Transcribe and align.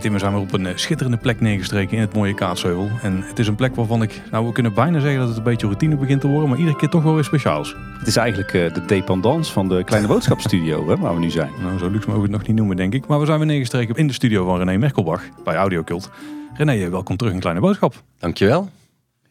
Tim, 0.00 0.12
we 0.12 0.18
zijn 0.18 0.32
weer 0.32 0.40
op 0.40 0.52
een 0.52 0.66
eh, 0.66 0.76
schitterende 0.76 1.16
plek 1.16 1.40
neergestreken 1.40 1.96
in 1.96 2.02
het 2.02 2.14
mooie 2.14 2.34
Kaatsheuvel. 2.34 2.90
En 3.02 3.22
het 3.22 3.38
is 3.38 3.48
een 3.48 3.54
plek 3.54 3.74
waarvan 3.74 4.02
ik, 4.02 4.22
nou 4.30 4.46
we 4.46 4.52
kunnen 4.52 4.74
bijna 4.74 5.00
zeggen 5.00 5.18
dat 5.18 5.28
het 5.28 5.36
een 5.36 5.42
beetje 5.42 5.66
routine 5.66 5.96
begint 5.96 6.20
te 6.20 6.26
worden, 6.26 6.48
maar 6.48 6.58
iedere 6.58 6.76
keer 6.76 6.88
toch 6.88 7.02
wel 7.02 7.14
weer 7.14 7.24
speciaals. 7.24 7.76
Het 7.98 8.06
is 8.06 8.16
eigenlijk 8.16 8.52
eh, 8.52 8.74
de 8.74 8.84
dependance 8.84 9.52
van 9.52 9.68
de 9.68 9.84
kleine 9.84 10.08
boodschapstudio 10.08 10.86
hè, 10.88 10.96
waar 10.96 11.14
we 11.14 11.20
nu 11.20 11.30
zijn. 11.30 11.50
Nou, 11.62 11.78
zo 11.78 11.90
luxe 11.90 12.06
mogen 12.06 12.22
we 12.22 12.28
het 12.28 12.38
nog 12.38 12.46
niet 12.46 12.56
noemen 12.56 12.76
denk 12.76 12.94
ik. 12.94 13.06
Maar 13.06 13.20
we 13.20 13.26
zijn 13.26 13.38
weer 13.38 13.46
neergestreken 13.46 13.94
in 13.94 14.06
de 14.06 14.12
studio 14.12 14.44
van 14.44 14.58
René 14.58 14.76
Merkelbach 14.76 15.22
bij 15.44 15.54
Audiocult. 15.54 16.10
René, 16.54 16.72
eh, 16.72 16.88
welkom 16.88 17.16
terug 17.16 17.32
in 17.32 17.40
Kleine 17.40 17.60
Boodschap. 17.60 18.02
Dankjewel. 18.18 18.70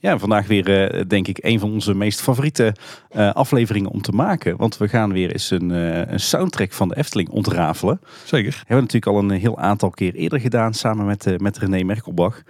Ja, 0.05 0.19
vandaag 0.19 0.47
weer 0.47 0.89
eh, 0.89 1.03
denk 1.07 1.27
ik 1.27 1.37
een 1.41 1.59
van 1.59 1.71
onze 1.71 1.93
meest 1.93 2.21
favoriete 2.21 2.75
eh, 3.09 3.33
afleveringen 3.33 3.89
om 3.89 4.01
te 4.01 4.11
maken. 4.11 4.57
Want 4.57 4.77
we 4.77 4.87
gaan 4.87 5.13
weer 5.13 5.31
eens 5.31 5.51
een, 5.51 5.71
eh, 5.71 6.11
een 6.11 6.19
soundtrack 6.19 6.73
van 6.73 6.87
de 6.87 6.97
Efteling 6.97 7.29
ontrafelen. 7.29 7.99
Zeker. 8.23 8.53
Hebben 8.53 8.75
we 8.75 8.81
natuurlijk 8.81 9.05
al 9.05 9.17
een 9.17 9.39
heel 9.39 9.57
aantal 9.57 9.89
keer 9.89 10.13
eerder 10.13 10.39
gedaan 10.39 10.73
samen 10.73 11.05
met, 11.05 11.41
met 11.41 11.57
René 11.57 11.83
Merkelbach. 11.83 12.41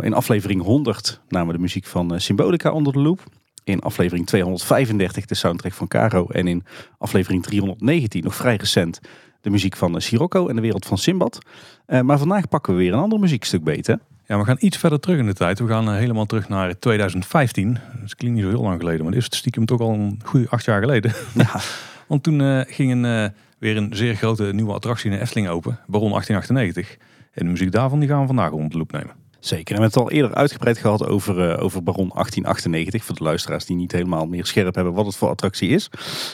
In 0.00 0.14
aflevering 0.14 0.62
100 0.62 1.20
namen 1.28 1.48
we 1.48 1.52
de 1.52 1.62
muziek 1.62 1.86
van 1.86 2.20
Symbolica 2.20 2.70
onder 2.70 2.92
de 2.92 2.98
loep. 2.98 3.22
In 3.64 3.80
aflevering 3.80 4.26
235 4.26 5.24
de 5.24 5.34
soundtrack 5.34 5.72
van 5.72 5.88
Caro. 5.88 6.26
En 6.26 6.46
in 6.46 6.64
aflevering 6.98 7.42
319, 7.42 8.22
nog 8.22 8.34
vrij 8.34 8.56
recent, 8.56 9.00
de 9.40 9.50
muziek 9.50 9.76
van 9.76 10.00
Sirocco 10.00 10.48
en 10.48 10.56
de 10.56 10.62
wereld 10.62 10.86
van 10.86 10.98
Simbad. 10.98 11.38
Maar 11.86 12.18
vandaag 12.18 12.48
pakken 12.48 12.72
we 12.72 12.78
weer 12.78 12.92
een 12.92 12.98
ander 12.98 13.18
muziekstuk 13.18 13.64
beter. 13.64 13.98
Ja, 14.26 14.38
we 14.38 14.44
gaan 14.44 14.56
iets 14.58 14.76
verder 14.76 15.00
terug 15.00 15.18
in 15.18 15.26
de 15.26 15.32
tijd. 15.32 15.58
We 15.58 15.66
gaan 15.66 15.88
eh, 15.88 15.94
helemaal 15.94 16.26
terug 16.26 16.48
naar 16.48 16.78
2015. 16.78 17.78
Dat 18.00 18.14
klinkt 18.14 18.36
niet 18.36 18.44
zo 18.44 18.50
heel 18.50 18.62
lang 18.62 18.80
geleden, 18.80 19.04
maar 19.04 19.14
het 19.14 19.32
is 19.32 19.38
stiekem 19.38 19.64
toch 19.64 19.80
al 19.80 19.92
een 19.92 20.20
goede 20.24 20.48
acht 20.48 20.64
jaar 20.64 20.80
geleden. 20.80 21.12
Ja, 21.34 21.60
Want 22.08 22.22
toen 22.22 22.40
eh, 22.40 22.60
ging 22.66 22.92
een, 22.92 23.04
eh, 23.04 23.30
weer 23.58 23.76
een 23.76 23.90
zeer 23.94 24.14
grote 24.14 24.44
nieuwe 24.44 24.72
attractie 24.72 25.10
in 25.10 25.16
de 25.16 25.22
Efteling 25.22 25.48
open. 25.48 25.78
Baron 25.86 26.10
1898. 26.10 26.96
En 27.32 27.44
de 27.44 27.50
muziek 27.50 27.72
daarvan 27.72 27.98
die 27.98 28.08
gaan 28.08 28.20
we 28.20 28.26
vandaag 28.26 28.50
onder 28.50 28.70
de 28.70 28.76
loep 28.76 28.92
nemen. 28.92 29.14
Zeker. 29.46 29.74
En 29.74 29.80
we 29.80 29.82
hebben 29.82 30.00
het 30.00 30.10
al 30.10 30.16
eerder 30.16 30.36
uitgebreid 30.36 30.78
gehad 30.78 31.06
over, 31.06 31.50
eh, 31.50 31.62
over 31.62 31.82
Baron 31.82 32.10
1898. 32.14 33.04
Voor 33.04 33.14
de 33.14 33.22
luisteraars 33.22 33.64
die 33.64 33.76
niet 33.76 33.92
helemaal 33.92 34.26
meer 34.26 34.46
scherp 34.46 34.74
hebben 34.74 34.92
wat 34.92 35.06
het 35.06 35.16
voor 35.16 35.28
attractie 35.28 35.68
is. 35.68 35.90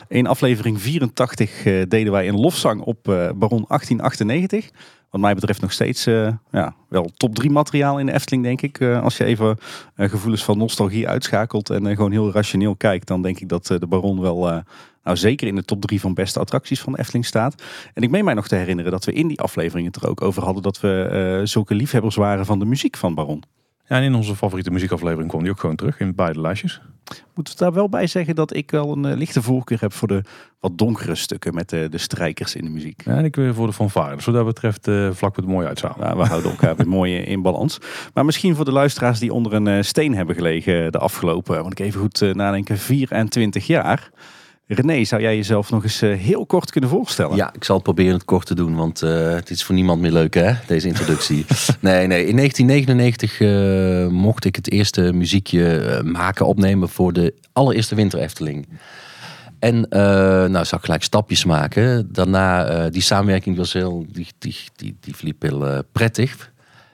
In 0.08 0.26
aflevering 0.26 0.80
84 0.80 1.64
eh, 1.64 1.82
deden 1.88 2.12
wij 2.12 2.28
een 2.28 2.40
lofzang 2.40 2.80
op 2.80 3.08
eh, 3.08 3.14
Baron 3.14 3.64
1898. 3.68 4.70
Wat 5.10 5.20
mij 5.20 5.34
betreft 5.34 5.60
nog 5.60 5.72
steeds 5.72 6.04
ja, 6.50 6.74
wel 6.88 7.10
top 7.16 7.34
3 7.34 7.50
materiaal 7.50 7.98
in 7.98 8.06
de 8.06 8.12
Efteling, 8.12 8.42
denk 8.42 8.62
ik. 8.62 8.82
Als 8.82 9.16
je 9.16 9.24
even 9.24 9.58
gevoelens 9.96 10.44
van 10.44 10.58
nostalgie 10.58 11.08
uitschakelt 11.08 11.70
en 11.70 11.86
gewoon 11.86 12.12
heel 12.12 12.32
rationeel 12.32 12.76
kijkt, 12.76 13.06
dan 13.06 13.22
denk 13.22 13.40
ik 13.40 13.48
dat 13.48 13.66
de 13.66 13.86
Baron 13.86 14.20
wel 14.20 14.62
nou, 15.02 15.16
zeker 15.16 15.46
in 15.46 15.54
de 15.54 15.64
top 15.64 15.80
3 15.80 16.00
van 16.00 16.14
beste 16.14 16.40
attracties 16.40 16.80
van 16.80 16.92
de 16.92 16.98
Efteling 16.98 17.26
staat. 17.26 17.62
En 17.94 18.02
ik 18.02 18.10
meen 18.10 18.24
mij 18.24 18.34
nog 18.34 18.48
te 18.48 18.56
herinneren 18.56 18.90
dat 18.90 19.04
we 19.04 19.12
in 19.12 19.28
die 19.28 19.40
aflevering 19.40 19.86
het 19.86 20.02
er 20.02 20.08
ook 20.08 20.22
over 20.22 20.42
hadden 20.42 20.62
dat 20.62 20.80
we 20.80 21.04
eh, 21.04 21.46
zulke 21.46 21.74
liefhebbers 21.74 22.16
waren 22.16 22.46
van 22.46 22.58
de 22.58 22.64
muziek 22.64 22.96
van 22.96 23.14
Baron. 23.14 23.42
Ja, 23.88 23.96
en 23.96 24.02
in 24.02 24.14
onze 24.14 24.36
favoriete 24.36 24.70
muziekaflevering 24.70 25.28
kwam 25.28 25.42
die 25.42 25.50
ook 25.50 25.60
gewoon 25.60 25.76
terug 25.76 26.00
in 26.00 26.14
beide 26.14 26.40
lijstjes. 26.40 26.80
Moeten 27.34 27.54
we 27.54 27.64
daar 27.64 27.72
wel 27.72 27.88
bij 27.88 28.06
zeggen 28.06 28.34
dat 28.34 28.54
ik 28.54 28.70
wel 28.70 28.92
een 28.92 29.04
eh, 29.04 29.16
lichte 29.16 29.42
voorkeur 29.42 29.80
heb 29.80 29.92
voor 29.92 30.08
de 30.08 30.22
wat 30.60 30.78
donkere 30.78 31.14
stukken 31.14 31.54
met 31.54 31.68
de, 31.68 31.88
de 31.90 31.98
strijkers 31.98 32.54
in 32.54 32.64
de 32.64 32.70
muziek. 32.70 33.02
Ja, 33.04 33.16
en 33.16 33.24
ik 33.24 33.36
weer 33.36 33.54
voor 33.54 33.66
de 33.66 33.72
fanfare. 33.72 34.16
Dus 34.16 34.24
wat 34.24 34.34
dat 34.34 34.44
betreft 34.44 34.88
eh, 34.88 35.10
vlak 35.12 35.36
met 35.36 35.46
mooi 35.46 35.66
uitzamen. 35.66 36.00
Nou, 36.00 36.16
we 36.16 36.24
houden 36.24 36.50
elkaar 36.50 36.76
weer 36.76 36.88
mooi 36.98 37.16
eh, 37.16 37.28
in 37.28 37.42
balans. 37.42 37.78
Maar 38.14 38.24
misschien 38.24 38.54
voor 38.54 38.64
de 38.64 38.72
luisteraars 38.72 39.18
die 39.18 39.32
onder 39.32 39.52
een 39.52 39.66
eh, 39.66 39.82
steen 39.82 40.14
hebben 40.14 40.34
gelegen 40.34 40.92
de 40.92 40.98
afgelopen, 40.98 41.60
want 41.60 41.78
ik 41.78 41.86
even 41.86 42.00
goed 42.00 42.22
eh, 42.22 42.34
nadenken, 42.34 42.78
24 42.78 43.66
jaar. 43.66 44.10
René, 44.74 45.04
zou 45.04 45.22
jij 45.22 45.36
jezelf 45.36 45.70
nog 45.70 45.82
eens 45.82 46.02
eh, 46.02 46.18
heel 46.18 46.46
kort 46.46 46.70
kunnen 46.70 46.90
voorstellen? 46.90 47.36
Ja, 47.36 47.52
ik 47.54 47.64
zal 47.64 47.74
het 47.74 47.84
proberen 47.84 48.12
het 48.12 48.24
kort 48.24 48.46
te 48.46 48.54
doen, 48.54 48.74
want 48.74 49.02
eh, 49.02 49.34
het 49.34 49.50
is 49.50 49.64
voor 49.64 49.74
niemand 49.74 50.00
meer 50.00 50.12
leuk, 50.12 50.34
hè, 50.34 50.52
deze 50.66 50.88
introductie. 50.88 51.44
nee, 51.80 52.06
nee. 52.06 52.26
In 52.26 52.36
1999 52.36 53.40
eh, 53.40 54.06
mocht 54.06 54.44
ik 54.44 54.56
het 54.56 54.70
eerste 54.70 55.12
muziekje 55.12 56.00
maken, 56.04 56.46
opnemen 56.46 56.88
voor 56.88 57.12
de 57.12 57.34
allereerste 57.52 57.94
Winter 57.94 58.18
Efteling. 58.18 58.68
En 59.58 59.88
eh 59.88 60.00
nou, 60.44 60.64
zag 60.64 60.78
ik 60.78 60.84
gelijk 60.84 61.02
stapjes 61.02 61.44
maken. 61.44 62.12
Daarna, 62.12 62.88
die 62.88 63.02
samenwerking 63.02 63.56
was 63.56 63.72
heel, 63.72 64.06
die, 64.08 64.26
die, 64.38 64.56
die, 64.76 64.96
die 65.00 65.16
verliep 65.16 65.42
heel 65.42 65.82
prettig. 65.92 66.51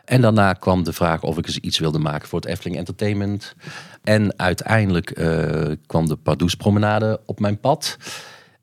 En 0.09 0.21
daarna 0.21 0.53
kwam 0.53 0.85
de 0.85 0.93
vraag 0.93 1.23
of 1.23 1.39
ik 1.39 1.47
eens 1.47 1.59
iets 1.59 1.79
wilde 1.79 1.99
maken 1.99 2.29
voor 2.29 2.41
het 2.41 2.49
Efteling 2.49 2.79
Entertainment. 2.79 3.55
En 4.03 4.39
uiteindelijk 4.39 5.11
eh, 5.11 5.73
kwam 5.87 6.09
de 6.09 6.17
Pardoes 6.17 6.55
Promenade 6.55 7.21
op 7.27 7.41
mijn 7.41 7.61
pad. 7.61 7.97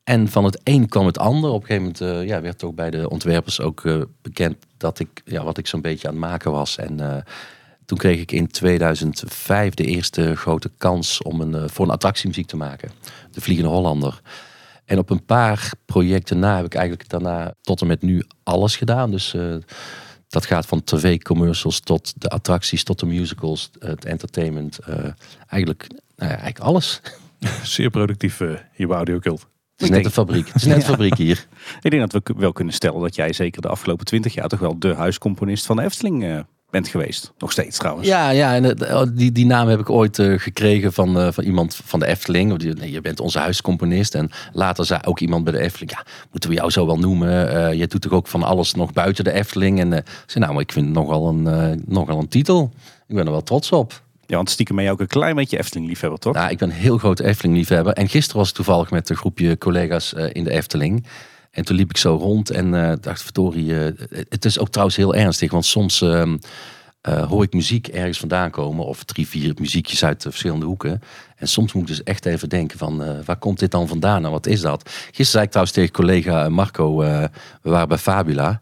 En 0.03 0.27
van 0.27 0.43
het 0.43 0.59
een 0.63 0.87
kwam 0.87 1.05
het 1.05 1.17
ander. 1.17 1.49
Op 1.49 1.61
een 1.61 1.67
gegeven 1.67 1.83
moment 1.83 2.01
eh, 2.01 2.27
ja, 2.27 2.41
werd 2.41 2.63
ook 2.63 2.75
bij 2.75 2.89
de 2.89 3.09
ontwerpers 3.09 3.61
ook 3.61 3.85
eh, 3.85 4.01
bekend 4.21 4.55
dat 4.77 4.99
ik, 4.99 5.21
ja, 5.25 5.43
wat 5.43 5.57
ik 5.57 5.67
zo'n 5.67 5.81
beetje 5.81 6.07
aan 6.07 6.13
het 6.13 6.23
maken 6.23 6.51
was. 6.51 6.77
En 6.77 7.23
toen 7.85 7.97
kreeg 7.97 8.19
ik 8.19 8.31
in 8.31 8.47
2005 8.47 9.73
de 9.73 9.85
eerste 9.85 10.35
grote 10.35 10.71
kans 10.77 11.21
om 11.21 11.41
een, 11.41 11.69
voor 11.69 11.85
een 11.85 11.91
attractiemuziek 11.91 12.47
te 12.47 12.57
maken. 12.57 12.91
De 13.31 13.41
Vliegende 13.41 13.71
Hollander. 13.71 14.21
En 14.85 14.97
op 14.97 15.09
een 15.09 15.25
paar 15.25 15.71
projecten 15.85 16.39
na 16.39 16.55
heb 16.55 16.65
ik 16.65 16.75
eigenlijk 16.75 17.09
daarna 17.09 17.53
tot 17.61 17.81
en 17.81 17.87
met 17.87 18.01
nu 18.01 18.23
alles 18.43 18.75
gedaan. 18.75 19.11
Dus 19.11 19.35
dat 20.35 20.45
gaat 20.45 20.65
van 20.65 20.83
tv-commercials 20.83 21.79
tot 21.79 22.13
de 22.17 22.29
attracties, 22.29 22.83
tot 22.83 22.99
de 22.99 23.05
musicals, 23.05 23.69
het 23.79 24.05
entertainment. 24.05 24.79
eh, 24.79 24.97
eigenlijk, 25.47 25.87
nou 25.89 26.31
ja, 26.31 26.37
eigenlijk 26.37 26.59
alles. 26.59 27.01
Zeer 27.63 27.89
productief 27.89 28.41
eh, 28.41 28.49
hier 28.73 28.87
bij 28.87 28.95
Audiocult. 28.95 29.39
Het 29.75 29.81
is 29.81 29.89
net 29.89 30.05
een 30.05 30.11
fabriek. 30.11 30.47
Het 30.47 30.55
is 30.55 30.63
net 30.73 30.75
een 30.75 30.81
fabriek 30.81 31.17
hier. 31.17 31.47
Ik 31.81 31.91
denk 31.91 32.11
dat 32.11 32.23
we 32.23 32.33
wel 32.37 32.51
kunnen 32.51 32.73
stellen 32.73 33.01
dat 33.01 33.15
jij 33.15 33.33
zeker 33.33 33.61
de 33.61 33.67
afgelopen 33.67 34.05
20 34.05 34.33
jaar 34.33 34.47
toch 34.47 34.59
wel 34.59 34.79
de 34.79 34.93
huiscomponist 34.93 35.65
van 35.65 35.75
de 35.75 35.83
Efteling 35.83 36.23
eh, 36.23 36.39
bent 36.75 36.87
geweest. 36.87 37.33
Nog 37.37 37.51
steeds 37.51 37.77
trouwens. 37.77 38.07
Ja, 38.07 38.29
ja 38.29 38.55
en 38.55 38.77
eh, 38.77 39.03
die, 39.13 39.31
die 39.31 39.45
naam 39.45 39.67
heb 39.67 39.79
ik 39.79 39.89
ooit 39.89 40.19
eh, 40.19 40.39
gekregen 40.39 40.93
van, 40.93 41.19
eh, 41.19 41.31
van 41.31 41.43
iemand 41.43 41.79
van 41.85 41.99
de 41.99 42.05
Efteling. 42.05 42.57
Die, 42.57 42.73
nee, 42.73 42.91
je 42.91 43.01
bent 43.01 43.19
onze 43.19 43.39
huiscomponist. 43.39 44.15
En 44.15 44.29
later 44.53 44.85
zei 44.85 44.99
ook 45.05 45.19
iemand 45.19 45.43
bij 45.43 45.53
de 45.53 45.59
Efteling, 45.59 45.91
ja, 45.91 46.05
moeten 46.31 46.49
we 46.49 46.55
jou 46.55 46.69
zo 46.69 46.85
wel 46.85 46.97
noemen? 46.97 47.49
Eh, 47.49 47.73
je 47.73 47.87
doet 47.87 48.01
toch 48.01 48.11
ook 48.11 48.27
van 48.27 48.43
alles 48.43 48.73
nog 48.73 48.93
buiten 48.93 49.23
de 49.23 49.31
Efteling? 49.31 49.79
En 49.79 49.93
ik 49.93 50.03
zei, 50.25 50.45
nou, 50.45 50.59
ik 50.59 50.71
vind 50.71 50.85
het 50.85 50.95
nogal 50.95 51.27
een, 51.27 51.83
nogal 51.85 52.19
een 52.19 52.27
titel. 52.27 52.71
Ik 53.07 53.15
ben 53.15 53.25
er 53.25 53.31
wel 53.31 53.43
trots 53.43 53.71
op. 53.71 54.03
Ja, 54.25 54.35
want 54.35 54.49
stiekem 54.49 54.75
ben 54.75 54.85
je 54.85 54.91
ook 54.91 54.99
een 54.99 55.07
klein 55.07 55.35
beetje 55.35 55.57
Efteling-liefhebber, 55.57 56.19
toch? 56.19 56.33
Nou, 56.33 56.49
ik 56.49 56.57
ben 56.57 56.69
een 56.69 56.75
heel 56.75 56.97
groot 56.97 57.19
Efteling-liefhebber. 57.19 57.93
En 57.93 58.09
gisteren 58.09 58.39
was 58.39 58.49
ik 58.49 58.55
toevallig 58.55 58.91
met 58.91 59.09
een 59.09 59.15
groepje 59.15 59.57
collega's 59.57 60.13
in 60.13 60.43
de 60.43 60.51
Efteling. 60.51 61.05
En 61.55 61.65
toen 61.65 61.75
liep 61.75 61.89
ik 61.89 61.97
zo 61.97 62.15
rond 62.15 62.49
en 62.49 62.73
eh, 62.73 62.97
dacht, 63.01 63.21
verdorie, 63.23 63.79
eh, 63.79 64.07
het 64.29 64.45
is 64.45 64.59
ook 64.59 64.69
trouwens 64.69 64.97
heel 64.97 65.15
ernstig. 65.15 65.51
Want 65.51 65.65
soms 65.65 66.01
ehm, 66.01 66.37
eh, 67.01 67.27
hoor 67.27 67.43
ik 67.43 67.53
muziek 67.53 67.87
ergens 67.87 68.19
vandaan 68.19 68.49
komen. 68.49 68.85
Of 68.85 69.03
drie, 69.03 69.27
vier 69.27 69.53
muziekjes 69.59 70.03
uit 70.03 70.21
de 70.21 70.29
verschillende 70.29 70.65
hoeken. 70.65 71.01
En 71.35 71.47
soms 71.47 71.73
moet 71.73 71.81
ik 71.81 71.87
dus 71.87 72.03
echt 72.03 72.25
even 72.25 72.49
denken 72.49 72.77
van, 72.77 73.23
waar 73.25 73.37
komt 73.37 73.59
dit 73.59 73.71
dan 73.71 73.87
vandaan 73.87 74.25
en 74.25 74.31
wat 74.31 74.45
is 74.45 74.61
dat? 74.61 74.89
Gisteren 74.89 75.25
zei 75.25 75.43
ik 75.43 75.49
trouwens 75.49 75.75
tegen 75.75 75.91
collega 75.93 76.49
Marco, 76.49 76.97
we 76.97 77.29
waren 77.61 77.87
bij 77.87 77.97
Fabula. 77.97 78.61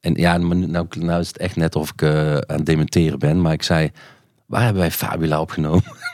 En 0.00 0.14
ja, 0.14 0.36
nou, 0.36 0.88
nou 0.98 1.20
is 1.20 1.26
het 1.26 1.38
echt 1.38 1.56
net 1.56 1.76
of 1.76 1.92
ik 1.92 2.02
aan 2.02 2.56
het 2.56 2.66
dementeren 2.66 3.18
ben. 3.18 3.40
Maar 3.40 3.52
ik 3.52 3.62
zei, 3.62 3.90
waar 4.46 4.62
hebben 4.62 4.82
wij 4.82 4.90
Fabula 4.90 5.40
opgenomen? 5.40 5.84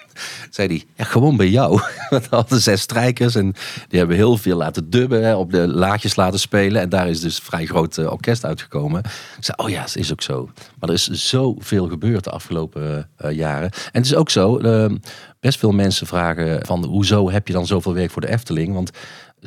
zei 0.51 0.69
hij, 0.69 0.84
ja, 0.97 1.05
gewoon 1.05 1.37
bij 1.37 1.49
jou. 1.49 1.81
We 2.09 2.21
hadden 2.31 2.61
zes 2.61 2.81
strijkers 2.81 3.34
en 3.34 3.55
die 3.89 3.99
hebben 3.99 4.17
heel 4.17 4.37
veel 4.37 4.56
laten 4.56 4.91
dubben, 4.91 5.39
op 5.39 5.51
de 5.51 5.69
laagjes 5.69 6.17
laten 6.17 6.41
spelen. 6.41 6.81
En 6.83 6.89
daar 6.89 7.09
is 7.09 7.21
dus 7.21 7.37
een 7.37 7.45
vrij 7.45 7.67
groot 7.67 7.99
eh, 7.99 8.11
orkest 8.11 8.45
uitgekomen. 8.45 8.99
Ik 9.37 9.45
zei, 9.45 9.57
oh 9.57 9.69
ja, 9.69 9.81
dat 9.81 9.97
is 9.97 10.13
ook 10.13 10.22
zo. 10.22 10.51
Maar 10.78 10.89
er 10.89 10.95
is 10.95 11.09
zoveel 11.10 11.89
gebeurd 11.89 12.25
de 12.25 12.31
afgelopen 12.31 13.10
eh, 13.16 13.31
jaren. 13.31 13.71
En 13.71 13.91
het 13.92 14.04
is 14.04 14.15
ook 14.15 14.31
zo, 14.31 14.59
eh, 14.59 14.92
best 15.41 15.59
veel 15.59 15.72
mensen 15.72 16.07
vragen 16.07 16.66
van, 16.66 16.84
hoezo 16.84 17.31
heb 17.31 17.47
je 17.47 17.53
dan 17.53 17.66
zoveel 17.66 17.95
werk 17.95 18.10
voor 18.10 18.22
de 18.22 18.31
Efteling? 18.31 18.75
Want 18.75 18.91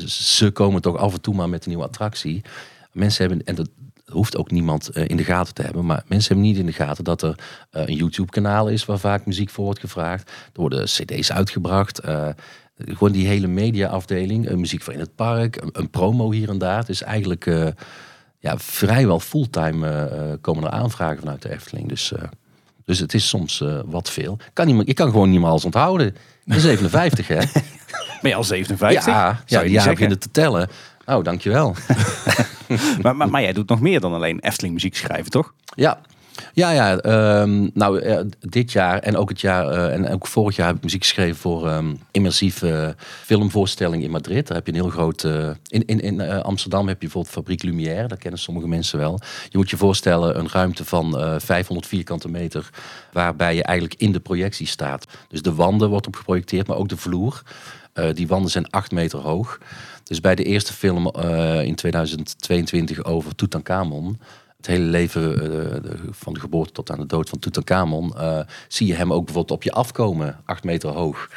ze 0.08 0.52
komen 0.52 0.82
toch 0.82 0.98
af 0.98 1.14
en 1.14 1.22
toe 1.22 1.36
maar 1.36 1.50
met 1.50 1.64
een 1.64 1.70
nieuwe 1.70 1.86
attractie. 1.86 2.42
Mensen 2.92 3.28
hebben, 3.28 3.46
en 3.46 3.56
dat 3.56 3.70
hoeft 4.12 4.38
ook 4.38 4.52
niemand 4.52 4.90
eh, 4.90 5.08
in 5.08 5.18
de 5.18 5.24
gaten 5.24 5.54
te 5.54 5.62
hebben, 5.62 5.86
maar 5.86 6.04
mensen 6.08 6.34
hebben 6.34 6.52
niet 6.52 6.60
in 6.60 6.66
de 6.66 6.72
gaten 6.72 7.04
dat 7.04 7.22
er 7.22 7.36
eh, 7.70 7.84
een 7.86 7.96
YouTube-kanaal 7.96 8.68
is 8.68 8.86
waar 8.86 9.00
vaak 9.00 9.26
muziek 9.26 9.50
voor 9.50 9.64
wordt 9.64 9.80
gevraagd. 9.80 10.30
Er 10.30 10.62
worden 10.62 10.86
CD's 10.86 11.32
uitgebracht. 11.32 12.00
eh, 12.00 12.28
gewoon 12.76 13.12
die 13.12 13.28
hele 13.28 13.48
mediaafdeling, 13.48 14.50
uh, 14.50 14.56
muziek 14.56 14.82
voor 14.82 14.94
in 14.94 15.00
het 15.00 15.16
park, 15.16 15.56
een, 15.56 15.70
een 15.72 15.90
promo 15.90 16.32
hier 16.32 16.50
en 16.50 16.58
daar. 16.58 16.78
Het 16.78 16.90
is 16.90 17.02
eigenlijk 17.02 17.46
ja, 18.40 18.58
vrijwel 18.58 19.20
fulltime 19.20 20.38
komen 20.42 20.64
er 20.64 20.70
aanvragen 20.70 21.20
vanuit 21.20 21.42
de 21.42 21.52
Efteling. 21.52 21.88
Dus, 21.88 22.14
dus 22.86 23.00
het 23.00 23.14
is 23.14 23.28
soms 23.28 23.64
wat 23.86 24.10
veel. 24.10 24.38
Kan 24.54 24.66
niet, 24.68 24.88
ik 24.88 24.96
kan 24.96 25.12
gewoon 25.12 25.30
niet 25.30 25.40
meer 25.40 25.50
alles 25.50 25.66
onthouden. 25.66 26.08
Ik 26.08 26.16
ben 26.46 26.60
57, 26.60 27.28
hè? 27.28 27.40
Ben 28.22 28.32
je 28.32 28.36
al 28.36 28.44
57? 28.44 29.06
Ja, 29.06 29.28
ja 29.28 29.42
Zou 29.46 29.64
je 29.64 29.70
die 29.70 29.78
jaren 29.78 29.94
beginnen 29.94 30.20
te 30.20 30.32
tellen. 30.32 30.70
Oh, 31.06 31.24
dankjewel. 31.24 31.76
maar, 33.02 33.16
maar, 33.16 33.30
maar 33.30 33.42
jij 33.42 33.54
doet 33.54 33.70
nog 33.70 33.82
meer 33.82 34.00
dan 34.00 34.14
alleen 34.14 34.40
Efteling 34.40 34.74
muziek 34.74 34.96
schrijven, 34.96 35.32
toch? 35.32 35.54
Ja, 35.76 36.00
ja, 36.54 36.72
ja. 36.72 36.98
ehm, 36.98 37.68
nou, 37.74 38.00
eh, 38.00 38.20
dit 38.40 38.72
jaar 38.72 39.00
en 39.00 39.18
ook 39.18 39.30
het 39.30 39.42
jaar 39.42 39.68
eh, 39.68 39.94
en 39.94 40.10
ook 40.10 40.28
vorig 40.28 40.56
jaar 40.56 40.68
heb 40.68 40.76
ik 40.76 40.84
muziek 40.84 41.02
geschreven 41.02 41.36
voor 41.36 41.68
ehm 41.68 41.94
immersieve 42.12 42.96
filmvoorstelling 43.24 44.04
in 44.04 44.12
Madrid. 44.12 44.48
Daar 44.48 44.58
heb 44.58 44.66
je 44.66 44.74
een 44.74 44.80
heel 44.80 44.90
groot. 44.90 45.24
eh, 45.24 45.50
in 45.68 45.86
in, 45.86 46.00
in 46.00 46.22
Amsterdam 46.22 46.88
heb 46.88 46.96
je 46.96 47.08
bijvoorbeeld 47.08 47.34
Fabriek 47.34 47.64
Lumière. 47.64 48.08
Dat 48.08 48.18
kennen 48.18 48.40
sommige 48.40 48.68
mensen 48.68 49.00
wel. 49.00 49.20
Je 49.50 49.58
moet 49.58 49.70
je 49.70 49.78
voorstellen 49.78 50.40
een 50.40 50.50
ruimte 50.50 50.86
van 50.86 51.20
eh 51.20 51.36
500 51.38 51.88
vierkante 51.88 52.30
meter, 52.30 52.70
waarbij 53.12 53.56
je 53.56 53.64
eigenlijk 53.64 54.00
in 54.00 54.12
de 54.12 54.20
projectie 54.20 54.68
staat. 54.68 55.06
Dus 55.28 55.42
de 55.42 55.54
wanden 55.54 55.90
wordt 55.90 56.08
op 56.08 56.16
geprojecteerd, 56.16 56.68
maar 56.68 56.78
ook 56.78 56.90
de 56.90 56.98
vloer. 56.98 57.42
Eh, 57.94 58.14
die 58.14 58.28
wanden 58.28 58.52
zijn 58.52 58.70
8 58.70 58.92
meter 58.92 59.20
hoog. 59.20 59.60
Dus 60.04 60.20
bij 60.20 60.36
de 60.36 60.44
eerste 60.44 60.74
film 60.74 61.08
eh, 61.08 61.64
in 61.64 61.76
2022 61.76 63.04
over 63.04 63.36
Tutankhamon 63.36 64.20
het 64.58 64.68
hele 64.68 64.86
leven 64.86 65.54
eh, 65.84 65.92
van 66.12 66.34
de 66.34 66.40
geboorte 66.40 66.72
tot 66.72 66.92
aan 66.92 67.00
de 67.00 67.06
dood 67.06 67.30
van 67.30 67.40
Tutankhamon, 67.40 68.14
zie 68.68 68.88
je 68.88 68.94
hem 68.94 69.14
ook 69.14 69.26
bijvoorbeeld 69.26 69.58
op 69.58 69.64
je 69.64 69.72
afkomen, 69.72 70.40
acht 70.46 70.64
meter 70.64 70.90
hoog. 70.90 71.30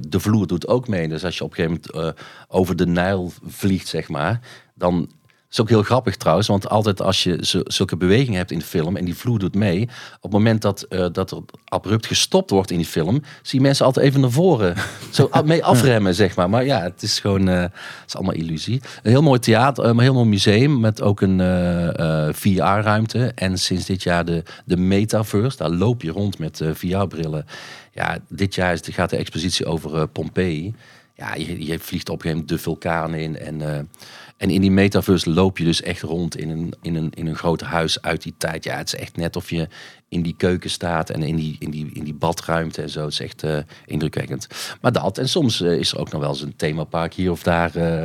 De 0.00 0.20
vloer 0.20 0.46
doet 0.46 0.68
ook 0.68 0.88
mee. 0.88 1.08
Dus 1.08 1.24
als 1.24 1.38
je 1.38 1.44
op 1.44 1.50
een 1.50 1.56
gegeven 1.56 1.90
moment 1.92 2.18
over 2.48 2.76
de 2.76 2.86
Nijl 2.86 3.32
vliegt, 3.46 3.88
zeg 3.88 4.08
maar, 4.08 4.40
dan 4.74 5.10
is 5.50 5.60
ook 5.60 5.68
heel 5.68 5.82
grappig 5.82 6.16
trouwens, 6.16 6.48
want 6.48 6.68
altijd 6.68 7.02
als 7.02 7.22
je 7.22 7.64
zulke 7.66 7.96
bewegingen 7.96 8.38
hebt 8.38 8.50
in 8.50 8.58
de 8.58 8.64
film 8.64 8.96
en 8.96 9.04
die 9.04 9.14
vloer 9.14 9.38
doet 9.38 9.54
mee, 9.54 9.82
op 10.16 10.22
het 10.22 10.32
moment 10.32 10.62
dat, 10.62 10.82
eh, 10.82 11.06
dat 11.12 11.30
er 11.30 11.38
abrupt 11.64 12.06
gestopt 12.06 12.50
wordt 12.50 12.70
in 12.70 12.76
die 12.76 12.86
film, 12.86 13.22
zie 13.42 13.58
je 13.58 13.64
mensen 13.64 13.84
altijd 13.84 14.06
even 14.06 14.20
naar 14.20 14.30
voren 14.30 14.74
zo 15.10 15.30
mee 15.44 15.64
afremmen, 15.64 16.14
zeg 16.14 16.36
maar. 16.36 16.50
Maar 16.50 16.64
ja, 16.64 16.82
het 16.82 17.02
is 17.02 17.20
gewoon, 17.20 17.48
eh, 17.48 17.60
het 17.60 17.72
is 18.06 18.16
allemaal 18.16 18.34
illusie. 18.34 18.80
Een 19.02 19.10
heel 19.10 19.22
mooi 19.22 19.40
theater, 19.40 19.84
een 19.84 20.00
heel 20.00 20.14
mooi 20.14 20.28
museum 20.28 20.80
met 20.80 21.02
ook 21.02 21.20
een 21.20 21.40
eh, 21.40 22.26
eh, 22.28 22.34
VR-ruimte 22.34 23.32
en 23.34 23.58
sinds 23.58 23.84
dit 23.84 24.02
jaar 24.02 24.24
de, 24.24 24.42
de 24.64 24.76
Metaverse, 24.76 25.56
daar 25.56 25.70
loop 25.70 26.02
je 26.02 26.10
rond 26.10 26.38
met 26.38 26.60
eh, 26.60 26.70
VR-brillen. 26.74 27.46
Ja, 27.92 28.18
dit 28.28 28.54
jaar 28.54 28.72
is, 28.72 28.80
gaat 28.84 29.10
de 29.10 29.16
expositie 29.16 29.66
over 29.66 29.94
eh, 29.94 30.02
Pompeii. 30.12 30.74
Ja, 31.14 31.34
je, 31.34 31.66
je 31.66 31.78
vliegt 31.78 32.08
op 32.08 32.14
een 32.14 32.20
gegeven 32.20 32.30
moment 32.30 32.48
de 32.48 32.58
vulkaan 32.58 33.14
in 33.14 33.38
en... 33.38 33.88
en 34.38 34.50
in 34.50 34.60
die 34.60 34.70
metaverse 34.70 35.30
loop 35.30 35.58
je 35.58 35.64
dus 35.64 35.82
echt 35.82 36.02
rond 36.02 36.36
in 36.36 36.50
een, 36.50 36.74
in, 36.82 36.94
een, 36.94 37.12
in 37.14 37.26
een 37.26 37.36
groot 37.36 37.60
huis 37.60 38.02
uit 38.02 38.22
die 38.22 38.34
tijd. 38.38 38.64
Ja, 38.64 38.76
het 38.76 38.86
is 38.86 39.00
echt 39.00 39.16
net 39.16 39.36
of 39.36 39.50
je 39.50 39.68
in 40.08 40.22
die 40.22 40.34
keuken 40.36 40.70
staat 40.70 41.10
en 41.10 41.22
in 41.22 41.36
die, 41.36 41.56
in 41.58 41.70
die, 41.70 41.90
in 41.92 42.04
die 42.04 42.14
badruimte 42.14 42.82
en 42.82 42.90
zo. 42.90 43.00
Het 43.00 43.12
is 43.12 43.20
echt 43.20 43.42
eh, 43.42 43.58
indrukwekkend. 43.86 44.46
Maar 44.80 44.92
dat, 44.92 45.18
en 45.18 45.28
soms 45.28 45.60
eh, 45.60 45.72
is 45.72 45.92
er 45.92 45.98
ook 45.98 46.10
nog 46.10 46.20
wel 46.20 46.30
eens 46.30 46.42
een 46.42 46.56
themapark 46.56 47.14
hier 47.14 47.30
of 47.30 47.42
daar 47.42 47.76
eh, 47.76 48.04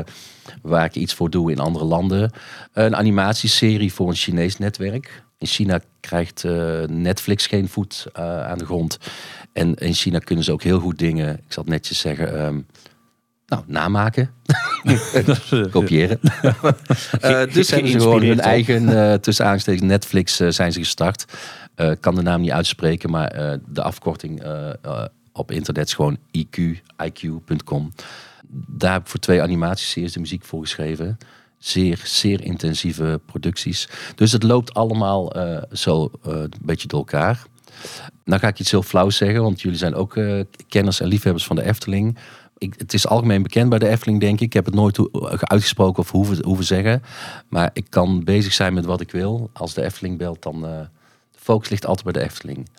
waar 0.62 0.86
ik 0.86 0.96
iets 0.96 1.14
voor 1.14 1.30
doe 1.30 1.52
in 1.52 1.60
andere 1.60 1.86
landen. 1.86 2.32
Een 2.74 2.96
animatieserie 2.96 3.94
voor 3.94 4.08
een 4.08 4.16
Chinees 4.16 4.58
netwerk. 4.58 5.24
In 5.38 5.48
China 5.48 5.80
krijgt 6.00 6.44
Netflix 6.88 7.48
geen 7.48 7.68
voet 7.68 8.06
aan 8.14 8.58
de 8.58 8.66
grond. 8.66 8.98
En 9.54 9.76
in 9.76 9.94
China 9.94 10.20
kunnen 10.20 10.44
ze 10.44 10.52
ook 10.52 10.64
heel 10.64 10.80
goed 10.80 11.00
dingen, 11.00 11.34
ik 11.34 11.54
zal 11.54 11.64
het 11.64 11.72
netjes 11.72 12.00
zeggen, 12.00 12.40
ehm, 12.40 12.60
nou, 13.56 13.64
namaken. 13.68 14.30
Kopiëren. 15.72 16.20
Eh, 17.22 17.54
dus 17.54 17.70
hebben 17.72 17.92
ze 17.92 18.00
gewoon 18.00 18.24
hun 18.24 18.40
eigen, 18.40 19.12
eh 19.12 19.14
tussen 19.14 19.46
aanstekens 19.46 19.88
Netflix 19.88 20.40
eh, 20.40 20.50
zijn 20.50 20.72
ze 20.72 20.80
gestart. 20.80 21.26
Eh, 21.76 21.92
kan 22.00 22.16
de 22.16 22.22
naam 22.22 22.42
niet 22.42 22.52
uitspreken, 22.52 23.10
maar 23.10 23.28
eh, 23.28 23.58
de 23.68 23.82
afkorting 23.82 24.42
eh, 24.42 24.70
eh, 24.70 25.06
op 25.34 25.52
internet 25.52 25.88
is 25.88 25.94
gewoon 25.94 26.18
IQ, 26.38 26.58
IQ.com. 27.06 27.94
Daar 28.68 28.94
heb 28.94 29.02
ik 29.02 29.08
voor 29.08 29.20
twee 29.20 29.42
animatieseries 29.42 30.14
de 30.14 30.20
muziek 30.20 30.44
voor 30.46 30.62
geschreven. 30.62 31.18
Zeer, 31.58 32.02
zeer 32.04 32.42
intensieve 32.42 33.22
producties. 33.26 33.90
Dus 34.16 34.32
het 34.32 34.44
loopt 34.44 34.74
allemaal 34.74 35.32
eh, 35.32 35.62
zo 35.72 36.12
eh, 36.24 36.34
een 36.34 36.52
beetje 36.62 36.88
door 36.88 37.00
elkaar. 37.00 37.44
Nou 38.26 38.40
ga 38.40 38.48
ik 38.48 38.60
iets 38.60 38.72
heel 38.72 38.84
flauws 38.84 39.18
zeggen, 39.18 39.42
want 39.42 39.62
jullie 39.62 39.78
zijn 39.78 39.96
ook 39.96 40.18
eh, 40.18 40.40
kenners 40.68 41.00
en 41.00 41.08
liefhebbers 41.08 41.46
van 41.46 41.56
de 41.56 41.64
Efteling. 41.64 42.18
Ik, 42.58 42.74
het 42.78 42.94
is 42.94 43.08
algemeen 43.08 43.44
bekend 43.44 43.70
bij 43.70 43.80
de 43.80 43.88
Efteling, 43.88 44.20
denk 44.20 44.40
ik. 44.40 44.46
Ik 44.46 44.54
heb 44.54 44.66
het 44.66 44.76
nooit 44.76 45.00
uitgesproken 45.42 46.04
of 46.04 46.12
hoeven, 46.12 46.66
zeggen. 46.66 47.04
Maar 47.50 47.70
ik 47.74 47.86
kan 47.90 48.24
bezig 48.24 48.54
zijn 48.54 48.74
met 48.74 48.86
wat 48.86 49.02
ik 49.02 49.12
wil. 49.12 49.50
Als 49.54 49.74
de 49.74 49.84
Efteling 49.84 50.18
belt, 50.18 50.42
dan... 50.42 50.66
eh 50.66 50.80
de 51.34 51.40
focus 51.40 51.70
ligt 51.70 51.86
altijd 51.86 52.04
bij 52.04 52.22
de 52.22 52.30
Efteling. 52.30 52.70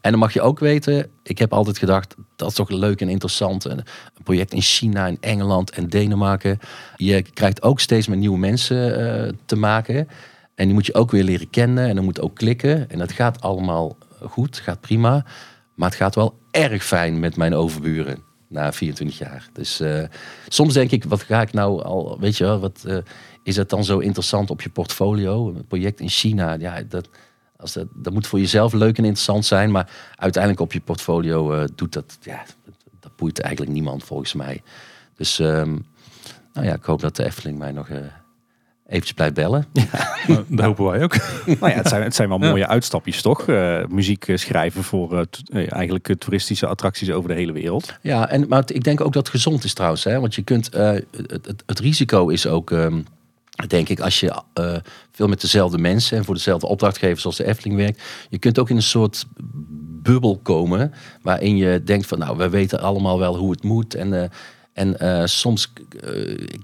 En 0.00 0.10
dan 0.10 0.20
mag 0.20 0.32
je 0.32 0.40
ook 0.40 0.58
weten, 0.58 1.10
ik 1.22 1.38
heb 1.38 1.52
altijd 1.52 1.78
gedacht, 1.78 2.14
dat 2.36 2.48
is 2.48 2.54
toch 2.54 2.68
leuk 2.68 3.00
en 3.00 3.08
interessant. 3.08 3.64
Een 3.64 3.78
een 4.14 4.22
project 4.22 4.52
in 4.52 4.60
China, 4.60 5.06
in 5.06 5.18
Engeland 5.20 5.70
en 5.70 5.88
Denemarken. 5.88 6.58
Je 6.96 7.22
krijgt 7.22 7.62
ook 7.62 7.80
steeds 7.80 8.06
met 8.06 8.18
nieuwe 8.18 8.38
mensen 8.38 8.98
eh, 8.98 9.32
te 9.44 9.56
maken. 9.56 10.08
En 10.54 10.64
die 10.64 10.74
moet 10.74 10.86
je 10.86 10.94
ook 10.94 11.10
weer 11.10 11.24
leren 11.24 11.50
kennen 11.50 11.88
en 11.88 11.94
dan 11.94 12.04
moet 12.04 12.20
ook 12.20 12.34
klikken. 12.34 12.90
En 12.90 12.98
dat 12.98 13.12
gaat 13.12 13.40
allemaal 13.40 13.96
goed, 14.22 14.58
gaat 14.58 14.80
prima. 14.80 15.24
Maar 15.74 15.88
het 15.88 15.98
gaat 15.98 16.14
wel 16.14 16.38
erg 16.50 16.84
fijn 16.84 17.20
met 17.20 17.36
mijn 17.36 17.54
overburen 17.54 18.25
na 18.48 18.72
24 18.72 19.18
jaar. 19.18 19.48
Dus 19.52 19.80
eh, 19.80 20.04
soms 20.48 20.74
denk 20.74 20.90
ik, 20.90 21.04
wat 21.04 21.22
ga 21.22 21.40
ik 21.40 21.52
nou 21.52 21.82
al, 21.82 22.16
weet 22.20 22.36
je 22.36 22.44
wel, 22.44 22.60
wat 22.60 22.84
eh, 22.86 22.98
is 23.42 23.56
het 23.56 23.70
dan 23.70 23.84
zo 23.84 23.98
interessant 23.98 24.50
op 24.50 24.62
je 24.62 24.68
portfolio? 24.68 25.48
Een 25.48 25.66
project 25.66 26.00
in 26.00 26.08
China, 26.08 26.56
ja, 26.58 26.82
dat, 26.82 27.08
als 27.56 27.72
dat, 27.72 27.86
dat 27.94 28.12
moet 28.12 28.26
voor 28.26 28.38
jezelf 28.38 28.72
leuk 28.72 28.98
en 28.98 29.04
interessant 29.04 29.44
zijn, 29.44 29.70
maar 29.70 29.90
uiteindelijk 30.16 30.62
op 30.62 30.72
je 30.72 30.80
portfolio 30.80 31.52
eh, 31.52 31.64
doet 31.74 31.92
dat, 31.92 32.18
ja, 32.20 32.44
dat, 32.64 32.74
dat 33.00 33.16
boeit 33.16 33.40
eigenlijk 33.40 33.74
niemand 33.74 34.04
volgens 34.04 34.32
mij. 34.32 34.62
Dus 35.16 35.38
ehm, 35.38 35.76
nou 36.52 36.66
ja, 36.66 36.74
ik 36.74 36.84
hoop 36.84 37.00
dat 37.00 37.16
de 37.16 37.24
Efteling 37.24 37.58
mij 37.58 37.72
nog 37.72 37.88
eventjes 38.88 39.12
blijft 39.12 39.34
bellen. 39.34 39.66
Nou, 40.26 40.44
dat 40.48 40.64
hopen 40.64 40.84
wij 40.84 41.02
ook. 41.02 41.16
Nou 41.60 41.72
ja, 41.72 41.76
het 41.76 41.88
zijn, 41.88 42.02
het 42.02 42.14
zijn 42.14 42.28
wel 42.28 42.40
Ja. 42.42 42.48
mooie 42.48 42.66
uitstapjes, 42.66 43.22
toch? 43.22 43.48
Eh, 43.48 43.84
muziek 43.88 44.28
eh, 44.28 44.36
schrijven 44.36 44.82
voor 44.82 45.12
eh, 45.18 45.22
eh, 45.62 45.72
eigenlijk 45.72 46.14
toeristische 46.18 46.66
attracties 46.66 47.10
over 47.10 47.28
de 47.28 47.34
hele 47.34 47.52
wereld. 47.52 47.94
Ja, 48.02 48.28
en, 48.28 48.48
maar 48.48 48.60
het- 48.60 48.74
ik 48.74 48.84
denk 48.84 49.00
ook 49.00 49.12
dat 49.12 49.26
het 49.26 49.34
gezond 49.36 49.64
is 49.64 49.74
trouwens. 49.74 50.04
Hè? 50.04 50.20
Want 50.20 50.34
je 50.34 50.42
kunt, 50.42 50.68
eh, 50.68 50.90
het, 50.90 51.30
het, 51.46 51.62
het 51.66 51.78
risico 51.78 52.28
is 52.28 52.46
ook, 52.46 52.70
ehm, 52.70 53.00
denk 53.66 53.88
ik, 53.88 54.00
als 54.00 54.20
je 54.20 54.42
eh, 54.54 54.76
veel 55.12 55.28
met 55.28 55.40
dezelfde 55.40 55.78
mensen 55.78 56.16
en 56.18 56.24
voor 56.24 56.34
dezelfde 56.34 56.66
opdrachtgevers 56.66 57.24
als 57.26 57.36
de 57.36 57.44
Efteling 57.46 57.76
werkt, 57.76 58.02
je 58.28 58.38
kunt 58.38 58.58
ook 58.58 58.70
in 58.70 58.76
een 58.76 58.82
soort 58.82 59.24
bubbel 60.02 60.38
komen 60.42 60.92
waarin 61.22 61.56
je 61.56 61.82
denkt 61.84 62.06
van, 62.06 62.18
nou, 62.18 62.36
we 62.36 62.48
weten 62.48 62.80
allemaal 62.80 63.18
wel 63.18 63.36
hoe 63.36 63.50
het 63.50 63.62
moet 63.62 63.94
en 63.94 64.22
eh, 64.22 64.28
en 64.76 64.98
eh, 64.98 65.22
soms 65.24 65.72
eh, 66.00 66.10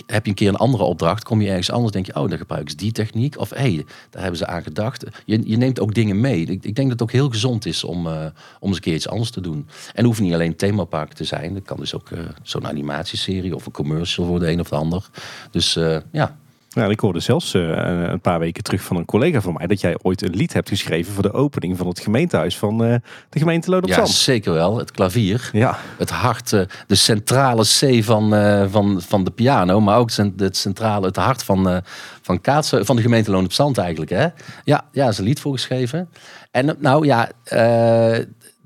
heb 0.06 0.24
je 0.24 0.30
een 0.30 0.34
keer 0.34 0.48
een 0.48 0.56
andere 0.56 0.84
opdracht, 0.84 1.24
kom 1.24 1.40
je 1.40 1.48
ergens 1.48 1.70
anders, 1.70 1.92
denk 1.92 2.06
je, 2.06 2.14
oh, 2.14 2.28
dan 2.28 2.38
gebruiken 2.38 2.70
ze 2.70 2.76
die 2.76 2.92
techniek. 2.92 3.38
Of 3.38 3.50
hé, 3.50 3.56
hey, 3.56 3.84
daar 4.10 4.22
hebben 4.22 4.38
ze 4.38 4.46
aan 4.46 4.62
gedacht. 4.62 5.04
Je, 5.24 5.40
je 5.44 5.56
neemt 5.56 5.80
ook 5.80 5.94
dingen 5.94 6.20
mee. 6.20 6.40
Ik, 6.40 6.64
ik 6.64 6.74
denk 6.74 6.76
dat 6.76 6.90
het 6.90 7.02
ook 7.02 7.12
heel 7.12 7.30
gezond 7.30 7.66
is 7.66 7.84
om, 7.84 8.06
eh, 8.06 8.24
om 8.60 8.68
eens 8.68 8.76
een 8.76 8.82
keer 8.82 8.94
iets 8.94 9.08
anders 9.08 9.30
te 9.30 9.40
doen. 9.40 9.68
En 9.94 10.04
hoeft 10.04 10.20
niet 10.20 10.32
alleen 10.32 10.56
themapark 10.56 11.12
te 11.12 11.24
zijn. 11.24 11.54
Dat 11.54 11.62
kan 11.62 11.76
dus 11.76 11.94
ook 11.94 12.08
zo'n 12.42 12.66
animatieserie 12.66 13.54
of 13.54 13.66
een 13.66 13.72
commercial 13.72 14.26
voor 14.26 14.38
de 14.38 14.50
een 14.50 14.60
of 14.60 14.68
de 14.68 14.76
ander. 14.76 15.08
Dus 15.50 15.78
ja, 16.12 16.36
Nou, 16.74 16.90
ik 16.90 17.00
hoorde 17.00 17.20
zelfs 17.20 17.54
eh, 17.54 17.62
een 18.10 18.20
paar 18.20 18.38
weken 18.38 18.62
terug 18.62 18.82
van 18.82 18.96
een 18.96 19.04
collega 19.04 19.40
van 19.40 19.52
mij 19.52 19.66
dat 19.66 19.80
jij 19.80 19.98
ooit 20.02 20.22
een 20.22 20.34
lied 20.34 20.52
hebt 20.52 20.68
geschreven 20.68 21.12
voor 21.12 21.22
de 21.22 21.32
opening 21.32 21.78
van 21.78 21.86
het 21.86 22.00
gemeentehuis 22.00 22.58
van 22.58 22.84
eh, 22.84 22.94
de 23.28 23.38
gemeente 23.38 23.70
Loon 23.70 23.82
op 23.82 23.88
ja 23.88 23.94
Zand. 23.94 24.08
zeker 24.08 24.52
wel. 24.52 24.78
Het 24.78 24.90
klavier. 24.90 25.50
Ja, 25.52 25.78
het 25.98 26.10
hart, 26.10 26.52
eh, 26.52 26.60
de 26.86 26.94
centrale 26.94 27.62
C 27.62 28.04
van, 28.04 28.30
van, 28.70 29.02
van 29.06 29.24
de 29.24 29.30
piano, 29.30 29.80
maar 29.80 29.98
ook 29.98 30.10
het 30.36 30.56
centrale, 30.56 31.06
het 31.06 31.16
hart 31.16 31.44
van, 31.44 31.82
van, 32.22 32.40
Kaatsen, 32.40 32.86
van 32.86 32.96
de 32.96 33.02
gemeente 33.02 33.30
Loon 33.30 33.44
op 33.44 33.52
Zand 33.52 33.78
eigenlijk. 33.78 34.10
Hè? 34.10 34.26
Ja, 34.64 34.84
ja, 34.92 35.08
is 35.08 35.18
een 35.18 35.24
lied 35.24 35.40
voor 35.40 35.52
geschreven. 35.52 36.08
En 36.50 36.76
nou 36.78 37.06
ja, 37.06 37.30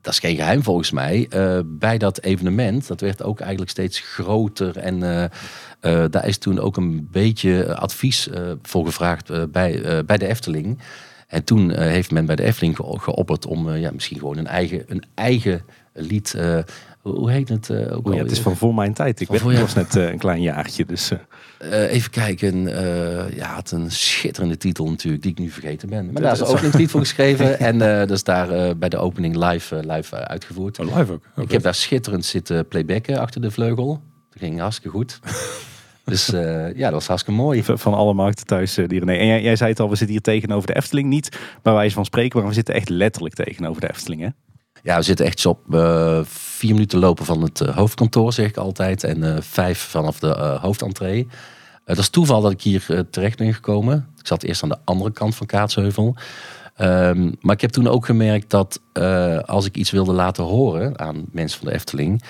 dat 0.01 0.13
is 0.13 0.19
geen 0.19 0.37
geheim 0.37 0.63
volgens 0.63 0.91
mij. 0.91 1.29
Bij 1.65 1.99
dat 1.99 2.23
evenement, 2.23 2.89
dat 2.89 3.01
werd 3.01 3.23
ook 3.23 3.41
eigenlijk 3.41 3.71
steeds 3.71 4.01
groter 4.01 4.77
en 4.77 5.31
eh, 5.81 6.05
eh, 6.05 6.11
daar 6.11 6.27
is 6.29 6.39
toen 6.39 6.59
ook 6.61 6.77
een 6.77 7.09
beetje 7.11 7.75
advies 7.77 8.29
eh, 8.29 8.43
voor 8.63 8.85
gevraagd 8.87 9.31
eh, 9.31 9.43
bij, 9.53 9.83
eh, 9.83 9.99
bij 10.07 10.19
de 10.19 10.27
Efteling. 10.27 10.79
En 11.27 11.45
toen 11.45 11.71
eh, 11.73 11.79
heeft 11.87 12.11
men 12.11 12.27
bij 12.27 12.37
de 12.37 12.43
Efteling 12.43 12.77
ge- 12.77 12.99
geopperd 12.99 13.47
om 13.47 13.69
eh, 13.69 13.81
ja, 13.81 13.91
misschien 13.93 14.19
gewoon 14.19 14.37
een 14.37 14.47
eigen, 14.47 14.85
een 14.87 15.03
eigen 15.15 15.63
lied. 15.93 16.35
eh, 16.35 16.59
hoe 17.03 17.31
heet 17.31 17.49
het? 17.49 17.71
eh, 17.71 17.77
ook 17.79 17.83
Oh 17.85 17.89
ja, 17.91 17.97
alweer? 18.03 18.19
het 18.23 18.31
is 18.31 18.41
van 18.41 18.57
voor 18.57 18.75
mijn 18.75 18.93
tijd. 18.95 19.21
Ik 19.21 19.29
weet, 19.29 19.41
ik 19.41 19.47
jou. 19.47 19.61
was 19.61 19.75
net 19.75 19.97
eh, 19.97 20.09
een 20.11 20.19
klein 20.19 20.43
jaartje, 20.43 20.85
dus... 20.87 21.11
eh, 21.11 21.19
Eh, 21.59 21.93
even 21.93 22.11
kijken. 22.11 22.67
eh, 22.77 23.37
ja, 23.37 23.57
het 23.57 23.71
een 23.71 23.91
schitterende 23.91 24.57
titel 24.57 24.89
natuurlijk, 24.89 25.23
die 25.23 25.33
ik 25.33 25.39
nu 25.39 25.51
vergeten 25.51 25.89
ben. 25.89 26.13
Maar 26.13 26.23
daar 26.23 26.33
is 26.33 26.43
ook 26.43 26.63
een 26.63 26.71
lied 26.77 26.91
voor 26.91 27.01
geschreven. 27.01 27.59
en 27.69 27.81
eh, 27.83 27.99
dat 27.99 28.11
is 28.11 28.25
daar 28.25 28.51
eh, 28.51 28.71
bij 28.77 28.89
de 28.89 28.97
opening 28.97 29.37
live, 29.37 29.77
eh, 29.77 29.97
live 29.97 30.17
eh, 30.17 30.23
uitgevoerd. 30.23 30.79
Oh, 30.79 30.97
live 30.97 31.13
ook. 31.13 31.25
Ik 31.37 31.51
heb 31.51 31.63
daar 31.63 31.75
schitterend 31.75 32.25
zitten 32.25 32.69
playbacken 32.69 33.19
achter 33.19 33.41
de 33.41 33.51
vleugel. 33.51 34.03
Dat 34.37 34.49
ging 34.49 34.61
hartstikke 34.61 34.97
goed. 34.97 35.21
dus 36.05 36.33
eh, 36.33 36.75
ja, 36.75 36.85
dat 36.85 36.93
was 36.93 37.07
hartstikke 37.07 37.41
mooi. 37.41 37.63
van 37.65 37.95
alle 37.95 38.15
markten 38.15 38.47
thuis, 38.47 38.75
die 38.75 38.99
René. 38.99 39.13
En 39.13 39.27
jij, 39.27 39.43
jij 39.43 39.57
zei 39.57 39.71
het 39.71 39.81
al, 39.81 39.89
we 39.89 39.97
zitten 39.97 40.15
hier 40.15 40.25
tegenover 40.25 40.67
de 40.67 40.77
Efteling. 40.77 41.09
Niet 41.09 41.39
bij 41.63 41.73
wijze 41.73 41.95
van 41.95 42.05
spreken, 42.05 42.39
maar 42.39 42.49
we 42.49 42.55
zitten 42.55 42.75
echt 42.75 42.89
letterlijk 42.89 43.35
tegenover 43.35 43.81
de 43.81 43.89
Efteling, 43.89 44.21
hè? 44.21 44.29
Ja, 44.83 44.97
we 44.97 45.03
zitten 45.03 45.27
echt 45.27 45.47
op 45.47 45.75
eh, 45.75 46.21
vier 46.25 46.73
minuten 46.73 46.99
lopen 46.99 47.25
van 47.25 47.43
het 47.43 47.59
hoofdkantoor, 47.59 48.33
zeg 48.33 48.49
ik 48.49 48.57
altijd. 48.57 49.05
En 49.05 49.43
vijf 49.43 49.79
vanaf 49.79 50.19
de 50.19 50.59
hoofdentree. 50.61 51.29
dat 51.85 51.99
is 51.99 52.09
toeval 52.09 52.41
dat 52.41 52.53
ik 52.53 52.63
hier 52.63 53.07
terecht 53.11 53.39
ben 53.39 53.55
gekomen. 53.55 54.09
Ik 54.19 54.27
zat 54.27 54.43
eerst 54.43 54.63
aan 54.63 54.69
de 54.69 54.79
andere 54.85 55.13
kant 55.13 55.35
van 55.35 55.47
Kaatsheuvel. 55.47 56.17
Ehm, 56.75 57.33
maar 57.41 57.55
ik 57.55 57.61
heb 57.61 57.71
toen 57.71 57.89
ook 57.89 58.07
gemerkt 58.07 58.51
dat 58.51 58.81
als 59.47 59.67
ik 59.67 59.77
iets 59.77 59.91
wilde 59.91 60.13
laten 60.13 60.45
horen 60.45 60.99
aan 60.99 61.25
mensen 61.33 61.59
van 61.59 61.69
de 61.69 61.75
Efteling... 61.75 62.23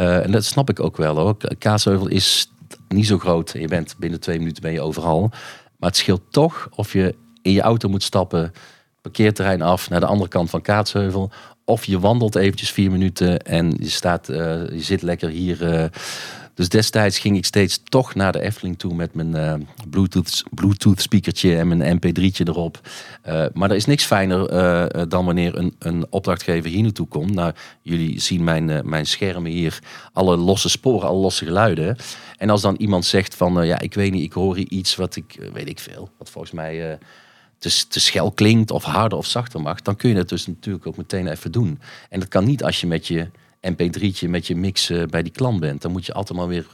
en 0.00 0.30
dat 0.30 0.44
snap 0.44 0.70
ik 0.70 0.80
ook 0.80 0.96
wel 0.96 1.16
hoor. 1.16 1.36
Kaatsheuvel 1.58 2.08
is 2.08 2.52
niet 2.88 3.06
zo 3.06 3.18
groot. 3.18 3.52
Je 3.58 3.68
bent 3.68 3.94
binnen 3.98 4.20
twee 4.20 4.38
minuten 4.38 4.62
ben 4.62 4.72
je 4.72 4.80
overal. 4.80 5.28
Maar 5.78 5.88
het 5.88 5.96
scheelt 5.96 6.22
toch 6.30 6.68
of 6.74 6.92
je 6.92 7.14
in 7.42 7.52
je 7.52 7.60
auto 7.60 7.88
moet 7.88 8.02
stappen, 8.02 8.52
parkeerterrein 9.00 9.62
af 9.62 9.90
naar 9.90 10.00
de 10.00 10.06
andere 10.06 10.30
kant 10.30 10.50
van 10.50 10.62
Kaatsheuvel. 10.62 11.30
Of 11.64 11.84
je 11.84 12.00
wandelt 12.00 12.34
eventjes 12.34 12.70
vier 12.70 12.90
minuten 12.90 13.38
en 13.38 13.74
je, 13.78 13.88
staat, 13.88 14.28
uh, 14.28 14.36
je 14.68 14.80
zit 14.80 15.02
lekker 15.02 15.28
hier. 15.28 15.90
Dus 16.54 16.68
destijds 16.68 17.18
ging 17.18 17.36
ik 17.36 17.44
steeds 17.44 17.80
toch 17.84 18.14
naar 18.14 18.32
de 18.32 18.40
Efteling 18.40 18.78
toe 18.78 18.94
met 18.94 19.14
mijn 19.14 19.36
uh, 19.36 19.54
Bluetooth, 19.90 20.42
Bluetooth 20.50 21.00
speakertje 21.00 21.56
en 21.56 21.76
mijn 21.76 21.98
mp3'tje 21.98 22.44
erop. 22.44 22.80
maar 23.52 23.70
er 23.70 23.76
is 23.76 23.84
niks 23.84 24.04
fijner 24.04 24.48
dan 25.08 25.24
wanneer 25.24 25.58
een, 25.58 25.74
een 25.78 26.06
opdrachtgever 26.10 26.70
hier 26.70 26.82
naartoe 26.82 27.06
komt. 27.06 27.34
Nou, 27.34 27.52
jullie 27.82 28.20
zien 28.20 28.44
mijn, 28.44 28.88
mijn 28.88 29.06
schermen 29.06 29.50
hier, 29.50 29.78
alle 30.12 30.36
losse 30.36 30.68
sporen, 30.68 31.08
alle 31.08 31.20
losse 31.20 31.44
geluiden. 31.44 31.96
En 32.36 32.50
als 32.50 32.62
dan 32.62 32.76
iemand 32.76 33.04
zegt 33.04 33.34
van, 33.34 33.66
ja, 33.66 33.78
ik 33.78 33.94
weet 33.94 34.12
niet, 34.12 34.24
ik 34.24 34.32
hoor 34.32 34.58
iets 34.58 34.96
wat 34.96 35.16
ik, 35.16 35.50
weet 35.52 35.68
ik 35.68 35.78
veel, 35.78 36.10
wat 36.18 36.30
volgens 36.30 36.52
mij 36.52 36.98
te, 37.60 37.86
te 37.88 38.00
schel 38.00 38.30
klinkt 38.30 38.70
of 38.70 38.84
harder 38.84 39.18
of 39.18 39.26
zachter 39.26 39.60
mag, 39.60 39.82
dan 39.82 39.96
kun 39.96 40.10
je 40.10 40.16
het 40.16 40.28
dus 40.28 40.46
natuurlijk 40.46 40.86
ook 40.86 40.96
meteen 40.96 41.28
even 41.28 41.52
doen. 41.52 41.80
En 42.08 42.20
dat 42.20 42.28
kan 42.28 42.44
niet 42.44 42.64
als 42.64 42.80
je 42.80 42.86
met 42.86 43.06
je 43.06 43.30
mp3'tje, 43.68 44.28
met 44.28 44.46
je 44.46 44.56
mix 44.56 44.90
uh, 44.90 45.06
bij 45.06 45.22
die 45.22 45.32
klant 45.32 45.60
bent. 45.60 45.82
Dan 45.82 45.92
moet 45.92 46.06
je 46.06 46.12
altijd 46.12 46.38
maar 46.38 46.48
weer 46.48 46.66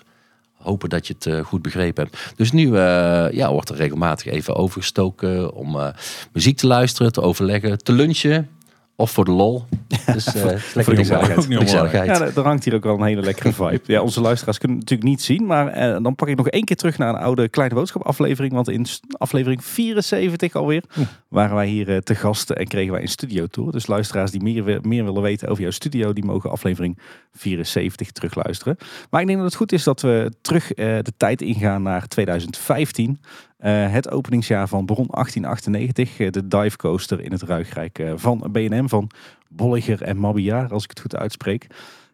hopen 0.52 0.88
dat 0.88 1.06
je 1.06 1.14
het 1.14 1.26
uh, 1.26 1.44
goed 1.44 1.62
begrepen 1.62 2.04
hebt. 2.04 2.32
Dus 2.36 2.52
nu 2.52 2.66
uh, 2.66 3.26
ja, 3.30 3.50
wordt 3.50 3.68
er 3.68 3.76
regelmatig 3.76 4.26
even 4.32 4.54
overgestoken 4.56 5.52
om 5.52 5.92
muziek 6.32 6.56
te 6.56 6.66
luisteren, 6.66 7.12
te 7.12 7.20
overleggen, 7.20 7.78
te 7.78 7.92
lunchen. 7.92 8.48
Of 8.96 9.10
voor 9.10 9.24
de 9.24 9.30
lol. 9.30 9.64
Dus 10.12 10.34
uh, 10.34 10.42
voor 10.56 10.94
de 10.94 10.96
gezelligheid. 10.96 12.06
Ja, 12.06 12.20
er 12.20 12.42
hangt 12.42 12.64
hier 12.64 12.74
ook 12.74 12.84
wel 12.84 12.94
een 12.94 13.06
hele 13.06 13.20
lekkere 13.20 13.52
vibe. 13.52 13.80
Ja, 13.92 14.02
onze 14.02 14.20
luisteraars 14.20 14.58
kunnen 14.58 14.78
het 14.78 14.88
natuurlijk 14.88 15.16
niet 15.16 15.26
zien. 15.26 15.46
Maar 15.46 15.76
uh, 15.76 16.02
dan 16.02 16.14
pak 16.14 16.28
ik 16.28 16.36
nog 16.36 16.48
één 16.48 16.64
keer 16.64 16.76
terug 16.76 16.98
naar 16.98 17.08
een 17.08 17.20
oude 17.20 17.48
Kleine 17.48 17.74
Boodschap 17.74 18.02
aflevering. 18.02 18.52
Want 18.52 18.68
in 18.68 18.86
aflevering 19.18 19.64
74 19.64 20.54
alweer 20.54 20.82
waren 21.28 21.54
wij 21.54 21.66
hier 21.66 21.88
uh, 21.88 21.96
te 21.96 22.14
gast 22.14 22.50
en 22.50 22.66
kregen 22.66 22.92
wij 22.92 23.02
een 23.02 23.08
studio 23.08 23.46
tour. 23.46 23.72
Dus 23.72 23.86
luisteraars 23.86 24.30
die 24.30 24.42
meer, 24.42 24.78
meer 24.82 25.04
willen 25.04 25.22
weten 25.22 25.48
over 25.48 25.62
jouw 25.62 25.72
studio, 25.72 26.12
die 26.12 26.24
mogen 26.24 26.50
aflevering 26.50 26.98
74 27.32 28.10
terugluisteren. 28.10 28.76
Maar 29.10 29.20
ik 29.20 29.26
denk 29.26 29.38
dat 29.38 29.48
het 29.48 29.56
goed 29.56 29.72
is 29.72 29.84
dat 29.84 30.00
we 30.00 30.32
terug 30.40 30.74
de 30.74 31.12
tijd 31.16 31.42
ingaan 31.42 31.82
naar 31.82 32.08
2015. 32.08 33.20
Uh, 33.66 33.92
het 33.92 34.10
openingsjaar 34.10 34.68
van 34.68 34.84
Bron 34.84 35.06
1898, 35.10 36.18
uh, 36.18 36.30
de 36.30 36.48
dive 36.48 36.76
coaster 36.76 37.20
in 37.20 37.32
het 37.32 37.42
Ruigrijk 37.42 37.98
uh, 37.98 38.12
van 38.16 38.48
BNM, 38.52 38.88
van 38.88 39.10
Bolliger 39.48 40.02
en 40.02 40.18
Mabiaar, 40.18 40.72
als 40.72 40.84
ik 40.84 40.90
het 40.90 41.00
goed 41.00 41.16
uitspreek. 41.16 41.66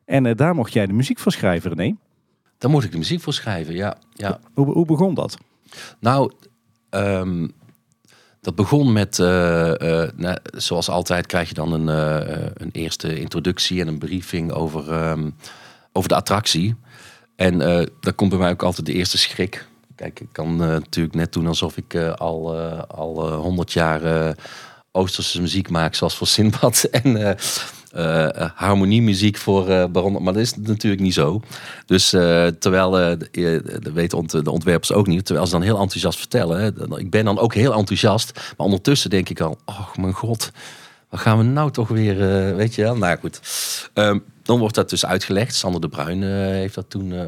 En 0.04 0.26
eh, 0.26 0.36
daar 0.36 0.54
mocht 0.54 0.72
jij 0.72 0.86
de 0.86 0.92
muziek 0.92 1.18
voor 1.18 1.32
schrijven, 1.32 1.72
René? 1.72 1.96
Daar 2.58 2.70
mocht 2.70 2.84
ik 2.84 2.92
de 2.92 2.98
muziek 2.98 3.20
voor 3.20 3.32
schrijven, 3.32 3.74
ja. 3.74 3.96
ja. 4.12 4.40
Hoe, 4.54 4.72
hoe 4.72 4.86
begon 4.86 5.14
dat? 5.14 5.36
Nou, 6.00 6.32
um, 6.90 7.52
dat 8.40 8.54
begon 8.54 8.92
met, 8.92 9.18
nou, 9.18 10.36
zoals 10.42 10.88
altijd 10.88 11.26
krijg 11.26 11.48
je 11.48 11.54
dan 11.54 11.72
een, 11.72 11.88
een 12.62 12.70
eerste 12.72 13.18
introductie 13.18 13.80
en 13.80 13.88
een 13.88 13.98
briefing 13.98 14.52
over, 14.52 15.10
um, 15.10 15.34
over 15.92 16.08
de 16.08 16.14
attractie. 16.14 16.74
En 17.36 17.58
daar 18.00 18.14
komt 18.14 18.30
bij 18.30 18.38
mij 18.38 18.50
ook 18.50 18.62
altijd 18.62 18.86
de 18.86 18.92
eerste 18.92 19.18
schrik. 19.18 19.70
Kijk, 20.02 20.20
ik 20.20 20.28
kan 20.32 20.52
uh, 20.52 20.68
natuurlijk 20.68 21.14
net 21.14 21.32
doen 21.32 21.46
alsof 21.46 21.76
ik 21.76 21.94
uh, 21.94 22.12
al 22.12 22.58
uh, 22.58 22.82
al 22.88 23.32
honderd 23.32 23.72
jaar 23.72 24.34
Oosterse 24.92 25.40
muziek 25.40 25.70
maak, 25.70 25.94
zoals 25.94 26.16
voor 26.16 26.26
Sinbad 26.26 26.84
en 27.02 27.36
harmoniemuziek 28.54 29.36
voor 29.36 29.90
Baron. 29.90 30.22
Maar 30.22 30.32
dat 30.32 30.42
is 30.42 30.56
natuurlijk 30.56 31.02
niet 31.02 31.14
zo. 31.14 31.40
Dus 31.86 32.08
terwijl 32.58 32.90
dat 32.90 33.92
weten 33.92 34.44
de 34.44 34.50
ontwerpers 34.50 34.92
ook 34.92 35.06
niet, 35.06 35.24
terwijl 35.24 35.46
ze 35.46 35.52
dan 35.52 35.62
heel 35.62 35.80
enthousiast 35.80 36.18
vertellen. 36.18 36.60
Hè, 36.60 36.98
ik 36.98 37.10
ben 37.10 37.24
dan 37.24 37.38
ook 37.38 37.54
heel 37.54 37.74
enthousiast, 37.74 38.32
maar 38.56 38.66
ondertussen 38.66 39.10
denk 39.10 39.28
ik 39.28 39.40
al, 39.40 39.58
oh 39.64 39.94
mijn 39.94 40.12
god. 40.12 40.50
Wat 41.08 41.20
gaan 41.20 41.38
we 41.38 41.44
nou 41.44 41.70
toch 41.70 41.88
weer, 41.88 42.16
weet 42.56 42.74
je 42.74 42.82
wel? 42.82 42.96
Nou 42.96 43.18
goed. 43.18 43.40
Um, 43.94 44.24
dan 44.42 44.58
wordt 44.58 44.74
dat 44.74 44.90
dus 44.90 45.06
uitgelegd. 45.06 45.54
Sander 45.54 45.80
de 45.80 45.88
Bruin 45.88 46.22
uh, 46.22 46.30
heeft 46.30 46.74
dat 46.74 46.90
toen, 46.90 47.10
uh, 47.10 47.20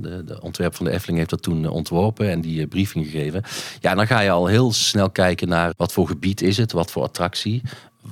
de, 0.00 0.24
de, 0.24 0.40
ontwerp 0.40 0.74
van 0.74 0.84
de 0.84 0.92
Efteling 0.92 1.18
heeft 1.18 1.30
dat 1.30 1.42
toen 1.42 1.62
uh, 1.62 1.72
ontworpen 1.72 2.30
en 2.30 2.40
die 2.40 2.66
briefing 2.66 3.04
gegeven. 3.04 3.42
Ja, 3.80 3.94
dan 3.94 4.06
ga 4.06 4.20
je 4.20 4.30
al 4.30 4.46
heel 4.46 4.72
snel 4.72 5.10
kijken 5.10 5.48
naar 5.48 5.72
wat 5.76 5.92
voor 5.92 6.06
gebied 6.06 6.42
is 6.42 6.56
het, 6.56 6.72
wat 6.72 6.90
voor 6.90 7.02
attractie, 7.02 7.62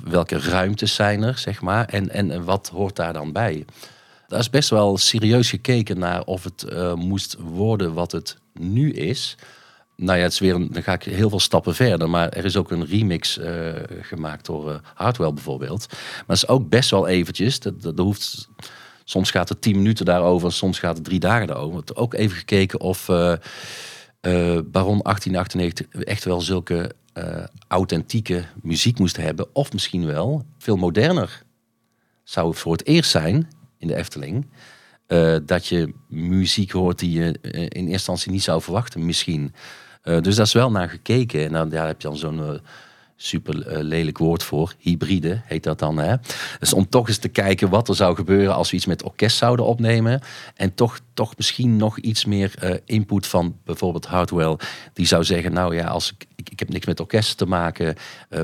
welke 0.03 0.39
ruimtes 0.39 0.95
zijn 0.95 1.23
er, 1.23 1.37
zeg 1.37 1.61
maar, 1.61 1.85
en, 1.85 2.09
en 2.09 2.43
wat 2.43 2.69
hoort 2.73 2.95
daar 2.95 3.13
dan 3.13 3.31
bij. 3.31 3.65
Daar 4.27 4.39
is 4.39 4.49
best 4.49 4.69
wel 4.69 4.97
serieus 4.97 5.49
gekeken 5.49 5.99
naar 5.99 6.23
of 6.23 6.43
het 6.43 6.65
moest 6.95 7.35
worden 7.39 7.93
wat 7.93 8.11
het 8.11 8.37
nu 8.53 8.91
is 8.91 9.37
nou 9.95 10.17
ja, 10.17 10.23
het 10.23 10.31
is 10.31 10.39
weer 10.39 10.53
dan 10.53 10.83
ga 10.83 10.93
ik 10.93 11.03
heel 11.03 11.29
veel 11.29 11.39
stappen 11.39 11.75
verder. 11.75 12.09
Maar 12.09 12.29
er 12.29 12.45
is 12.45 12.57
ook 12.57 12.71
een 12.71 12.85
remix 12.85 13.37
uh, 13.37 13.73
gemaakt 14.01 14.45
door 14.45 14.69
uh, 14.69 14.75
Hardwell 14.93 15.33
bijvoorbeeld. 15.33 15.85
Maar 15.89 16.23
het 16.27 16.37
is 16.37 16.47
ook 16.47 16.69
best 16.69 16.89
wel 16.89 17.07
eventjes. 17.07 17.59
Dat, 17.59 17.81
dat, 17.81 17.97
hoeft, 17.97 18.49
soms 19.03 19.31
gaat 19.31 19.49
het 19.49 19.61
tien 19.61 19.75
minuten 19.75 20.05
daarover, 20.05 20.53
soms 20.53 20.79
gaat 20.79 20.95
het 20.95 21.05
drie 21.05 21.19
dagen 21.19 21.47
daarover. 21.47 21.83
Ook 21.93 22.13
even 22.13 22.37
gekeken 22.37 22.79
of 22.79 23.07
uh, 23.07 23.35
Baron 24.65 24.99
1898 25.01 25.87
echt 25.87 26.23
wel 26.23 26.41
zulke 26.41 26.91
authentieke 27.67 28.45
muziek 28.61 28.99
moest 28.99 29.17
hebben. 29.17 29.55
Of 29.55 29.73
misschien 29.73 30.05
wel 30.05 30.45
veel 30.57 30.75
moderner. 30.75 31.43
Zou 32.23 32.49
het 32.49 32.59
voor 32.59 32.71
het 32.71 32.85
eerst 32.85 33.11
zijn 33.11 33.49
in 33.77 33.87
de 33.87 33.95
Efteling. 33.95 34.45
Dat 35.45 35.67
je 35.67 35.93
muziek 36.07 36.71
hoort 36.71 36.99
die 36.99 37.11
je 37.11 37.37
in 37.41 37.69
eerste 37.69 37.89
instantie 37.89 38.31
niet 38.31 38.43
zou 38.43 38.61
verwachten, 38.61 39.05
misschien. 39.05 39.53
Uh, 40.03 40.21
dus 40.21 40.35
daar 40.35 40.45
is 40.45 40.53
wel 40.53 40.71
naar 40.71 40.89
gekeken. 40.89 41.45
En 41.45 41.51
dan 41.51 41.71
heb 41.71 42.01
je 42.01 42.07
dan 42.07 42.17
zo'n 42.17 42.61
super 43.21 43.55
uh, 43.67 43.83
lelijk 43.83 44.17
woord 44.17 44.43
voor. 44.43 44.73
Hybride 44.79 45.41
heet 45.45 45.63
dat 45.63 45.79
dan. 45.79 45.97
Hè? 45.97 46.15
Dus 46.59 46.73
om 46.73 46.89
toch 46.89 47.07
eens 47.07 47.17
te 47.17 47.27
kijken 47.27 47.69
wat 47.69 47.89
er 47.89 47.95
zou 47.95 48.15
gebeuren 48.15 48.55
als 48.55 48.69
we 48.69 48.75
iets 48.75 48.85
met 48.85 49.03
orkest 49.03 49.37
zouden 49.37 49.65
opnemen. 49.65 50.21
En 50.55 50.73
toch, 50.73 50.99
toch 51.13 51.37
misschien 51.37 51.77
nog 51.77 51.97
iets 51.97 52.25
meer 52.25 52.81
input 52.85 53.27
van 53.27 53.57
bijvoorbeeld 53.65 54.05
Hardwell. 54.05 54.57
Die 54.93 55.05
zou 55.05 55.23
zeggen, 55.23 55.53
nou 55.53 55.75
ja, 55.75 55.87
als 55.87 56.11
ik, 56.11 56.49
ik, 56.49 56.59
heb 56.59 56.69
niks 56.69 56.85
met 56.85 56.99
orkest 56.99 57.37
te 57.37 57.45
maken. 57.45 57.95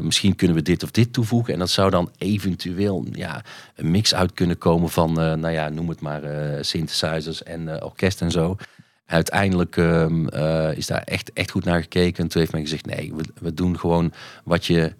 misschien 0.01 0.35
kunnen 0.35 0.55
we 0.57 0.61
dit 0.61 0.83
of 0.83 0.91
dit 0.91 1.13
toevoegen. 1.13 1.53
En 1.53 1.59
dat 1.59 1.69
zou 1.69 1.89
dan 1.89 2.11
eventueel 2.17 3.05
ja, 3.11 3.43
een 3.75 3.91
mix 3.91 4.15
uit 4.15 4.33
kunnen 4.33 4.57
komen 4.57 4.89
van, 4.89 5.13
nou 5.13 5.49
ja, 5.49 5.69
noem 5.69 5.89
het 5.89 6.01
maar, 6.01 6.21
synthesizers 6.61 7.43
en 7.43 7.83
orkest 7.83 8.21
en 8.21 8.31
zo. 8.31 8.57
Uiteindelijk 9.07 9.75
um, 9.75 10.27
uh, 10.33 10.77
is 10.77 10.87
daar 10.87 11.01
echt, 11.01 11.33
echt 11.33 11.51
goed 11.51 11.63
naar 11.63 11.81
gekeken. 11.81 12.23
En 12.23 12.29
toen 12.29 12.41
heeft 12.41 12.53
men 12.53 12.61
gezegd, 12.61 12.85
nee, 12.85 13.13
we, 13.15 13.23
we 13.39 13.53
doen 13.53 13.79
gewoon 13.79 14.13
wat 14.43 14.65
je, 14.65 14.93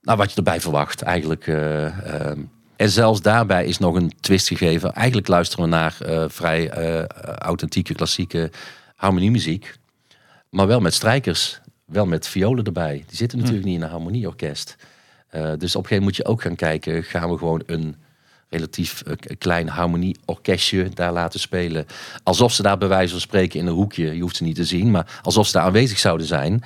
nou, 0.00 0.18
wat 0.18 0.30
je 0.30 0.36
erbij 0.36 0.60
verwacht 0.60 1.02
eigenlijk. 1.02 1.46
Uh, 1.46 2.28
um, 2.28 2.50
en 2.76 2.90
zelfs 2.90 3.22
daarbij 3.22 3.64
is 3.64 3.78
nog 3.78 3.94
een 3.94 4.12
twist 4.20 4.48
gegeven. 4.48 4.92
Eigenlijk 4.92 5.28
luisteren 5.28 5.64
we 5.64 5.70
naar 5.70 5.96
uh, 6.06 6.24
vrij 6.28 6.70
authentieke, 7.38 7.94
klassieke 7.94 8.50
harmoniemuziek. 8.94 9.76
Maar 10.48 10.66
wel 10.66 10.80
met 10.80 10.94
strijkers, 10.94 11.60
wel 11.84 12.06
met 12.06 12.28
violen 12.28 12.64
erbij. 12.64 13.04
Die 13.06 13.16
zitten 13.16 13.38
natuurlijk 13.38 13.64
hm. 13.64 13.70
niet 13.70 13.78
in 13.78 13.84
een 13.84 13.90
harmonieorkest. 13.90 14.76
dus 15.30 15.40
op 15.40 15.42
een 15.42 15.58
gegeven 15.58 15.80
moment 15.88 16.02
moet 16.02 16.16
je 16.16 16.24
ook 16.24 16.42
gaan 16.42 16.56
kijken, 16.56 17.04
gaan 17.04 17.30
we 17.30 17.38
gewoon 17.38 17.62
een 17.66 17.96
relatief 18.52 19.02
uh, 19.06 19.14
klein 19.38 19.68
harmonieorkestje 19.68 20.88
daar 20.88 21.12
laten 21.12 21.40
spelen. 21.40 21.86
Alsof 22.22 22.52
ze 22.52 22.62
daar 22.62 22.78
bij 22.78 22.88
wijze 22.88 23.10
van 23.10 23.20
spreken 23.20 23.60
in 23.60 23.66
een 23.66 23.74
hoekje, 23.74 24.14
je 24.14 24.20
hoeft 24.20 24.36
ze 24.36 24.42
niet 24.42 24.56
te 24.56 24.64
zien, 24.64 24.90
maar 24.90 25.20
alsof 25.22 25.46
ze 25.46 25.52
daar 25.52 25.62
aanwezig 25.62 25.98
zouden 25.98 26.26
zijn. 26.26 26.52
Uh, 26.52 26.60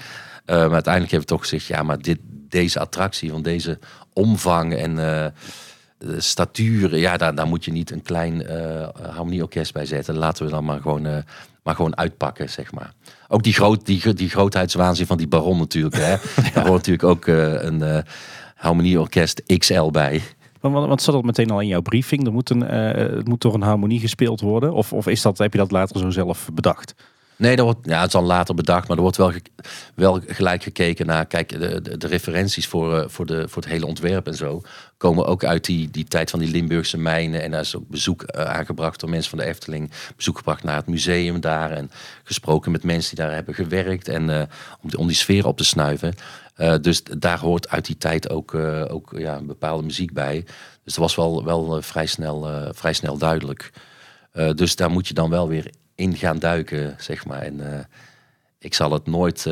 maar 0.47 0.73
uiteindelijk 0.73 1.13
hebben 1.13 1.29
we 1.29 1.35
toch 1.35 1.41
gezegd, 1.41 1.67
ja, 1.67 1.83
maar 1.83 1.99
dit, 1.99 2.19
deze 2.49 2.81
attractie 2.81 3.31
van 3.31 3.43
deze 3.43 3.79
omvang 4.13 4.75
en 4.75 4.97
uh, 4.99 5.27
statuur, 6.19 6.97
ja, 6.97 7.17
daar, 7.17 7.35
daar 7.35 7.47
moet 7.47 7.65
je 7.65 7.73
niet 7.73 7.91
een 7.91 8.03
klein 8.03 8.47
harmonieorkest 9.03 9.73
bij 9.73 9.87
zetten. 9.87 10.17
Laten 10.17 10.45
we 10.45 10.51
dan 10.51 10.65
maar 10.65 10.81
gewoon, 10.81 11.25
maar 11.63 11.75
gewoon 11.75 11.97
uitpakken, 11.97 12.51
zeg 12.51 12.73
maar. 12.73 12.93
Ook 13.29 13.43
die, 13.43 13.53
groot, 13.53 13.87
die, 13.87 14.15
die 14.15 14.29
grootheidswaanzin 14.29 15.07
van 15.07 15.17
die 15.17 15.29
baron 15.29 15.59
natuurlijk. 15.59 15.97
Hè? 15.97 16.11
ja. 16.45 16.51
Daar 16.55 16.67
hoort 16.67 16.87
natuurlijk 16.87 17.05
ook 17.05 17.27
een 17.27 18.05
harmonieorkest 18.57 19.43
XL 19.59 19.91
bij. 19.91 20.23
Want, 20.73 20.87
want 20.89 21.03
zat 21.03 21.15
dat 21.15 21.25
meteen 21.25 21.51
al 21.51 21.61
in 21.61 21.67
jouw 21.67 21.81
briefing? 21.81 22.27
Er 22.27 22.33
moet, 22.33 22.51
een, 22.51 22.63
uh, 22.63 23.17
het 23.17 23.29
moet 23.29 23.41
door 23.41 23.55
een 23.55 23.63
harmonie 23.63 24.01
gespeeld 24.01 24.41
worden? 24.41 24.73
Of, 24.73 24.93
of 24.93 25.07
is 25.07 25.23
dat, 25.23 25.39
heb 25.39 25.53
je 25.53 25.59
dat 25.59 25.71
later 25.71 25.99
zo 25.99 26.11
zelf 26.11 26.49
bedacht? 26.53 26.95
Nee, 27.39 27.57
dat 27.57 27.65
wordt, 27.65 27.81
ja, 27.83 28.01
het 28.01 28.09
is 28.09 28.15
al 28.15 28.23
later 28.23 28.55
bedacht, 28.55 28.89
maar 28.89 28.97
er 28.97 29.03
wordt 29.03 29.17
wel, 29.17 29.33
wel 29.95 30.21
gelijk 30.27 30.63
gekeken 30.63 31.07
naar, 31.07 31.27
kijk, 31.27 31.49
de, 31.49 31.97
de, 31.99 32.07
referenties 32.07 32.67
voor, 32.67 32.99
eh, 32.99 33.09
voor, 33.09 33.27
de, 33.27 33.49
voor 33.49 33.63
het 33.63 33.71
hele 33.71 33.87
ontwerp 33.87 34.27
en 34.27 34.35
zo 34.35 34.63
komen 34.97 35.27
ook 35.27 35.45
uit 35.45 35.65
die, 35.65 35.91
die 35.91 36.05
tijd 36.05 36.31
van 36.31 36.39
die 36.39 36.51
Limburgse 36.51 36.99
mijnen. 36.99 37.43
En 37.43 37.51
daar 37.51 37.61
is 37.61 37.77
ook 37.77 37.89
bezoek 37.89 38.23
eh, 38.23 38.45
aangebracht 38.45 39.01
door 39.01 39.11
mensen 39.11 39.31
van 39.31 39.39
de 39.39 39.45
Efteling. 39.45 39.91
Bezoek 40.17 40.37
gebracht 40.37 40.63
naar 40.63 40.77
het 40.77 40.87
museum 40.87 41.41
daar 41.41 41.71
en 41.71 41.91
gesproken 42.25 42.73
met 42.73 42.85
mensen 42.85 43.17
die 43.17 43.25
daar 43.25 43.35
hebben 43.35 43.55
gewerkt 43.55 44.09
en 44.09 44.31
eh, 44.31 44.41
om, 44.81 44.89
die, 44.89 44.99
om 44.99 45.07
die 45.07 45.17
sfeer 45.17 45.47
op 45.47 45.57
te 45.57 45.65
snuiven. 45.65 46.15
Eh, 46.57 46.75
dus 46.81 47.03
daar 47.03 47.39
hoort 47.39 47.69
uit 47.69 47.87
die 47.87 47.99
tijd 47.99 48.31
ook, 48.31 48.55
eh, 48.55 48.85
ook 48.89 49.13
ja, 49.17 49.37
een 49.37 49.47
bepaalde 49.47 49.83
muziek 49.83 50.13
bij. 50.13 50.45
Dus 50.85 50.95
dat 50.95 50.97
was 50.97 51.15
wel, 51.15 51.45
wel 51.45 51.77
eh, 51.77 51.83
vrij, 51.83 52.07
snel, 52.07 52.71
vrij 52.73 52.93
snel 52.93 53.19
duidelijk. 53.19 53.71
Dus 54.55 54.77
daar 54.77 54.91
moet 54.91 55.09
je 55.09 55.15
dan 55.15 55.31
wel 55.31 55.49
weer 55.49 55.71
in 55.95 56.17
gaan 56.17 56.39
duiken, 56.39 56.97
zeg 56.99 57.25
maar. 57.25 57.43
En 57.43 57.89
ik 58.59 58.75
zal 58.75 58.93
het 58.93 59.07
nooit, 59.07 59.43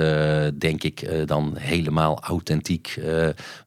denk 0.59 0.83
ik, 0.83 1.27
dan 1.29 1.57
helemaal 1.57 2.21
authentiek. 2.21 3.01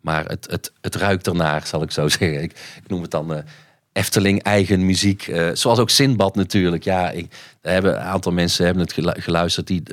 maar 0.01 0.25
het, 0.25 0.47
het, 0.51 0.71
het 0.81 0.95
ruikt 0.95 1.27
ernaar, 1.27 1.67
zal 1.67 1.81
ik 1.81 1.91
zo 1.91 2.07
zeggen. 2.17 2.41
Ik, 2.41 2.55
noem 2.87 3.01
het 3.01 3.11
dan 3.11 3.43
Efteling 3.91 4.43
eigen 4.43 4.85
muziek. 4.85 5.31
zoals 5.53 5.79
ook 5.79 5.89
Sinbad 5.89 6.35
natuurlijk. 6.35 6.83
Ja, 6.83 7.11
ik, 7.11 7.31
hebben, 7.61 7.93
een 7.93 8.01
aantal 8.01 8.31
mensen 8.31 8.65
hebben 8.65 8.83
het 8.83 8.93
gelu- 8.93 9.21
geluisterd 9.21 9.67
die 9.67 9.83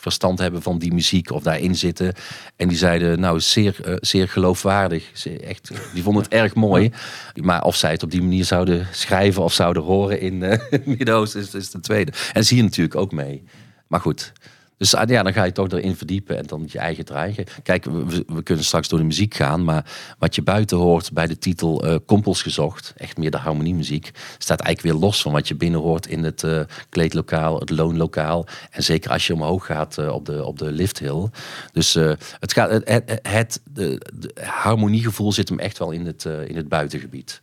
verstand 0.00 0.38
hebben 0.38 0.62
van 0.62 0.78
die 0.78 0.92
muziek 0.92 1.30
of 1.30 1.42
daarin 1.42 1.74
zitten. 1.74 2.14
En 2.56 2.68
die 2.68 2.76
zeiden, 2.76 3.20
nou, 3.20 3.40
zeer, 3.40 3.76
eh, 3.84 3.94
zeer 4.00 4.28
geloofwaardig. 4.28 5.26
Echt, 5.44 5.70
die 5.94 6.02
vonden 6.02 6.22
het 6.22 6.32
erg 6.32 6.54
mooi. 6.54 6.90
Maar 7.34 7.62
of 7.62 7.76
zij 7.76 7.90
het 7.90 8.02
op 8.02 8.10
die 8.10 8.22
manier 8.22 8.44
zouden 8.44 8.86
schrijven 8.92 9.42
of 9.42 9.52
zouden 9.52 9.82
horen 9.82 10.20
in 10.20 10.42
eh, 10.42 10.58
het 10.70 10.86
Midden-Oosten 10.86 11.40
is, 11.40 11.54
is 11.54 11.70
de 11.70 11.80
tweede. 11.80 12.12
En 12.32 12.44
zie 12.44 12.56
je 12.56 12.62
natuurlijk 12.62 12.96
ook 12.96 13.12
mee. 13.12 13.42
Maar 13.86 14.00
goed. 14.00 14.32
Dus 14.78 14.94
ah, 14.94 15.08
ja, 15.08 15.22
dan 15.22 15.32
ga 15.32 15.44
je 15.44 15.52
toch 15.52 15.70
erin 15.70 15.96
verdiepen 15.96 16.38
en 16.38 16.46
dan 16.46 16.64
je 16.66 16.78
eigen 16.78 17.04
draaigen. 17.04 17.44
Kijk, 17.62 17.84
we, 17.84 18.42
kunnen 18.42 18.64
straks 18.64 18.88
door 18.88 18.98
de 18.98 19.04
muziek 19.04 19.34
gaan, 19.34 19.64
maar 19.64 19.84
wat 20.18 20.34
je 20.34 20.42
buiten 20.42 20.76
hoort 20.76 21.12
bij 21.12 21.26
de 21.26 21.38
titel 21.38 21.84
eh, 21.84 21.96
Kompels 22.06 22.42
gezocht, 22.42 22.92
echt 22.96 23.16
meer 23.16 23.30
de 23.30 23.36
harmoniemuziek, 23.36 24.10
staat 24.38 24.60
eigenlijk 24.60 24.94
weer 24.94 25.06
los 25.08 25.22
van 25.22 25.32
wat 25.32 25.48
je 25.48 25.54
binnen 25.54 25.80
hoort 25.80 26.06
in 26.06 26.24
het 26.24 26.42
eh, 26.42 26.60
kleedlokaal, 26.88 27.58
het 27.58 27.70
loonlokaal. 27.70 28.46
En 28.70 28.82
zeker 28.82 29.10
als 29.10 29.26
je 29.26 29.34
omhoog 29.34 29.66
gaat 29.66 29.98
eh, 29.98 30.14
op, 30.14 30.26
de, 30.26 30.44
op 30.44 30.58
de 30.58 30.72
lifthill. 30.72 31.28
Dus 31.72 31.94
het, 31.94 32.52
gaat, 32.52 32.70
het, 32.70 33.20
het, 33.22 33.60
de, 33.72 34.00
harmoniegevoel 34.42 35.32
zit 35.32 35.48
hem 35.48 35.58
echt 35.58 35.78
wel 35.78 35.90
in 35.90 36.06
het, 36.06 36.24
in 36.24 36.56
het 36.56 36.68
buitengebied. 36.68 37.40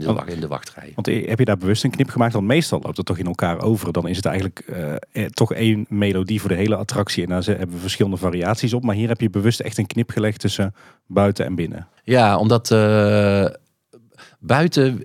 In 0.00 0.06
de, 0.06 0.12
wacht, 0.12 0.28
in 0.28 0.40
de 0.40 0.46
wachtrij. 0.46 0.92
Want 0.94 1.06
heb 1.06 1.38
je 1.38 1.44
daar 1.44 1.56
bewust 1.58 1.84
een 1.84 1.90
knip 1.90 2.08
gemaakt? 2.10 2.32
Want 2.32 2.46
meestal 2.46 2.80
loopt 2.82 2.96
het 2.96 3.06
toch 3.06 3.18
in 3.18 3.26
elkaar 3.26 3.60
over. 3.62 3.92
Dan 3.92 4.08
is 4.08 4.16
het 4.16 4.24
eigenlijk 4.26 4.58
eh, 4.58 4.94
eh, 5.12 5.26
toch 5.30 5.52
één 5.54 5.86
melodie 5.88 6.40
voor 6.40 6.48
de 6.48 6.54
hele 6.56 6.76
attractie. 6.76 7.22
En 7.22 7.28
daar 7.28 7.44
hebben 7.44 7.70
we 7.74 7.80
verschillende 7.80 8.16
variaties 8.16 8.72
op. 8.74 8.82
Maar 8.84 8.94
hier 8.94 9.08
heb 9.08 9.20
je 9.20 9.30
bewust 9.30 9.60
echt 9.60 9.78
een 9.78 9.86
knip 9.86 10.10
gelegd 10.10 10.40
tussen 10.40 10.74
buiten 11.06 11.44
en 11.44 11.54
binnen. 11.54 11.86
Ja, 12.04 12.36
omdat 12.38 12.70
eh, 12.70 13.44
buiten 14.38 15.02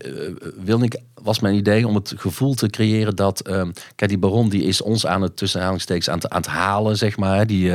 wilde 0.64 0.86
ik, 0.86 0.98
was 1.14 1.40
mijn 1.40 1.56
idee 1.56 1.88
om 1.88 1.96
het 1.96 2.14
gevoel 2.18 2.54
te 2.54 2.68
creëren 2.70 3.16
dat, 3.16 3.40
ehm, 3.42 3.72
kijk, 3.96 4.10
die 4.12 4.20
baron 4.20 4.50
die 4.50 4.64
is 4.64 4.82
ons 4.82 5.06
aan 5.06 5.22
het 5.22 5.38
tussen 5.38 5.60
aanhalingstekens 5.60 6.10
aan, 6.10 6.16
het- 6.18 6.30
aan 6.30 6.42
het 6.42 6.50
halen, 6.50 6.98
zeg 6.98 7.18
maar. 7.18 7.48
Die, 7.48 7.72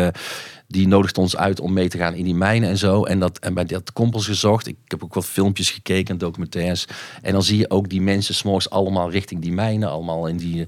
die 0.70 0.88
nodigt 0.88 1.18
ons 1.18 1.36
uit 1.36 1.60
om 1.60 1.72
mee 1.72 1.88
te 1.88 1.98
gaan 1.98 2.14
in 2.14 2.24
die 2.24 2.34
mijnen 2.34 2.68
en 2.68 2.78
zo. 2.78 3.04
En, 3.04 3.18
dat, 3.18 3.38
en 3.38 3.54
bij 3.54 3.64
dat 3.64 3.92
kompels 3.92 4.26
gezocht. 4.26 4.66
Ik 4.66 4.76
heb 4.84 5.04
ook 5.04 5.14
wat 5.14 5.26
filmpjes 5.26 5.70
gekeken, 5.70 6.12
en 6.12 6.18
documentaires. 6.18 6.86
En 7.22 7.32
dan 7.32 7.42
zie 7.42 7.58
je 7.58 7.70
ook 7.70 7.88
die 7.88 8.00
mensen 8.00 8.34
s'morgens 8.34 8.70
allemaal 8.70 9.10
richting 9.10 9.42
die 9.42 9.52
mijnen, 9.52 9.90
allemaal 9.90 10.26
in 10.26 10.36
die, 10.36 10.66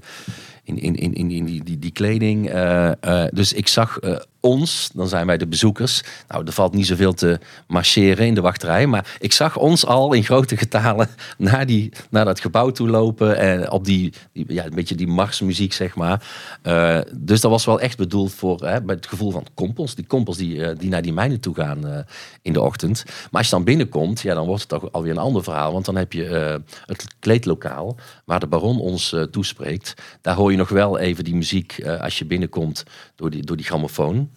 in, 0.63 0.77
in, 0.77 0.95
in, 0.95 1.13
in, 1.13 1.31
in 1.31 1.45
die, 1.45 1.63
die, 1.63 1.79
die 1.79 1.91
kleding. 1.91 2.49
Eh, 2.49 2.91
eh, 3.03 3.29
dus 3.33 3.53
ik 3.53 3.67
zag 3.67 3.99
eh, 3.99 4.17
ons, 4.41 4.89
dan 4.93 5.07
zijn 5.07 5.25
wij 5.27 5.37
de 5.37 5.47
bezoekers. 5.47 6.03
Nou, 6.27 6.45
er 6.45 6.53
valt 6.53 6.73
niet 6.73 6.87
zoveel 6.87 7.13
te 7.13 7.39
marcheren 7.67 8.25
in 8.25 8.33
de 8.33 8.41
wachtrij. 8.41 8.87
Maar 8.87 9.15
ik 9.19 9.33
zag 9.33 9.57
ons 9.57 9.85
al 9.85 10.13
in 10.13 10.23
grote 10.23 10.57
getalen 10.57 11.09
naar, 11.37 11.65
die, 11.65 11.91
naar 12.09 12.25
dat 12.25 12.39
gebouw 12.39 12.71
toe 12.71 12.89
lopen. 12.89 13.37
En 13.37 13.71
op 13.71 13.85
die, 13.85 14.13
ja, 14.31 14.65
een 14.65 14.75
beetje 14.75 14.95
die 14.95 15.07
marsmuziek, 15.07 15.73
zeg 15.73 15.95
maar. 15.95 16.25
Eh, 16.61 16.99
dus 17.15 17.41
dat 17.41 17.51
was 17.51 17.65
wel 17.65 17.79
echt 17.79 17.97
bedoeld 17.97 18.33
voor 18.33 18.65
hè, 18.65 18.79
het 18.85 19.07
gevoel 19.07 19.31
van 19.31 19.45
kompels. 19.53 19.95
Die 19.95 20.05
kompels 20.05 20.37
die, 20.37 20.65
eh, 20.65 20.77
die 20.77 20.89
naar 20.89 21.01
die 21.01 21.13
mijnen 21.13 21.39
toe 21.39 21.55
gaan 21.55 21.87
eh, 21.87 21.99
in 22.41 22.53
de 22.53 22.61
ochtend. 22.61 23.03
Maar 23.05 23.41
als 23.41 23.45
je 23.45 23.55
dan 23.55 23.63
binnenkomt, 23.63 24.21
ja, 24.21 24.33
dan 24.33 24.45
wordt 24.45 24.61
het 24.61 24.69
toch 24.69 24.91
alweer 24.91 25.11
een 25.11 25.17
ander 25.17 25.43
verhaal. 25.43 25.73
Want 25.73 25.85
dan 25.85 25.95
heb 25.95 26.13
je 26.13 26.59
het 26.85 27.05
kleedlokaal 27.19 27.95
waar 28.25 28.39
de 28.39 28.47
baron 28.47 28.79
ons 28.79 29.15
toespreekt. 29.31 29.93
Daar 30.21 30.35
hoor 30.35 30.51
je 30.51 30.57
nog 30.57 30.69
wel 30.69 30.97
even 30.97 31.23
die 31.23 31.35
muziek 31.35 31.85
als 31.99 32.19
je 32.19 32.25
binnenkomt 32.25 32.83
door 33.15 33.29
die, 33.29 33.43
door 33.43 33.57
die 33.57 33.65
grammofoon. 33.65 34.30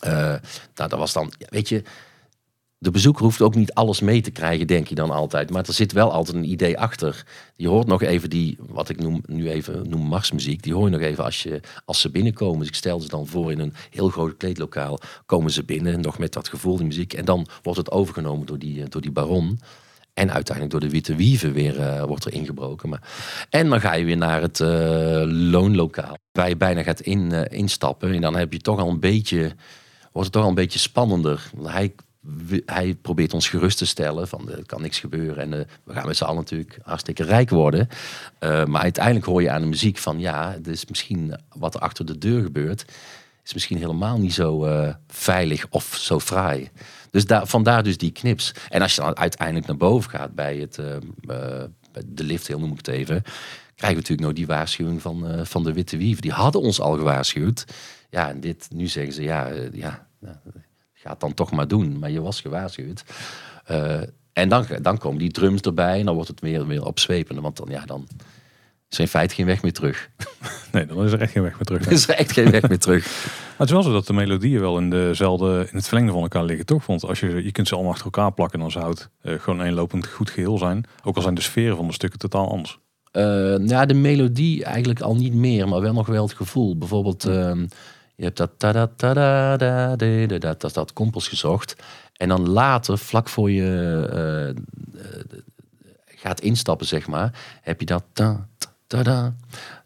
Eh, 0.00 0.12
nou, 0.74 0.88
dat 0.88 0.98
was 0.98 1.12
dan, 1.12 1.32
weet 1.38 1.68
je, 1.68 1.82
de 2.80 2.90
bezoeker 2.90 3.24
hoeft 3.24 3.42
ook 3.42 3.54
niet 3.54 3.72
alles 3.72 4.00
mee 4.00 4.20
te 4.20 4.30
krijgen, 4.30 4.66
denk 4.66 4.86
je 4.86 4.94
dan 4.94 5.10
altijd. 5.10 5.50
Maar 5.50 5.66
er 5.66 5.72
zit 5.72 5.92
wel 5.92 6.12
altijd 6.12 6.36
een 6.36 6.50
idee 6.50 6.78
achter. 6.78 7.26
Je 7.56 7.68
hoort 7.68 7.86
nog 7.86 8.02
even 8.02 8.30
die, 8.30 8.58
wat 8.68 8.88
ik 8.88 9.00
noem, 9.00 9.22
nu 9.26 9.50
even 9.50 9.88
noem 9.88 10.00
marsmuziek, 10.00 10.62
die 10.62 10.74
hoor 10.74 10.84
je 10.84 10.90
nog 10.90 11.00
even 11.00 11.24
als, 11.24 11.42
je, 11.42 11.60
als 11.84 12.00
ze 12.00 12.10
binnenkomen. 12.10 12.58
Dus 12.58 12.68
ik 12.68 12.74
stel 12.74 13.00
ze 13.00 13.08
dan 13.08 13.26
voor 13.26 13.52
in 13.52 13.58
een 13.58 13.74
heel 13.90 14.08
groot 14.08 14.36
kleedlokaal, 14.36 14.98
komen 15.26 15.50
ze 15.50 15.64
binnen, 15.64 16.00
nog 16.00 16.18
met 16.18 16.32
dat 16.32 16.48
gevoel, 16.48 16.76
die 16.76 16.86
muziek. 16.86 17.12
En 17.12 17.24
dan 17.24 17.46
wordt 17.62 17.78
het 17.78 17.90
overgenomen 17.90 18.46
door 18.46 18.58
die, 18.58 18.82
eh, 18.82 18.88
door 18.88 19.02
die 19.02 19.12
baron. 19.12 19.60
En 20.14 20.32
uiteindelijk 20.32 20.70
door 20.70 20.88
de 20.88 20.94
Witte 20.94 21.14
Wieven 21.14 21.52
weer 21.52 21.80
eh, 21.80 22.02
wordt 22.02 22.24
er 22.24 22.32
ingebroken. 22.32 22.88
Maar... 22.88 23.02
En 23.50 23.68
dan 23.68 23.80
ga 23.80 23.94
je 23.94 24.04
weer 24.04 24.16
naar 24.16 24.42
het 24.42 24.58
loonlokaal. 25.28 26.16
Waar 26.32 26.48
je 26.48 26.56
bijna 26.56 26.82
gaat 26.82 27.00
in, 27.00 27.32
instappen. 27.50 28.14
En 28.14 28.20
dan 28.20 28.36
heb 28.36 28.52
je 28.52 28.58
toch 28.58 28.78
al 28.78 28.88
een 28.88 29.00
beetje, 29.00 29.54
wordt 30.12 30.26
het 30.26 30.32
toch 30.32 30.42
al 30.42 30.48
een 30.48 30.54
beetje 30.54 30.78
spannender. 30.78 31.50
Hij, 31.62 31.94
hij 32.66 32.94
probeert 32.94 33.34
ons 33.34 33.48
gerust 33.48 33.78
te 33.78 33.86
stellen. 33.86 34.28
Van 34.28 34.50
er 34.50 34.66
kan 34.66 34.82
niks 34.82 34.98
gebeuren. 34.98 35.42
En 35.42 35.60
eh, 35.60 35.66
we 35.84 35.92
gaan 35.92 36.06
met 36.06 36.16
z'n 36.16 36.24
allen 36.24 36.36
natuurlijk 36.36 36.78
hartstikke 36.82 37.24
rijk 37.24 37.50
worden. 37.50 37.88
Eh, 38.38 38.64
maar 38.64 38.82
uiteindelijk 38.82 39.26
hoor 39.26 39.42
je 39.42 39.50
aan 39.50 39.60
de 39.60 39.66
muziek 39.66 39.98
van 39.98 40.18
ja, 40.18 40.52
het 40.52 40.66
is 40.66 40.86
misschien 40.86 41.40
wat 41.56 41.74
er 41.74 41.80
achter 41.80 42.06
de 42.06 42.18
deur 42.18 42.42
gebeurt. 42.42 42.84
Is 43.44 43.54
misschien 43.54 43.78
helemaal 43.78 44.18
niet 44.18 44.34
zo 44.34 44.64
eh, 44.64 44.94
veilig 45.06 45.66
of 45.70 45.96
zo 46.00 46.20
fraai. 46.20 46.70
Dus 47.10 47.26
daar, 47.26 47.46
vandaar 47.46 47.82
dus 47.82 47.96
die 47.96 48.12
knips. 48.12 48.52
En 48.68 48.82
als 48.82 48.94
je 48.94 49.00
dan 49.00 49.16
uiteindelijk 49.16 49.66
naar 49.66 49.76
boven 49.76 50.10
gaat 50.10 50.34
bij, 50.34 50.56
het, 50.56 50.74
de 52.06 52.24
lift, 52.24 52.46
heel 52.46 52.58
noem 52.58 52.70
ik 52.70 52.76
het 52.76 52.88
even, 52.88 53.22
krijgen 53.78 54.02
we 54.02 54.08
natuurlijk 54.08 54.28
nog 54.28 54.32
die 54.32 54.56
waarschuwing 54.56 55.02
van, 55.02 55.28
eh, 55.28 55.44
van 55.44 55.64
de 55.64 55.72
Witte 55.72 55.96
Wieven. 55.96 56.22
Die 56.22 56.32
hadden 56.32 56.60
ons 56.60 56.80
al 56.80 56.96
gewaarschuwd. 56.96 57.64
Ja, 58.10 58.28
en 58.28 58.40
dit, 58.40 58.68
nu 58.72 58.86
zeggen 58.86 59.12
ze, 59.12 59.22
ja, 59.22 59.48
eh, 59.48 59.72
ja, 59.72 60.06
ja, 60.20 60.40
ga 60.92 61.10
het 61.10 61.20
dan 61.20 61.34
toch 61.34 61.50
maar 61.50 61.68
doen. 61.68 61.98
Maar 61.98 62.10
je 62.10 62.20
was 62.20 62.40
gewaarschuwd. 62.40 63.04
Eh, 63.64 64.00
en 64.32 64.48
dan, 64.48 64.66
dan 64.82 64.98
komen 64.98 65.18
die 65.18 65.30
drums 65.30 65.60
erbij 65.60 65.98
en 65.98 66.04
dan 66.04 66.14
wordt 66.14 66.30
het 66.30 66.40
weer, 66.40 66.66
weer 66.66 66.84
opzwepende. 66.84 67.40
Want 67.40 67.56
dan, 67.56 67.68
ja, 67.70 67.84
dan 67.84 68.06
is 68.88 68.96
er 68.96 69.00
in 69.02 69.08
feite 69.08 69.34
geen 69.34 69.46
weg 69.46 69.62
meer 69.62 69.72
terug. 69.72 70.08
Nee, 70.72 70.86
dan 70.86 71.04
is 71.04 71.12
er 71.12 71.20
echt 71.20 71.32
geen 71.32 71.42
weg 71.42 71.54
meer 71.54 71.64
terug. 71.64 71.86
Er 71.86 71.92
is 71.92 72.08
er 72.08 72.14
echt 72.14 72.32
geen 72.32 72.50
weg 72.50 72.68
meer 72.68 72.78
terug. 72.78 73.04
Maar 73.58 73.66
het 73.66 73.76
is 73.76 73.82
wel 73.82 73.82
zo 73.82 73.92
dat 73.92 74.06
de 74.06 74.12
melodieën 74.12 74.60
wel 74.60 74.78
in, 74.78 74.90
dezelfde, 74.90 75.66
in 75.70 75.76
het 75.76 75.86
verlengde 75.86 76.12
van 76.12 76.22
elkaar 76.22 76.44
liggen, 76.44 76.66
toch? 76.66 76.86
Want 76.86 77.04
als 77.04 77.20
je, 77.20 77.44
je 77.44 77.52
kunt 77.52 77.68
ze 77.68 77.74
allemaal 77.74 77.92
achter 77.92 78.04
elkaar 78.04 78.32
plakken, 78.32 78.58
dan 78.58 78.70
zou 78.70 78.88
het 78.88 79.08
gewoon 79.42 79.58
een 79.58 79.72
lopend 79.72 80.06
goed 80.06 80.30
geheel 80.30 80.58
zijn. 80.58 80.84
Ook 81.04 81.16
al 81.16 81.22
zijn 81.22 81.34
de 81.34 81.40
sferen 81.40 81.76
van 81.76 81.86
de 81.86 81.92
stukken 81.92 82.18
totaal 82.18 82.50
anders. 82.50 82.78
Eh, 83.18 83.66
ja, 83.66 83.86
de 83.86 83.94
melodie 83.94 84.64
eigenlijk 84.64 85.00
al 85.00 85.16
niet 85.16 85.34
meer, 85.34 85.68
maar 85.68 85.80
wel 85.80 85.92
nog 85.92 86.06
wel 86.06 86.22
het 86.22 86.34
gevoel. 86.34 86.76
Bijvoorbeeld, 86.76 87.24
ehm, 87.24 87.60
je 88.14 88.24
hebt 88.24 88.36
dat 88.36 88.50
ta 88.56 88.72
da 88.72 88.90
ta 88.96 89.14
da 89.14 89.56
da 89.56 89.96
de, 89.96 90.24
de, 90.26 90.38
dat, 90.38 90.60
dat, 90.60 90.74
dat 90.74 90.92
kompels 90.92 91.28
gezocht. 91.28 91.76
En 92.16 92.28
dan 92.28 92.48
later, 92.48 92.98
vlak 92.98 93.28
voor 93.28 93.50
je 93.50 94.08
eh, 94.12 94.48
eh, 94.48 94.56
gaat 96.06 96.40
instappen, 96.40 96.86
zeg 96.86 97.06
maar, 97.06 97.58
heb 97.62 97.80
je 97.80 97.86
dat 97.86 98.04
ta 98.12 98.48
ta, 98.86 99.02
da. 99.02 99.34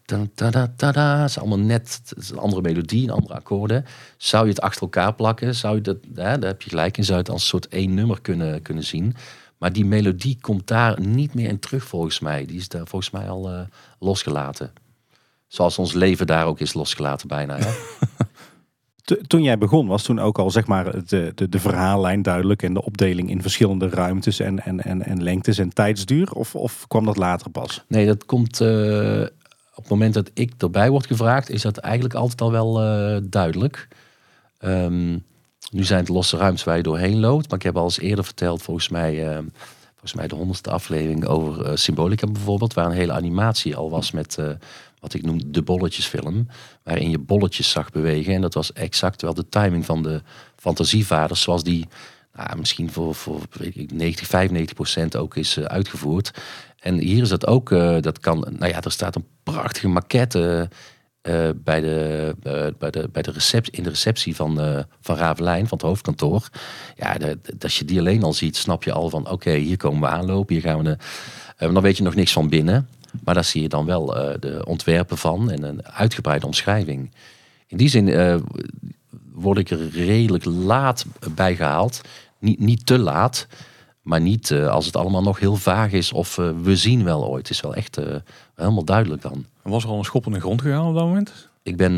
Da, 0.05 0.51
da. 0.51 1.21
Het 1.21 1.29
is 1.29 1.39
allemaal 1.39 1.59
net 1.59 2.13
is 2.17 2.29
een 2.29 2.37
andere 2.37 2.61
melodie, 2.61 3.03
een 3.03 3.13
andere 3.13 3.33
akkoorden. 3.33 3.85
Zou 4.17 4.43
je 4.43 4.49
het 4.49 4.61
achter 4.61 4.81
elkaar 4.81 5.13
plakken, 5.13 5.55
zou 5.55 5.75
je 5.75 5.81
dat, 5.81 5.97
hè, 6.15 6.39
daar 6.39 6.49
heb 6.49 6.61
je 6.61 6.69
gelijk 6.69 6.97
in, 6.97 7.03
zou 7.03 7.17
je 7.17 7.23
het 7.23 7.33
als 7.33 7.41
een 7.41 7.47
soort 7.47 7.67
één 7.67 7.93
nummer 7.93 8.21
kunnen, 8.21 8.61
kunnen 8.61 8.83
zien. 8.83 9.15
Maar 9.63 9.73
die 9.73 9.85
melodie 9.85 10.37
komt 10.41 10.67
daar 10.67 10.99
niet 11.01 11.33
meer 11.33 11.49
in 11.49 11.59
terug 11.59 11.83
volgens 11.83 12.19
mij. 12.19 12.45
Die 12.45 12.57
is 12.57 12.67
daar 12.67 12.87
volgens 12.87 13.11
mij 13.11 13.29
al 13.29 13.49
eh, 13.49 13.59
losgelaten. 13.99 14.71
Zoals 15.47 15.77
ons 15.77 15.93
leven 15.93 16.27
daar 16.27 16.45
ook 16.45 16.59
is 16.59 16.73
losgelaten 16.73 17.27
bijna. 17.27 17.57
Hè? 17.57 17.71
Toen 19.27 19.43
jij 19.43 19.57
begon 19.57 19.87
was 19.87 20.03
toen 20.03 20.19
ook 20.19 20.39
al 20.39 20.51
zeg 20.51 20.67
maar 20.67 21.05
de, 21.05 21.31
de, 21.35 21.49
de 21.49 21.59
verhaallijn 21.59 22.21
duidelijk. 22.21 22.63
En 22.63 22.73
de 22.73 22.83
opdeling 22.83 23.29
in 23.29 23.41
verschillende 23.41 23.89
ruimtes 23.89 24.39
en, 24.39 24.59
en, 24.59 24.79
en, 24.79 25.05
en 25.05 25.23
lengtes 25.23 25.57
en 25.57 25.73
tijdsduur. 25.73 26.31
Of, 26.31 26.55
of 26.55 26.87
kwam 26.87 27.05
dat 27.05 27.17
later 27.17 27.51
pas? 27.51 27.83
Nee, 27.87 28.05
dat 28.05 28.25
komt 28.25 28.61
eh, 28.61 29.21
op 29.75 29.83
het 29.83 29.89
moment 29.89 30.13
dat 30.13 30.31
ik 30.33 30.53
erbij 30.57 30.89
word 30.89 31.05
gevraagd, 31.05 31.49
is 31.49 31.61
dat 31.61 31.77
eigenlijk 31.77 32.13
altijd 32.13 32.41
al 32.41 32.51
wel 32.51 32.81
eh, 32.81 33.21
duidelijk. 33.23 33.87
Ehm, 34.57 35.17
nu 35.73 35.83
zijn 35.83 35.99
het 35.99 36.09
losse 36.09 36.37
ruimtes 36.37 36.63
waar 36.63 36.77
je 36.77 36.83
doorheen 36.83 37.19
loopt. 37.19 37.49
Maar 37.49 37.59
ik 37.59 37.65
heb 37.65 37.77
al 37.77 37.83
eens 37.83 37.99
eerder 37.99 38.25
verteld, 38.25 38.61
volgens 38.61 38.89
mij, 38.89 39.29
eh, 39.29 39.37
volgens 39.91 40.13
mij 40.13 40.27
de 40.27 40.35
honderdste 40.35 40.71
aflevering 40.71 41.25
over 41.25 41.65
eh, 41.65 41.75
Symbolica 41.75 42.27
bijvoorbeeld. 42.27 42.73
Waar 42.73 42.85
een 42.85 42.91
hele 42.91 43.11
animatie 43.11 43.75
al 43.75 43.89
was 43.89 44.11
met, 44.11 44.37
eh, 44.37 44.49
wat 44.99 45.13
ik 45.13 45.21
noem 45.25 45.51
de 45.51 45.61
bolletjesfilm. 45.61 46.47
Waarin 46.83 47.09
je 47.09 47.19
bolletjes 47.19 47.69
zag 47.69 47.91
bewegen. 47.91 48.33
En 48.33 48.41
dat 48.41 48.53
was 48.53 48.73
exact 48.73 49.21
wel 49.21 49.33
de 49.33 49.49
timing 49.49 49.85
van 49.85 50.03
de 50.03 50.21
fantasievaders. 50.55 51.41
Zoals 51.41 51.63
die 51.63 51.87
nou, 52.35 52.57
misschien 52.57 52.91
voor, 52.91 53.15
voor 53.15 53.41
weet 53.51 53.75
ik, 53.77 53.91
90, 53.91 54.27
95 54.27 54.75
procent 54.75 55.15
ook 55.15 55.35
is 55.35 55.57
uh, 55.57 55.65
uitgevoerd. 55.65 56.31
En 56.79 56.97
hier 56.97 57.21
is 57.21 57.29
dat 57.29 57.47
ook, 57.47 57.69
uh, 57.69 57.97
dat 57.99 58.19
kan, 58.19 58.47
nou 58.57 58.71
ja, 58.71 58.81
er 58.81 58.91
staat 58.91 59.15
een 59.15 59.25
prachtige 59.43 59.87
maquette 59.87 60.69
uh, 61.23 61.49
bij, 61.55 61.81
de, 61.81 62.35
bij, 62.77 62.91
de, 62.91 63.09
bij 63.11 63.21
de 63.21 63.31
receptie, 63.31 63.73
in 63.73 63.83
de 63.83 63.89
receptie 63.89 64.35
van, 64.35 64.85
van 65.01 65.15
Ravelijn, 65.15 65.67
van 65.67 65.77
het 65.77 65.87
hoofdkantoor. 65.87 66.49
Ja, 66.95 67.17
als 67.59 67.79
je 67.79 67.85
die 67.85 67.99
alleen 67.99 68.23
al 68.23 68.33
ziet, 68.33 68.55
snap 68.55 68.83
je 68.83 68.91
al 68.91 69.09
van, 69.09 69.29
oké, 69.29 69.51
hier 69.51 69.77
komen 69.77 70.01
we 70.01 70.15
aanlopen, 70.15 70.53
hier 70.55 70.63
gaan 70.63 70.83
we... 70.83 70.97
Dan 71.57 71.81
weet 71.81 71.97
je 71.97 72.03
nog 72.03 72.15
niks 72.15 72.33
van 72.33 72.49
binnen. 72.49 72.87
Maar 73.23 73.33
daar 73.33 73.43
zie 73.43 73.61
je 73.61 73.69
dan 73.69 73.85
wel 73.85 74.05
de 74.39 74.61
ontwerpen 74.65 75.17
van 75.17 75.51
en 75.51 75.63
een 75.63 75.85
uitgebreide 75.85 76.45
omschrijving. 76.45 77.11
In 77.67 77.77
die 77.77 77.89
zin 77.89 78.41
word 79.33 79.57
ik 79.57 79.69
er 79.69 79.89
redelijk 79.89 80.45
laat 80.45 81.05
bij 81.35 81.55
gehaald. 81.55 82.01
Niet, 82.39 82.59
niet 82.59 82.85
te 82.85 82.97
laat, 82.97 83.47
maar 84.01 84.21
niet 84.21 84.51
als 84.51 84.85
het 84.85 84.95
allemaal 84.95 85.21
nog 85.21 85.39
heel 85.39 85.55
vaag 85.55 85.91
is 85.91 86.11
of 86.11 86.35
we 86.63 86.75
zien 86.75 87.03
wel 87.03 87.27
ooit. 87.27 87.47
Het 87.47 87.55
is 87.55 87.61
wel 87.61 87.75
echt 87.75 87.99
helemaal 88.55 88.83
duidelijk 88.83 89.21
dan. 89.21 89.45
Was 89.61 89.83
er 89.83 89.89
al 89.89 89.97
een 89.97 90.03
schop 90.03 90.25
in 90.25 90.31
de 90.31 90.39
grond 90.39 90.61
gegaan 90.61 90.87
op 90.87 90.95
dat 90.95 91.05
moment? 91.05 91.49
Ik 91.63 91.77
ben, 91.77 91.93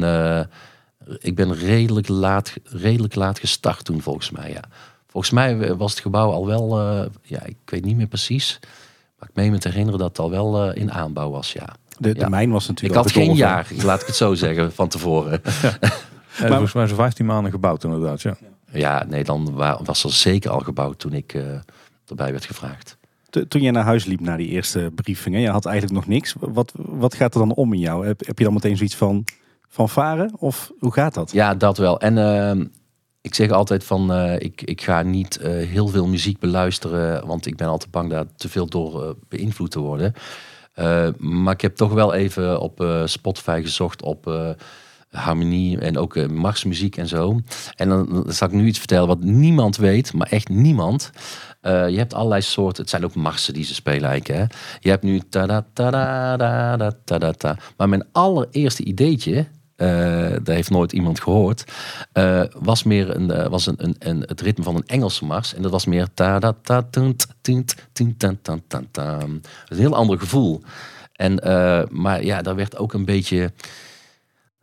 ik 1.20 1.36
ben 1.36 1.54
redelijk, 1.54 2.08
laat, 2.08 2.54
redelijk 2.64 3.16
laat 3.16 3.40
gestart 3.40 3.86
toen 3.86 4.02
volgens 4.02 4.32
mij, 4.32 4.52
ja. 4.52 4.64
Volgens 5.08 5.34
mij 5.34 5.76
was 5.76 5.92
het 5.92 6.00
gebouw 6.00 6.32
al 6.32 6.46
wel, 6.46 6.80
ja, 7.22 7.44
ik 7.44 7.58
weet 7.66 7.86
niet 7.86 7.96
meer 7.96 8.08
precies. 8.08 8.60
Maar 9.20 9.30
ik 9.30 9.36
meen 9.36 9.52
me 9.52 9.58
te 9.58 9.68
herinneren 9.68 10.00
dat 10.00 10.08
het 10.08 10.20
al 10.20 10.30
wel 10.30 10.72
in 10.72 10.92
aanbouw 10.92 11.30
was, 11.30 11.54
ja. 11.54 11.76
De, 11.98 12.14
de 12.14 12.20
ja. 12.20 12.30
mijn 12.30 12.52
was 12.52 12.68
natuurlijk 12.68 13.00
Ik 13.00 13.04
had 13.04 13.12
geen 13.12 13.36
jaar, 13.36 13.68
laat 13.84 14.02
ik 14.02 14.08
het 14.08 14.16
zo 14.16 14.34
zeggen, 14.46 14.74
van 14.74 14.88
tevoren. 14.88 15.42
Ja. 15.62 15.78
maar, 16.40 16.50
volgens 16.50 16.74
mij 16.74 16.88
zo'n 16.88 16.98
15 16.98 17.26
maanden 17.26 17.52
gebouwd 17.52 17.84
inderdaad, 17.84 18.22
ja. 18.22 18.38
Ja, 18.72 19.06
nee, 19.08 19.24
dan 19.24 19.54
was 19.84 20.04
er 20.04 20.12
zeker 20.12 20.52
al 20.52 20.60
gebouwd 20.60 21.00
toen 21.00 21.14
ik 21.14 21.34
uh, 21.34 21.44
erbij 22.08 22.32
werd 22.32 22.46
gevraagd. 22.46 22.98
Toen 23.48 23.62
je 23.62 23.72
naar 23.72 23.84
huis 23.84 24.06
liep 24.06 24.20
na 24.20 24.38
die 24.38 24.48
eerste 24.48 24.92
briefing, 24.96 25.40
je 25.40 25.50
had 25.50 25.66
eigenlijk 25.66 25.96
nog 25.96 26.08
niks. 26.08 26.36
Wat, 26.40 26.72
wat 26.76 27.16
gaat 27.16 27.34
er 27.34 27.40
dan 27.40 27.54
om 27.54 27.74
in 27.74 27.80
jou? 27.80 28.08
Heb, 28.08 28.26
heb 28.26 28.38
je 28.38 28.44
dan 28.44 28.54
meteen 28.54 28.78
zoiets 28.78 28.96
van, 28.96 29.24
van 29.70 29.90
varen? 29.90 30.32
Of 30.38 30.72
hoe 30.80 30.94
gaat 30.94 31.14
dat? 31.14 31.32
Ja, 31.32 31.56
dat 31.56 31.78
wel. 31.78 32.00
En 32.00 32.18
uh, 32.18 32.66
ik 33.22 33.36
zeg 33.36 33.50
altijd 33.50 33.84
van, 33.84 34.12
uh, 34.12 34.40
ik, 34.40 34.62
ik 34.62 34.82
ga 34.82 35.02
niet 35.02 35.40
heel 35.42 35.88
veel 35.88 36.08
muziek 36.08 36.40
beluisteren, 36.40 37.28
want 37.28 37.46
ik 37.46 37.56
ben 37.56 37.68
altijd 37.68 37.92
bang 37.92 38.10
daar 38.10 38.26
te 38.36 38.50
veel 38.50 38.68
door 38.68 39.16
beïnvloed 39.30 39.72
te 39.72 39.80
worden. 39.80 40.14
maar 41.18 41.54
ik 41.54 41.62
heb 41.62 41.76
toch 41.76 41.94
wel 41.94 42.14
even 42.14 42.60
op 42.60 43.04
Spotify 43.06 43.62
gezocht 43.64 44.02
op 44.02 44.28
harmonie 45.16 45.80
en 45.80 45.98
ook 45.98 46.16
uh, 46.16 46.28
marsmuziek 46.28 46.98
en 46.98 47.08
zo. 47.08 47.40
En 47.76 47.90
dan, 47.90 48.26
zal 48.28 48.48
ik 48.48 48.54
nu 48.54 48.66
iets 48.66 48.80
vertellen 48.80 49.08
wat 49.08 49.24
niemand 49.24 49.78
weet, 49.78 50.14
maar 50.14 50.28
echt 50.30 50.50
niemand. 50.50 51.12
Uh, 51.66 51.90
je 51.90 51.98
hebt 51.98 52.14
allerlei 52.14 52.42
soorten, 52.42 52.82
het 52.82 52.90
zijn 52.90 53.06
ook 53.06 53.16
marsen 53.16 53.54
die 53.54 53.64
ze 53.64 53.74
spelen 53.74 54.10
eigenlijk. 54.10 54.40
Hè? 54.40 54.58
Je 54.80 54.90
hebt 54.90 55.04
nu 55.04 55.20
ta 55.30 55.46
da 55.46 55.66
ta 55.74 55.92
da 55.92 56.78
da 57.06 57.18
da 57.18 57.32
ta. 57.32 57.58
Maar 57.78 57.90
mijn 57.90 58.06
allereerste 58.12 58.84
ideetje, 58.84 59.36
uh, 59.36 59.48
daar 60.44 60.56
heeft 60.56 60.70
nooit 60.70 60.92
iemand 60.92 61.22
gehoord, 61.22 61.64
uh, 62.14 62.42
was 62.60 62.84
meer 62.84 63.16
een, 63.16 63.50
was 63.50 63.68
een, 63.68 63.96
een, 64.00 64.22
het 64.22 64.42
ritme 64.42 64.64
van 64.64 64.76
een 64.76 64.86
Engelse 64.86 65.26
mars. 65.26 65.54
En 65.54 65.62
dat 65.62 65.72
was 65.72 65.86
meer 65.86 66.08
ta 66.14 66.40
da 66.40 66.56
ta 66.62 66.88
tunt 66.92 67.28
tan 68.42 68.42
tan. 68.42 68.62
Een 69.68 69.78
heel 69.78 69.96
ander 69.96 70.20
gevoel. 70.20 70.62
En, 71.14 71.40
maar 71.92 72.24
ja, 72.24 72.42
daar 72.42 72.56
werd 72.56 72.78
ook 72.78 72.94
een 72.94 73.06
beetje 73.06 73.52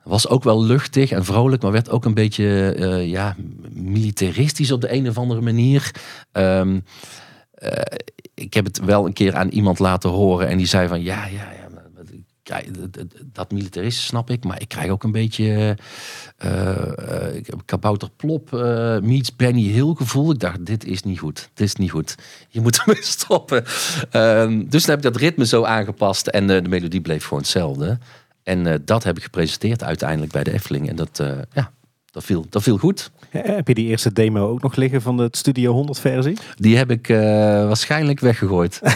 was 0.05 0.29
ook 0.29 0.45
wel 0.45 0.65
luchtig 0.65 1.11
en 1.11 1.25
vrolijk, 1.25 1.63
maar 1.63 1.73
werd 1.73 1.91
ook 1.91 2.05
een 2.05 2.15
beetje 2.15 2.77
uh, 2.79 3.07
ja, 3.09 3.37
militaristisch 3.71 4.73
op 4.73 4.81
de 4.81 4.93
een 4.93 5.09
of 5.09 5.19
andere 5.19 5.41
manier. 5.41 5.95
Um, 6.33 6.85
uh, 7.63 7.71
ik 8.35 8.55
heb 8.55 8.65
het 8.65 8.85
wel 8.85 9.07
een 9.07 9.13
keer 9.13 9.35
aan 9.35 9.49
iemand 9.49 9.79
laten 9.79 10.11
horen 10.11 10.49
en 10.49 10.57
die 10.57 10.67
zei 10.67 10.89
van 10.89 11.03
ja, 11.03 11.27
ja, 11.27 11.53
ja 11.53 11.63
dat 13.33 13.53
militarisme 13.53 14.03
snap 14.03 14.31
ik, 14.31 14.45
maar 14.45 14.61
ik 14.61 14.69
krijg 14.69 14.91
ook 14.91 15.03
een 15.03 15.13
beetje 15.13 15.77
uh, 16.45 16.77
kabouter 17.65 18.09
plop 18.17 18.53
uh, 18.53 18.99
meets 18.99 19.37
Benny 19.37 19.63
Hill 19.63 19.95
gevoel. 19.95 20.33
Ik 20.33 20.39
dacht, 20.39 20.67
dit 20.67 20.85
is 20.85 21.03
niet 21.03 21.19
goed. 21.19 21.51
Dit 21.55 21.67
is 21.67 21.75
niet 21.75 21.91
goed. 21.91 22.15
Je 22.49 22.61
moet 22.61 22.79
ermee 22.87 23.03
stoppen. 23.03 23.65
Um, 24.13 24.69
dus 24.69 24.85
dan 24.85 24.91
heb 24.91 25.05
ik 25.05 25.13
dat 25.13 25.23
ritme 25.23 25.47
zo 25.47 25.65
aangepast 25.65 26.27
en 26.27 26.47
de 26.47 26.63
melodie 26.69 27.01
bleef 27.01 27.25
gewoon 27.25 27.39
hetzelfde. 27.39 27.99
En 28.43 28.67
uh, 28.67 28.75
dat 28.85 29.05
heb 29.05 29.17
ik 29.17 29.23
gepresenteerd 29.23 29.83
uiteindelijk 29.83 30.33
bij 30.33 30.45
de 30.45 30.53
Efteling. 30.53 30.89
En 30.89 30.97
dat, 30.97 31.19
uh, 31.21 31.33
ja, 31.53 31.73
dat, 32.11 32.25
viel, 32.25 32.47
dat 32.51 32.63
viel 32.63 32.79
goed. 32.79 33.11
Ja, 33.33 33.41
heb 33.43 33.69
je 33.69 33.75
die 33.75 33.87
eerste 33.87 34.13
demo 34.13 34.49
ook 34.49 34.63
nog 34.63 34.77
liggen 34.77 35.03
van 35.03 35.17
de 35.17 35.29
Studio 35.31 35.73
100 35.73 35.99
versie? 35.99 36.37
Die 36.55 36.77
heb 36.77 36.91
ik 36.91 37.09
uh, 37.09 37.19
waarschijnlijk 37.67 38.21
weggegooid. 38.21 38.81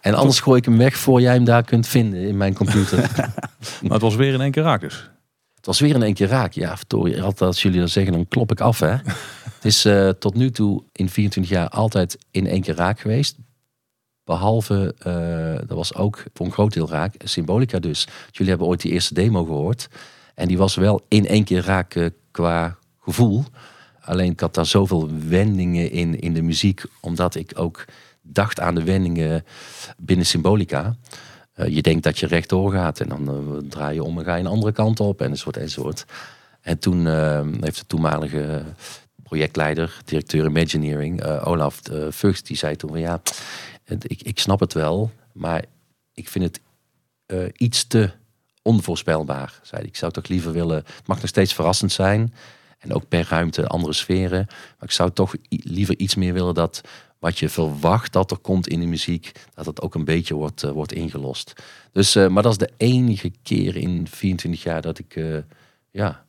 en 0.00 0.14
anders 0.14 0.40
gooi 0.40 0.58
ik 0.58 0.64
hem 0.64 0.78
weg 0.78 0.96
voor 0.96 1.20
jij 1.20 1.34
hem 1.34 1.44
daar 1.44 1.64
kunt 1.64 1.86
vinden 1.86 2.20
in 2.20 2.36
mijn 2.36 2.54
computer. 2.54 2.98
maar 3.82 3.92
het 3.92 4.00
was 4.00 4.14
weer 4.14 4.34
in 4.34 4.40
één 4.40 4.50
keer 4.50 4.62
raak 4.62 4.80
dus? 4.80 5.10
Het 5.54 5.66
was 5.66 5.80
weer 5.80 5.94
in 5.94 6.02
één 6.02 6.14
keer 6.14 6.28
raak. 6.28 6.52
Ja, 6.52 6.76
verdorie. 6.76 7.22
Altijd 7.22 7.40
als 7.40 7.62
jullie 7.62 7.80
dat 7.80 7.90
zeggen, 7.90 8.12
dan 8.12 8.28
klop 8.28 8.50
ik 8.50 8.60
af. 8.60 8.78
Hè? 8.78 8.96
het 9.58 9.64
is 9.64 9.86
tot 10.18 10.34
nu 10.34 10.50
toe 10.50 10.82
in 10.92 11.08
24 11.08 11.52
jaar 11.52 11.68
altijd 11.68 12.18
in 12.30 12.46
één 12.46 12.60
keer 12.60 12.74
raak 12.74 13.00
geweest. 13.00 13.36
Behalve, 14.32 14.94
uh, 15.06 15.68
dat 15.68 15.76
was 15.76 15.94
ook 15.94 16.22
voor 16.34 16.46
een 16.46 16.52
groot 16.52 16.72
deel 16.72 16.88
raak, 16.88 17.14
Symbolica 17.24 17.78
dus. 17.78 18.06
Jullie 18.30 18.48
hebben 18.48 18.68
ooit 18.68 18.80
die 18.80 18.92
eerste 18.92 19.14
demo 19.14 19.44
gehoord. 19.44 19.88
En 20.34 20.48
die 20.48 20.58
was 20.58 20.74
wel 20.74 21.04
in 21.08 21.26
één 21.26 21.44
keer 21.44 21.64
raak 21.64 22.10
qua 22.30 22.76
gevoel. 23.00 23.44
Alleen 24.00 24.32
ik 24.32 24.40
had 24.40 24.54
daar 24.54 24.66
zoveel 24.66 25.10
wendingen 25.28 25.90
in, 25.90 26.20
in 26.20 26.32
de 26.34 26.42
muziek, 26.42 26.82
omdat 27.00 27.34
ik 27.34 27.52
ook 27.54 27.84
dacht 28.22 28.60
aan 28.60 28.74
de 28.74 28.84
wendingen 28.84 29.44
binnen 29.98 30.26
Symbolica. 30.26 30.96
Uh, 31.56 31.66
je 31.66 31.82
denkt 31.82 32.02
dat 32.02 32.18
je 32.18 32.26
rechtdoor 32.26 32.72
gaat 32.72 33.00
en 33.00 33.08
dan 33.08 33.64
draai 33.68 33.94
je 33.94 34.02
om 34.02 34.18
en 34.18 34.24
ga 34.24 34.34
je 34.34 34.40
een 34.40 34.50
andere 34.50 34.72
kant 34.72 35.00
op 35.00 35.20
enzovoort 35.20 35.56
enzovoort. 35.56 36.04
En 36.60 36.78
toen 36.78 37.06
heeft 37.60 37.78
de 37.78 37.86
toenmalige 37.86 38.62
projectleider, 39.22 40.00
directeur 40.04 40.44
Imagineering, 40.44 41.24
Olaf 41.24 41.80
Vught, 42.10 42.46
die 42.46 42.56
zei 42.56 42.76
toen 42.76 42.90
van 42.90 43.00
ja, 43.00 43.20
ik, 43.84 44.22
ik 44.22 44.38
snap 44.38 44.60
het 44.60 44.72
wel, 44.72 45.10
maar 45.32 45.64
ik 46.14 46.28
vind 46.28 46.44
het 46.44 46.60
uh, 47.26 47.48
iets 47.56 47.86
te 47.86 48.10
onvoorspelbaar. 48.62 49.60
Zei 49.62 49.82
ik 49.82 49.96
zou 49.96 50.12
toch 50.12 50.28
liever 50.28 50.52
willen, 50.52 50.76
het 50.76 51.06
mag 51.06 51.20
nog 51.20 51.28
steeds 51.28 51.54
verrassend 51.54 51.92
zijn. 51.92 52.34
En 52.78 52.92
ook 52.92 53.08
per 53.08 53.26
ruimte 53.28 53.66
andere 53.66 53.92
sferen. 53.92 54.46
Maar 54.48 54.88
ik 54.88 54.90
zou 54.90 55.10
toch 55.10 55.34
liever 55.48 55.98
iets 55.98 56.14
meer 56.14 56.32
willen 56.32 56.54
dat 56.54 56.80
wat 57.18 57.38
je 57.38 57.48
verwacht 57.48 58.12
dat 58.12 58.30
er 58.30 58.38
komt 58.38 58.68
in 58.68 58.80
de 58.80 58.86
muziek, 58.86 59.32
dat 59.54 59.66
het 59.66 59.80
ook 59.80 59.94
een 59.94 60.04
beetje 60.04 60.34
wordt, 60.34 60.62
uh, 60.62 60.70
wordt 60.70 60.92
ingelost. 60.92 61.52
Dus, 61.92 62.16
uh, 62.16 62.28
maar 62.28 62.42
dat 62.42 62.52
is 62.52 62.58
de 62.58 62.72
enige 62.76 63.32
keer 63.42 63.76
in 63.76 64.08
24 64.08 64.62
jaar 64.62 64.82
dat 64.82 64.98
ik 64.98 65.14
ja, 65.90 66.24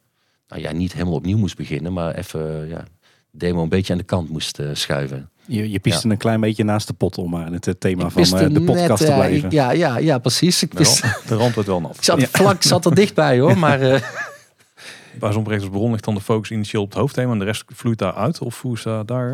nou 0.47 0.61
ja, 0.61 0.71
niet 0.71 0.93
helemaal 0.93 1.13
opnieuw 1.13 1.37
moest 1.37 1.57
beginnen, 1.57 1.93
maar 1.93 2.15
even 2.15 2.67
ja, 2.67 2.85
demo 3.31 3.63
een 3.63 3.69
beetje 3.69 3.93
aan 3.93 3.99
de 3.99 4.05
kant 4.05 4.29
moest 4.29 4.59
schuiven. 4.73 5.29
Je, 5.45 5.71
je 5.71 5.79
piste 5.79 6.07
ja. 6.07 6.13
een 6.13 6.19
klein 6.19 6.39
beetje 6.39 6.63
naast 6.63 6.87
de 6.87 6.93
pot 6.93 7.17
om 7.17 7.29
maar 7.29 7.51
het 7.51 7.79
thema 7.79 8.09
van 8.09 8.23
uh, 8.23 8.53
de 8.53 8.61
podcast 8.61 8.87
net, 8.87 8.97
te 8.97 9.15
blijven. 9.15 9.51
ja, 9.51 9.71
ja, 9.71 9.97
ja, 9.97 10.17
precies. 10.17 10.63
Ik 10.63 10.73
pist... 10.73 11.01
De 11.27 11.35
rand 11.35 11.53
wordt 11.53 11.69
wel 11.69 11.81
nat. 11.81 11.95
Ik 11.95 12.03
zat, 12.03 12.19
ja. 12.19 12.27
vlak, 12.31 12.63
zat 12.63 12.85
er 12.85 12.95
dichtbij 12.95 13.39
hoor, 13.39 13.57
maar... 13.57 13.81
Uh... 13.81 13.99
Waar 15.19 15.33
zo'n 15.33 15.43
bron 15.43 15.91
ligt 15.91 16.03
dan 16.03 16.13
de 16.13 16.21
focus 16.21 16.51
initieel 16.51 16.81
op 16.81 16.89
het 16.89 16.97
hoofdthema 16.97 17.31
en 17.31 17.39
de 17.39 17.45
rest 17.45 17.63
vloeit 17.67 17.97
daar 17.97 18.13
uit? 18.13 18.39
Of 18.39 18.61
hoe 18.61 18.75
is 18.75 18.83
dat 18.83 19.07
daar? 19.07 19.33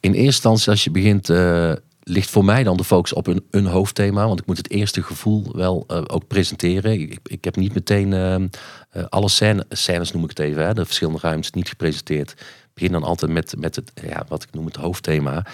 In 0.00 0.12
eerste 0.12 0.24
instantie 0.24 0.70
als 0.70 0.84
je 0.84 0.90
begint... 0.90 1.28
Uh, 1.28 1.72
ligt 2.08 2.30
voor 2.30 2.44
mij 2.44 2.62
dan 2.62 2.76
de 2.76 2.84
focus 2.84 3.12
op 3.12 3.26
een, 3.26 3.44
een 3.50 3.66
hoofdthema. 3.66 4.26
Want 4.26 4.40
ik 4.40 4.46
moet 4.46 4.56
het 4.56 4.70
eerste 4.70 5.02
gevoel 5.02 5.52
wel 5.52 5.84
uh, 5.88 6.02
ook 6.06 6.26
presenteren. 6.26 6.92
Ik, 6.92 7.18
ik 7.22 7.44
heb 7.44 7.56
niet 7.56 7.74
meteen 7.74 8.12
uh, 8.12 9.04
alle 9.08 9.28
scènes, 9.28 9.64
scènes 9.68 10.12
noem 10.12 10.22
ik 10.22 10.28
het 10.28 10.38
even, 10.38 10.66
hè, 10.66 10.74
de 10.74 10.84
verschillende 10.84 11.20
ruimtes 11.22 11.50
niet 11.50 11.68
gepresenteerd 11.68 12.34
begin 12.76 12.92
dan 12.92 13.02
altijd 13.02 13.30
met, 13.30 13.54
met 13.58 13.76
het, 13.76 13.92
ja, 14.02 14.24
wat 14.28 14.42
ik 14.42 14.48
noem 14.52 14.66
het 14.66 14.76
hoofdthema. 14.76 15.46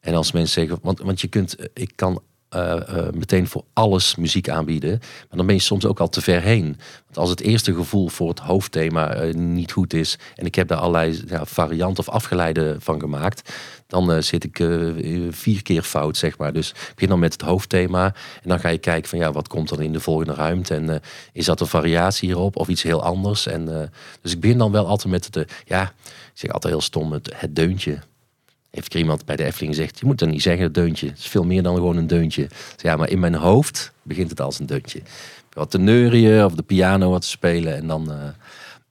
En 0.00 0.14
als 0.14 0.32
mensen 0.32 0.60
zeggen, 0.60 0.78
want, 0.82 1.00
want 1.00 1.20
je 1.20 1.28
kunt, 1.28 1.56
ik 1.72 1.92
kan 1.94 2.22
uh, 2.56 2.76
uh, 2.90 3.08
meteen 3.14 3.46
voor 3.46 3.64
alles 3.72 4.16
muziek 4.16 4.48
aanbieden. 4.48 4.98
Maar 5.00 5.36
dan 5.36 5.46
ben 5.46 5.54
je 5.54 5.60
soms 5.60 5.84
ook 5.84 6.00
al 6.00 6.08
te 6.08 6.20
ver 6.20 6.42
heen. 6.42 6.64
Want 7.04 7.16
als 7.16 7.30
het 7.30 7.40
eerste 7.40 7.74
gevoel 7.74 8.08
voor 8.08 8.28
het 8.28 8.38
hoofdthema 8.38 9.22
niet 9.32 9.72
goed 9.72 9.94
is. 9.94 10.18
en 10.34 10.46
ik 10.46 10.54
heb 10.54 10.68
daar 10.68 10.78
allerlei 10.78 11.22
ja, 11.26 11.46
varianten 11.46 12.06
of 12.06 12.14
afgeleiden 12.14 12.82
van 12.82 13.00
gemaakt. 13.00 13.52
dan 13.86 14.22
zit 14.22 14.44
ik 14.44 14.56
vier 15.30 15.62
keer 15.62 15.82
fout, 15.82 16.16
zeg 16.16 16.38
maar. 16.38 16.52
Dus 16.52 16.74
begin 16.94 17.08
dan 17.08 17.18
met 17.18 17.32
het 17.32 17.42
hoofdthema. 17.42 18.04
en 18.42 18.48
dan 18.48 18.60
ga 18.60 18.68
je 18.68 18.78
kijken 18.78 19.08
van 19.08 19.18
ja, 19.18 19.32
wat 19.32 19.48
komt 19.48 19.70
er 19.70 19.82
in 19.82 19.92
de 19.92 20.00
volgende 20.00 20.34
ruimte. 20.34 20.74
En 20.74 21.00
is 21.32 21.44
dat 21.44 21.60
een 21.60 21.66
variatie 21.66 22.28
hierop 22.28 22.56
of 22.56 22.68
iets 22.68 22.82
heel 22.82 23.02
anders? 23.02 23.46
En, 23.46 23.90
dus 24.22 24.32
ik 24.32 24.40
begin 24.40 24.58
dan 24.58 24.72
wel 24.72 24.86
altijd 24.86 25.12
met 25.12 25.32
de, 25.32 25.46
ja, 25.64 25.92
zeg 26.38 26.50
altijd 26.50 26.72
heel 26.72 26.82
stom, 26.82 27.12
het, 27.12 27.32
het 27.36 27.56
deuntje. 27.56 27.98
heeft 28.70 28.94
iemand 28.94 29.24
bij 29.24 29.36
de 29.36 29.44
Efteling 29.44 29.74
gezegd, 29.74 29.98
je 29.98 30.06
moet 30.06 30.18
dan 30.18 30.30
niet 30.30 30.42
zeggen 30.42 30.66
een 30.66 30.72
deuntje. 30.72 31.08
Het 31.08 31.18
is 31.18 31.28
veel 31.28 31.44
meer 31.44 31.62
dan 31.62 31.74
gewoon 31.74 31.96
een 31.96 32.06
deuntje. 32.06 32.48
Ja, 32.76 32.96
maar 32.96 33.10
in 33.10 33.18
mijn 33.18 33.34
hoofd 33.34 33.92
begint 34.02 34.30
het 34.30 34.40
als 34.40 34.58
een 34.58 34.66
deuntje. 34.66 35.02
Wat 35.52 35.70
te 35.70 35.78
neurien 35.78 36.44
of 36.44 36.54
de 36.54 36.62
piano 36.62 37.10
wat 37.10 37.22
te 37.22 37.28
spelen 37.28 37.76
en 37.76 37.86
dan... 37.86 38.12
eh, 38.12 38.28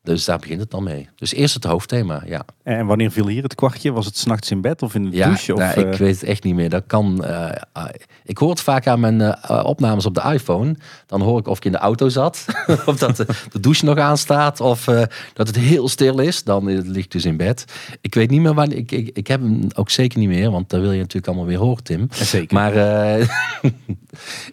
dus 0.08 0.26
daar 0.26 0.40
begint 0.40 0.60
het 0.60 0.72
dan 0.72 0.84
mee. 0.84 1.10
Dus 1.16 1.34
eerst 1.34 1.54
het 1.54 1.64
hoofdthema, 1.64 2.24
ja. 2.26 2.46
En 2.64 2.86
wanneer 2.86 3.12
viel 3.12 3.28
hier 3.28 3.44
het 3.44 3.56
kwartje? 3.56 3.92
Was 3.92 4.06
het 4.06 4.18
s'nachts 4.18 4.52
in 4.52 4.62
bed 4.62 4.82
of 4.82 4.96
in 4.96 5.10
de 5.10 5.18
Ja, 5.18 5.26
douche? 5.26 5.54
Of, 5.54 5.60
nou, 5.60 5.82
eh, 5.82 5.92
ik 5.92 5.98
weet 5.98 6.20
het 6.20 6.30
echt 6.30 6.44
niet 6.44 6.56
meer. 6.56 6.70
Dat 6.70 6.84
kan. 6.88 7.26
eh, 7.26 7.62
ah, 7.72 7.90
ik 8.24 8.38
hoor 8.38 8.50
het 8.50 8.62
vaak 8.62 8.88
aan 8.88 9.00
mijn 9.00 9.22
eh, 9.22 9.64
opnames 9.66 10.06
op 10.06 10.14
de 10.14 10.22
iPhone. 10.34 10.76
Dan 11.06 11.22
hoor 11.22 11.40
ik 11.40 11.48
of 11.48 11.58
ik 11.58 11.66
in 11.66 11.72
de 11.72 11.78
auto 11.78 12.10
zat, 12.10 12.46
of 12.86 12.98
dat 12.98 13.16
de, 13.16 13.26
de 13.52 13.60
douche 13.60 13.86
nog 13.86 13.98
aanstaat, 13.98 14.62
of 14.62 14.88
eh, 14.88 15.02
dat 15.34 15.48
het 15.48 15.56
heel 15.58 15.88
stil 15.90 16.20
is. 16.20 16.44
Dan 16.44 16.70
eh, 16.70 16.78
ligt 16.84 17.12
dus 17.12 17.26
in 17.26 17.38
bed. 17.38 17.66
Ik 18.02 18.14
weet 18.16 18.30
niet 18.30 18.42
meer 18.42 18.54
wanneer. 18.54 18.78
Ik, 18.78 18.92
ik, 18.92 19.10
ik 19.14 19.28
heb 19.28 19.42
hem 19.42 19.68
ook 19.76 19.90
zeker 19.90 20.20
niet 20.20 20.30
meer, 20.30 20.52
want 20.52 20.70
dat 20.70 20.82
wil 20.82 20.92
je 20.92 21.00
natuurlijk 21.00 21.28
allemaal 21.28 21.46
weer 21.46 21.58
horen, 21.58 21.84
Tim. 21.84 22.08
Zeker. 22.12 22.56
Maar 22.56 22.74
eh, 22.76 23.28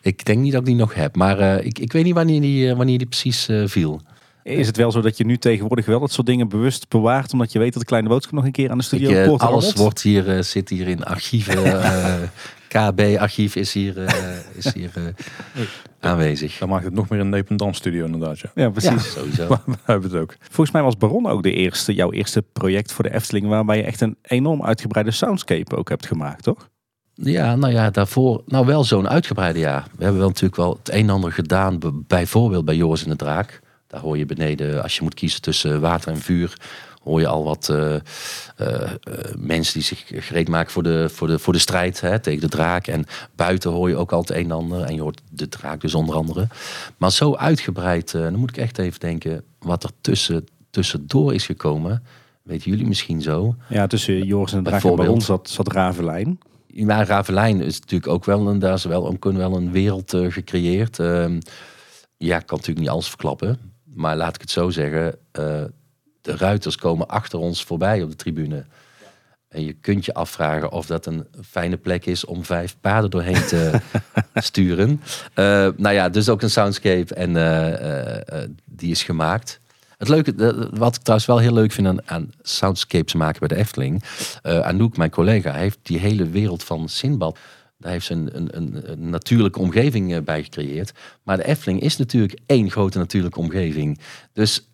ik 0.02 0.24
denk 0.24 0.38
niet 0.38 0.52
dat 0.52 0.60
ik 0.60 0.66
die 0.66 0.76
nog 0.76 0.94
heb. 0.94 1.16
Maar 1.16 1.38
eh, 1.38 1.66
ik, 1.66 1.78
ik 1.78 1.92
weet 1.92 2.04
niet 2.04 2.14
wanneer 2.14 2.40
die, 2.40 2.70
eh, 2.70 2.76
wanneer 2.76 2.98
die 2.98 3.06
precies 3.06 3.48
eh, 3.48 3.62
viel. 3.66 4.00
Is 4.44 4.66
het 4.66 4.76
wel 4.76 4.90
zo 4.92 5.00
dat 5.00 5.16
je 5.16 5.24
nu 5.24 5.36
tegenwoordig 5.36 5.86
wel 5.86 6.00
dat 6.00 6.12
soort 6.12 6.26
dingen 6.26 6.48
bewust 6.48 6.88
bewaart, 6.88 7.32
omdat 7.32 7.52
je 7.52 7.58
weet 7.58 7.72
dat 7.72 7.82
de 7.82 7.88
kleine 7.88 8.08
boodschap 8.08 8.34
nog 8.34 8.44
een 8.44 8.52
keer 8.52 8.70
aan 8.70 8.78
de 8.78 8.84
studio 8.84 9.10
eh, 9.10 9.26
poort 9.26 9.40
alles 9.40 9.72
wordt 9.72 10.02
hier, 10.02 10.36
eh, 10.36 10.42
zit 10.42 10.68
hier 10.68 10.88
in 10.88 11.04
archieven. 11.04 11.64
eh, 11.82 12.22
KB-archief 12.74 13.56
is 13.56 13.72
hier, 13.72 14.04
eh, 14.04 14.36
is 14.54 14.72
hier 14.72 14.90
eh, 14.94 15.62
aanwezig. 16.00 16.58
Dan 16.58 16.68
maakt 16.68 16.84
het 16.84 16.94
nog 16.94 17.08
meer 17.08 17.20
een 17.20 17.28
Nepentans 17.28 17.76
studio 17.76 18.04
inderdaad. 18.04 18.38
Ja. 18.38 18.50
Ja, 18.54 18.62
Ja, 18.62 18.70
precies. 18.70 19.12
sowieso. 19.12 19.48
We 19.66 19.76
hebben 19.84 20.10
het 20.10 20.20
ook. 20.20 20.36
Volgens 20.40 20.70
mij 20.70 20.82
was 20.82 20.96
Baron 20.96 21.26
ook 21.26 21.42
de 21.42 21.52
eerste, 21.52 21.94
jouw 21.94 22.12
eerste 22.12 22.42
project 22.52 22.92
voor 22.92 23.04
de 23.04 23.14
Efteling, 23.14 23.46
waarbij 23.46 23.76
je 23.76 23.82
echt 23.82 24.00
een 24.00 24.16
enorm 24.22 24.62
uitgebreide 24.62 25.10
soundscape 25.10 25.76
ook 25.76 25.88
hebt 25.88 26.06
gemaakt, 26.06 26.42
toch? 26.42 26.68
Ja, 27.14 27.56
nou 27.56 27.72
ja, 27.72 27.90
daarvoor, 27.90 28.42
nou 28.46 28.66
wel 28.66 28.84
zo'n 28.84 29.08
uitgebreide 29.08 29.58
ja. 29.58 29.84
We 29.96 30.02
hebben 30.02 30.20
wel 30.20 30.28
natuurlijk 30.28 30.56
wel 30.56 30.78
het 30.78 30.92
een 30.92 31.02
en 31.02 31.10
ander 31.10 31.32
gedaan, 31.32 31.78
bijvoorbeeld 32.06 32.64
bij 32.64 32.76
Joris 32.76 33.04
en 33.04 33.10
de 33.10 33.16
Draak. 33.16 33.60
Daar 33.94 34.02
hoor 34.02 34.18
je 34.18 34.26
beneden, 34.26 34.82
als 34.82 34.96
je 34.96 35.02
moet 35.02 35.14
kiezen 35.14 35.40
tussen 35.42 35.80
water 35.80 36.12
en 36.12 36.18
vuur, 36.20 36.56
hoor 37.02 37.20
je 37.20 37.26
al 37.26 37.44
wat 37.44 37.68
eh, 37.68 37.94
eh, 37.94 38.90
mensen 39.38 39.72
die 39.74 39.82
zich 39.82 40.04
gereed 40.06 40.48
maken 40.48 40.72
voor 40.72 40.82
de, 40.82 41.08
voor 41.12 41.26
de, 41.26 41.38
voor 41.38 41.52
de 41.52 41.58
strijd 41.58 42.00
hè, 42.00 42.18
tegen 42.18 42.40
de 42.40 42.48
draak. 42.48 42.86
En 42.86 43.04
buiten 43.36 43.70
hoor 43.70 43.88
je 43.88 43.96
ook 43.96 44.12
al 44.12 44.20
het 44.20 44.30
een 44.30 44.36
en 44.44 44.50
ander. 44.50 44.82
En 44.82 44.94
je 44.94 45.00
hoort 45.00 45.20
de 45.30 45.48
draak 45.48 45.80
dus 45.80 45.94
onder 45.94 46.14
andere. 46.14 46.48
Maar 46.96 47.12
zo 47.12 47.34
uitgebreid, 47.34 48.14
eh, 48.14 48.22
dan 48.22 48.36
moet 48.36 48.50
ik 48.50 48.56
echt 48.56 48.78
even 48.78 49.00
denken, 49.00 49.44
wat 49.58 49.82
er 49.84 49.90
tussen, 50.00 50.46
tussendoor 50.70 51.34
is 51.34 51.46
gekomen. 51.46 52.02
Weten 52.42 52.70
jullie 52.70 52.86
misschien 52.86 53.22
zo? 53.22 53.54
Ja, 53.68 53.86
tussen 53.86 54.24
Joris 54.24 54.52
en 54.52 54.58
de 54.62 54.64
Draak 54.64 54.82
en 54.82 54.88
Bijvoorbeeld. 54.88 55.06
Baron 55.06 55.20
zat, 55.20 55.50
zat 55.50 55.72
Ravelijn. 55.72 56.38
Ja, 56.66 57.04
Ravelijn 57.04 57.60
is 57.60 57.80
natuurlijk 57.80 58.12
ook 58.12 58.24
wel 58.24 58.48
een, 58.48 58.58
daar 58.58 58.74
is 58.74 58.84
wel, 58.84 59.16
een- 59.20 59.36
wel 59.36 59.56
een 59.56 59.72
wereld 59.72 60.16
gecreëerd. 60.28 60.98
Ehm, 60.98 61.40
ja, 62.16 62.36
ik 62.38 62.46
kan 62.46 62.56
natuurlijk 62.58 62.78
niet 62.86 62.88
alles 62.94 63.08
verklappen. 63.08 63.58
Maar 63.94 64.16
laat 64.16 64.34
ik 64.34 64.40
het 64.40 64.50
zo 64.50 64.70
zeggen. 64.70 65.14
eh, 65.32 65.64
de 66.20 66.36
ruiters 66.36 66.76
komen 66.76 67.08
achter 67.08 67.38
ons 67.38 67.64
voorbij 67.64 68.02
op 68.02 68.10
de 68.10 68.16
tribune. 68.16 68.64
En 69.48 69.64
je 69.64 69.72
kunt 69.72 70.04
je 70.04 70.14
afvragen 70.14 70.72
of 70.72 70.86
dat 70.86 71.06
een 71.06 71.26
fijne 71.44 71.76
plek 71.76 72.06
is 72.06 72.24
om 72.24 72.44
vijf 72.44 72.76
paarden 72.80 73.10
doorheen 73.10 73.46
te 73.46 73.80
sturen. 74.34 75.00
Eh, 75.34 75.44
nou 75.76 75.94
ja, 75.94 76.08
dus 76.08 76.28
ook 76.28 76.42
een 76.42 76.50
soundscape 76.50 77.14
en 77.14 77.36
eh, 77.36 78.48
die 78.64 78.90
is 78.90 79.02
gemaakt. 79.02 79.60
Het 79.98 80.08
leuke, 80.08 80.34
wat 80.70 80.96
ik 80.96 81.02
trouwens 81.02 81.28
wel 81.28 81.38
heel 81.38 81.52
leuk 81.52 81.72
vind 81.72 81.86
aan, 81.86 82.08
aan 82.08 82.32
soundscapes 82.42 83.14
maken 83.14 83.38
bij 83.38 83.48
de 83.48 83.56
Efteling. 83.56 84.04
Anouk, 84.42 84.96
mijn 84.96 85.10
collega, 85.10 85.52
heeft 85.52 85.78
die 85.82 85.98
hele 85.98 86.28
wereld 86.28 86.64
van 86.64 86.88
Sinbad. 86.88 87.38
Daar 87.84 87.92
heeft 87.92 88.06
ze 88.06 88.12
een, 88.12 88.56
een, 88.56 88.90
een, 88.90 89.10
natuurlijke 89.10 89.58
omgeving 89.58 90.14
eh, 90.14 90.22
bij 90.22 90.42
gecreëerd. 90.42 90.92
Maar 91.22 91.36
de 91.36 91.46
Efteling 91.46 91.80
is 91.80 91.96
natuurlijk 91.96 92.38
één 92.46 92.70
grote 92.70 92.98
natuurlijke 92.98 93.38
omgeving. 93.38 93.98
Dus 94.32 94.66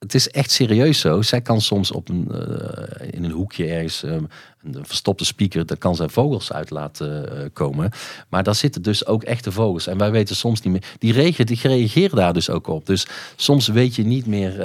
het 0.00 0.14
is 0.14 0.28
echt 0.28 0.50
serieus 0.50 1.00
zo. 1.00 1.22
Zij 1.22 1.40
kan 1.40 1.60
soms 1.60 1.92
op 1.92 2.08
een, 2.08 2.28
eh, 2.30 3.08
in 3.10 3.24
een 3.24 3.30
hoekje 3.30 3.66
ergens 3.66 4.02
eh, 4.02 4.12
een 4.62 4.86
verstopte 4.86 5.24
speaker, 5.24 5.66
daar 5.66 5.76
kan 5.76 5.96
zijn 5.96 6.10
vogels 6.10 6.52
uit 6.52 6.70
laten 6.70 7.38
eh, 7.38 7.44
komen. 7.52 7.90
Maar 8.28 8.42
daar 8.42 8.54
zitten 8.54 8.82
dus 8.82 9.06
ook 9.06 9.22
echte 9.22 9.52
vogels. 9.52 9.86
En 9.86 9.98
wij 9.98 10.10
weten 10.10 10.36
soms 10.36 10.60
niet 10.60 10.72
meer. 10.72 10.84
Die, 10.98 11.12
regen, 11.12 11.46
die 11.46 11.58
reageren 11.62 12.16
daar 12.16 12.32
dus 12.32 12.50
ook 12.50 12.66
op. 12.66 12.86
Dus 12.86 13.06
soms 13.36 13.68
weet 13.68 13.94
je 13.94 14.02
niet 14.02 14.26
meer. 14.26 14.56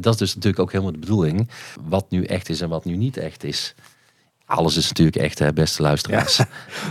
dat 0.00 0.12
is 0.12 0.18
dus 0.18 0.34
natuurlijk 0.34 0.62
ook 0.62 0.72
helemaal 0.72 0.92
de 0.92 0.98
bedoeling. 0.98 1.48
Wat 1.82 2.10
nu 2.10 2.24
echt 2.24 2.48
is 2.48 2.60
en 2.60 2.68
wat 2.68 2.84
nu 2.84 2.96
niet 2.96 3.16
echt 3.16 3.44
is. 3.44 3.74
Alles 4.52 4.76
is 4.76 4.88
natuurlijk 4.88 5.16
echt, 5.16 5.38
hè, 5.38 5.52
beste 5.52 5.82
luisteraars. 5.82 6.38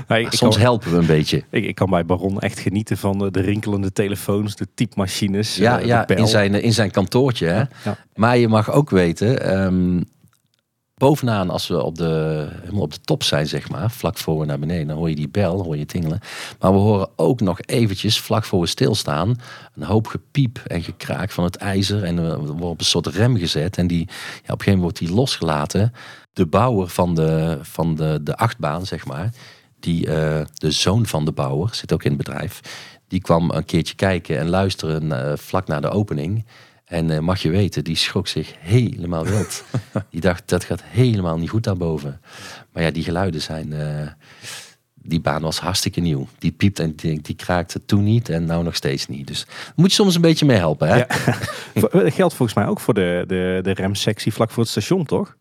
Ik, 0.08 0.32
soms 0.32 0.56
kan, 0.56 0.64
helpen 0.64 0.92
we 0.92 0.98
een 0.98 1.06
beetje. 1.06 1.44
ik, 1.50 1.66
ik 1.66 1.76
kan 1.76 1.90
bij 1.90 2.06
Baron 2.06 2.40
echt 2.40 2.60
genieten 2.60 2.98
van 2.98 3.18
de, 3.18 3.32
de 3.32 3.42
rinkelende 3.42 3.92
telefoons, 3.92 4.56
de 4.56 4.68
typemachines, 4.76 5.56
Ja, 5.56 5.80
eh, 5.80 5.86
ja 5.86 6.08
in, 6.08 6.28
zijn, 6.28 6.54
in 6.62 6.74
zijn 6.74 6.92
kantoortje. 6.92 7.48
Hè? 7.48 7.64
Ja. 7.84 7.98
Maar 8.16 8.38
je 8.38 8.48
mag 8.48 8.72
ook 8.72 8.90
weten, 8.90 9.42
ehm, 9.42 10.02
bovenaan 10.96 11.50
als 11.50 11.68
we 11.68 11.84
op 11.84 11.98
de, 11.98 12.48
helemaal 12.62 12.82
op 12.82 12.94
de 12.94 13.02
top 13.02 13.24
zijn, 13.24 13.48
zeg 13.48 13.70
maar, 13.70 13.92
vlak 13.92 14.18
voor 14.18 14.40
we 14.40 14.46
naar 14.46 14.60
beneden, 14.60 14.88
dan 14.88 14.98
hoor 14.98 15.10
je 15.10 15.16
die 15.16 15.30
bel, 15.30 15.64
hoor 15.64 15.78
je 15.78 15.86
tingelen. 15.86 16.20
Maar 16.60 16.72
we 16.72 16.78
horen 16.78 17.10
ook 17.16 17.42
nog 17.42 17.62
eventjes, 17.62 18.20
vlak 18.20 18.44
voor 18.44 18.62
we 18.62 18.68
stilstaan, 18.68 19.40
een 19.76 19.84
hoop 19.84 20.08
gepiep 20.08 20.62
en 20.68 20.84
gekraak 20.84 21.32
van 21.32 21.44
het 21.44 21.56
ijzer. 21.56 22.04
En 22.04 22.16
we 22.16 22.38
worden 22.38 22.62
op 22.62 22.80
een 22.80 22.86
soort 22.86 23.08
rem 23.08 23.38
gezet 23.38 23.78
en 23.78 23.88
die, 23.88 24.08
ja, 24.08 24.14
op 24.14 24.38
een 24.38 24.46
gegeven 24.46 24.66
moment 24.66 24.82
wordt 24.82 24.98
die 24.98 25.14
losgelaten. 25.14 25.94
De 26.34 26.46
bouwer 26.46 26.88
van 26.88 27.16
de, 27.16 27.60
van 27.62 27.96
de, 27.96 28.20
de 28.24 28.36
achtbaan, 28.38 28.86
zeg 28.86 29.06
maar, 29.06 29.30
die, 29.82 30.08
eh, 30.08 30.42
de 30.54 30.72
zoon 30.72 31.06
van 31.06 31.26
de 31.26 31.32
bouwer, 31.32 31.76
zit 31.76 31.94
ook 31.94 32.04
in 32.04 32.10
het 32.10 32.24
bedrijf, 32.24 32.60
die 33.08 33.22
kwam 33.22 33.50
een 33.50 33.66
keertje 33.66 33.96
kijken 33.96 34.38
en 34.38 34.50
luisteren 34.50 35.12
eh, 35.12 35.38
vlak 35.38 35.68
na 35.68 35.80
de 35.80 35.90
opening. 35.90 36.46
En 36.86 37.10
eh, 37.10 37.20
mag 37.20 37.42
je 37.42 37.50
weten, 37.50 37.84
die 37.84 37.96
schrok 37.96 38.28
zich 38.28 38.54
helemaal 38.60 39.26
wild. 39.26 39.64
die 40.10 40.22
dacht, 40.22 40.50
dat 40.50 40.64
gaat 40.64 40.84
helemaal 40.84 41.38
niet 41.38 41.50
goed 41.50 41.64
daarboven. 41.64 42.22
Maar 42.72 42.84
ja, 42.84 42.92
die 42.92 43.04
geluiden 43.04 43.42
zijn... 43.42 43.74
die 44.94 45.22
baan 45.22 45.42
was 45.42 45.60
hartstikke 45.60 46.00
nieuw. 46.00 46.28
Die 46.38 46.52
piept 46.52 46.80
en 46.80 46.96
die, 46.96 47.22
die 47.22 47.36
kraakte 47.36 47.86
toen 47.86 48.04
niet 48.04 48.30
en 48.30 48.46
nou 48.46 48.64
nog 48.64 48.76
steeds 48.76 49.08
niet. 49.08 49.28
Dus 49.28 49.46
moet 49.76 49.90
je 49.90 49.96
soms 49.96 50.16
een 50.16 50.22
beetje 50.22 50.46
mee 50.46 50.58
helpen. 50.58 50.88
Hè? 50.88 50.96
Ja. 50.96 51.08
Dat 51.92 52.14
geldt 52.14 52.34
volgens 52.34 52.54
mij 52.54 52.68
ook 52.68 52.80
voor 52.80 52.94
de, 52.94 53.24
de, 53.28 53.60
de 53.62 53.72
remsectie 53.72 54.34
vlak 54.34 54.52
voor 54.52 54.64
het 54.64 54.72
station, 54.72 55.06
toch? 55.06 55.36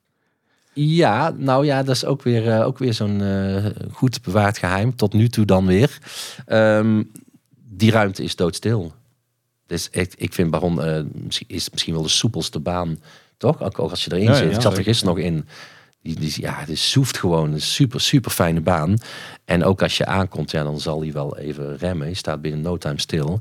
Ja, 0.72 1.34
nou 1.36 1.64
ja, 1.64 1.82
dat 1.82 1.94
is 1.94 2.04
ook 2.04 2.22
weer, 2.22 2.48
eh, 2.52 2.66
ook 2.66 2.78
weer 2.78 2.94
zo'n 2.94 3.20
eh, 3.22 3.64
goed 3.92 4.22
bewaard 4.22 4.58
geheim. 4.58 4.96
Tot 4.96 5.12
nu 5.12 5.28
toe 5.28 5.44
dan 5.44 5.66
weer. 5.66 5.98
Ehm, 6.46 7.02
die 7.68 7.90
ruimte 7.90 8.22
is 8.22 8.36
doodstil. 8.36 8.92
Dus 9.66 9.90
echt, 9.90 10.14
ik 10.22 10.32
vind 10.34 10.50
Baron 10.50 10.74
misschien- 11.12 11.48
is 11.48 11.70
misschien 11.70 11.94
wel 11.94 12.02
de 12.02 12.08
soepelste 12.08 12.58
baan. 12.60 12.98
Toch? 13.36 13.62
Ook 13.62 13.78
als 13.78 14.04
je 14.04 14.12
erin 14.12 14.24
Ja, 14.24 14.34
zit. 14.34 14.50
ja, 14.50 14.54
ik 14.56 14.60
zat 14.62 14.76
er 14.76 14.82
gisteren 14.82 15.14
nog 15.14 15.24
in. 15.24 15.46
Die, 16.02 16.18
die, 16.20 16.32
ja, 16.40 16.54
het 16.66 16.78
soeft 16.78 17.18
gewoon. 17.18 17.52
Een 17.52 17.60
super, 17.60 18.00
super 18.00 18.30
fijne 18.30 18.60
baan. 18.60 18.96
En 19.44 19.64
ook 19.64 19.82
als 19.82 19.96
je 19.96 20.06
aankomt, 20.06 20.50
ja, 20.50 20.62
dan 20.62 20.80
zal 20.80 21.00
hij 21.00 21.12
wel 21.12 21.38
even 21.38 21.76
remmen. 21.76 22.08
Je 22.08 22.14
staat 22.14 22.40
binnen 22.42 22.60
no 22.60 22.76
time 22.76 23.00
stil. 23.00 23.40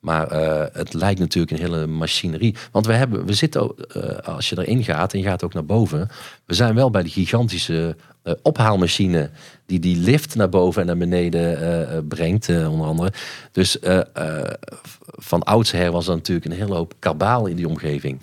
Maar 0.00 0.28
eh, 0.28 0.64
het 0.72 0.94
lijkt 0.94 1.20
natuurlijk 1.20 1.52
een 1.52 1.66
hele 1.66 1.86
machinerie. 1.86 2.56
Want 2.70 2.86
we, 2.86 2.92
hebben, 2.92 3.26
we 3.26 3.32
zitten, 3.32 3.72
eh, 3.88 4.34
als 4.34 4.48
je 4.48 4.58
erin 4.58 4.84
gaat 4.84 5.12
en 5.12 5.18
je 5.18 5.24
gaat 5.24 5.44
ook 5.44 5.54
naar 5.54 5.64
boven. 5.64 6.08
We 6.44 6.54
zijn 6.54 6.74
wel 6.74 6.90
bij 6.90 7.02
die 7.02 7.12
gigantische 7.12 7.96
eh, 8.22 8.34
ophaalmachine. 8.42 9.30
Die 9.66 9.78
die 9.78 9.96
lift 9.96 10.34
naar 10.34 10.48
boven 10.48 10.80
en 10.80 10.86
naar 10.86 10.96
beneden 10.96 12.08
brengt, 12.08 12.48
onder 12.48 12.86
andere. 12.86 13.12
Dus 13.52 13.78
van 15.02 15.42
oudsher 15.42 15.92
was 15.92 16.08
er 16.08 16.14
natuurlijk 16.14 16.46
een 16.46 16.58
hele 16.58 16.74
hoop 16.74 16.94
kabaal 16.98 17.46
in 17.46 17.56
die 17.56 17.68
omgeving. 17.68 18.20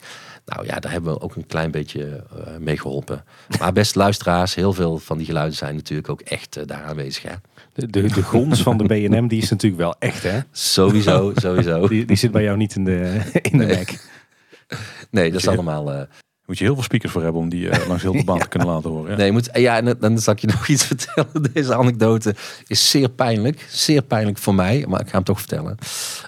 Nou 0.53 0.65
ja, 0.65 0.79
daar 0.79 0.91
hebben 0.91 1.13
we 1.13 1.21
ook 1.21 1.35
een 1.35 1.45
klein 1.47 1.71
beetje 1.71 2.23
eh, 2.45 2.57
mee 2.59 2.77
geholpen. 2.77 3.23
Maar 3.59 3.73
best 3.73 3.95
luisteraars, 4.05 4.55
heel 4.55 4.73
veel 4.73 4.97
van 4.97 5.17
die 5.17 5.25
geluiden 5.25 5.55
zijn 5.57 5.75
natuurlijk 5.75 6.09
ook 6.09 6.21
echt 6.21 6.57
eh, 6.57 6.63
daar 6.65 6.83
aanwezig. 6.83 7.23
Hè? 7.23 7.33
De, 7.73 7.87
de, 7.87 8.01
de 8.01 8.23
gons 8.23 8.61
van 8.61 8.77
de 8.77 8.83
B&M, 8.83 9.27
die 9.27 9.41
is 9.41 9.49
natuurlijk 9.49 9.81
wel 9.81 9.95
echt, 9.99 10.23
hè? 10.23 10.39
Sowieso, 10.51 11.31
sowieso. 11.35 11.87
Die, 11.87 12.05
die 12.05 12.15
zit 12.17 12.31
bij 12.31 12.43
jou 12.43 12.57
niet 12.57 12.75
in 12.75 12.83
de, 12.85 13.21
in 13.41 13.57
de 13.57 13.65
Nee. 13.65 13.77
Mac. 13.77 13.89
Nee, 15.11 15.31
dat 15.31 15.39
is 15.39 15.47
allemaal... 15.47 15.91
eh, 15.93 16.01
Moet 16.45 16.57
je 16.57 16.63
heel 16.63 16.73
veel 16.73 16.83
speakers 16.83 17.11
voor 17.11 17.23
hebben 17.23 17.41
om 17.41 17.49
die 17.49 17.87
langs 17.87 18.03
heel 18.03 18.11
de 18.11 18.23
baan 18.23 18.39
te 18.39 18.47
kunnen 18.47 18.67
laten 18.67 18.89
horen. 18.89 19.11
Ja. 19.11 19.17
Nee, 19.17 19.25
je 19.25 19.31
moet, 19.31 19.49
ja, 19.53 19.77
en 19.77 19.85
dan- 19.85 19.95
dan 19.99 20.19
zal 20.19 20.33
ik 20.33 20.39
je 20.39 20.47
nog 20.47 20.67
iets 20.67 20.85
vertellen. 20.85 21.51
Deze 21.53 21.75
anekdote 21.75 22.35
is 22.67 22.89
zeer 22.89 23.09
pijnlijk. 23.09 23.65
Zeer 23.69 24.01
pijnlijk 24.01 24.37
voor 24.37 24.55
mij, 24.55 24.85
maar 24.87 24.99
ik 25.01 25.07
ga 25.07 25.13
hem 25.15 25.23
toch 25.23 25.39
vertellen. 25.39 25.77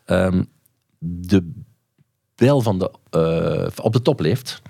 Ehm, 0.06 0.44
de 1.00 1.52
bel 2.40 2.62
van 2.62 2.80
de, 2.80 2.92
eh, 3.10 3.84
op 3.86 3.94
de 3.94 4.02
toplift. 4.02 4.62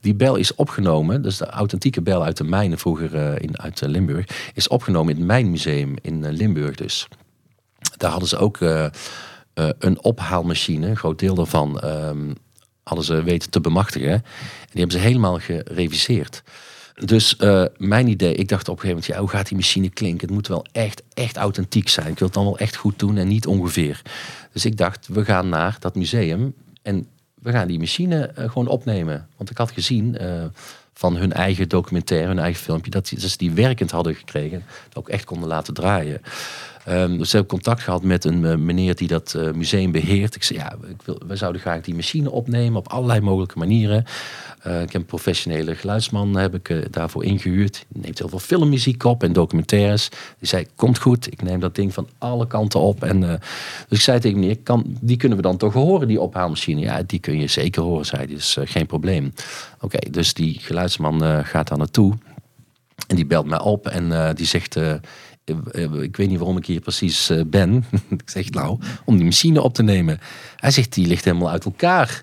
Die 0.00 0.14
bel 0.14 0.36
is 0.36 0.54
opgenomen, 0.54 1.22
dus 1.22 1.36
de 1.36 1.46
authentieke 1.46 2.02
bel 2.02 2.24
uit 2.24 2.36
de 2.36 2.44
mijnen 2.44 2.78
vroeger 2.78 3.14
eh, 3.14 3.38
in, 3.38 3.60
uit 3.60 3.82
eh, 3.82 3.88
Limburg, 3.88 4.50
is 4.54 4.68
opgenomen 4.68 5.12
in 5.12 5.18
het 5.18 5.26
Mijnmuseum 5.26 5.94
in 6.02 6.32
Limburg 6.32 6.76
dus. 6.76 7.08
Daar 7.96 8.10
hadden 8.10 8.28
ze 8.28 8.36
ook 8.36 8.60
een 9.78 10.02
ophaalmachine, 10.02 10.86
een 10.86 10.96
groot 10.96 11.18
deel 11.18 11.34
daarvan 11.34 11.80
ehm, 11.80 12.32
hadden 12.82 13.04
ze 13.04 13.22
weten 13.22 13.50
te 13.50 13.60
bemachtigen. 13.60 14.12
En 14.12 14.22
die 14.70 14.80
hebben 14.80 15.00
ze 15.00 15.06
helemaal 15.06 15.38
gereviseerd. 15.38 16.42
Dus 16.94 17.36
uh, 17.38 17.64
mijn 17.76 18.08
idee, 18.08 18.34
ik 18.34 18.48
dacht 18.48 18.68
op 18.68 18.74
een 18.74 18.80
gegeven 18.80 18.88
moment, 18.88 19.06
ja, 19.06 19.18
hoe 19.18 19.28
gaat 19.28 19.48
die 19.48 19.56
machine 19.56 19.88
klinken? 19.88 20.26
Het 20.26 20.36
moet 20.36 20.48
wel 20.48 20.66
echt, 20.72 21.02
echt 21.14 21.36
authentiek 21.36 21.88
zijn. 21.88 22.06
Ik 22.06 22.18
wil 22.18 22.26
het 22.26 22.36
dan 22.36 22.44
wel 22.44 22.58
echt 22.58 22.76
goed 22.76 22.98
doen 22.98 23.16
en 23.16 23.28
niet 23.28 23.46
ongeveer. 23.46 24.02
Dus 24.52 24.64
ik 24.64 24.76
dacht, 24.76 25.08
we 25.08 25.24
gaan 25.24 25.48
naar 25.48 25.76
dat 25.78 25.94
museum 25.94 26.54
en 26.82 27.06
we 27.34 27.50
gaan 27.50 27.68
die 27.68 27.78
machine 27.78 28.30
uh, 28.38 28.50
gewoon 28.50 28.66
opnemen. 28.66 29.28
Want 29.36 29.50
ik 29.50 29.56
had 29.56 29.70
gezien 29.70 30.16
uh, 30.22 30.44
van 30.92 31.16
hun 31.16 31.32
eigen 31.32 31.68
documentaire, 31.68 32.26
hun 32.26 32.38
eigen 32.38 32.62
filmpje, 32.62 32.90
dat 32.90 33.06
ze 33.06 33.36
die 33.36 33.50
werkend 33.50 33.90
hadden 33.90 34.14
gekregen. 34.14 34.64
Dat 34.88 34.96
ook 34.96 35.08
echt 35.08 35.24
konden 35.24 35.48
laten 35.48 35.74
draaien. 35.74 36.20
Um, 36.88 37.18
dus 37.18 37.28
ik 37.28 37.38
heb 37.38 37.48
contact 37.48 37.82
gehad 37.82 38.02
met 38.02 38.24
een 38.24 38.42
uh, 38.42 38.54
meneer 38.54 38.94
die 38.94 39.08
dat 39.08 39.34
uh, 39.36 39.52
museum 39.52 39.92
beheert. 39.92 40.34
Ik 40.34 40.42
zei, 40.42 40.58
ja, 40.58 40.76
ik 40.88 41.02
wil, 41.04 41.20
we 41.26 41.36
zouden 41.36 41.60
graag 41.60 41.80
die 41.80 41.94
machine 41.94 42.30
opnemen 42.30 42.78
op 42.78 42.88
allerlei 42.88 43.20
mogelijke 43.20 43.58
manieren. 43.58 44.04
Uh, 44.66 44.82
ik 44.82 44.92
heb 44.92 45.00
een 45.00 45.06
professionele 45.06 45.74
geluidsman 45.74 46.36
heb 46.36 46.54
ik, 46.54 46.92
daarvoor 46.92 47.24
ingehuurd. 47.24 47.84
Die 47.88 48.02
neemt 48.02 48.18
heel 48.18 48.28
veel 48.28 48.38
filmmuziek 48.38 49.04
op 49.04 49.22
en 49.22 49.32
documentaires. 49.32 50.08
Die 50.38 50.48
zei, 50.48 50.66
komt 50.76 50.98
goed, 50.98 51.32
ik 51.32 51.42
neem 51.42 51.60
dat 51.60 51.74
ding 51.74 51.94
van 51.94 52.08
alle 52.18 52.46
kanten 52.46 52.80
op. 52.80 53.04
En, 53.04 53.20
dus 53.20 53.98
ik 53.98 54.00
zei 54.00 54.20
tegen 54.20 54.40
meneer, 54.40 54.58
kan, 54.58 54.96
die 55.00 55.16
kunnen 55.16 55.36
we 55.36 55.42
dan 55.42 55.56
toch 55.56 55.72
horen, 55.72 56.08
die 56.08 56.20
ophaalmachine? 56.20 56.80
Ja, 56.80 57.02
die 57.02 57.18
kun 57.18 57.40
je 57.40 57.46
zeker 57.46 57.82
horen, 57.82 58.06
zei 58.06 58.24
hij, 58.24 58.34
dus 58.34 58.56
geen 58.60 58.86
probleem. 58.86 59.32
Oké, 59.80 60.10
dus 60.10 60.34
die 60.34 60.58
geluidsman 60.60 61.44
gaat 61.44 61.68
daar 61.68 61.78
naartoe. 61.78 62.14
En 63.06 63.16
die 63.16 63.26
belt 63.26 63.46
mij 63.46 63.60
op 63.60 63.86
en 63.86 64.34
die 64.34 64.46
zegt 64.46 64.78
ik 65.44 66.16
weet 66.16 66.28
niet 66.28 66.38
waarom 66.38 66.56
ik 66.56 66.66
hier 66.66 66.80
precies 66.80 67.30
eh, 67.30 67.40
ben. 67.46 67.84
ik 68.10 68.30
zeg 68.30 68.50
nou, 68.50 68.78
om 69.04 69.16
die 69.16 69.24
machine 69.24 69.62
op 69.62 69.74
te 69.74 69.82
nemen. 69.82 70.18
Hij 70.56 70.70
zegt, 70.70 70.94
die 70.94 71.06
ligt 71.06 71.24
helemaal 71.24 71.50
uit 71.50 71.64
elkaar. 71.64 72.22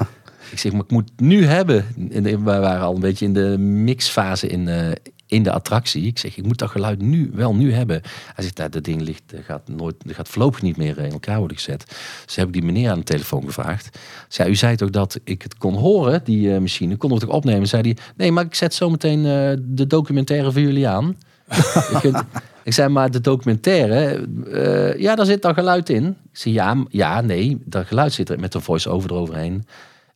ik 0.52 0.58
zeg, 0.58 0.72
maar 0.72 0.80
ik 0.80 0.90
moet 0.90 1.10
nu 1.16 1.44
hebben. 1.44 1.86
We 2.22 2.38
waren 2.42 2.82
al 2.82 2.94
een 2.94 3.00
beetje 3.00 3.24
in 3.24 3.32
de 3.32 3.58
mixfase 3.58 4.46
in, 4.46 4.66
uh, 4.66 4.90
in 5.26 5.42
de 5.42 5.52
attractie. 5.52 6.06
Ik 6.06 6.18
zeg, 6.18 6.36
ik 6.36 6.44
moet 6.44 6.58
dat 6.58 6.70
geluid 6.70 7.00
nu 7.02 7.30
wel 7.34 7.54
nu 7.54 7.72
hebben. 7.72 8.00
Hij 8.34 8.44
zegt, 8.44 8.56
nou, 8.56 8.70
dat 8.70 8.84
ding 8.84 9.00
ligt, 9.00 9.32
gaat, 9.44 9.68
nooit, 9.68 9.96
gaat 10.06 10.28
voorlopig 10.28 10.62
niet 10.62 10.76
meer 10.76 10.98
in 10.98 11.12
elkaar 11.12 11.38
worden 11.38 11.56
gezet. 11.56 11.84
Dus 12.26 12.36
heb 12.36 12.46
ik 12.46 12.52
die 12.52 12.62
meneer 12.62 12.90
aan 12.90 12.98
de 12.98 13.04
telefoon 13.04 13.44
gevraagd. 13.44 13.98
Zei, 14.28 14.50
u 14.50 14.54
zei 14.54 14.76
toch 14.76 14.90
dat 14.90 15.20
ik 15.24 15.42
het 15.42 15.56
kon 15.56 15.74
horen, 15.74 16.20
die 16.24 16.48
uh, 16.48 16.58
machine. 16.58 16.96
Konden 16.96 17.18
we 17.18 17.24
het 17.24 17.32
ook 17.32 17.40
opnemen? 17.42 17.68
Zei 17.68 17.82
hij, 17.82 17.96
nee, 18.16 18.32
maar 18.32 18.44
ik 18.44 18.54
zet 18.54 18.74
zometeen 18.74 19.18
uh, 19.18 19.52
de 19.58 19.86
documentaire 19.86 20.52
voor 20.52 20.60
jullie 20.60 20.88
aan. 20.88 21.16
Ik 22.64 22.72
zei, 22.72 22.88
maar 22.88 23.10
de 23.10 23.20
documentaire, 23.20 24.26
uh, 24.46 24.98
ja, 24.98 25.14
daar 25.14 25.26
zit 25.26 25.42
dan 25.42 25.54
geluid 25.54 25.88
in. 25.88 26.06
Ik 26.06 26.38
zei, 26.38 26.54
ja, 26.54 26.84
ja, 26.88 27.20
nee, 27.20 27.62
dat 27.64 27.86
geluid 27.86 28.12
zit 28.12 28.28
er 28.28 28.40
met 28.40 28.54
een 28.54 28.60
voice-over 28.60 29.10
eroverheen. 29.10 29.64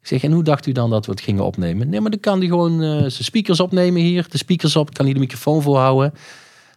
Ik 0.00 0.11
zeg, 0.11 0.22
en 0.22 0.33
hoe 0.33 0.42
dacht 0.42 0.66
u 0.66 0.72
dan 0.72 0.90
dat 0.90 1.07
we 1.07 1.12
het 1.12 1.20
gingen 1.20 1.44
opnemen? 1.44 1.88
Nee, 1.88 2.00
maar 2.00 2.11
dan 2.11 2.20
kan 2.20 2.38
hij 2.38 2.48
gewoon 2.48 2.83
uh, 2.83 2.98
zijn 2.98 3.11
speakers 3.11 3.61
opnemen 3.61 4.02
hier. 4.02 4.26
De 4.28 4.38
speakers 4.38 4.76
op, 4.76 4.94
kan 4.94 5.04
hij 5.04 5.14
de 5.14 5.20
microfoon 5.20 5.62
voorhouden. 5.62 6.12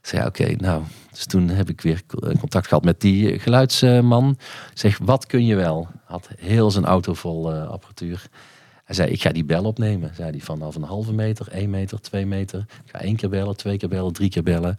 Ik 0.01 0.07
zei, 0.07 0.25
oké, 0.25 0.55
nou. 0.57 0.83
Dus 1.11 1.25
toen 1.25 1.49
heb 1.49 1.69
ik 1.69 1.81
weer 1.81 2.01
contact 2.39 2.67
gehad 2.67 2.83
met 2.83 3.01
die 3.01 3.39
geluidsman. 3.39 4.29
Ik 4.71 4.79
zeg, 4.79 4.99
wat 5.03 5.25
kun 5.25 5.45
je 5.45 5.55
wel? 5.55 5.87
Had 6.03 6.29
heel 6.37 6.71
zijn 6.71 6.85
auto 6.85 7.13
vol 7.13 7.53
uh, 7.53 7.67
apparatuur. 7.67 8.27
Hij 8.87 8.95
zei, 8.95 9.11
ik 9.11 9.21
ga 9.21 9.29
die 9.29 9.45
bel 9.45 9.63
opnemen. 9.63 10.11
Zei 10.15 10.31
hij 10.31 10.39
vanaf 10.39 10.75
een 10.75 10.83
halve 10.83 11.13
meter, 11.13 11.47
één 11.51 11.69
meter, 11.69 12.01
twee 12.01 12.25
meter. 12.25 12.59
Ik 12.59 12.91
ga 12.91 12.99
één 12.99 13.15
keer 13.15 13.29
bellen, 13.29 13.57
twee 13.57 13.77
keer 13.77 13.89
bellen, 13.89 14.13
drie 14.13 14.29
keer 14.29 14.43
bellen. 14.43 14.75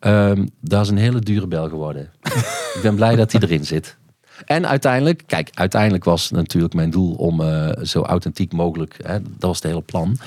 Um, 0.00 0.48
dat 0.60 0.82
is 0.82 0.88
een 0.88 0.96
hele 0.96 1.20
dure 1.20 1.46
bel 1.46 1.68
geworden. 1.68 2.10
ik 2.76 2.80
ben 2.82 2.94
blij 2.94 3.16
dat 3.16 3.32
hij 3.32 3.40
erin 3.40 3.64
zit. 3.64 3.96
En 4.44 4.66
uiteindelijk, 4.66 5.22
kijk, 5.26 5.50
uiteindelijk 5.54 6.04
was 6.04 6.30
natuurlijk 6.30 6.74
mijn 6.74 6.90
doel 6.90 7.14
om 7.14 7.40
uh, 7.40 7.70
zo 7.82 8.02
authentiek 8.02 8.52
mogelijk, 8.52 8.96
hè, 9.02 9.22
dat 9.22 9.30
was 9.38 9.56
het 9.56 9.66
hele 9.66 9.82
plan. 9.82 10.18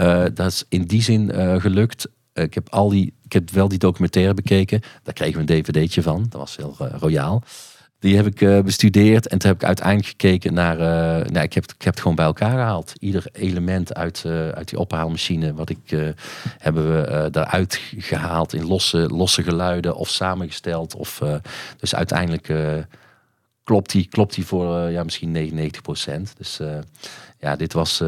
Uh, 0.00 0.24
dat 0.34 0.46
is 0.46 0.64
in 0.68 0.82
die 0.82 1.02
zin 1.02 1.30
uh, 1.34 1.60
gelukt. 1.60 2.08
ik 2.32 2.54
heb 2.54 2.68
al 2.68 2.88
die, 2.88 3.14
ik 3.24 3.32
heb 3.32 3.50
wel 3.50 3.68
die 3.68 3.78
documentaire 3.78 4.34
bekeken. 4.34 4.80
Daar 5.02 5.14
kregen 5.14 5.46
we 5.46 5.52
een 5.52 5.62
dvd'tje 5.62 6.02
van. 6.02 6.26
Dat 6.28 6.40
was 6.40 6.56
heel 6.56 6.76
royaal. 6.78 7.42
Die 7.98 8.16
heb 8.16 8.26
ik 8.26 8.40
uh, 8.40 8.60
bestudeerd 8.60 9.28
en 9.28 9.38
toen 9.38 9.50
heb 9.50 9.60
ik 9.60 9.66
uiteindelijk 9.66 10.06
gekeken 10.08 10.54
naar. 10.54 10.74
Uh, 10.74 11.26
nou, 11.26 11.44
ik, 11.44 11.52
heb, 11.52 11.64
ik 11.64 11.82
heb 11.82 11.92
het 11.92 12.00
gewoon 12.00 12.16
bij 12.16 12.24
elkaar 12.24 12.50
gehaald. 12.50 12.92
Ieder 12.98 13.26
element 13.32 13.94
uit, 13.94 14.22
uh, 14.26 14.48
uit 14.48 14.68
die 14.68 14.78
ophaalmachine, 14.78 15.54
wat 15.54 15.70
ik 15.70 16.14
hebben 16.58 16.92
we 16.92 17.30
daaruit 17.30 17.80
gehaald 17.98 18.52
in 18.52 18.66
losse, 18.66 18.98
losse 18.98 19.42
geluiden 19.42 19.96
of 19.96 20.08
samengesteld. 20.08 20.94
Of, 20.94 21.22
dus 21.78 21.94
uiteindelijk 21.94 22.52
klopt 23.64 23.90
die, 23.90 24.08
klopt 24.08 24.34
die 24.34 24.46
voor 24.46 24.90
ja, 24.90 25.04
misschien 25.04 25.32
99 25.32 25.82
procent. 25.82 26.34
Dus 26.36 26.60
ja, 27.38 27.56
dit 27.56 27.72
was, 27.72 28.02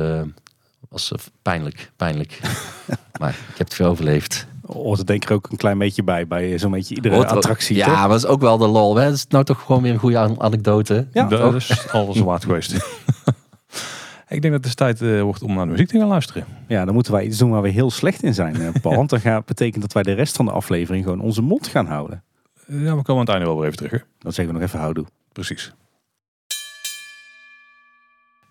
was 0.89 1.13
pijnlijk. 1.43 1.91
pijnlijk. 1.97 2.41
maar 3.21 3.31
ik 3.31 3.57
heb 3.57 3.67
het 3.67 3.75
veel 3.75 3.89
overleefd 3.89 4.47
hoort 4.73 4.99
er 4.99 5.07
denk 5.07 5.23
ik 5.23 5.31
ook 5.31 5.51
een 5.51 5.57
klein 5.57 5.79
beetje 5.79 6.03
bij, 6.03 6.27
bij 6.27 6.59
zo'n 6.59 6.71
beetje 6.71 6.95
iedere 6.95 7.27
attractie. 7.27 7.77
Ja, 7.77 7.87
maar 7.87 8.09
dat 8.09 8.19
is 8.19 8.27
ook 8.27 8.41
wel 8.41 8.59
de 8.59 8.67
lol. 8.67 8.97
Hè? 8.97 9.05
Dat 9.05 9.15
is 9.15 9.27
nou 9.27 9.45
toch 9.45 9.61
gewoon 9.61 9.83
weer 9.83 9.93
een 9.93 9.99
goede 9.99 10.19
anekdote. 10.39 11.07
Ja, 11.13 11.29
dat 11.29 11.55
is 11.55 11.89
alles 11.89 12.19
waard 12.19 12.45
geweest. 12.45 12.73
ik 14.29 14.43
denk 14.43 14.43
dat 14.43 14.53
het 14.53 14.63
dus 14.63 14.75
tijd 14.75 15.01
uh, 15.01 15.23
wordt 15.23 15.43
om 15.43 15.55
naar 15.55 15.65
de 15.65 15.71
muziek 15.71 15.89
te 15.89 15.99
gaan 15.99 16.09
luisteren. 16.09 16.45
Ja, 16.69 16.85
dan 16.85 16.95
moeten 16.95 17.13
wij 17.13 17.25
iets 17.25 17.39
doen 17.39 17.51
waar 17.51 17.63
we 17.63 17.69
heel 17.69 17.91
slecht 17.91 18.23
in 18.23 18.35
zijn, 18.35 18.57
uh, 18.57 18.69
Paul. 18.83 18.95
Want 19.03 19.11
dat 19.11 19.21
gaat, 19.21 19.47
betekent 19.47 19.83
dat 19.83 19.93
wij 19.93 20.03
de 20.03 20.13
rest 20.13 20.37
van 20.37 20.45
de 20.45 20.51
aflevering 20.51 21.05
gewoon 21.05 21.21
onze 21.21 21.43
mond 21.43 21.67
gaan 21.67 21.87
houden. 21.87 22.23
Ja, 22.67 22.97
we 22.97 23.03
komen 23.03 23.09
aan 23.09 23.19
het 23.19 23.29
einde 23.29 23.45
wel 23.45 23.57
weer 23.57 23.67
even 23.67 23.77
terug. 23.77 23.93
Hè? 23.93 24.07
Dan 24.19 24.33
zeggen 24.33 24.55
we 24.55 24.61
nog 24.61 24.69
even 24.69 24.81
houdoe. 24.81 25.07
Precies. 25.33 25.73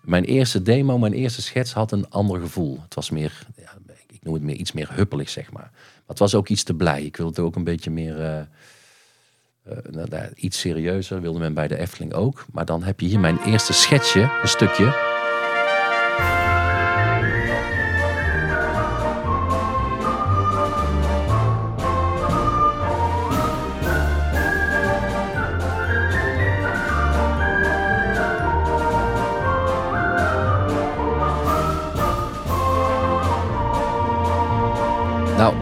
Mijn 0.02 0.24
eerste 0.24 0.62
demo, 0.62 0.98
mijn 0.98 1.12
eerste 1.12 1.42
schets 1.42 1.72
had 1.72 1.92
een 1.92 2.10
ander 2.10 2.40
gevoel. 2.40 2.78
Het 2.82 2.94
was 2.94 3.10
meer, 3.10 3.46
ja, 3.56 3.70
ik 4.06 4.24
noem 4.24 4.34
het 4.34 4.42
meer 4.42 4.54
iets 4.54 4.72
meer 4.72 4.88
huppelig, 4.92 5.28
zeg 5.28 5.52
maar 5.52 5.70
het 6.08 6.18
was 6.18 6.34
ook 6.34 6.48
iets 6.48 6.62
te 6.62 6.74
blij. 6.74 7.02
Ik 7.02 7.16
wilde 7.16 7.42
ook 7.42 7.56
een 7.56 7.64
beetje 7.64 7.90
meer... 7.90 8.20
Uh, 8.20 8.40
uh, 9.68 10.06
nou, 10.08 10.32
iets 10.34 10.58
serieuzer 10.58 11.20
wilde 11.20 11.38
men 11.38 11.54
bij 11.54 11.68
de 11.68 11.78
Efteling 11.78 12.12
ook. 12.12 12.46
Maar 12.52 12.64
dan 12.64 12.82
heb 12.82 13.00
je 13.00 13.06
hier 13.06 13.20
mijn 13.20 13.38
eerste 13.46 13.72
schetsje, 13.72 14.20
een 14.42 14.48
stukje. 14.48 15.17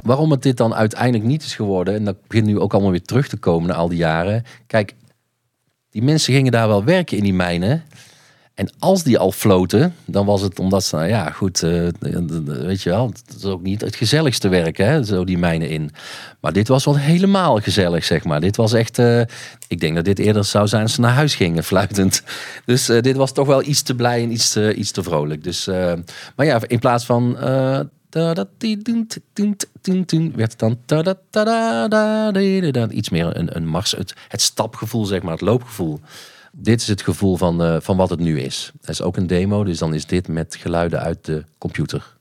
Waarom 0.06 0.30
het 0.30 0.42
dit 0.42 0.56
dan 0.56 0.74
uiteindelijk 0.74 1.24
niet 1.24 1.42
is 1.42 1.54
geworden, 1.54 1.94
en 1.94 2.04
dat 2.04 2.16
begint 2.26 2.46
nu 2.46 2.58
ook 2.58 2.72
allemaal 2.72 2.90
weer 2.90 3.02
terug 3.02 3.28
te 3.28 3.36
komen 3.36 3.68
na 3.68 3.74
al 3.74 3.88
die 3.88 3.98
jaren. 3.98 4.44
Kijk, 4.66 4.94
die 5.90 6.02
mensen 6.02 6.34
gingen 6.34 6.52
daar 6.52 6.68
wel 6.68 6.84
werken 6.84 7.16
in 7.16 7.22
die 7.22 7.34
mijnen. 7.34 7.84
En 8.54 8.70
als 8.78 9.02
die 9.02 9.18
al 9.18 9.32
floten, 9.32 9.94
dan 10.04 10.26
was 10.26 10.40
het 10.40 10.58
omdat 10.58 10.84
ze, 10.84 10.96
nou 10.96 11.08
ja, 11.08 11.30
goed, 11.30 11.62
uh, 11.62 11.88
weet 12.44 12.82
je 12.82 12.90
wel, 12.90 13.06
het 13.06 13.36
is 13.36 13.44
ook 13.44 13.62
niet 13.62 13.80
het 13.80 13.96
gezelligste 13.96 14.48
werk, 14.48 14.76
hè, 14.76 15.04
zo 15.04 15.24
die 15.24 15.38
mijnen 15.38 15.68
in. 15.68 15.90
Maar 16.40 16.52
dit 16.52 16.68
was 16.68 16.84
wel 16.84 16.96
helemaal 16.96 17.60
gezellig, 17.60 18.04
zeg 18.04 18.24
maar. 18.24 18.40
Dit 18.40 18.56
was 18.56 18.72
echt, 18.72 18.98
uh, 18.98 19.20
ik 19.68 19.80
denk 19.80 19.94
dat 19.94 20.04
dit 20.04 20.18
eerder 20.18 20.44
zou 20.44 20.68
zijn 20.68 20.82
als 20.82 20.94
ze 20.94 21.00
naar 21.00 21.12
huis 21.12 21.34
gingen, 21.34 21.64
fluitend. 21.72 22.22
Dus 22.64 22.90
uh, 22.90 23.00
dit 23.00 23.16
was 23.16 23.32
toch 23.32 23.46
wel 23.46 23.62
iets 23.62 23.82
te 23.82 23.94
blij 23.94 24.22
en 24.22 24.32
iets 24.32 24.50
te, 24.50 24.74
iets 24.74 24.90
te 24.90 25.02
vrolijk. 25.02 25.44
Dus, 25.44 25.66
maar 26.36 26.46
ja, 26.46 26.60
in 26.66 26.78
plaats 26.78 27.04
van 27.04 27.36
werd 30.34 30.58
dan 32.72 32.90
iets 32.92 33.10
meer 33.10 33.36
een, 33.36 33.56
een 33.56 33.66
mars, 33.66 33.92
het, 33.92 34.42
stapgevoel, 34.42 35.04
zeg 35.04 35.22
maar, 35.22 35.32
het 35.32 35.40
loopgevoel. 35.40 36.00
Dit 36.52 36.80
is 36.80 36.86
het 36.88 37.02
gevoel 37.02 37.36
van, 37.36 37.82
van 37.82 37.96
wat 37.96 38.10
het 38.10 38.20
nu 38.20 38.40
is. 38.40 38.72
Het 38.80 38.90
is 38.90 39.02
ook 39.02 39.16
een 39.16 39.26
demo, 39.26 39.64
dus 39.64 39.78
dan 39.78 39.94
is 39.94 40.06
dit 40.06 40.28
met 40.28 40.56
geluiden 40.56 41.00
uit 41.00 41.24
de 41.24 41.44
computer. 41.58 42.16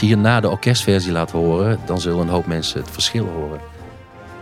Als 0.00 0.08
je 0.08 0.14
hierna 0.14 0.40
de 0.40 0.50
orkestversie 0.50 1.12
laat 1.12 1.30
horen, 1.30 1.78
dan 1.86 2.00
zullen 2.00 2.20
een 2.20 2.28
hoop 2.28 2.46
mensen 2.46 2.80
het 2.80 2.90
verschil 2.90 3.26
horen. 3.26 3.60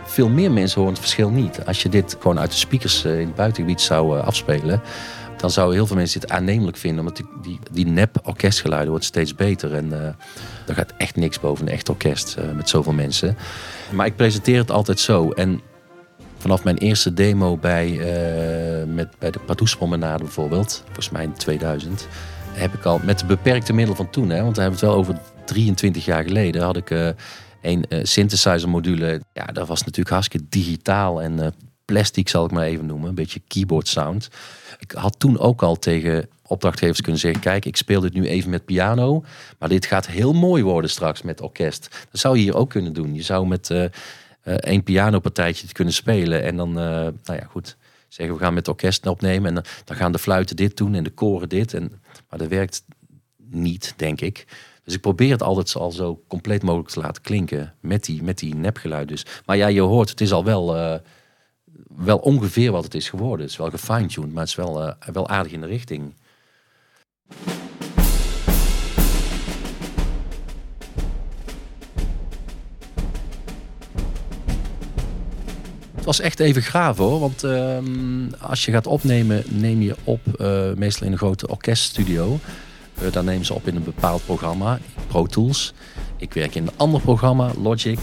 Veel 0.05 0.29
meer 0.29 0.51
mensen 0.51 0.77
horen 0.77 0.93
het 0.93 1.01
verschil 1.01 1.29
niet. 1.29 1.65
Als 1.65 1.83
je 1.83 1.89
dit 1.89 2.17
gewoon 2.19 2.39
uit 2.39 2.51
de 2.51 2.57
speakers 2.57 3.05
eh, 3.05 3.19
in 3.19 3.25
het 3.25 3.35
buitengebied 3.35 3.81
zou 3.81 4.17
eh, 4.17 4.25
afspelen, 4.25 4.81
dan 5.37 5.51
zouden 5.51 5.75
heel 5.75 5.87
veel 5.87 5.95
mensen 5.95 6.19
dit 6.19 6.31
aannemelijk 6.31 6.77
vinden. 6.77 7.03
Want 7.03 7.21
die, 7.41 7.59
die, 7.71 7.85
nep 7.85 8.19
orkestgeluiden 8.23 8.89
wordt 8.89 9.05
steeds 9.05 9.35
beter. 9.35 9.73
En 9.73 9.85
uh, 9.85 10.03
er 10.67 10.73
gaat 10.73 10.93
echt 10.97 11.15
niks 11.15 11.39
boven 11.39 11.67
een 11.67 11.73
echt 11.73 11.89
orkest 11.89 12.37
met 12.55 12.69
zoveel 12.69 12.93
mensen. 12.93 13.37
Maar 13.91 14.05
ik 14.05 14.15
presenteer 14.15 14.57
het 14.57 14.71
altijd 14.71 14.99
zo. 14.99 15.31
En 15.31 15.61
vanaf 16.37 16.63
mijn 16.63 16.77
eerste 16.77 17.13
demo 17.13 17.57
bij, 17.57 17.89
uh, 17.89 18.93
met, 18.93 19.07
bij 19.19 19.31
de 19.31 19.39
Padoespromenade 19.39 20.23
bijvoorbeeld, 20.23 20.81
volgens 20.85 21.09
mij 21.09 21.23
in 21.23 21.33
2000, 21.33 22.07
heb 22.51 22.73
ik 22.73 22.85
al 22.85 22.99
met 23.03 23.19
de 23.19 23.25
beperkte 23.25 23.73
middelen 23.73 23.97
van 23.97 24.09
toen, 24.09 24.29
hè, 24.29 24.41
want 24.41 24.55
daar 24.55 24.63
hebben 24.63 24.79
we 24.79 24.85
het 24.85 24.95
wel 24.95 25.03
over 25.03 25.37
23 25.49 26.05
jaar 26.05 26.23
geleden, 26.23 26.61
had 26.61 26.77
ik 26.77 26.89
uh, 26.89 27.09
een 27.61 27.85
uh, 27.89 27.99
synthesizer 28.03 28.69
module. 28.69 29.21
Ja, 29.33 29.45
dat 29.45 29.67
was 29.67 29.79
natuurlijk 29.79 30.09
hartstikke 30.09 30.45
digitaal 30.49 31.21
en 31.21 31.53
plastic 31.85 32.29
zal 32.29 32.45
ik 32.45 32.51
maar 32.51 32.65
even 32.65 32.85
noemen, 32.85 33.09
een 33.09 33.15
beetje 33.15 33.41
keyboard 33.47 33.87
sound. 33.87 34.29
Ik 34.79 34.91
had 34.91 35.19
toen 35.19 35.39
ook 35.39 35.61
al 35.61 35.75
tegen 35.75 36.29
opdrachtgevers 36.47 37.01
kunnen 37.01 37.21
zeggen: 37.21 37.41
Kijk, 37.41 37.65
ik 37.65 37.77
speel 37.77 38.01
dit 38.01 38.13
nu 38.13 38.27
even 38.27 38.49
met 38.49 38.65
piano. 38.65 39.23
Maar 39.59 39.69
dit 39.69 39.85
gaat 39.85 40.07
heel 40.07 40.33
mooi 40.33 40.63
worden 40.63 40.89
straks 40.89 41.21
met 41.21 41.41
orkest. 41.41 42.05
Dat 42.11 42.21
zou 42.21 42.35
je 42.37 42.41
hier 42.41 42.55
ook 42.55 42.69
kunnen 42.69 42.93
doen. 42.93 43.15
Je 43.15 43.21
zou 43.21 43.47
met 43.47 43.69
uh, 43.69 43.83
één 44.43 44.83
pianopartijtje 44.83 45.67
kunnen 45.71 45.93
spelen. 45.93 46.43
En 46.43 46.55
dan, 46.55 46.73
nou 46.73 47.13
ja, 47.23 47.47
goed. 47.49 47.77
Zeggen 48.07 48.35
we 48.35 48.41
gaan 48.41 48.53
met 48.53 48.67
orkest 48.67 49.07
opnemen. 49.07 49.55
En 49.55 49.63
dan 49.85 49.97
gaan 49.97 50.11
de 50.11 50.19
fluiten 50.19 50.55
dit 50.55 50.77
doen 50.77 50.95
en 50.95 51.03
de 51.03 51.09
koren 51.09 51.49
dit. 51.49 51.73
En, 51.73 52.01
maar 52.29 52.39
dat 52.39 52.47
werkt 52.47 52.83
niet, 53.51 53.93
denk 53.95 54.21
ik. 54.21 54.45
Dus 54.89 54.97
ik 54.97 55.03
probeer 55.03 55.31
het 55.31 55.43
altijd 55.43 55.75
al 55.75 55.91
zo 55.91 56.23
compleet 56.27 56.63
mogelijk 56.63 56.89
te 56.89 56.99
laten 56.99 57.21
klinken. 57.21 57.73
Met 57.79 58.03
die, 58.03 58.23
met 58.23 58.37
die 58.37 58.55
nepgeluid 58.55 59.07
dus. 59.07 59.25
Maar 59.45 59.57
ja, 59.57 59.67
je 59.67 59.81
hoort, 59.81 60.09
het 60.09 60.21
is 60.21 60.31
al 60.31 60.43
wel 60.43 61.01
wel 61.95 62.17
ongeveer 62.17 62.71
wat 62.71 62.83
het 62.83 62.93
is 62.93 63.09
geworden. 63.09 63.39
Het 63.39 63.49
is 63.49 63.57
wel 63.57 63.69
gefine-tuned, 63.69 64.31
maar 64.31 64.39
het 64.39 64.49
is 64.49 64.55
wel, 64.55 64.81
uh, 64.81 64.93
wel 65.13 65.29
aardig 65.29 65.51
in 65.51 65.61
de 65.61 65.67
richting. 65.67 66.13
Het 75.95 76.05
was 76.05 76.19
echt 76.19 76.39
even 76.39 76.61
graaf 76.61 76.97
hoor, 76.97 77.19
want 77.19 77.43
uh, 77.43 77.77
als 78.39 78.65
je 78.65 78.71
gaat 78.71 78.87
opnemen, 78.87 79.43
neem 79.49 79.81
je 79.81 79.95
op 80.03 80.21
uh, 80.41 80.73
meestal 80.73 81.05
in 81.05 81.11
een 81.11 81.17
grote 81.17 81.47
orkeststudio. 81.47 82.39
Uh, 83.03 83.11
dan 83.11 83.25
nemen 83.25 83.45
ze 83.45 83.53
op 83.53 83.67
in 83.67 83.75
een 83.75 83.83
bepaald 83.83 84.25
programma, 84.25 84.79
Pro 85.07 85.25
Tools. 85.25 85.73
Ik 86.17 86.33
werk 86.33 86.55
in 86.55 86.63
een 86.63 86.73
ander 86.77 87.01
programma, 87.01 87.51
Logic. 87.61 87.99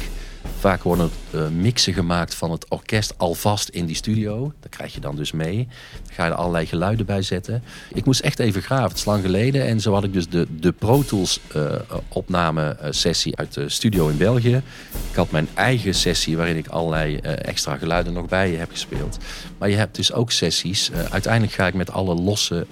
Vaak 0.58 0.82
worden 0.82 1.10
uh, 1.34 1.48
mixen 1.48 1.92
gemaakt 1.92 2.34
van 2.34 2.50
het 2.50 2.68
orkest 2.68 3.18
alvast 3.18 3.68
in 3.68 3.86
die 3.86 3.96
studio. 3.96 4.52
Dat 4.60 4.70
krijg 4.70 4.94
je 4.94 5.00
dan 5.00 5.16
dus 5.16 5.32
mee. 5.32 5.68
Dan 6.04 6.14
ga 6.14 6.24
je 6.24 6.30
er 6.30 6.36
allerlei 6.36 6.66
geluiden 6.66 7.06
bij 7.06 7.22
zetten. 7.22 7.62
Ik 7.92 8.04
moest 8.04 8.20
echt 8.20 8.38
even 8.38 8.62
graven, 8.62 8.88
het 8.88 8.96
is 8.96 9.04
lang 9.04 9.22
geleden. 9.22 9.66
En 9.66 9.80
zo 9.80 9.92
had 9.92 10.04
ik 10.04 10.12
dus 10.12 10.28
de, 10.28 10.46
de 10.60 10.72
Pro 10.72 11.02
Tools 11.02 11.40
uh, 11.56 11.72
opname 12.08 12.76
sessie 12.90 13.36
uit 13.36 13.54
de 13.54 13.68
studio 13.68 14.08
in 14.08 14.16
België. 14.16 14.62
Ik 15.10 15.16
had 15.16 15.30
mijn 15.30 15.48
eigen 15.54 15.94
sessie 15.94 16.36
waarin 16.36 16.56
ik 16.56 16.66
allerlei 16.66 17.16
extra 17.16 17.76
geluiden 17.76 18.12
nog 18.12 18.26
bij 18.26 18.50
heb 18.50 18.70
gespeeld. 18.70 19.18
Maar 19.58 19.70
je 19.70 19.76
hebt 19.76 19.96
dus 19.96 20.12
ook 20.12 20.32
sessies. 20.32 20.90
uiteindelijk 21.10 21.52
ga 21.52 21.66
ik 21.66 21.74
met 21.74 21.92
alle 21.92 22.14
losse 22.14 22.66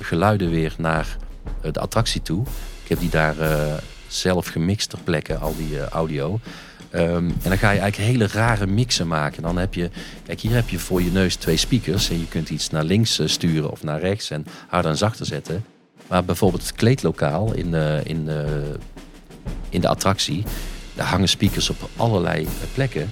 geluiden 0.00 0.50
weer 0.50 0.74
naar 0.78 1.16
de 1.72 1.80
attractie 1.80 2.22
toe. 2.22 2.42
Ik 2.82 2.88
heb 2.88 2.98
die 2.98 3.10
daar 3.10 3.36
zelf 4.06 4.46
gemixt 4.46 4.90
ter 4.90 4.98
plekke, 5.04 5.36
al 5.36 5.56
die 5.56 5.80
audio. 5.80 6.40
Um, 6.94 7.28
en 7.42 7.48
dan 7.48 7.58
ga 7.58 7.70
je 7.70 7.80
eigenlijk 7.80 8.10
hele 8.10 8.26
rare 8.26 8.66
mixen 8.66 9.06
maken. 9.06 9.42
Dan 9.42 9.56
heb 9.56 9.74
je, 9.74 9.90
kijk, 10.26 10.40
hier 10.40 10.54
heb 10.54 10.68
je 10.68 10.78
voor 10.78 11.02
je 11.02 11.10
neus 11.10 11.34
twee 11.34 11.56
speakers. 11.56 12.10
En 12.10 12.18
je 12.18 12.28
kunt 12.28 12.50
iets 12.50 12.70
naar 12.70 12.84
links 12.84 13.20
sturen 13.24 13.70
of 13.70 13.82
naar 13.82 14.00
rechts 14.00 14.30
en 14.30 14.46
harder 14.68 14.90
en 14.90 14.96
zachter 14.96 15.26
zetten. 15.26 15.64
Maar 16.08 16.24
bijvoorbeeld 16.24 16.62
het 16.62 16.72
kleedlokaal 16.72 17.54
in 17.54 17.70
de, 17.70 18.00
in 18.04 18.24
de, 18.24 18.74
in 19.68 19.80
de 19.80 19.88
attractie. 19.88 20.44
Daar 20.94 21.06
hangen 21.06 21.28
speakers 21.28 21.70
op 21.70 21.88
allerlei 21.96 22.48
plekken. 22.74 23.10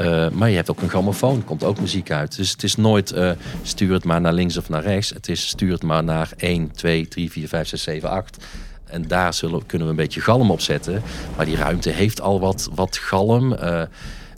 Uh, 0.00 0.28
maar 0.28 0.50
je 0.50 0.56
hebt 0.56 0.70
ook 0.70 0.80
een 0.82 0.88
grammofoon, 0.88 1.44
komt 1.44 1.64
ook 1.64 1.80
muziek 1.80 2.10
uit. 2.10 2.36
Dus 2.36 2.50
het 2.50 2.62
is 2.62 2.76
nooit 2.76 3.12
uh, 3.12 3.30
stuur 3.62 3.92
het 3.92 4.04
maar 4.04 4.20
naar 4.20 4.32
links 4.32 4.56
of 4.56 4.68
naar 4.68 4.82
rechts. 4.82 5.10
Het 5.10 5.28
is 5.28 5.48
stuur 5.48 5.72
het 5.72 5.82
maar 5.82 6.04
naar 6.04 6.30
1, 6.36 6.72
2, 6.72 7.08
3, 7.08 7.30
4, 7.30 7.48
5, 7.48 7.68
6, 7.68 7.82
7, 7.82 8.10
8. 8.10 8.44
En 8.84 9.08
daar 9.08 9.34
zullen, 9.34 9.66
kunnen 9.66 9.86
we 9.86 9.92
een 9.92 10.00
beetje 10.00 10.20
galm 10.20 10.50
op 10.50 10.60
zetten. 10.60 11.02
Maar 11.36 11.46
die 11.46 11.56
ruimte 11.56 11.90
heeft 11.90 12.20
al 12.20 12.40
wat, 12.40 12.68
wat 12.74 12.96
galm. 12.96 13.52
Uh, 13.52 13.82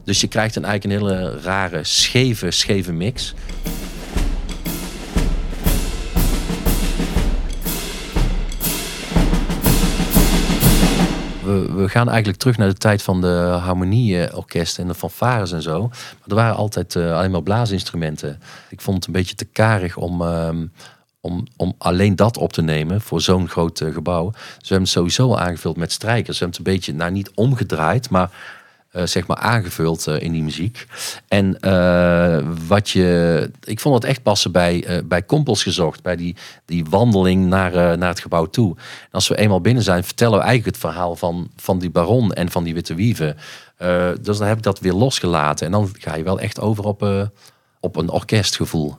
dus 0.05 0.21
je 0.21 0.29
krijgt 0.29 0.55
dan 0.55 0.65
eigenlijk 0.65 1.03
een 1.03 1.09
hele 1.09 1.41
rare, 1.41 1.85
scheve, 1.85 2.51
scheve 2.51 2.93
mix. 2.93 3.35
We, 11.74 11.88
gaan 11.88 12.09
eigenlijk 12.09 12.38
terug 12.38 12.57
naar 12.57 12.68
de 12.68 12.74
tijd 12.74 13.03
van 13.03 13.20
de 13.20 13.59
harmonieorkesten 13.62 14.82
en 14.82 14.88
de 14.88 14.94
fanfares 14.94 15.53
en 15.53 15.62
zo. 15.62 15.88
Maar 15.88 16.28
er 16.28 16.34
waren 16.34 16.57
altijd 16.57 16.94
uh, 16.94 17.16
alleen 17.16 17.30
maar 17.30 17.42
blaasinstrumenten. 17.42 18.40
Ik 18.68 18.80
vond 18.80 18.96
het 18.96 19.07
een 19.07 19.12
beetje 19.12 19.34
te 19.34 19.44
karig 19.44 19.96
om, 19.96 20.22
uh, 20.22 20.48
om, 21.20 21.46
om 21.57 21.74
alleen 21.78 22.16
dat 22.16 22.36
op 22.36 22.53
te 22.53 22.62
nemen 22.62 23.00
voor 23.00 23.20
zo'n 23.20 23.48
groot 23.48 23.80
uh, 23.80 23.94
gebouw. 23.94 24.30
Dus 24.30 24.68
hebben 24.68 24.78
het 24.78 24.88
sowieso 24.88 25.28
al 25.28 25.40
aangevuld 25.40 25.76
met 25.76 25.92
strijkers. 25.92 26.38
We 26.38 26.44
hebben 26.44 26.59
het 26.59 26.66
een 26.66 26.74
beetje, 26.74 26.94
nou 26.94 27.11
niet 27.11 27.30
omgedraaid, 27.34 28.11
maar 28.11 28.30
uh, 28.93 29.07
zeg 29.07 29.26
maar 29.26 29.36
aangevuld 29.36 30.07
uh, 30.07 30.20
in 30.20 30.32
die 30.32 30.43
muziek. 30.43 30.86
En 31.28 31.57
wat 32.66 32.90
je, 32.90 33.51
ik 33.64 33.80
vond 33.80 33.95
het 33.95 34.05
echt 34.05 34.22
passen 34.22 34.53
bij, 34.53 35.03
bij 35.05 35.22
Kompels 35.22 35.62
gezocht, 35.62 36.03
bij 36.03 36.16
die, 36.16 36.36
die 36.64 36.84
wandeling 36.84 37.47
naar, 37.47 37.99
naar 37.99 38.09
het 38.09 38.20
gebouw 38.20 38.47
toe. 38.47 38.76
Als 39.11 39.28
we 39.28 39.36
eenmaal 39.36 39.61
binnen 39.61 39.82
zijn, 39.82 40.05
vertellen 40.05 40.38
we 40.38 40.45
eigenlijk 40.45 40.76
het 40.76 40.84
verhaal 40.84 41.16
van, 41.16 41.51
van 41.57 41.78
die 41.78 41.90
baron 41.90 42.32
en 42.32 42.51
van 42.51 42.64
die 42.64 42.74
witte 42.74 42.95
wieven. 42.95 43.36
dus 44.20 44.38
dan 44.38 44.47
heb 44.47 44.57
ik 44.57 44.62
dat 44.62 44.80
weer 44.80 44.93
losgelaten. 44.93 45.66
En 45.66 45.72
dan 45.72 45.90
ga 45.99 46.14
je 46.14 46.22
wel 46.22 46.40
echt 46.40 46.61
over 46.61 46.84
op, 46.84 47.30
op 47.80 47.97
een 47.97 48.11
orkestgevoel. 48.11 48.97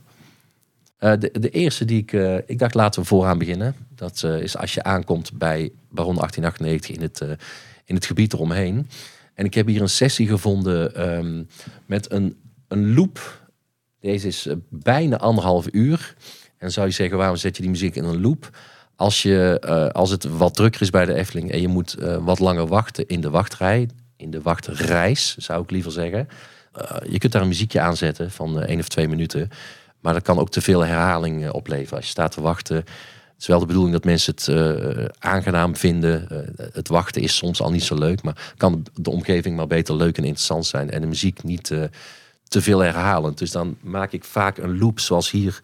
De, 0.97 1.29
de, 1.39 1.49
eerste 1.49 1.85
die 1.85 2.01
ik, 2.01 2.11
ik 2.45 2.59
dacht 2.59 2.73
laten 2.73 3.01
we 3.01 3.07
vooraan 3.07 3.37
beginnen. 3.37 3.75
Dat 3.95 4.23
is 4.23 4.57
als 4.57 4.73
je 4.73 4.83
aankomt 4.83 5.31
bij 5.33 5.71
Baron 5.89 6.15
1898 6.15 6.95
in 6.95 7.01
het, 7.01 7.37
in 7.85 7.95
het 7.95 8.05
gebied 8.05 8.33
eromheen. 8.33 8.87
En 9.33 9.45
ik 9.45 9.53
heb 9.53 9.67
hier 9.67 9.81
een 9.81 9.89
sessie 9.89 10.27
gevonden 10.27 11.09
um, 11.17 11.47
met 11.85 12.11
een, 12.11 12.37
een 12.67 12.93
loop. 12.93 13.41
Deze 13.99 14.27
is 14.27 14.47
bijna 14.69 15.17
anderhalf 15.17 15.67
uur. 15.71 16.15
En 16.57 16.71
zou 16.71 16.87
je 16.87 16.93
zeggen, 16.93 17.17
waarom 17.17 17.37
zet 17.37 17.55
je 17.55 17.61
die 17.61 17.71
muziek 17.71 17.95
in 17.95 18.03
een 18.03 18.21
loop? 18.21 18.49
Als, 18.95 19.21
je, 19.21 19.61
als 19.93 20.09
het 20.09 20.23
wat 20.23 20.55
drukker 20.55 20.81
is 20.81 20.89
bij 20.89 21.05
de 21.05 21.13
Efteling 21.13 21.51
en 21.51 21.61
je 21.61 21.67
moet 21.67 21.95
wat 22.21 22.39
langer 22.39 22.67
wachten 22.67 23.07
in 23.07 23.21
de 23.21 23.29
wachtrij, 23.29 23.89
in 24.17 24.31
de 24.31 24.41
wachtreis 24.41 25.37
zou 25.37 25.63
ik 25.63 25.71
liever 25.71 25.91
zeggen. 25.91 26.27
je 27.09 27.17
kunt 27.17 27.31
daar 27.31 27.41
een 27.41 27.47
muziekje 27.47 27.79
aanzetten 27.79 28.31
van 28.31 28.61
één 28.61 28.79
of 28.79 28.87
twee 28.87 29.07
minuten. 29.07 29.49
Maar 30.03 30.13
dat 30.13 30.23
kan 30.23 30.39
ook 30.39 30.49
te 30.49 30.61
veel 30.61 30.85
herhaling 30.85 31.43
eh, 31.43 31.53
opleveren. 31.53 31.95
Als 31.95 32.05
je 32.05 32.11
staat 32.11 32.31
te 32.31 32.41
wachten. 32.41 32.83
Is 33.43 33.49
wel 33.49 33.59
de 33.59 33.65
bedoeling 33.65 33.93
dat 33.93 34.03
mensen 34.03 34.33
het 34.35 34.47
uh, 34.47 35.05
aangenaam 35.19 35.75
vinden. 35.75 36.27
Uh, 36.31 36.37
het 36.73 36.87
wachten 36.87 37.21
is 37.21 37.35
soms 37.35 37.61
al 37.61 37.71
niet 37.71 37.83
zo 37.83 37.95
leuk. 37.95 38.23
Maar 38.23 38.53
kan 38.57 38.85
de 38.95 39.09
omgeving 39.09 39.55
maar 39.55 39.67
beter 39.67 39.95
leuk 39.95 40.17
en 40.17 40.23
interessant 40.23 40.65
zijn. 40.65 40.91
En 40.91 41.01
de 41.01 41.07
muziek 41.07 41.43
niet 41.43 41.69
uh, 41.69 41.83
te 42.47 42.61
veel 42.61 42.79
herhalend. 42.79 43.37
Dus 43.37 43.51
dan 43.51 43.77
maak 43.81 44.11
ik 44.11 44.23
vaak 44.23 44.57
een 44.57 44.77
loop 44.77 44.99
zoals 44.99 45.31
hier. 45.31 45.59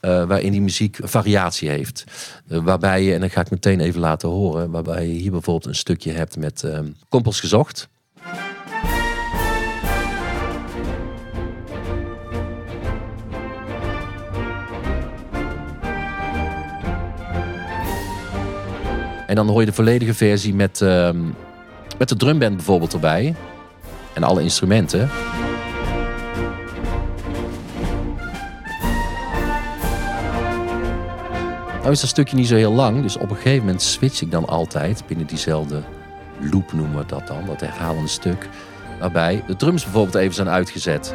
waarin 0.00 0.52
die 0.52 0.60
muziek 0.60 0.98
variatie 1.02 1.68
heeft. 1.68 2.04
waarbij 2.46 3.02
je, 3.02 3.14
en 3.14 3.20
dan 3.20 3.30
ga 3.30 3.40
ik 3.40 3.50
meteen 3.50 3.80
even 3.80 4.00
laten 4.00 4.28
horen. 4.28 4.70
Waarbij 4.70 5.06
je 5.06 5.20
hier 5.20 5.30
bijvoorbeeld 5.30 5.66
een 5.66 5.74
stukje 5.74 6.12
hebt 6.12 6.36
met 6.36 6.64
Kompels 7.08 7.40
gezocht. 7.40 7.88
En 19.28 19.34
dan 19.34 19.48
hoor 19.48 19.60
je 19.60 19.66
de 19.66 19.72
volledige 19.72 20.14
versie 20.14 20.54
met, 20.54 20.80
uh, 20.80 21.10
met 21.98 22.08
de 22.08 22.16
drumband 22.16 22.56
bijvoorbeeld 22.56 22.92
erbij. 22.92 23.34
En 24.12 24.22
alle 24.22 24.42
instrumenten. 24.42 25.08
Nou 31.78 31.90
is 31.90 32.00
dat 32.00 32.10
stukje 32.10 32.36
niet 32.36 32.46
zo 32.46 32.54
heel 32.54 32.72
lang, 32.72 33.02
dus 33.02 33.16
op 33.16 33.30
een 33.30 33.36
gegeven 33.36 33.64
moment 33.64 33.82
switch 33.82 34.20
ik 34.20 34.30
dan 34.30 34.46
altijd 34.46 35.02
binnen 35.06 35.26
diezelfde 35.26 35.82
loop 36.50 36.72
noemen 36.72 36.98
we 36.98 37.06
dat 37.06 37.26
dan, 37.26 37.46
dat 37.46 37.60
herhalende 37.60 38.08
stuk. 38.08 38.48
Waarbij 39.00 39.42
de 39.46 39.56
drums 39.56 39.82
bijvoorbeeld 39.82 40.14
even 40.14 40.34
zijn 40.34 40.48
uitgezet. 40.48 41.14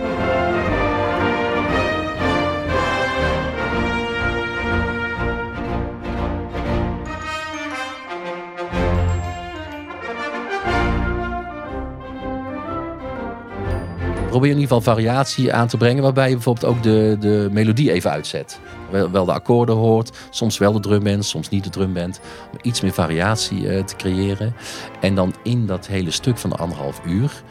Probeer 14.34 14.52
in 14.52 14.60
ieder 14.60 14.76
geval 14.76 14.94
variatie 14.94 15.54
aan 15.54 15.68
te 15.68 15.78
brengen. 15.78 16.04
Waarbij 16.04 16.28
je 16.28 16.34
bijvoorbeeld 16.34 16.66
ook 16.66 16.84
de, 16.84 17.18
de 17.20 17.50
melodie 17.52 17.92
even 17.92 18.12
uitzet. 18.12 18.60
Wel, 18.92 19.12
wel 19.12 19.26
de 19.26 19.34
akkoorden 19.34 19.76
hoort. 19.76 20.18
Soms 20.30 20.58
wel 20.58 20.72
de 20.72 20.80
drumband, 20.80 21.26
soms 21.26 21.50
niet 21.50 21.64
de 21.64 21.70
drumband. 21.70 22.20
Om 22.52 22.58
iets 22.62 22.82
meer 22.82 22.94
variatie 22.94 23.70
eh, 23.70 23.84
te 23.84 23.96
creëren. 23.96 24.56
En 25.02 25.16
dan 25.16 25.34
in 25.44 25.66
dat 25.66 25.88
hele 25.88 26.12
stuk 26.12 26.38
van 26.38 26.50
de 26.50 26.56
anderhalf 26.56 27.02
uur. 27.06 27.44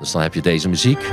Dus 0.00 0.12
dan 0.12 0.22
heb 0.22 0.34
je 0.34 0.42
deze 0.42 0.68
muziek. 0.68 1.10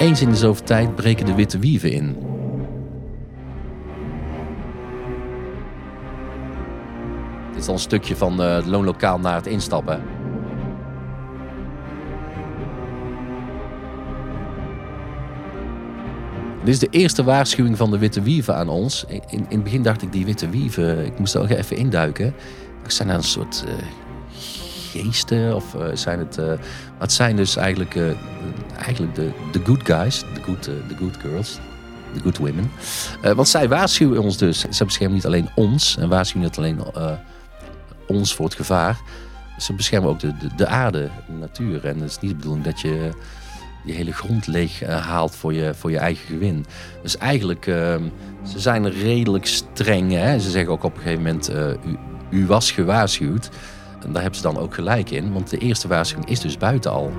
Eens 0.00 0.20
in 0.20 0.30
de 0.30 0.36
zoveel 0.36 0.64
tijd 0.64 0.94
breken 0.94 1.26
de 1.26 1.34
witte 1.34 1.58
wieven 1.58 1.92
in. 1.92 2.16
Dit 7.52 7.62
is 7.62 7.66
al 7.68 7.74
een 7.74 7.80
stukje 7.80 8.16
van 8.16 8.42
eh, 8.42 8.54
het 8.54 8.66
loonlokaal 8.66 9.18
naar 9.18 9.34
het 9.34 9.46
instappen. 9.46 10.02
Dit 16.64 16.74
is 16.74 16.78
de 16.78 16.88
eerste 16.90 17.24
waarschuwing 17.24 17.76
van 17.76 17.90
de 17.90 17.98
witte 17.98 18.22
wieven 18.22 18.56
aan 18.56 18.68
ons. 18.68 19.04
In, 19.08 19.22
in 19.30 19.48
het 19.48 19.62
begin 19.62 19.82
dacht 19.82 20.02
ik, 20.02 20.12
die 20.12 20.24
witte 20.24 20.48
wieven, 20.48 21.06
ik 21.06 21.18
moest 21.18 21.34
er 21.34 21.50
even 21.56 21.76
induiken. 21.76 22.34
Ik 22.84 22.90
zijn 22.90 23.08
een 23.08 23.22
soort 23.22 23.64
eh, 23.66 23.72
geesten 24.90 25.54
of 25.54 25.74
eh, 25.74 25.86
zijn 25.94 26.18
het... 26.18 26.38
eh, 26.38 26.46
maar 26.46 26.58
het 26.98 27.12
zijn 27.12 27.36
dus 27.36 27.56
eigenlijk, 27.56 27.94
eh, 27.94 28.10
eigenlijk 28.78 29.14
de, 29.14 29.30
de 29.52 29.60
good 29.64 29.84
guys, 29.84 30.24
de 30.34 30.42
good, 30.42 30.66
eh, 30.66 30.74
de 30.88 30.96
good 30.96 31.16
girls, 31.16 31.58
de 32.14 32.20
good 32.20 32.38
women. 32.38 32.70
Eh, 33.22 33.32
want 33.32 33.48
zij 33.48 33.68
waarschuwen 33.68 34.22
ons 34.22 34.36
dus. 34.36 34.64
Ze 34.70 34.84
beschermen 34.84 35.14
niet 35.14 35.26
alleen 35.26 35.48
ons 35.54 35.96
en 35.96 36.08
waarschuwen 36.08 36.46
niet 36.46 36.58
alleen 36.58 36.80
eh, 36.94 37.12
ons 38.06 38.34
voor 38.34 38.44
het 38.44 38.54
gevaar. 38.54 39.00
Ze 39.58 39.72
beschermen 39.72 40.10
ook 40.10 40.20
de, 40.20 40.36
de, 40.36 40.48
de 40.56 40.66
aarde, 40.66 41.10
de 41.26 41.32
natuur. 41.32 41.84
En 41.86 42.00
het 42.00 42.10
is 42.10 42.18
niet 42.18 42.30
de 42.30 42.36
bedoeling 42.36 42.64
dat 42.64 42.80
je 42.80 43.10
die 43.84 43.94
hele 43.94 44.12
grond 44.12 44.46
leeg 44.46 44.82
eh, 44.82 45.06
haalt 45.06 45.34
voor 45.34 45.52
je, 45.54 45.74
voor 45.74 45.90
je 45.90 45.98
eigen 45.98 46.26
gewin. 46.26 46.66
Dus 47.02 47.16
eigenlijk, 47.18 47.66
ehm, 47.66 48.02
ze 48.52 48.58
zijn 48.60 48.90
redelijk 48.90 49.46
streng. 49.46 50.12
Hè? 50.12 50.38
Ze 50.38 50.50
zeggen 50.50 50.72
ook 50.72 50.82
op 50.82 50.94
een 50.96 51.02
gegeven 51.02 51.22
moment, 51.22 51.48
eh, 51.48 51.66
u, 51.68 51.98
u 52.30 52.46
was 52.46 52.70
gewaarschuwd. 52.70 53.50
En 54.04 54.12
daar 54.12 54.22
hebben 54.22 54.40
ze 54.40 54.46
dan 54.46 54.58
ook 54.58 54.74
gelijk 54.74 55.10
in, 55.10 55.32
want 55.32 55.50
de 55.50 55.58
eerste 55.58 55.88
waarschuwing 55.88 56.30
is 56.30 56.40
dus 56.40 56.56
buiten 56.56 56.90
al. 56.90 57.12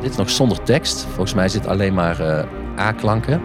Dit 0.00 0.10
is 0.10 0.16
nog 0.16 0.30
zonder 0.30 0.62
tekst. 0.62 1.00
Volgens 1.04 1.34
mij 1.34 1.48
zit 1.48 1.66
alleen 1.66 1.94
maar 1.94 2.20
eh, 2.20 2.78
A-klanken. 2.78 3.40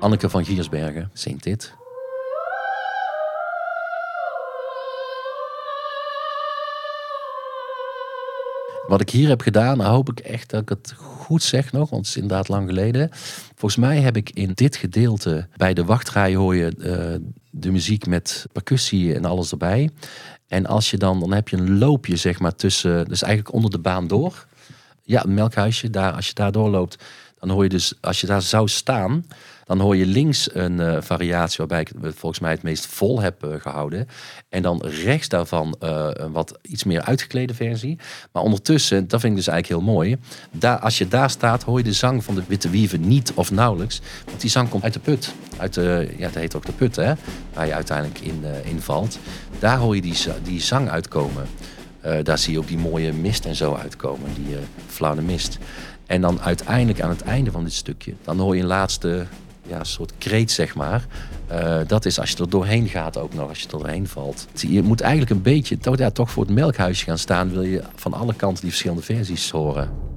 Anneke 0.00 0.28
van 0.28 0.44
Giersbergen 0.44 1.10
zingt 1.12 1.42
dit. 1.42 1.76
Wat 8.88 9.00
ik 9.00 9.10
hier 9.10 9.28
heb 9.28 9.40
gedaan, 9.40 9.80
hoop 9.80 10.10
ik 10.10 10.18
echt 10.18 10.50
dat 10.50 10.60
ik 10.60 10.68
het 10.68 10.94
goed 10.96 11.42
zeg 11.42 11.72
nog, 11.72 11.90
want 11.90 12.06
het 12.06 12.16
is 12.16 12.22
inderdaad 12.22 12.48
lang 12.48 12.68
geleden. 12.68 13.08
Volgens 13.54 13.76
mij 13.76 14.00
heb 14.00 14.16
ik 14.16 14.30
in 14.30 14.50
dit 14.54 14.76
gedeelte, 14.76 15.48
bij 15.56 15.74
de 15.74 15.84
wachtrij 15.84 16.34
hoor 16.34 16.56
je 16.56 16.66
eh, 16.66 17.20
de 17.50 17.70
muziek 17.70 18.06
met 18.06 18.46
percussie 18.52 19.14
en 19.14 19.24
alles 19.24 19.50
erbij. 19.50 19.90
En 20.46 20.66
als 20.66 20.90
je 20.90 20.96
dan, 20.96 21.20
dan 21.20 21.32
heb 21.32 21.48
je 21.48 21.56
een 21.56 21.78
loopje 21.78 22.16
zeg 22.16 22.38
maar 22.38 22.54
tussen, 22.54 23.04
dus 23.04 23.22
eigenlijk 23.22 23.54
onder 23.54 23.70
de 23.70 23.78
baan 23.78 24.06
door. 24.06 24.46
Ja, 25.02 25.24
een 25.24 25.34
melkhuisje, 25.34 25.90
daar, 25.90 26.12
als 26.12 26.26
je 26.26 26.34
daar 26.34 26.52
doorloopt, 26.52 27.04
dan 27.40 27.50
hoor 27.50 27.62
je 27.62 27.68
dus, 27.68 27.94
als 28.00 28.20
je 28.20 28.26
daar 28.26 28.42
zou 28.42 28.68
staan, 28.68 29.24
dan 29.64 29.80
hoor 29.80 29.96
je 29.96 30.06
links 30.06 30.54
een 30.54 30.80
eh, 30.80 30.96
variatie 31.00 31.56
waarbij 31.58 31.80
ik 31.80 31.90
het 32.00 32.14
volgens 32.16 32.40
mij 32.40 32.50
het 32.50 32.62
meest 32.62 32.86
vol 32.86 33.20
heb 33.20 33.44
eh, 33.44 33.60
gehouden. 33.60 34.08
En 34.48 34.62
dan 34.62 34.86
rechts 34.86 35.28
daarvan 35.28 35.76
eh, 35.80 36.08
een 36.12 36.32
wat 36.32 36.58
iets 36.62 36.84
meer 36.84 37.02
uitgeklede 37.02 37.54
versie. 37.54 37.98
Maar 38.32 38.42
ondertussen, 38.42 39.08
dat 39.08 39.20
vind 39.20 39.32
ik 39.32 39.38
dus 39.38 39.48
eigenlijk 39.48 39.82
heel 39.82 39.92
mooi. 39.92 40.16
Daar, 40.50 40.78
als 40.78 40.98
je 40.98 41.08
daar 41.08 41.30
staat, 41.30 41.62
hoor 41.62 41.78
je 41.78 41.84
de 41.84 41.92
zang 41.92 42.24
van 42.24 42.34
de 42.34 42.42
Witte 42.46 42.70
Wieven 42.70 43.08
niet 43.08 43.32
of 43.34 43.50
nauwelijks. 43.50 44.00
Want 44.24 44.40
die 44.40 44.50
zang 44.50 44.68
komt 44.68 44.82
uit 44.82 44.92
de 44.92 45.00
put. 45.00 45.34
Uit 45.56 45.74
de, 45.74 46.14
ja, 46.16 46.26
dat 46.26 46.34
heet 46.34 46.56
ook 46.56 46.66
de 46.66 46.72
put, 46.72 46.96
hè? 46.96 47.12
Waar 47.52 47.66
je 47.66 47.74
uiteindelijk 47.74 48.20
in, 48.20 48.44
eh, 48.44 48.70
in 48.70 48.80
valt. 48.80 49.18
Daar 49.58 49.78
hoor 49.78 49.94
je 49.94 50.00
die, 50.00 50.16
die 50.42 50.60
zang 50.60 50.88
uitkomen. 50.88 51.46
Eh, 52.00 52.18
daar 52.22 52.38
zie 52.38 52.52
je 52.52 52.58
ook 52.58 52.66
die 52.66 52.78
mooie 52.78 53.12
mist 53.12 53.44
en 53.44 53.54
zo 53.54 53.74
uitkomen, 53.74 54.30
die 54.34 54.56
flauwe 54.86 55.22
mist. 55.22 55.58
En 56.08 56.20
dan 56.20 56.40
uiteindelijk 56.40 57.00
aan 57.00 57.10
het 57.10 57.22
einde 57.22 57.50
van 57.50 57.64
dit 57.64 57.72
stukje, 57.72 58.14
dan 58.24 58.38
hoor 58.38 58.54
je 58.54 58.60
een 58.60 58.66
laatste 58.66 59.26
ja, 59.66 59.84
soort 59.84 60.12
kreet, 60.18 60.50
zeg 60.50 60.74
maar. 60.74 61.06
Eh, 61.46 61.78
dat 61.86 62.04
is 62.04 62.20
als 62.20 62.30
je 62.30 62.36
er 62.36 62.50
doorheen 62.50 62.88
gaat 62.88 63.16
ook 63.16 63.34
nog, 63.34 63.48
als 63.48 63.58
je 63.58 63.64
er 63.64 63.78
doorheen 63.78 64.08
valt. 64.08 64.46
Je 64.54 64.82
moet 64.82 65.00
eigenlijk 65.00 65.30
een 65.30 65.42
beetje 65.42 65.78
toch, 65.78 65.98
ja, 65.98 66.10
toch 66.10 66.30
voor 66.30 66.44
het 66.44 66.54
melkhuisje 66.54 67.04
gaan 67.04 67.18
staan, 67.18 67.50
wil 67.50 67.62
je 67.62 67.82
van 67.94 68.12
alle 68.12 68.34
kanten 68.34 68.60
die 68.60 68.70
verschillende 68.70 69.02
versies 69.02 69.50
horen. 69.50 70.07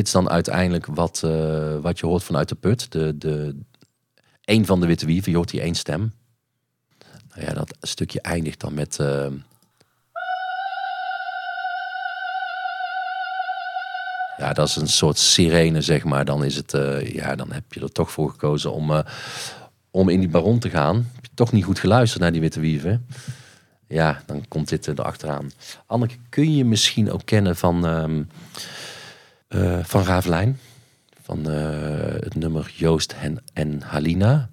Dit 0.00 0.08
is 0.08 0.14
dan 0.14 0.30
uiteindelijk 0.30 0.86
wat, 0.86 1.22
eh, 1.24 1.76
wat 1.80 1.98
je 1.98 2.06
hoort 2.06 2.22
vanuit 2.22 2.48
de 2.48 2.54
put. 2.54 2.92
De, 2.92 3.18
de, 3.18 3.56
een 4.44 4.66
van 4.66 4.80
de 4.80 4.86
witte 4.86 5.06
wieven, 5.06 5.30
je 5.30 5.36
hoort 5.36 5.54
één 5.54 5.74
stem. 5.74 6.12
Nou 7.28 7.46
ja, 7.46 7.52
dat 7.54 7.76
stukje 7.80 8.20
eindigt 8.20 8.60
dan 8.60 8.74
met... 8.74 8.98
eh, 8.98 9.26
ja, 14.36 14.52
dat 14.52 14.68
is 14.68 14.76
een 14.76 14.88
soort 14.88 15.18
sirene, 15.18 15.80
zeg 15.80 16.04
maar. 16.04 16.24
Dan, 16.24 16.44
is 16.44 16.56
het, 16.56 16.74
eh, 16.74 17.12
ja, 17.12 17.36
dan 17.36 17.52
heb 17.52 17.72
je 17.72 17.80
er 17.80 17.92
toch 17.92 18.10
voor 18.10 18.30
gekozen 18.30 18.72
om, 18.72 19.02
om 19.90 20.08
in 20.08 20.20
die 20.20 20.28
baron 20.28 20.58
te 20.58 20.70
gaan. 20.70 20.96
Heb 21.14 21.24
je 21.24 21.30
toch 21.34 21.52
niet 21.52 21.64
goed 21.64 21.78
geluisterd 21.78 22.22
naar 22.22 22.32
die 22.32 22.40
witte 22.40 22.60
wieven. 22.60 23.06
Ja, 23.86 24.22
dan 24.26 24.48
komt 24.48 24.68
dit 24.68 24.86
er 24.86 25.02
achteraan. 25.02 25.50
Anneke, 25.86 26.16
kun 26.28 26.54
je 26.54 26.64
misschien 26.64 27.12
ook 27.12 27.24
kennen 27.24 27.56
van... 27.56 27.86
ehm, 27.86 28.22
eh, 29.50 29.78
van 29.82 30.04
Ravelijn. 30.04 30.58
Van 31.22 31.50
eh, 31.50 32.20
het 32.20 32.34
nummer 32.34 32.72
Joost 32.76 33.14
en, 33.52 33.82
Halina. 33.82 34.50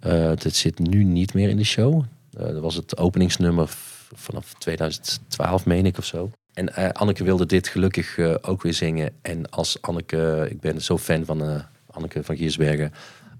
Eh 0.00 0.32
dat 0.34 0.54
zit 0.54 0.78
nu 0.78 1.04
niet 1.04 1.34
meer 1.34 1.48
in 1.48 1.56
de 1.56 1.64
show. 1.64 2.04
Dat 2.30 2.60
was 2.60 2.74
het 2.74 2.96
openingsnummer 2.96 3.68
vanaf 4.14 4.54
2012, 4.54 5.66
meen 5.66 5.86
ik 5.86 5.98
of 5.98 6.04
zo. 6.04 6.30
En 6.52 6.94
Anneke 6.94 7.24
wilde 7.24 7.46
dit 7.46 7.68
gelukkig 7.68 8.18
ook 8.42 8.62
weer 8.62 8.74
zingen. 8.74 9.12
En 9.22 9.50
als 9.50 9.82
Anneke, 9.82 10.46
ik 10.50 10.60
ben 10.60 10.82
zo 10.82 10.98
fan 10.98 11.24
van 11.24 11.62
Anneke 11.90 12.24
van 12.24 12.36
Giersbergen. 12.36 12.92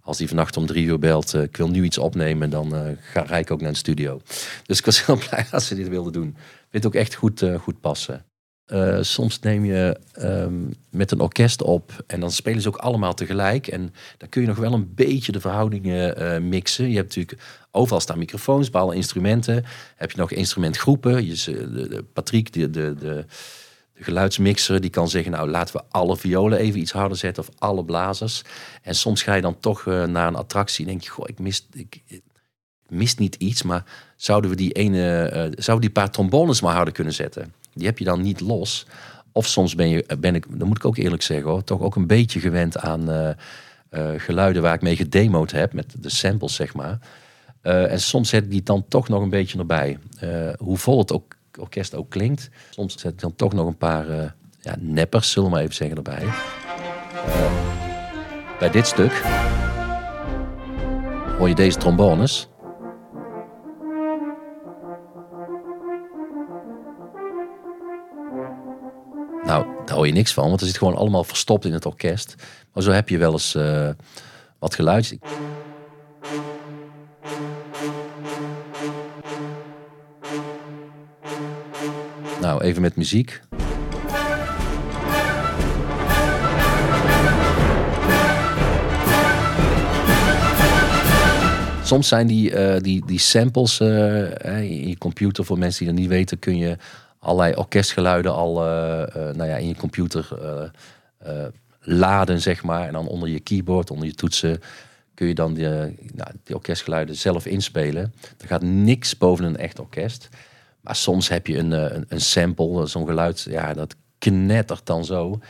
Als 0.02 0.18
die 0.18 0.28
vannacht 0.28 0.56
om 0.56 0.66
drie 0.66 0.86
uur 0.86 0.98
belt, 0.98 1.34
ik 1.34 1.56
wil 1.56 1.68
nu 1.68 1.84
iets 1.84 1.98
opnemen, 1.98 2.50
dan 2.50 2.96
ga 3.00 3.22
rijd 3.22 3.44
ik 3.44 3.50
ook 3.50 3.60
naar 3.60 3.72
de 3.72 3.78
studio. 3.78 4.20
Dus 4.66 4.78
ik 4.78 4.84
was 4.84 5.06
heel 5.06 5.18
blij 5.28 5.46
dat 5.50 5.62
ze 5.62 5.74
dit 5.74 5.88
wilde 5.88 6.10
doen. 6.10 6.28
Ik 6.28 6.66
vind 6.70 6.84
het 6.84 6.86
ook 6.86 7.00
echt 7.00 7.14
goed, 7.14 7.44
goed 7.60 7.80
passen. 7.80 8.24
Eh, 8.68 8.98
soms 9.00 9.40
neem 9.40 9.64
je 9.64 9.96
ehm, 10.12 10.54
met 10.90 11.10
een 11.10 11.20
orkest 11.20 11.62
op 11.62 12.04
en 12.06 12.20
dan 12.20 12.30
spelen 12.30 12.62
ze 12.62 12.68
ook 12.68 12.76
allemaal 12.76 13.14
tegelijk. 13.14 13.66
En 13.66 13.94
dan 14.18 14.28
kun 14.28 14.40
je 14.40 14.46
nog 14.46 14.56
wel 14.56 14.72
een 14.72 14.94
beetje 14.94 15.32
de 15.32 15.40
verhoudingen 15.40 16.16
eh, 16.16 16.40
mixen. 16.40 16.88
Je 16.90 16.96
hebt 16.96 17.16
natuurlijk 17.16 17.42
overal 17.70 18.00
staan 18.00 18.18
microfoons, 18.18 18.70
bij 18.70 18.80
alle 18.80 18.94
instrumenten. 18.94 19.64
Heb 19.96 20.10
je 20.10 20.16
nog 20.16 20.30
instrumentgroepen. 20.30 21.26
Je, 21.26 21.34
de, 21.44 21.88
de, 21.88 22.04
Patrick, 22.12 22.52
de, 22.52 22.70
de, 22.70 22.94
de, 22.94 23.24
De 23.94 24.04
geluidsmixer 24.04 24.80
die 24.80 24.90
kan 24.90 25.08
zeggen, 25.08 25.32
nou 25.32 25.50
laten 25.50 25.76
we 25.76 25.82
alle 25.88 26.16
violen 26.16 26.58
even 26.58 26.80
iets 26.80 26.92
harder 26.92 27.16
zetten 27.16 27.42
of 27.42 27.50
alle 27.58 27.84
blazers. 27.84 28.42
En 28.82 28.94
soms 28.94 29.22
ga 29.22 29.34
je 29.34 29.42
dan 29.42 29.60
toch 29.60 29.84
uh, 29.84 30.04
naar 30.04 30.26
een 30.26 30.36
attractie 30.36 30.84
en 30.84 30.90
denk 30.90 31.02
je, 31.02 31.10
goh, 31.10 31.28
ik 31.28 31.38
mis, 31.38 31.66
ik, 31.72 32.02
mis 32.88 33.14
niet 33.14 33.34
iets, 33.34 33.62
maar 33.62 33.84
zouden 34.16 34.50
we 34.50 34.56
die 34.56 34.72
ene, 34.72 35.52
zouden 35.56 35.86
die 35.86 36.02
paar 36.02 36.10
trombones 36.10 36.60
maar 36.60 36.74
harder 36.74 36.94
kunnen 36.94 37.14
zetten? 37.14 37.52
Die 37.78 37.86
heb 37.86 37.98
je 37.98 38.04
dan 38.04 38.22
niet 38.22 38.40
los. 38.40 38.86
Of 39.32 39.46
soms 39.46 39.74
ben, 39.74 39.88
je, 39.88 40.16
ben 40.18 40.34
ik, 40.34 40.58
dan 40.58 40.68
moet 40.68 40.76
ik 40.76 40.84
ook 40.84 40.96
eerlijk 40.96 41.22
zeggen 41.22 41.50
hoor, 41.50 41.64
toch 41.64 41.80
ook 41.80 41.96
een 41.96 42.06
beetje 42.06 42.40
gewend 42.40 42.78
aan 42.78 43.10
uh, 43.10 43.30
geluiden 44.16 44.62
waar 44.62 44.74
ik 44.74 44.82
mee 44.82 44.96
gedemoed 44.96 45.52
heb, 45.52 45.72
met 45.72 45.94
de 45.98 46.10
samples 46.10 46.54
zeg 46.54 46.74
maar. 46.74 46.98
en 47.62 48.00
soms 48.00 48.28
zet 48.28 48.44
ik 48.44 48.50
die 48.50 48.62
dan 48.62 48.84
toch 48.88 49.08
nog 49.08 49.22
een 49.22 49.30
beetje 49.30 49.58
erbij. 49.58 49.98
hoe 50.58 50.76
vol 50.76 50.98
het 50.98 51.12
ook 51.12 51.34
orkest 51.58 51.94
ook 51.94 52.10
klinkt. 52.10 52.50
Soms 52.70 53.00
zet 53.00 53.12
ik 53.12 53.20
dan 53.20 53.34
toch 53.34 53.52
nog 53.52 53.66
een 53.66 53.76
paar 53.76 54.06
ja, 54.60 54.74
neppers, 54.78 55.30
zullen 55.30 55.48
we 55.48 55.54
maar 55.54 55.64
even 55.64 55.74
zeggen, 55.74 55.96
erbij. 55.96 56.24
Bij 58.58 58.70
dit 58.70 58.86
stuk 58.86 59.22
hoor 61.38 61.48
je 61.48 61.54
deze 61.54 61.78
trombones. 61.78 62.48
Nou, 69.48 69.66
daar 69.86 69.96
hoor 69.96 70.06
je 70.06 70.12
niks 70.12 70.32
van, 70.32 70.48
want 70.48 70.60
er 70.60 70.66
zit 70.66 70.78
gewoon 70.78 70.96
allemaal 70.96 71.24
verstopt 71.24 71.64
in 71.64 71.72
het 71.72 71.86
orkest. 71.86 72.34
Maar 72.72 72.82
zo 72.82 72.90
heb 72.90 73.08
je 73.08 73.18
wel 73.18 73.32
eens 73.32 73.54
uh, 73.54 73.88
wat 74.58 74.74
geluid. 74.74 75.18
Nou, 82.40 82.62
even 82.62 82.82
met 82.82 82.96
muziek. 82.96 83.40
Soms 91.84 92.08
zijn 92.08 92.26
die, 92.26 92.50
uh, 92.50 92.76
die, 92.80 93.06
die 93.06 93.18
samples 93.18 93.80
uh, 93.80 94.60
in 94.60 94.88
je 94.88 94.98
computer, 94.98 95.44
voor 95.44 95.58
mensen 95.58 95.84
die 95.84 95.92
dat 95.92 96.02
niet 96.02 96.10
weten, 96.10 96.38
kun 96.38 96.58
je 96.58 96.76
allerlei 97.28 97.54
orkestgeluiden 97.54 98.34
al 98.34 98.50
uh, 98.56 99.04
nou 99.14 99.44
ja, 99.44 99.56
in 99.56 99.68
je 99.68 99.76
computer 99.76 100.28
laden, 101.80 102.40
zeg 102.40 102.62
maar. 102.62 102.86
En 102.86 102.92
dan 102.92 103.08
onder 103.08 103.28
je 103.28 103.40
keyboard, 103.40 103.90
onder 103.90 104.06
je 104.06 104.14
toetsen, 104.14 104.60
kun 105.14 105.26
je 105.26 105.34
dan 105.34 105.54
die, 105.54 105.66
nou, 106.14 106.30
die 106.44 106.54
orkestgeluiden 106.54 107.16
zelf 107.16 107.46
inspelen. 107.46 108.14
Er 108.40 108.46
gaat 108.46 108.62
niks 108.62 109.16
boven 109.18 109.44
een 109.44 109.56
echt 109.56 109.78
orkest. 109.78 110.28
Maar 110.80 110.96
soms 110.96 111.28
heb 111.28 111.46
je 111.46 111.58
een, 111.58 111.72
eh, 111.72 111.96
een, 111.96 112.04
een 112.08 112.20
sample, 112.20 112.86
zo'n 112.86 113.06
geluid, 113.06 113.46
ja, 113.50 113.74
dat 113.74 113.96
knettert 114.18 114.86
dan 114.86 115.04
zo. 115.04 115.40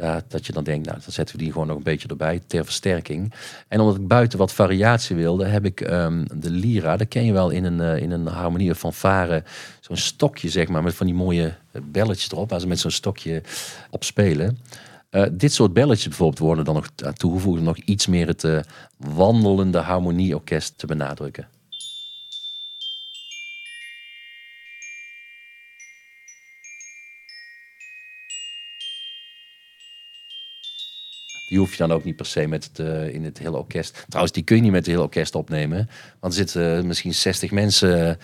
Uh, 0.00 0.16
dat 0.28 0.46
je 0.46 0.52
dan 0.52 0.64
denkt, 0.64 0.86
nou, 0.86 0.98
dan 1.02 1.12
zetten 1.12 1.36
we 1.36 1.42
die 1.42 1.52
gewoon 1.52 1.66
nog 1.66 1.76
een 1.76 1.82
beetje 1.82 2.08
erbij 2.08 2.40
ter 2.46 2.64
versterking. 2.64 3.32
En 3.68 3.80
omdat 3.80 3.96
ik 3.96 4.08
buiten 4.08 4.38
wat 4.38 4.52
variatie 4.52 5.16
wilde, 5.16 5.44
heb 5.46 5.64
ik 5.64 5.80
um, 5.80 6.24
de 6.34 6.50
lira, 6.50 6.96
dat 6.96 7.08
ken 7.08 7.24
je 7.24 7.32
wel 7.32 7.50
in 7.50 7.64
een, 7.64 7.78
uh, 7.78 8.02
in 8.02 8.10
een 8.10 8.26
harmonie 8.26 8.74
van 8.74 8.92
varen, 8.92 9.44
zo'n 9.80 9.96
stokje 9.96 10.48
zeg 10.48 10.68
maar, 10.68 10.82
met 10.82 10.94
van 10.94 11.06
die 11.06 11.14
mooie 11.14 11.54
belletjes 11.82 12.30
erop, 12.30 12.50
waar 12.50 12.60
ze 12.60 12.66
met 12.66 12.78
zo'n 12.78 12.90
stokje 12.90 13.42
op 13.90 14.04
spelen. 14.04 14.58
Uh, 15.10 15.24
dit 15.32 15.52
soort 15.52 15.72
belletjes 15.72 16.08
bijvoorbeeld 16.08 16.38
worden 16.38 16.64
dan 16.64 16.74
nog 16.74 16.90
toegevoegd 17.14 17.58
om 17.58 17.64
nog 17.64 17.78
iets 17.78 18.06
meer 18.06 18.26
het 18.26 18.66
wandelende 18.96 19.78
harmonieorkest 19.78 20.78
te 20.78 20.86
benadrukken. 20.86 21.48
Die 31.46 31.58
hoef 31.58 31.70
je 31.70 31.76
dan 31.76 31.92
ook 31.92 32.04
niet 32.04 32.16
per 32.16 32.26
se 32.26 32.46
met 32.46 32.70
uh, 32.80 33.14
in 33.14 33.24
het 33.24 33.38
hele 33.38 33.56
orkest. 33.56 34.04
Trouwens, 34.08 34.34
die 34.34 34.44
kun 34.44 34.56
je 34.56 34.62
niet 34.62 34.70
met 34.70 34.80
het 34.80 34.90
hele 34.90 35.02
orkest 35.02 35.34
opnemen. 35.34 35.88
Want 36.20 36.32
er 36.32 36.38
zitten 36.38 36.86
misschien 36.86 37.14
60 37.14 37.50
mensen 37.50 38.18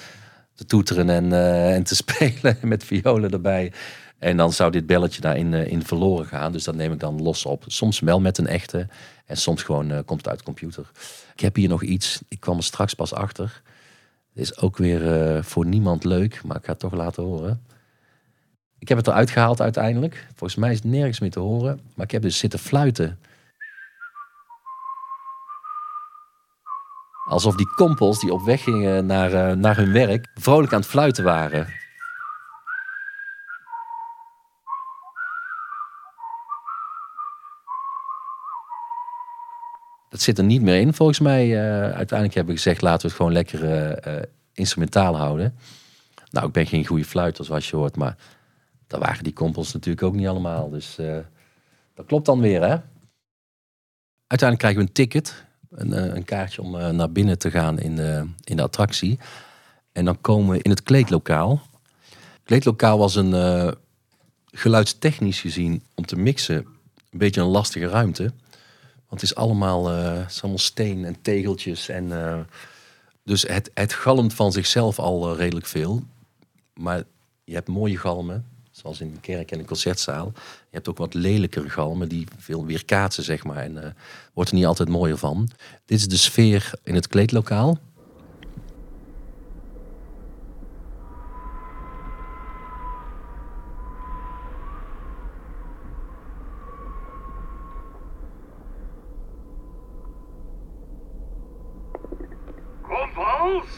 te 0.55 0.65
toeteren 0.65 1.11
en, 1.11 1.31
uh, 1.31 1.75
en 1.75 1.83
te 1.83 1.95
spelen 2.05 2.59
met 2.63 2.85
violen 2.85 3.31
erbij. 3.31 3.73
En 4.19 4.37
dan 4.37 4.53
zou 4.53 4.71
dit 4.71 4.87
belletje 4.87 5.21
daarin 5.21 5.55
in 5.55 5.83
verloren 5.83 6.27
gaan. 6.27 6.53
Dus 6.53 6.65
dat 6.65 6.75
neem 6.75 6.93
ik 6.93 7.01
dan 7.01 7.23
los 7.23 7.47
op. 7.47 7.65
Soms 7.67 8.01
wel 8.01 8.21
met 8.21 8.39
een 8.39 8.47
echte. 8.47 8.87
En 9.27 9.37
soms 9.37 9.63
gewoon 9.63 10.05
komt 10.05 10.21
het 10.21 10.29
uit 10.29 10.39
de 10.39 10.45
computer. 10.45 10.91
Ik 11.35 11.41
heb 11.41 11.57
hier 11.57 11.69
nog 11.69 11.83
iets. 11.83 12.21
Ik 12.29 12.41
kwam 12.41 12.57
er 12.57 12.63
straks 12.63 12.95
pas 12.95 13.13
achter. 13.13 13.63
Is 14.35 14.59
ook 14.59 14.77
weer 14.77 15.45
voor 15.45 15.67
niemand 15.67 16.05
leuk. 16.05 16.41
Maar 16.45 16.57
ik 16.57 16.65
ga 16.65 16.71
het 16.71 16.81
toch 16.81 16.95
laten 16.95 17.23
horen. 17.23 17.63
Ik 18.83 18.89
heb 18.89 18.97
het 18.97 19.07
eruit 19.07 19.31
gehaald 19.31 19.61
uiteindelijk. 19.61 20.27
Volgens 20.29 20.55
mij 20.55 20.71
is 20.71 20.77
het 20.77 20.85
nergens 20.85 21.21
meer 21.21 21.31
te 21.31 21.41
horen. 21.41 21.81
Maar 21.95 22.05
ik 22.05 22.11
heb 22.11 22.23
dus 22.23 22.39
zitten 22.39 22.59
fluiten. 22.59 23.19
Alsof 27.29 27.57
die 27.57 27.75
kompels 27.75 28.21
die 28.21 28.33
op 28.33 28.45
weg 28.45 28.63
gingen 28.63 29.07
naar, 29.07 29.33
uh, 29.33 29.53
naar 29.53 29.77
hun 29.77 29.93
werk 29.93 30.27
vrolijk 30.35 30.73
aan 30.73 30.81
het 30.81 30.89
fluiten 30.89 31.25
waren. 31.25 31.67
Dat 40.09 40.21
zit 40.21 40.39
er 40.39 40.45
niet 40.45 40.63
meer 40.63 40.81
in 40.81 40.95
volgens 40.95 41.21
mij. 41.21 41.47
Uh, 41.47 41.81
uiteindelijk 41.81 42.35
hebben 42.35 42.55
we 42.55 42.61
gezegd 42.61 42.83
laten 42.83 43.01
we 43.01 43.07
het 43.07 43.17
gewoon 43.17 43.33
lekker 43.33 43.63
uh, 44.07 44.23
instrumentaal 44.53 45.17
houden. 45.17 45.59
Nou, 46.31 46.47
ik 46.47 46.53
ben 46.53 46.67
geen 46.67 46.87
goede 46.87 47.05
fluiter 47.05 47.45
zoals 47.45 47.71
je 47.71 47.77
hoort, 47.77 47.97
maar 47.97 48.17
dat 48.93 49.01
waren 49.01 49.25
die 49.25 49.33
kompels 49.33 49.73
natuurlijk 49.73 50.07
ook 50.07 50.15
niet 50.15 50.27
allemaal. 50.27 50.71
Dus 50.71 50.99
uh, 50.99 51.19
dat 51.95 52.07
klopt 52.07 52.27
dan 52.27 52.41
weer, 52.41 52.61
hè? 52.61 52.77
Uiteindelijk 54.27 54.59
krijgen 54.59 54.81
we 54.81 54.87
een 54.87 54.93
ticket, 54.93 55.45
een, 55.71 55.91
uh, 55.91 56.15
een 56.15 56.25
kaartje 56.25 56.63
om 56.63 56.75
uh, 56.75 56.89
naar 56.89 57.13
binnen 57.13 57.39
te 57.39 57.51
gaan 57.51 57.79
in 57.79 57.97
de, 57.97 58.27
in 58.45 58.57
de 58.57 58.63
attractie. 58.63 59.19
En 59.93 60.05
dan 60.05 60.21
komen 60.21 60.51
we 60.51 60.63
in 60.63 60.71
het 60.71 60.83
kleedlokaal. 60.83 61.63
Het 62.11 62.43
kleedlokaal 62.45 62.99
was 62.99 63.15
een 63.15 63.75
geluidstechnisch 64.47 65.41
gezien 65.41 65.83
om 65.95 66.07
te 66.07 66.17
mixen 66.17 66.67
een 67.11 67.19
beetje 67.19 67.41
een 67.41 67.47
lastige 67.47 67.87
ruimte. 67.87 68.23
Want 69.09 69.21
het 69.21 69.23
is 69.23 69.35
allemaal, 69.35 69.87
het 69.89 70.39
allemaal 70.43 70.59
steen 70.59 71.05
en 71.05 71.23
tegeltjes. 71.23 71.89
En, 71.89 72.11
dus 73.25 73.43
het, 73.43 73.71
het 73.75 73.93
galmt 73.93 74.35
van 74.35 74.53
zichzelf 74.53 74.99
al 74.99 75.37
redelijk 75.37 75.67
veel. 75.67 76.03
Maar 76.75 77.03
je 77.45 77.55
hebt 77.55 77.69
mooie 77.69 77.99
galmen. 77.99 78.52
Zoals 78.83 79.01
in 79.01 79.13
de 79.15 79.21
kerk 79.21 79.51
en 79.51 79.59
de 79.59 79.65
concertzaal. 79.65 80.33
Je 80.35 80.41
hebt 80.71 80.89
ook 80.89 80.99
wat 80.99 81.15
lelijkere 81.15 81.69
galmen 81.69 82.09
die 82.09 82.27
veel 82.39 82.67
weerkaatsen, 82.67 83.25
zeg 83.25 83.45
maar. 83.45 83.57
En 83.57 83.77
uh, 83.77 83.85
wordt 84.35 84.51
er 84.51 84.57
niet 84.57 84.67
altijd 84.67 84.89
mooier 84.89 85.19
van. 85.19 85.49
Dit 85.85 85.99
is 85.99 86.09
de 86.09 86.17
sfeer 86.17 86.73
in 86.83 86.95
het 86.95 87.09
kleedlokaal. 87.09 87.79
Kompels! 102.83 103.69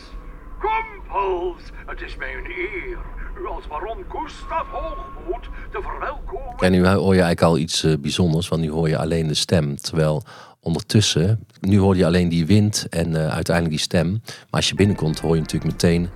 Kompels! 0.58 1.62
Het 1.86 2.00
is 2.00 2.16
mij 2.16 2.34
een 2.34 2.50
eer 2.50 3.23
u 3.40 3.46
als 3.46 3.66
baron 3.66 4.04
Gustav 4.08 4.66
Hoogmoed 4.70 5.48
te 5.72 5.82
verwelkomen. 5.82 6.58
En 6.58 6.72
nu 6.72 6.86
hoor 6.86 7.14
je 7.14 7.22
eigenlijk 7.22 7.42
al 7.42 7.58
iets 7.58 7.84
uh, 7.84 7.96
bijzonders, 7.98 8.48
want 8.48 8.62
nu 8.62 8.70
hoor 8.70 8.88
je 8.88 8.98
alleen 8.98 9.26
de 9.26 9.34
stem. 9.34 9.76
Terwijl 9.76 10.22
ondertussen, 10.60 11.46
nu 11.60 11.78
hoor 11.78 11.96
je 11.96 12.06
alleen 12.06 12.28
die 12.28 12.46
wind 12.46 12.86
en 12.90 13.10
uh, 13.10 13.28
uiteindelijk 13.28 13.76
die 13.76 13.84
stem. 13.84 14.10
Maar 14.10 14.46
als 14.50 14.68
je 14.68 14.74
binnenkomt 14.74 15.20
hoor 15.20 15.34
je 15.34 15.40
natuurlijk 15.40 15.72
meteen 15.72 16.08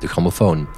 de 0.00 0.08
grammofoon. 0.08 0.68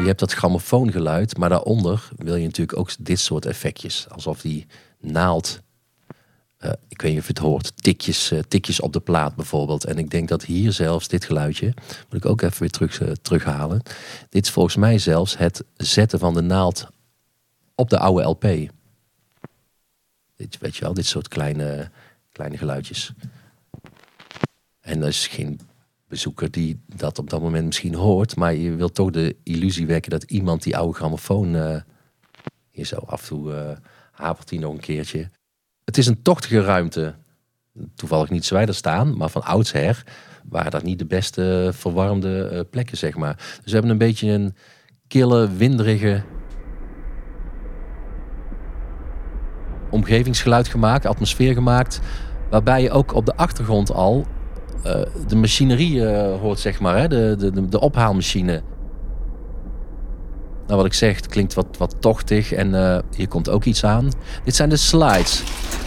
Je 0.00 0.06
hebt 0.06 0.18
dat 0.20 0.32
grammofoongeluid, 0.32 1.36
maar 1.36 1.48
daaronder 1.48 2.08
wil 2.16 2.36
je 2.36 2.46
natuurlijk 2.46 2.78
ook 2.78 2.90
dit 2.98 3.20
soort 3.20 3.46
effectjes. 3.46 4.06
Alsof 4.08 4.40
die 4.40 4.66
naald, 5.00 5.60
uh, 6.58 6.70
ik 6.88 7.02
weet 7.02 7.10
niet 7.10 7.20
of 7.20 7.26
je 7.26 7.32
het 7.32 7.42
hoort, 7.42 7.82
tikjes, 7.82 8.32
uh, 8.32 8.38
tikjes 8.48 8.80
op 8.80 8.92
de 8.92 9.00
plaat 9.00 9.36
bijvoorbeeld. 9.36 9.84
En 9.84 9.98
ik 9.98 10.10
denk 10.10 10.28
dat 10.28 10.44
hier 10.44 10.72
zelfs 10.72 11.08
dit 11.08 11.24
geluidje, 11.24 11.74
moet 12.10 12.24
ik 12.24 12.26
ook 12.26 12.42
even 12.42 12.60
weer 12.60 12.70
terug, 12.70 13.18
terughalen. 13.22 13.82
Dit 14.28 14.44
is 14.44 14.50
volgens 14.50 14.76
mij 14.76 14.98
zelfs 14.98 15.36
het 15.36 15.64
zetten 15.76 16.18
van 16.18 16.34
de 16.34 16.42
naald 16.42 16.86
op 17.74 17.90
de 17.90 17.98
oude 17.98 18.22
LP. 18.22 18.42
Dit, 20.36 20.58
weet 20.58 20.76
je 20.76 20.84
wel, 20.84 20.94
dit 20.94 21.06
soort 21.06 21.28
kleine, 21.28 21.90
kleine 22.32 22.56
geluidjes. 22.56 23.12
En 24.80 25.00
dat 25.00 25.08
is 25.08 25.26
geen 25.26 25.60
bezoeker 26.10 26.50
die 26.50 26.80
dat 26.86 27.18
op 27.18 27.30
dat 27.30 27.40
moment 27.40 27.66
misschien 27.66 27.94
hoort. 27.94 28.36
Maar 28.36 28.54
je 28.54 28.74
wilt 28.74 28.94
toch 28.94 29.10
de 29.10 29.36
illusie 29.42 29.86
wekken 29.86 30.10
dat 30.10 30.22
iemand 30.22 30.62
die 30.62 30.76
oude 30.76 30.94
grammofoon 30.94 31.54
uh, 31.54 31.76
hier 32.70 32.84
zo 32.84 32.96
af 32.96 33.20
en 33.20 33.28
toe 33.28 33.52
uh, 33.52 33.70
hapert 34.10 34.50
hij 34.50 34.58
nog 34.58 34.72
een 34.72 34.80
keertje. 34.80 35.30
Het 35.84 35.98
is 35.98 36.06
een 36.06 36.22
tochtige 36.22 36.60
ruimte. 36.60 37.14
Toevallig 37.94 38.30
niet 38.30 38.44
zwijder 38.44 38.74
staan, 38.74 39.16
maar 39.16 39.30
van 39.30 39.42
oudsher 39.42 40.04
waren 40.48 40.70
dat 40.70 40.82
niet 40.82 40.98
de 40.98 41.06
beste 41.06 41.70
verwarmde 41.74 42.42
eh, 42.42 42.60
plekken, 42.70 42.96
zeg 42.96 43.16
maar. 43.16 43.36
Dus 43.36 43.64
we 43.64 43.72
hebben 43.72 43.90
een 43.90 43.98
beetje 43.98 44.30
een 44.30 44.54
kille, 45.06 45.52
winderige 45.52 46.22
omgevingsgeluid 49.90 50.68
gemaakt, 50.68 51.06
atmosfeer 51.06 51.54
gemaakt. 51.54 52.00
Waarbij 52.50 52.82
je 52.82 52.90
ook 52.90 53.14
op 53.14 53.26
de 53.26 53.36
achtergrond 53.36 53.92
al 53.92 54.26
de 55.26 55.36
machinerie 55.36 56.06
eh, 56.06 56.40
hoort, 56.40 56.58
zeg 56.58 56.80
maar. 56.80 56.98
Hè? 56.98 57.08
De, 57.08 57.36
de, 57.38 57.68
de, 57.68 57.80
ophaalmachine. 57.80 58.62
Nou, 60.66 60.76
wat 60.76 60.86
ik 60.86 60.94
zeg, 60.94 61.20
klinkt 61.20 61.54
wat, 61.54 61.66
wat 61.78 61.96
tochtig 61.98 62.52
en 62.52 62.74
eh, 62.74 62.98
hier 63.16 63.28
komt 63.28 63.48
ook 63.48 63.64
iets 63.64 63.84
aan. 63.84 64.08
Dit 64.44 64.56
zijn 64.56 64.68
de 64.68 64.76
slides. 64.76 65.42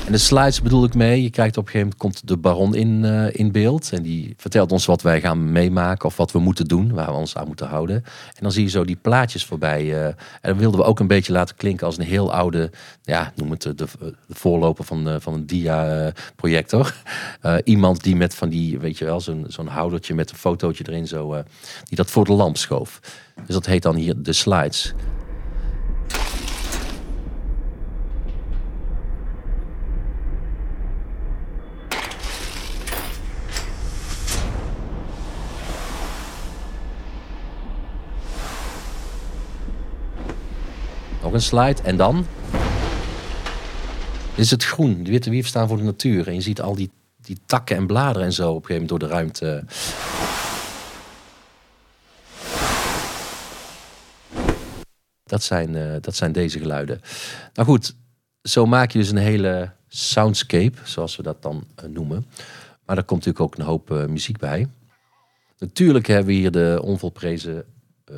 En 0.05 0.11
de 0.11 0.17
slides 0.17 0.61
bedoel 0.61 0.83
ik 0.83 0.93
mee. 0.93 1.23
Je 1.23 1.29
krijgt 1.29 1.57
op 1.57 1.65
een 1.65 1.71
gegeven 1.71 1.95
moment 1.99 2.15
komt 2.15 2.27
de 2.27 2.37
baron 2.37 2.75
in, 2.75 3.05
eh, 3.05 3.25
in 3.31 3.51
beeld. 3.51 3.89
En 3.93 4.01
die 4.01 4.33
vertelt 4.37 4.71
ons 4.71 4.85
wat 4.85 5.01
wij 5.01 5.21
gaan 5.21 5.51
meemaken 5.51 6.05
of 6.05 6.17
wat 6.17 6.31
we 6.31 6.39
moeten 6.39 6.65
doen, 6.65 6.93
waar 6.93 7.05
we 7.07 7.13
ons 7.13 7.35
aan 7.35 7.47
moeten 7.47 7.67
houden. 7.67 7.95
En 8.05 8.41
dan 8.41 8.51
zie 8.51 8.63
je 8.63 8.69
zo 8.69 8.85
die 8.85 8.95
plaatjes 8.95 9.45
voorbij. 9.45 9.93
eh, 9.93 10.05
en 10.05 10.15
dat 10.41 10.57
wilden 10.57 10.79
we 10.79 10.85
ook 10.85 10.99
een 10.99 11.07
beetje 11.07 11.33
laten 11.33 11.55
klinken 11.55 11.85
als 11.85 11.97
een 11.97 12.05
heel 12.05 12.33
oude, 12.33 12.71
ja, 13.03 13.31
noem 13.35 13.51
het 13.51 13.61
de, 13.61 13.75
de, 13.75 13.87
voorloper 14.29 14.83
van, 14.83 15.09
eh, 15.09 15.15
van 15.19 15.33
een 15.33 15.45
dia-projector. 15.45 16.93
Eh, 17.41 17.55
iemand 17.63 18.03
die 18.03 18.15
met 18.15 18.35
van 18.35 18.49
die, 18.49 18.79
weet 18.79 18.97
je 18.97 19.05
wel, 19.05 19.21
zo'n 19.21 19.45
zo'n 19.47 19.67
houdertje 19.67 20.13
met 20.13 20.31
een 20.31 20.37
fotootje 20.37 20.83
erin, 20.87 21.07
zo, 21.07 21.33
eh, 21.33 21.43
die 21.83 21.97
dat 21.97 22.11
voor 22.11 22.25
de 22.25 22.33
lamp 22.33 22.57
schoof. 22.57 22.99
Dus 23.45 23.55
dat 23.55 23.65
heet 23.65 23.81
dan 23.81 23.95
hier 23.95 24.21
de 24.21 24.33
slides. 24.33 24.93
Een 41.33 41.41
slide 41.41 41.81
en 41.81 41.97
dan 41.97 42.25
is 44.35 44.51
het 44.51 44.63
groen. 44.63 45.03
De 45.03 45.11
witte 45.11 45.29
wieven 45.29 45.49
staan 45.49 45.67
voor 45.67 45.77
de 45.77 45.83
natuur. 45.83 46.27
En 46.27 46.33
je 46.33 46.41
ziet 46.41 46.61
al 46.61 46.75
die, 46.75 46.91
die 47.21 47.37
takken 47.45 47.75
en 47.75 47.87
bladeren 47.87 48.27
en 48.27 48.33
zo 48.33 48.49
op 48.49 48.55
een 48.55 48.65
gegeven 48.65 48.81
moment 48.81 48.89
door 48.89 48.99
de 48.99 49.15
ruimte. 49.15 49.63
Dat 55.23 55.43
zijn, 55.43 55.75
eh, 55.75 56.01
dat 56.01 56.15
zijn 56.15 56.31
deze 56.31 56.59
geluiden. 56.59 57.01
Nou 57.53 57.67
goed, 57.67 57.95
zo 58.41 58.65
maak 58.65 58.91
je 58.91 58.99
dus 58.99 59.09
een 59.09 59.17
hele 59.17 59.71
soundscape, 59.87 60.77
zoals 60.83 61.15
we 61.15 61.23
dat 61.23 61.41
dan 61.41 61.63
eh, 61.75 61.85
noemen. 61.85 62.25
Maar 62.85 62.97
er 62.97 63.03
komt 63.03 63.25
natuurlijk 63.25 63.53
ook 63.53 63.57
een 63.59 63.71
hoop 63.71 63.91
eh, 63.91 64.05
muziek 64.05 64.37
bij. 64.37 64.67
Natuurlijk 65.57 66.07
hebben 66.07 66.25
we 66.25 66.33
hier 66.33 66.51
de 66.51 66.79
onvolprezen 66.83 67.65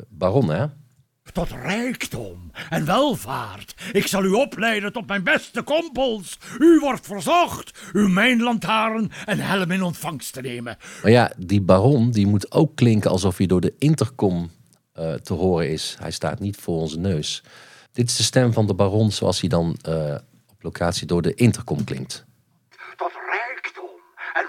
baron, 0.08 0.50
hè? 0.50 0.66
Tot 1.36 1.50
rijkdom 1.50 2.50
en 2.70 2.84
welvaart. 2.84 3.74
Ik 3.92 4.06
zal 4.06 4.24
u 4.24 4.30
opleiden 4.30 4.92
tot 4.92 5.06
mijn 5.06 5.24
beste 5.24 5.62
kompels. 5.62 6.38
U 6.58 6.78
wordt 6.80 7.06
verzocht 7.06 7.78
uw 7.92 8.08
mijnlantaarn 8.08 9.10
en 9.24 9.38
helm 9.38 9.70
in 9.70 9.82
ontvangst 9.82 10.32
te 10.32 10.40
nemen. 10.40 10.76
Maar 11.02 11.10
ja, 11.10 11.32
die 11.38 11.60
baron 11.60 12.10
die 12.10 12.26
moet 12.26 12.52
ook 12.52 12.76
klinken 12.76 13.10
alsof 13.10 13.36
hij 13.36 13.46
door 13.46 13.60
de 13.60 13.74
intercom 13.78 14.50
eh, 14.92 15.14
te 15.14 15.32
horen 15.32 15.70
is. 15.70 15.96
Hij 15.98 16.10
staat 16.10 16.40
niet 16.40 16.56
voor 16.56 16.80
onze 16.80 16.98
neus. 16.98 17.42
Dit 17.92 18.08
is 18.10 18.16
de 18.16 18.22
stem 18.22 18.52
van 18.52 18.66
de 18.66 18.74
baron 18.74 19.12
zoals 19.12 19.40
hij 19.40 19.48
dan 19.48 19.76
eh, 19.82 20.14
op 20.50 20.62
locatie 20.62 21.06
door 21.06 21.22
de 21.22 21.34
intercom 21.34 21.84
klinkt. 21.84 22.25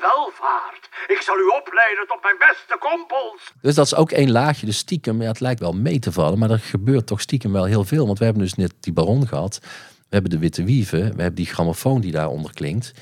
Welvaart. 0.01 0.89
Ik 1.07 1.21
zal 1.21 1.37
u 1.37 1.47
opleiden 1.59 2.07
tot 2.07 2.21
mijn 2.23 2.35
beste 2.37 2.77
kompels. 2.79 3.53
Dus 3.61 3.75
dat 3.75 3.85
is 3.85 3.95
ook 3.95 4.11
één 4.11 4.31
laagje. 4.31 4.65
Dus 4.65 4.77
stiekem, 4.77 5.21
ja, 5.21 5.27
het 5.27 5.39
lijkt 5.39 5.59
wel 5.59 5.73
mee 5.73 5.99
te 5.99 6.11
vallen. 6.11 6.39
Maar 6.39 6.49
er 6.49 6.59
gebeurt 6.59 7.07
toch 7.07 7.21
stiekem 7.21 7.51
wel 7.51 7.65
heel 7.65 7.83
veel. 7.83 8.05
Want 8.05 8.19
we 8.19 8.25
hebben 8.25 8.43
dus 8.43 8.53
net 8.53 8.73
die 8.79 8.93
baron 8.93 9.27
gehad. 9.27 9.59
We 9.99 10.13
hebben 10.15 10.31
de 10.31 10.39
witte 10.39 10.63
wieven. 10.63 10.99
We 10.99 11.21
hebben 11.21 11.35
die 11.35 11.45
grammofoon 11.45 12.01
die 12.01 12.11
daaronder 12.11 12.53
klinkt. 12.53 12.93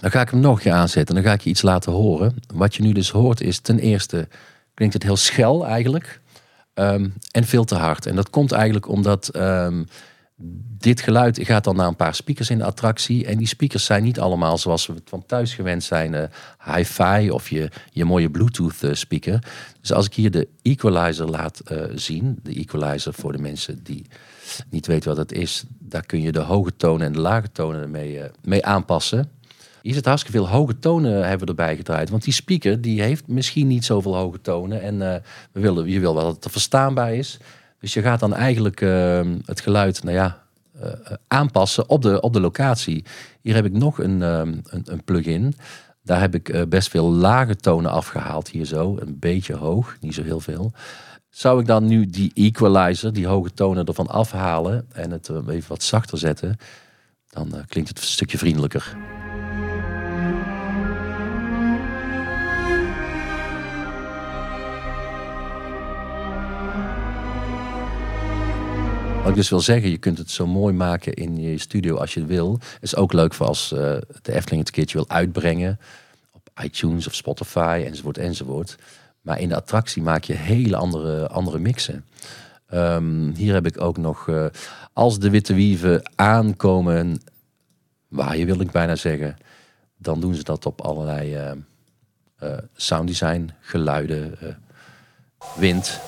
Dan 0.00 0.10
ga 0.10 0.20
ik 0.20 0.30
hem 0.30 0.40
nog 0.40 0.56
een 0.56 0.62
keer 0.62 0.72
aanzetten. 0.72 1.14
Dan 1.14 1.24
ga 1.24 1.32
ik 1.32 1.40
je 1.40 1.50
iets 1.50 1.62
laten 1.62 1.92
horen. 1.92 2.36
Wat 2.54 2.74
je 2.74 2.82
nu 2.82 2.92
dus 2.92 3.10
hoort 3.10 3.40
is 3.40 3.60
ten 3.60 3.78
eerste 3.78 4.28
klinkt 4.74 4.94
het 4.94 5.02
heel 5.02 5.16
schel 5.16 5.66
eigenlijk. 5.66 6.20
Ehm, 6.74 7.08
en 7.30 7.44
veel 7.44 7.64
te 7.64 7.74
hard. 7.74 8.06
En 8.06 8.16
dat 8.16 8.30
komt 8.30 8.52
eigenlijk 8.52 8.88
omdat 8.88 9.28
ehm, 9.28 9.82
dit 10.78 11.00
geluid 11.00 11.38
gaat 11.42 11.64
dan 11.64 11.76
naar 11.76 11.86
een 11.86 11.96
paar 11.96 12.14
speakers 12.14 12.50
in 12.50 12.58
de 12.58 12.64
attractie. 12.64 13.26
En 13.26 13.38
die 13.38 13.46
speakers 13.46 13.84
zijn 13.84 14.02
niet 14.02 14.20
allemaal 14.20 14.58
zoals 14.58 14.86
we 14.86 14.92
het 14.92 15.08
van 15.08 15.26
thuis 15.26 15.54
gewend 15.54 15.84
zijn. 15.84 16.14
eh, 16.14 16.74
hi-fi 16.74 17.30
of 17.30 17.48
je, 17.48 17.70
je 17.90 18.04
mooie 18.04 18.30
Bluetooth 18.30 18.82
eh, 18.82 18.94
speaker. 18.94 19.44
Dus 19.80 19.92
als 19.92 20.06
ik 20.06 20.14
hier 20.14 20.30
de 20.30 20.48
equalizer 20.62 21.26
laat 21.30 21.60
eh, 21.60 21.84
zien. 21.94 22.38
De 22.42 22.54
equalizer 22.54 23.14
voor 23.14 23.32
de 23.32 23.38
mensen 23.38 23.82
die 23.82 24.06
niet 24.70 24.86
weten 24.86 25.08
wat 25.08 25.18
het 25.18 25.32
is. 25.32 25.64
Daar 25.78 26.06
kun 26.06 26.20
je 26.20 26.32
de 26.32 26.40
hoge 26.40 26.76
tonen 26.76 27.06
en 27.06 27.12
de 27.12 27.20
lage 27.20 27.52
tonen 27.52 27.90
mee, 27.90 28.20
mee 28.42 28.64
aanpassen. 28.64 29.30
Hier 29.82 29.94
zit 29.94 30.04
hartstikke 30.04 30.38
veel 30.38 30.48
hoge 30.48 30.78
tonen 30.78 31.28
hebben 31.28 31.48
erbij 31.48 31.76
gedraaid. 31.76 32.10
Want 32.10 32.24
die 32.24 32.32
speaker 32.32 32.80
die 32.80 33.02
heeft 33.02 33.26
misschien 33.26 33.66
niet 33.66 33.84
zoveel 33.84 34.16
hoge 34.16 34.40
tonen. 34.40 34.82
En 34.82 35.14
eh, 35.14 35.20
we 35.52 35.60
willen, 35.60 35.88
je 35.88 36.00
wil 36.00 36.14
wel 36.14 36.24
dat 36.24 36.44
het 36.44 36.52
verstaanbaar 36.52 37.14
is. 37.14 37.38
Dus 37.80 37.94
je 37.94 38.02
gaat 38.02 38.20
dan 38.20 38.34
eigenlijk 38.34 38.80
eh, 38.80 39.20
het 39.44 39.60
geluid 39.60 40.02
nou 40.02 40.16
ja, 40.16 40.42
eh, 40.80 40.90
aanpassen 41.26 41.88
op 41.88 42.02
de, 42.02 42.20
op 42.20 42.32
de 42.32 42.40
locatie. 42.40 43.04
Hier 43.40 43.54
heb 43.54 43.64
ik 43.64 43.72
nog 43.72 43.98
een, 43.98 44.20
een, 44.20 44.62
een 44.84 45.04
plugin. 45.04 45.54
Daar 46.02 46.20
heb 46.20 46.34
ik 46.34 46.68
best 46.68 46.88
veel 46.88 47.10
lage 47.10 47.56
tonen 47.56 47.90
afgehaald. 47.90 48.48
Hier 48.48 48.64
zo, 48.64 48.96
een 49.00 49.16
beetje 49.18 49.54
hoog, 49.54 49.96
niet 50.00 50.14
zo 50.14 50.22
heel 50.22 50.40
veel. 50.40 50.72
Zou 51.28 51.60
ik 51.60 51.66
dan 51.66 51.86
nu 51.86 52.06
die 52.06 52.30
equalizer, 52.34 53.12
die 53.12 53.26
hoge 53.26 53.52
tonen 53.52 53.84
ervan 53.84 54.06
afhalen... 54.06 54.86
en 54.92 55.10
het 55.10 55.28
even 55.28 55.68
wat 55.68 55.82
zachter 55.82 56.18
zetten... 56.18 56.56
dan 57.28 57.64
klinkt 57.68 57.88
het 57.88 57.98
een 57.98 58.04
stukje 58.04 58.38
vriendelijker. 58.38 58.96
Wat 69.20 69.28
ik 69.28 69.34
dus 69.34 69.50
wil 69.50 69.60
zeggen, 69.60 69.90
je 69.90 69.98
kunt 69.98 70.18
het 70.18 70.30
zo 70.30 70.46
mooi 70.46 70.74
maken 70.74 71.14
in 71.14 71.40
je 71.40 71.58
studio 71.58 71.96
als 71.96 72.14
je 72.14 72.24
wil. 72.24 72.60
Is 72.80 72.96
ook 72.96 73.12
leuk 73.12 73.34
voor 73.34 73.46
als 73.46 73.72
eh, 73.72 73.78
de 74.22 74.32
Efteling 74.32 74.62
het 74.62 74.70
keertje 74.70 74.96
wil 74.98 75.08
uitbrengen. 75.08 75.78
Op 76.32 76.50
iTunes 76.62 77.06
of 77.06 77.14
Spotify 77.14 77.82
enzovoort 77.86 78.18
enzovoort. 78.18 78.76
Maar 79.20 79.40
in 79.40 79.48
de 79.48 79.56
attractie 79.56 80.02
maak 80.02 80.24
je 80.24 80.32
hele 80.32 80.76
andere, 80.76 81.28
andere 81.28 81.58
mixen. 81.58 82.04
Ehm, 82.66 83.30
hier 83.34 83.54
heb 83.54 83.66
ik 83.66 83.80
ook 83.80 83.96
nog, 83.96 84.28
eh, 84.28 84.46
als 84.92 85.18
de 85.18 85.30
witte 85.30 85.54
wieven 85.54 86.10
aankomen, 86.14 87.22
waar 88.08 88.36
je 88.36 88.44
wil 88.44 88.60
ik 88.60 88.70
bijna 88.70 88.96
zeggen. 88.96 89.36
Dan 89.96 90.20
doen 90.20 90.34
ze 90.34 90.42
dat 90.42 90.66
op 90.66 90.80
allerlei 90.80 91.34
eh 91.34 92.58
sounddesign, 92.74 93.50
geluiden, 93.60 94.38
wind. 95.56 96.00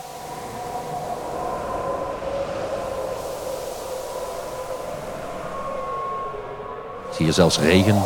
Je 7.24 7.32
zelfs 7.32 7.58
regen. 7.58 8.02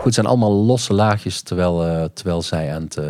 Goed, 0.00 0.14
zijn 0.14 0.26
allemaal 0.26 0.52
losse 0.52 0.94
laagjes 0.94 1.40
terwijl, 1.40 1.84
eh, 1.84 2.04
terwijl 2.04 2.42
zij 2.42 2.74
aan 2.74 2.82
het 2.82 2.96
eh, 2.96 3.06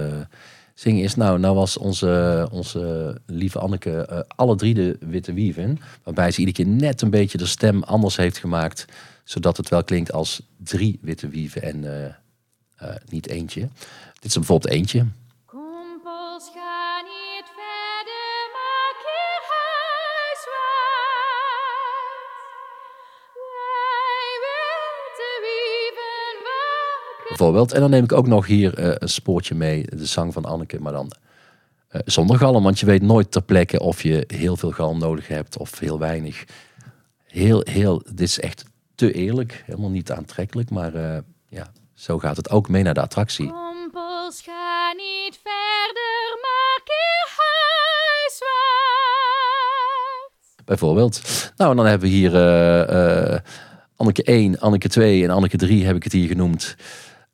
zingen 0.74 1.02
is. 1.02 1.14
Nou, 1.14 1.38
nou 1.38 1.54
was 1.54 1.76
onze, 1.76 2.48
onze 2.52 3.14
lieve 3.26 3.58
Anneke 3.58 4.06
eh, 4.06 4.18
alle 4.36 4.56
drie 4.56 4.74
de 4.74 4.96
witte 5.00 5.32
wieven. 5.32 5.78
Waarbij 6.02 6.30
ze 6.30 6.38
iedere 6.38 6.56
keer 6.56 6.74
net 6.74 7.02
een 7.02 7.10
beetje 7.10 7.38
de 7.38 7.46
stem 7.46 7.82
anders 7.82 8.16
heeft 8.16 8.38
gemaakt. 8.38 8.84
Zodat 9.24 9.56
het 9.56 9.68
wel 9.68 9.84
klinkt 9.84 10.12
als 10.12 10.42
drie 10.56 10.98
witte 11.02 11.28
wieven 11.28 11.62
en 11.62 12.14
niet 13.08 13.28
eentje. 13.28 13.60
Dit 14.14 14.24
is 14.24 14.34
bijvoorbeeld 14.34 14.72
eentje. 14.72 15.06
bijvoorbeeld. 27.36 27.72
En 27.72 27.80
dan 27.80 27.90
neem 27.90 28.04
ik 28.04 28.12
ook 28.12 28.26
nog 28.26 28.46
hier 28.46 28.74
eh, 28.74 28.94
een 28.98 29.08
spoortje 29.08 29.54
mee, 29.54 29.86
de 29.96 30.06
zang 30.06 30.32
van 30.32 30.44
Anneke, 30.44 30.80
maar 30.80 30.92
dan 30.92 31.12
eh, 31.88 32.00
zonder 32.04 32.38
galm. 32.38 32.62
Want 32.62 32.80
je 32.80 32.86
weet 32.86 33.02
nooit 33.02 33.30
ter 33.30 33.42
plekke 33.42 33.80
of 33.80 34.02
je 34.02 34.24
heel 34.26 34.56
veel 34.56 34.70
galm 34.70 34.98
nodig 34.98 35.28
hebt 35.28 35.58
of 35.58 35.78
heel 35.78 35.98
weinig. 35.98 36.44
Heel, 37.26 37.66
heel, 37.70 38.02
dit 38.04 38.20
is 38.20 38.40
echt 38.40 38.64
te 38.94 39.12
eerlijk, 39.12 39.62
helemaal 39.66 39.90
niet 39.90 40.12
aantrekkelijk, 40.12 40.70
maar 40.70 40.94
eh, 40.94 41.18
ja, 41.48 41.72
zo 41.94 42.18
gaat 42.18 42.36
het 42.36 42.50
ook 42.50 42.68
mee 42.68 42.82
naar 42.82 42.94
de 42.94 43.00
attractie. 43.00 43.50
Kompels, 43.50 44.42
ga 44.42 44.92
niet 44.96 45.38
verder, 45.42 46.38
maar 46.42 46.80
keer. 46.84 47.04
Bijvoorbeeld. 50.64 51.20
Nou, 51.56 51.70
en 51.70 51.76
dan 51.76 51.86
hebben 51.86 52.08
we 52.08 52.14
hier... 52.14 52.32
Anneke 53.96 54.22
1, 54.22 54.58
Anneke 54.58 54.88
2 54.88 55.22
en 55.22 55.30
Anneke 55.30 55.56
3 55.56 55.84
heb 55.84 55.96
ik 55.96 56.02
het 56.02 56.12
hier 56.12 56.28
genoemd. 56.28 56.76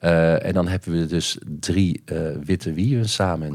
Eh, 0.03 0.45
en 0.45 0.53
dan 0.53 0.69
hebben 0.69 0.93
we 0.93 1.07
dus 1.07 1.39
drie 1.61 2.03
eh, 2.05 2.17
witte 2.45 2.73
wieven 2.73 3.09
samen. 3.09 3.47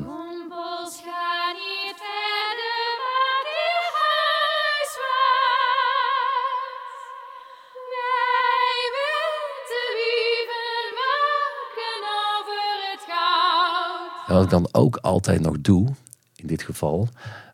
En 14.27 14.33
wat 14.33 14.43
ik 14.43 14.49
dan 14.49 14.67
ook 14.71 14.97
altijd 14.97 15.41
nog 15.41 15.61
doe, 15.61 15.87
in 16.35 16.47
dit 16.47 16.63
geval, 16.63 17.07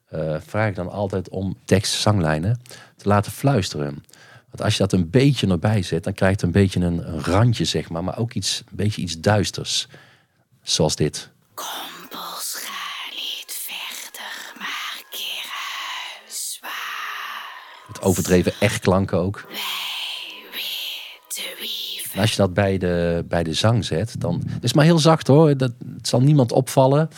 eh, 0.07 0.35
vraag 0.45 0.69
ik 0.69 0.75
dan 0.75 0.91
altijd 0.91 1.29
om 1.29 1.57
tekst, 1.65 1.93
zanglijnen 1.93 2.61
te 2.95 3.07
laten 3.07 3.31
fluisteren. 3.31 4.03
Want 4.53 4.65
als 4.65 4.73
je 4.73 4.79
dat 4.79 4.93
een 4.93 5.09
beetje 5.09 5.47
erbij 5.47 5.81
zet, 5.81 6.03
dan 6.03 6.13
krijgt 6.13 6.41
het 6.41 6.43
een 6.43 6.61
beetje 6.61 6.79
een, 6.79 7.13
een 7.13 7.23
randje, 7.23 7.65
zeg 7.65 7.89
maar, 7.89 8.03
maar 8.03 8.17
ook 8.17 8.33
iets, 8.33 8.63
een 8.69 8.75
beetje 8.75 9.01
iets 9.01 9.19
duisters. 9.19 9.87
Zoals 10.61 10.95
dit. 10.95 11.29
Kompels 11.53 12.55
gaan 12.59 13.15
niet 13.15 13.45
verder, 13.47 14.59
maar 14.59 15.03
keer. 15.09 15.51
Het 17.87 18.01
overdreven 18.01 18.53
echt 18.59 18.79
klanken 18.79 19.17
ook. 19.17 19.47
En 22.13 22.19
als 22.19 22.31
je 22.31 22.37
dat 22.37 22.53
bij 22.53 22.77
de, 22.77 23.25
bij 23.27 23.43
de 23.43 23.53
zang 23.53 23.85
zet, 23.85 24.21
dan. 24.21 24.43
Het 24.45 24.63
is 24.63 24.73
maar 24.73 24.85
heel 24.85 24.99
zacht 24.99 25.27
hoor. 25.27 25.57
Dat, 25.57 25.71
het 25.95 26.07
zal 26.07 26.21
niemand 26.21 26.51
opvallen. 26.51 27.09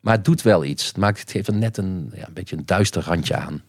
Maar 0.00 0.14
het 0.14 0.24
doet 0.24 0.42
wel 0.42 0.64
iets. 0.64 0.86
Het, 0.86 0.96
maakt, 0.96 1.20
het 1.20 1.30
geeft 1.30 1.48
er 1.48 1.54
net 1.54 1.76
een, 1.76 2.12
ja, 2.14 2.26
een 2.26 2.32
beetje 2.32 2.56
een 2.56 2.66
duister 2.66 3.02
randje 3.02 3.36
aan. 3.36 3.62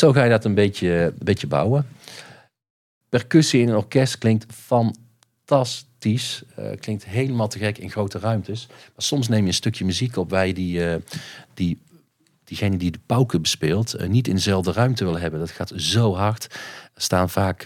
Zo 0.00 0.12
ga 0.12 0.24
je 0.24 0.30
dat 0.30 0.44
een 0.44 0.54
beetje, 0.54 0.88
een 0.88 1.14
beetje 1.18 1.46
bouwen. 1.46 1.86
Percussie 3.08 3.60
in 3.60 3.68
een 3.68 3.76
orkest 3.76 4.18
klinkt 4.18 4.46
fantastisch. 4.52 6.42
Eh, 6.56 6.70
klinkt 6.80 7.04
helemaal 7.04 7.48
te 7.48 7.58
gek 7.58 7.78
in 7.78 7.90
grote 7.90 8.18
ruimtes. 8.18 8.66
Maar 8.68 8.90
soms 8.96 9.28
neem 9.28 9.40
je 9.40 9.46
een 9.46 9.54
stukje 9.54 9.84
muziek 9.84 10.16
op 10.16 10.30
je 10.30 10.54
die, 10.54 10.86
eh, 10.86 11.02
die, 11.54 11.78
diegene 12.44 12.76
die 12.76 12.90
de 12.90 12.98
pauken 13.06 13.42
bespeelt 13.42 13.94
eh, 13.94 14.08
niet 14.08 14.28
in 14.28 14.34
dezelfde 14.34 14.72
ruimte 14.72 15.04
wil 15.04 15.18
hebben. 15.18 15.40
Dat 15.40 15.50
gaat 15.50 15.72
zo 15.76 16.14
hard. 16.14 16.44
Er 16.94 17.02
staan 17.02 17.30
vaak 17.30 17.62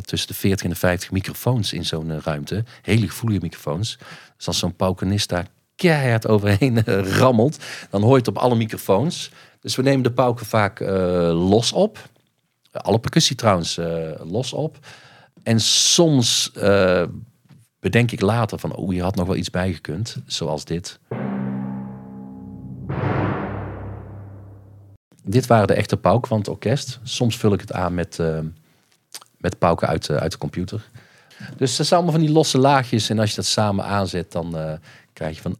tussen 0.00 0.28
de 0.28 0.34
40 0.34 0.64
en 0.64 0.70
de 0.70 0.76
50 0.76 1.10
microfoons 1.10 1.72
in 1.72 1.84
zo'n 1.84 2.20
ruimte. 2.20 2.64
Hele 2.82 3.08
gevoelige 3.08 3.42
microfoons. 3.42 3.98
Dus 4.36 4.46
als 4.46 4.58
zo'n 4.58 4.76
paukenist 4.76 5.28
daar 5.28 5.46
keihard 5.74 6.26
overheen 6.26 6.82
rammelt, 7.20 7.58
dan 7.90 8.02
hoor 8.02 8.12
je 8.12 8.18
het 8.18 8.28
op 8.28 8.38
alle 8.38 8.54
microfoons. 8.54 9.30
Dus 9.60 9.76
we 9.76 9.82
nemen 9.82 10.02
de 10.02 10.12
pauken 10.12 10.46
vaak 10.46 10.80
eh, 10.80 11.48
los 11.48 11.72
op. 11.72 12.08
Alle 12.72 12.98
percussie 12.98 13.36
trouwens 13.36 13.78
eh, 13.78 14.10
los 14.24 14.52
op. 14.52 14.78
En 15.42 15.60
soms 15.60 16.52
eh, 16.52 17.04
bedenk 17.80 18.10
ik 18.10 18.20
later 18.20 18.58
van, 18.58 18.74
oh, 18.74 18.92
je 18.92 19.02
had 19.02 19.14
nog 19.14 19.26
wel 19.26 19.36
iets 19.36 19.50
bijgekund. 19.50 20.16
Zoals 20.26 20.64
dit. 20.64 20.98
Dit 25.22 25.46
waren 25.46 25.66
de 25.66 25.74
echte 25.74 25.96
pauken 25.96 26.28
van 26.28 26.38
het 26.38 26.48
orkest. 26.48 26.98
Soms 27.02 27.36
vul 27.36 27.52
ik 27.52 27.60
het 27.60 27.72
aan 27.72 27.94
met, 27.94 28.18
met 29.36 29.58
pauken 29.58 29.88
uit, 29.88 30.10
uit 30.10 30.32
de 30.32 30.38
computer. 30.38 30.88
Dus 31.56 31.76
dat 31.76 31.86
zijn 31.86 32.00
allemaal 32.00 32.18
van 32.18 32.26
die 32.26 32.34
losse 32.34 32.58
laagjes. 32.58 33.10
En 33.10 33.18
als 33.18 33.30
je 33.30 33.36
dat 33.36 33.44
samen 33.44 33.84
aanzet, 33.84 34.32
dan 34.32 34.78
krijg 35.12 35.34
je 35.36 35.42
van... 35.42 35.56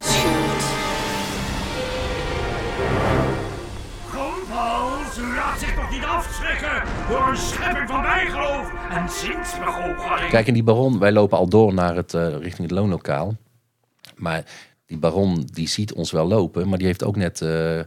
een 7.31 7.37
schepping 7.37 7.89
van 7.89 8.01
bijgeloof 8.01 8.71
en 8.89 9.09
zinsbegoocheling. 9.09 10.29
Kijk, 10.29 10.47
en 10.47 10.53
die 10.53 10.63
baron, 10.63 10.99
wij 10.99 11.11
lopen 11.11 11.37
al 11.37 11.47
door 11.49 11.73
naar 11.73 11.95
het, 11.95 12.13
eh, 12.13 12.27
richting 12.37 12.69
het 12.69 12.71
loonlokaal. 12.79 13.35
Maar 14.15 14.43
die 14.85 14.97
baron, 14.97 15.47
die 15.53 15.67
ziet 15.67 15.93
ons 15.93 16.11
wel 16.11 16.27
lopen. 16.27 16.69
Maar 16.69 16.77
die 16.77 16.87
heeft 16.87 17.03
ook 17.03 17.15
net 17.15 17.41
eh, 17.41 17.79
eh, 17.79 17.85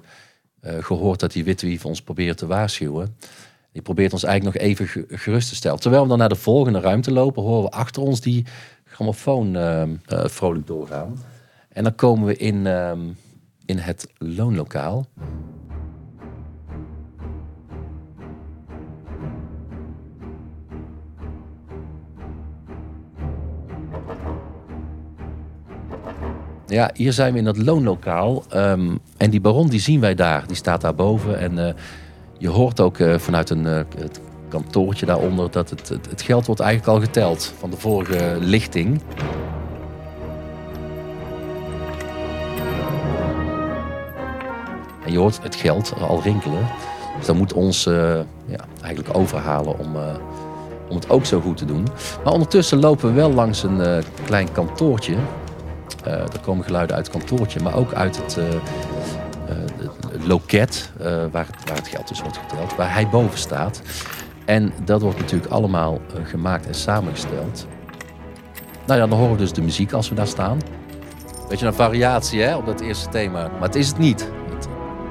gehoord 0.60 1.20
dat 1.20 1.32
die 1.32 1.44
witwief 1.44 1.84
ons 1.84 2.02
probeert 2.02 2.38
te 2.38 2.46
waarschuwen. 2.46 3.16
Die 3.72 3.82
probeert 3.82 4.12
ons 4.12 4.24
eigenlijk 4.24 4.56
nog 4.58 4.66
even 4.68 4.86
ge- 4.88 5.06
gerust 5.08 5.48
te 5.48 5.54
stellen. 5.54 5.80
Terwijl 5.80 6.02
we 6.02 6.08
dan 6.08 6.18
naar 6.18 6.28
de 6.28 6.34
volgende 6.36 6.80
ruimte 6.80 7.12
lopen, 7.12 7.42
horen 7.42 7.62
we 7.62 7.70
achter 7.70 8.02
ons 8.02 8.20
die 8.20 8.46
grammofoon 8.84 9.56
eh, 9.56 9.82
eh, 9.82 9.88
vrolijk 10.06 10.66
doorgaan. 10.66 11.18
En 11.68 11.82
dan 11.84 11.94
komen 11.94 12.26
we 12.26 12.36
in, 12.36 12.66
ehm, 12.66 13.00
in 13.66 13.78
het 13.78 14.06
loonlokaal. 14.18 15.06
Ja, 26.66 26.90
hier 26.94 27.12
zijn 27.12 27.32
we 27.32 27.38
in 27.38 27.44
dat 27.44 27.56
loonlokaal. 27.56 28.44
ehm, 28.48 28.96
en 29.16 29.30
die 29.30 29.40
baron 29.40 29.68
die 29.68 29.80
zien 29.80 30.00
wij 30.00 30.14
daar. 30.14 30.46
Die 30.46 30.56
staat 30.56 30.80
daar 30.80 30.94
boven. 30.94 31.38
En 31.38 31.66
eh, 31.66 31.74
je 32.38 32.48
hoort 32.48 32.80
ook 32.80 32.98
eh, 32.98 33.18
vanuit 33.18 33.50
een, 33.50 33.66
eh, 33.66 33.80
het 33.98 34.20
kantoortje 34.48 35.06
daaronder... 35.06 35.50
dat 35.50 35.70
het, 35.70 35.88
het, 35.88 36.22
geld 36.22 36.46
wordt 36.46 36.60
eigenlijk 36.60 36.98
al 36.98 37.04
geteld 37.04 37.52
van 37.58 37.70
de 37.70 37.76
vorige 37.76 38.36
lichting. 38.40 39.00
En 45.04 45.12
je 45.12 45.18
hoort 45.18 45.42
het 45.42 45.54
geld 45.54 45.94
al 46.00 46.22
rinkelen. 46.22 46.66
Dus 47.16 47.26
dat 47.26 47.36
moet 47.36 47.52
ons 47.52 47.84
ja, 48.46 48.64
eigenlijk 48.82 49.16
overhalen 49.16 49.78
om, 49.78 49.96
om 50.88 50.96
het 50.96 51.10
ook 51.10 51.24
zo 51.24 51.40
goed 51.40 51.56
te 51.56 51.64
doen. 51.64 51.86
Maar 52.24 52.32
ondertussen 52.32 52.80
lopen 52.80 53.08
we 53.08 53.14
wel 53.14 53.32
langs 53.32 53.62
een 53.62 54.02
klein 54.24 54.52
kantoortje. 54.52 55.16
Eh, 56.04 56.12
er 56.12 56.40
komen 56.42 56.64
geluiden 56.64 56.96
uit 56.96 57.06
het 57.06 57.16
kantoortje, 57.16 57.60
maar 57.60 57.74
ook 57.74 57.92
uit 57.92 58.16
het, 58.16 58.36
eh, 58.36 58.48
eh, 58.48 58.58
loket 60.26 60.90
waar, 61.30 61.46
het, 61.46 61.68
waar 61.68 61.76
het 61.76 61.88
geld 61.88 62.08
dus 62.08 62.20
wordt 62.20 62.38
geteld, 62.38 62.76
waar 62.76 62.92
hij 62.92 63.08
boven 63.08 63.38
staat. 63.38 63.82
En 64.44 64.72
dat 64.84 65.02
wordt 65.02 65.18
natuurlijk 65.18 65.52
allemaal 65.52 66.00
gemaakt 66.24 66.66
en 66.66 66.74
samengesteld. 66.74 67.66
Nou 68.86 69.00
ja, 69.00 69.06
dan 69.06 69.18
horen 69.18 69.32
we 69.32 69.38
dus 69.38 69.52
de 69.52 69.62
muziek 69.62 69.92
als 69.92 70.08
we 70.08 70.14
daar 70.14 70.26
staan. 70.26 70.58
Beetje 71.48 71.66
een 71.66 71.74
variatie 71.74 72.42
hè, 72.42 72.56
op 72.56 72.66
dat 72.66 72.80
eerste 72.80 73.08
thema. 73.08 73.48
Maar 73.48 73.62
het 73.62 73.74
is 73.74 73.88
het 73.88 73.98
niet. 73.98 74.30
Het, 74.54 74.68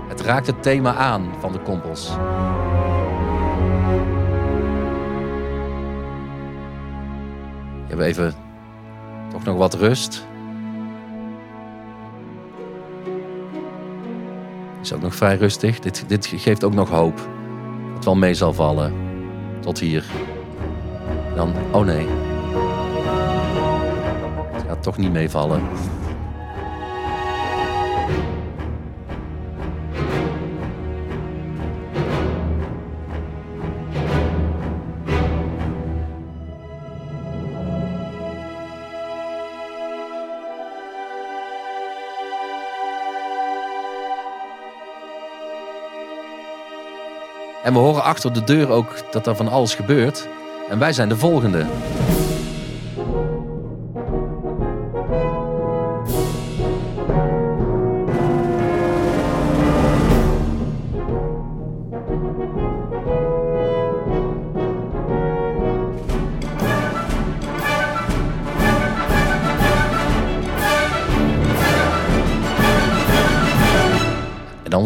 het 0.08 0.22
raakt 0.22 0.48
het 0.48 0.64
thema 0.64 0.96
aan 0.96 1.34
van 1.40 1.52
de 1.52 1.60
kompels. 1.60 2.10
We 7.84 7.90
hebben 7.90 8.06
even 8.06 8.34
toch 9.32 9.44
nog 9.44 9.58
wat 9.58 9.74
rust. 9.74 10.26
Is 14.84 14.94
ook 14.94 15.02
nog 15.02 15.16
vrij 15.16 15.36
rustig. 15.36 15.80
Dit, 15.80 16.04
dit 16.08 16.26
geeft 16.26 16.64
ook 16.64 16.74
nog 16.74 16.90
hoop. 16.90 17.28
Het 17.96 18.06
wel 18.06 18.16
mee 18.16 18.34
zal 18.34 18.54
vallen. 18.54 18.94
Tot 19.60 19.80
hier. 19.80 20.06
Dan, 21.36 21.54
oh 21.72 21.86
nee. 21.86 22.08
Het 24.52 24.64
gaat 24.68 24.84
toch 24.84 24.98
niet 24.98 25.12
meevallen. 25.12 25.62
En 47.64 47.74
we 47.74 47.80
horen 47.80 48.04
achter 48.04 48.34
de 48.34 48.44
deur 48.44 48.70
ook 48.70 49.12
dat 49.12 49.28
er 49.28 49.36
van 49.36 49.48
alles 49.48 49.76
gebeurt. 49.76 50.28
En 50.70 50.80
wij 50.80 50.94
zijn 50.94 51.10
de 51.10 51.18
volgende. 51.18 51.66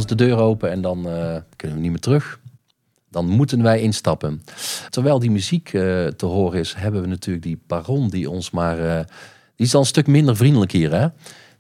De 0.08 0.16
deur 0.16 0.38
open 0.38 0.72
en 0.72 0.82
dan 0.82 1.10
eh, 1.10 1.36
kunnen 1.56 1.78
we 1.78 1.84
niet 1.84 1.92
meer 1.92 2.00
terug. 2.00 2.40
Dan 3.10 3.26
moeten 3.28 3.64
wij 3.64 3.82
instappen. 3.82 4.44
Terwijl 4.90 5.20
die 5.20 5.32
muziek 5.32 5.74
eh, 5.74 6.08
te 6.08 6.26
horen 6.26 6.60
is, 6.60 6.74
hebben 6.74 7.02
we 7.02 7.08
natuurlijk 7.08 7.46
die 7.46 7.62
baron 7.68 8.10
die 8.10 8.30
ons 8.30 8.52
maar... 8.52 8.80
eh, 8.80 9.06
die 9.56 9.66
is 9.66 9.74
al 9.74 9.80
een 9.80 9.86
stuk 9.86 10.08
minder 10.08 10.36
vriendelijk 10.36 10.72
hier, 10.72 10.92
hè? 10.92 11.08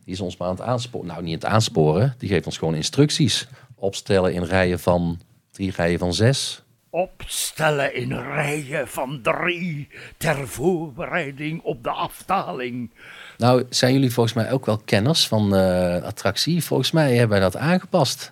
Die 0.03 0.13
is 0.13 0.21
ons 0.21 0.37
maar 0.37 0.47
aan 0.47 0.55
het 0.55 0.63
aansporen. 0.63 1.07
Nou, 1.07 1.23
niet 1.23 1.33
aan 1.33 1.39
het 1.39 1.49
aansporen. 1.49 2.15
Die 2.17 2.29
geeft 2.29 2.45
ons 2.45 2.57
gewoon 2.57 2.75
instructies. 2.75 3.47
Opstellen 3.75 4.33
in 4.33 4.43
rijen 4.43 4.79
van 4.79 5.19
drie 5.51 5.71
rijen 5.75 5.99
van 5.99 6.13
zes. 6.13 6.61
Opstellen 6.89 7.95
in 7.95 8.13
rijen 8.13 8.87
van 8.87 9.19
drie 9.21 9.87
ter 10.17 10.47
voorbereiding 10.47 11.61
op 11.63 11.83
de 11.83 11.89
afdaling. 11.89 12.91
Nou, 13.37 13.63
zijn 13.69 13.93
jullie 13.93 14.13
volgens 14.13 14.35
mij 14.35 14.51
ook 14.51 14.65
wel 14.65 14.77
kenners 14.85 15.27
van 15.27 15.55
eh, 15.55 16.03
attractie? 16.03 16.63
Volgens 16.63 16.91
mij 16.91 17.11
hebben 17.11 17.29
wij 17.29 17.39
dat 17.39 17.57
aangepast. 17.57 18.31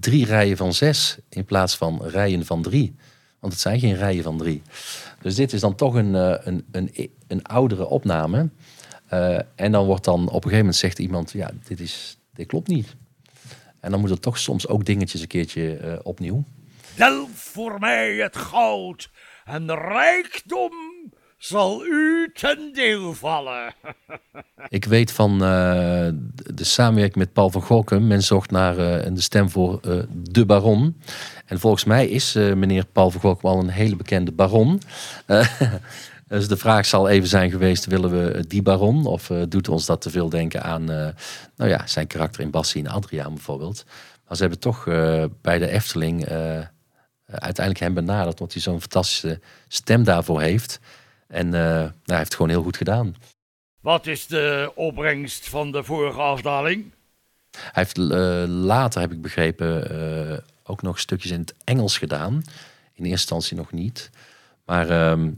Drie 0.00 0.26
rijen 0.26 0.56
van 0.56 0.74
zes 0.74 1.18
in 1.28 1.44
plaats 1.44 1.76
van 1.76 2.02
rijen 2.04 2.46
van 2.46 2.62
drie. 2.62 2.94
Want 3.38 3.52
het 3.52 3.62
zijn 3.62 3.80
geen 3.80 3.96
rijen 3.96 4.22
van 4.22 4.38
drie. 4.38 4.62
Dus 5.20 5.34
dit 5.34 5.52
is 5.52 5.60
dan 5.60 5.74
toch 5.74 5.94
een, 5.94 6.14
eh, 6.14 6.34
een, 6.46 6.66
een, 6.70 7.10
een 7.26 7.44
oudere 7.44 7.86
opname. 7.86 8.50
Eh, 9.06 9.38
en 9.54 9.72
dan 9.72 9.86
wordt 9.86 10.04
dan 10.04 10.20
op 10.20 10.26
een 10.26 10.32
gegeven 10.32 10.58
moment 10.58 10.76
zegt 10.76 10.98
iemand, 10.98 11.32
ja, 11.32 11.50
dit, 11.64 11.80
is, 11.80 12.18
dit 12.34 12.46
klopt 12.46 12.68
niet. 12.68 12.96
En 13.80 13.90
dan 13.90 14.00
moet 14.00 14.10
er 14.10 14.20
toch 14.20 14.38
soms 14.38 14.68
ook 14.68 14.84
dingetjes 14.84 15.20
een 15.20 15.26
keertje 15.26 15.76
eh, 15.76 15.98
opnieuw. 16.02 16.44
Delf 16.94 17.30
voor 17.34 17.78
mij 17.78 18.14
het 18.14 18.36
goud 18.36 19.10
en 19.44 19.74
rijkdom 19.74 20.72
zal 21.44 21.86
u 21.86 22.30
ten 22.32 22.70
deel 22.72 23.14
vallen. 23.14 23.74
Ik 24.68 24.84
weet 24.84 25.12
van 25.12 25.32
eh, 25.32 26.08
de 26.54 26.64
samenwerking 26.64 27.18
met 27.18 27.32
Paul 27.32 27.50
van 27.50 27.62
Gogh. 27.62 27.98
Men 27.98 28.22
zocht 28.22 28.50
naar 28.50 28.78
eh, 28.78 29.14
de 29.14 29.20
stem 29.20 29.50
voor 29.50 29.80
eh, 29.82 29.98
de 30.10 30.46
baron. 30.46 31.00
En 31.46 31.60
volgens 31.60 31.84
mij 31.84 32.08
is 32.08 32.32
meneer 32.34 32.86
Paul 32.86 33.10
van 33.10 33.20
Gogh 33.20 33.42
wel 33.42 33.58
een 33.58 33.68
hele 33.68 33.96
bekende 33.96 34.32
baron. 34.32 34.80
Dus 36.28 36.48
de 36.48 36.56
vraag 36.56 36.86
zal 36.86 37.08
even 37.08 37.28
zijn 37.28 37.50
geweest, 37.50 37.86
willen 37.86 38.10
we 38.10 38.44
die 38.46 38.62
baron? 38.62 39.06
Of 39.06 39.30
doet 39.48 39.68
ons 39.68 39.86
dat 39.86 40.00
te 40.00 40.10
veel 40.10 40.28
denken 40.28 40.62
aan 40.62 40.84
nou 40.84 41.70
ja, 41.70 41.86
zijn 41.86 42.06
karakter 42.06 42.42
in 42.42 42.50
Bassie 42.50 42.84
en 42.84 42.90
Adriaan 42.90 43.34
bijvoorbeeld. 43.34 43.84
Maar 44.26 44.36
ze 44.36 44.42
hebben 44.42 44.60
toch 44.60 44.84
bij 45.40 45.58
de 45.58 45.68
Efteling 45.68 46.28
uiteindelijk 47.26 47.78
hem 47.78 47.94
benaderd... 47.94 48.40
omdat 48.40 48.52
hij 48.52 48.62
zo'n 48.62 48.80
fantastische 48.80 49.40
stem 49.68 50.04
daarvoor 50.04 50.40
heeft. 50.40 50.80
En 51.32 51.46
eh, 51.46 51.60
nou, 51.60 51.90
hij 52.04 52.16
heeft 52.16 52.24
het 52.24 52.34
gewoon 52.34 52.50
heel 52.50 52.62
goed 52.62 52.76
gedaan. 52.76 53.14
Wat 53.80 54.06
is 54.06 54.26
de 54.26 54.72
opbrengst 54.74 55.48
van 55.48 55.72
de 55.72 55.84
vorige 55.84 56.20
afdaling? 56.20 56.84
Hij 57.50 57.70
heeft 57.72 57.98
eh, 57.98 58.44
later, 58.46 59.00
heb 59.00 59.12
ik 59.12 59.22
begrepen, 59.22 59.90
eh, 59.90 60.38
ook 60.64 60.82
nog 60.82 60.98
stukjes 60.98 61.30
in 61.30 61.40
het 61.40 61.54
Engels 61.64 61.98
gedaan. 61.98 62.32
In 62.92 63.04
eerste 63.04 63.10
instantie 63.10 63.56
nog 63.56 63.72
niet. 63.72 64.10
Maar 64.64 64.90
ehm, 64.90 65.30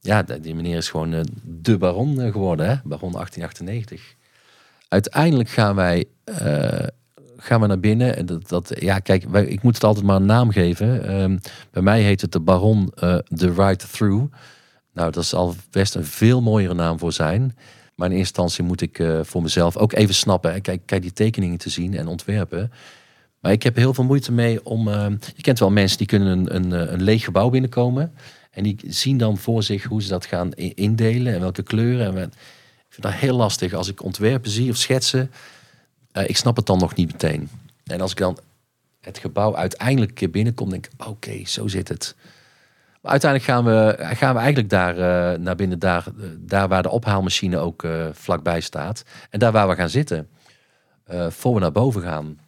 ja, 0.00 0.22
die 0.22 0.54
meneer 0.54 0.76
is 0.76 0.90
gewoon 0.90 1.26
de 1.42 1.78
baron 1.78 2.32
geworden, 2.32 2.66
hè? 2.66 2.74
baron 2.84 3.12
1898. 3.12 4.14
Uiteindelijk 4.88 5.48
gaan 5.48 5.74
wij 5.74 6.06
gaan 7.36 7.60
we 7.60 7.66
naar 7.66 7.80
binnen. 7.80 8.16
En 8.16 8.26
dat, 8.26 8.48
dat, 8.48 8.72
ja, 8.78 8.98
kijk, 8.98 9.24
wij, 9.24 9.44
ik 9.44 9.62
moet 9.62 9.74
het 9.74 9.84
altijd 9.84 10.06
maar 10.06 10.16
een 10.16 10.26
naam 10.26 10.50
geven. 10.50 11.08
Ehm, 11.08 11.38
bij 11.70 11.82
mij 11.82 12.02
heet 12.02 12.20
het 12.20 12.32
de 12.32 12.40
baron 12.40 12.92
eh 12.94 13.16
The 13.16 13.52
Ride 13.52 13.86
Through. 13.92 14.32
Nou, 14.92 15.10
dat 15.10 15.24
zal 15.24 15.54
best 15.70 15.94
een 15.94 16.04
veel 16.04 16.42
mooiere 16.42 16.74
naam 16.74 16.98
voor 16.98 17.12
zijn. 17.12 17.56
Maar 18.00 18.10
in 18.10 18.16
eerste 18.16 18.40
instantie 18.40 18.64
moet 18.64 18.80
ik 18.80 18.98
eh, 18.98 19.20
voor 19.22 19.42
mezelf 19.42 19.76
ook 19.76 19.92
even 19.92 20.14
snappen. 20.14 20.60
Kijk, 20.60 20.82
kijk 20.84 21.02
die 21.02 21.12
tekeningen 21.12 21.58
te 21.58 21.70
zien 21.70 21.96
en 21.96 22.06
ontwerpen. 22.06 22.72
Maar 23.40 23.52
ik 23.52 23.62
heb 23.62 23.76
heel 23.76 23.94
veel 23.94 24.04
moeite 24.04 24.32
mee 24.32 24.64
om. 24.64 24.88
eh, 24.88 25.06
je 25.34 25.42
kent 25.42 25.58
wel 25.58 25.70
mensen 25.70 25.98
die 25.98 26.06
kunnen 26.06 26.28
een, 26.28 26.54
een, 26.54 26.72
eh, 26.72 26.92
een 26.92 27.02
leeg 27.02 27.24
gebouw 27.24 27.50
binnenkomen. 27.50 28.12
En 28.50 28.62
die 28.62 28.76
zien 28.86 29.18
dan 29.18 29.38
voor 29.38 29.62
zich 29.62 29.84
hoe 29.84 30.02
ze 30.02 30.08
dat 30.08 30.26
gaan 30.26 30.52
indelen 30.54 31.34
en 31.34 31.40
welke 31.40 31.62
kleuren. 31.62 32.16
En 32.16 32.32
ik 32.76 32.88
vind 32.88 33.02
dat 33.02 33.12
heel 33.12 33.36
lastig 33.36 33.72
als 33.72 33.88
ik 33.88 34.02
ontwerpen 34.02 34.50
zie 34.50 34.70
of 34.70 34.76
schetsen. 34.76 35.30
ik 36.26 36.36
snap 36.36 36.56
het 36.56 36.66
dan 36.66 36.78
nog 36.78 36.94
niet 36.94 37.12
meteen. 37.12 37.48
En 37.84 38.00
als 38.00 38.10
ik 38.10 38.16
dan 38.16 38.38
het 39.00 39.18
gebouw 39.18 39.56
uiteindelijk 39.56 40.14
keer 40.14 40.30
binnenkom, 40.30 40.70
denk 40.70 40.86
ik: 40.86 41.06
oké, 41.06 41.46
zo 41.46 41.68
zit 41.68 41.88
het. 41.88 42.14
Maar 43.00 43.10
uiteindelijk 43.10 43.50
gaan 43.50 43.64
we, 43.64 43.96
gaan 43.98 44.34
we 44.34 44.38
eigenlijk 44.40 44.70
daar 44.70 44.98
eh, 44.98 45.38
naar 45.38 45.54
binnen, 45.56 45.78
daar, 45.78 46.04
daar 46.38 46.68
waar 46.68 46.82
de 46.82 46.90
ophaalmachine 46.90 47.58
ook 47.58 47.84
eh, 47.84 48.06
vlakbij 48.12 48.60
staat. 48.60 49.02
En 49.30 49.38
daar 49.38 49.52
waar 49.52 49.68
we 49.68 49.74
gaan 49.74 49.88
zitten. 49.88 50.28
eh, 51.04 51.30
voor 51.30 51.54
we 51.54 51.60
naar 51.60 51.72
boven 51.72 52.02
gaan. 52.02 52.38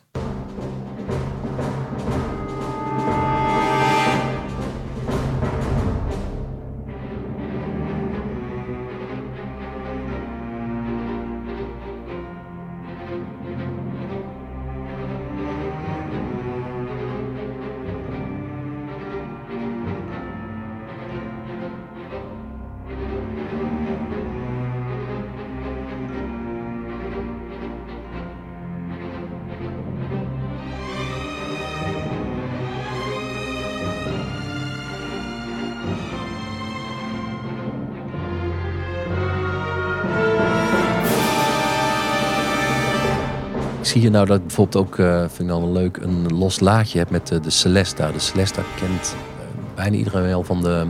Zie 43.92 44.00
hier 44.00 44.10
nou 44.10 44.26
dat 44.26 44.46
bijvoorbeeld 44.46 44.86
ook, 44.86 44.98
eh, 44.98 45.18
vind 45.18 45.40
ik 45.40 45.48
dan 45.48 45.62
wel 45.62 45.72
leuk, 45.72 45.96
een 45.96 46.34
los 46.34 46.60
laagje 46.60 46.98
heb 46.98 47.10
met 47.10 47.30
eh, 47.30 47.42
de 47.42 47.50
Celesta. 47.50 48.12
De 48.12 48.18
Celesta 48.18 48.62
kent 48.76 49.14
eh, 49.14 49.74
bijna 49.74 49.96
iedereen 49.96 50.22
wel 50.22 50.44
van 50.44 50.62
de 50.62 50.86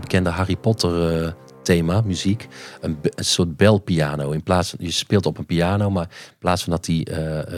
bekende 0.00 0.30
Harry 0.30 0.56
Potter 0.56 1.34
thema, 1.62 2.00
muziek. 2.00 2.48
Een, 2.80 2.98
een 3.02 3.24
soort 3.24 3.56
belpiano. 3.56 4.30
In 4.30 4.42
plaats 4.42 4.74
je 4.78 4.90
speelt 4.90 5.26
op 5.26 5.38
een 5.38 5.46
piano, 5.46 5.90
maar 5.90 6.08
in 6.10 6.38
plaats 6.38 6.62
van 6.62 6.72
dat 6.72 6.84
die 6.84 7.08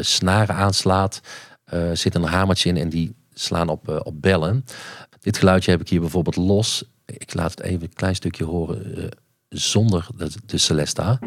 snaren 0.00 0.54
aanslaat, 0.54 1.20
zit 1.92 2.14
een 2.14 2.22
hamertje 2.22 2.68
in 2.68 2.76
en 2.76 2.88
die 2.88 3.14
slaan 3.32 3.68
op, 3.68 4.02
op 4.04 4.22
bellen. 4.22 4.64
Dit 5.20 5.38
geluidje 5.38 5.70
heb 5.70 5.80
ik 5.80 5.88
hier 5.88 6.00
bijvoorbeeld 6.00 6.36
los. 6.36 6.84
Ik 7.06 7.34
laat 7.34 7.50
het 7.50 7.60
even 7.60 7.82
een 7.82 7.94
klein 7.94 8.14
stukje 8.14 8.44
horen 8.44 9.08
zonder 9.48 10.06
de, 10.16 10.30
de 10.46 10.58
Celesta. 10.58 11.18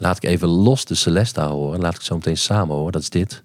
Laat 0.00 0.16
ik 0.16 0.24
even 0.24 0.48
los 0.48 0.84
de 0.84 0.94
Celesta 0.94 1.48
horen. 1.48 1.80
Laat 1.80 1.94
ik 1.94 2.00
zo 2.00 2.14
meteen 2.14 2.36
samen 2.36 2.76
horen. 2.76 2.92
Dat 2.92 3.02
is 3.02 3.10
dit. 3.10 3.44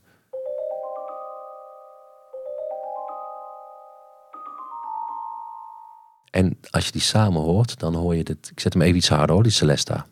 En 6.29 6.59
als 6.69 6.85
je 6.85 6.91
die 6.91 7.01
samen 7.01 7.41
hoort, 7.41 7.79
dan 7.79 7.95
hoor 7.95 8.15
je 8.15 8.23
dit. 8.23 8.49
Ik 8.51 8.59
zet 8.59 8.73
hem 8.73 8.81
even 8.81 8.97
iets 8.97 9.09
harder 9.09 9.33
hoor, 9.33 9.43
die 9.43 9.51
Celesta. 9.51 10.05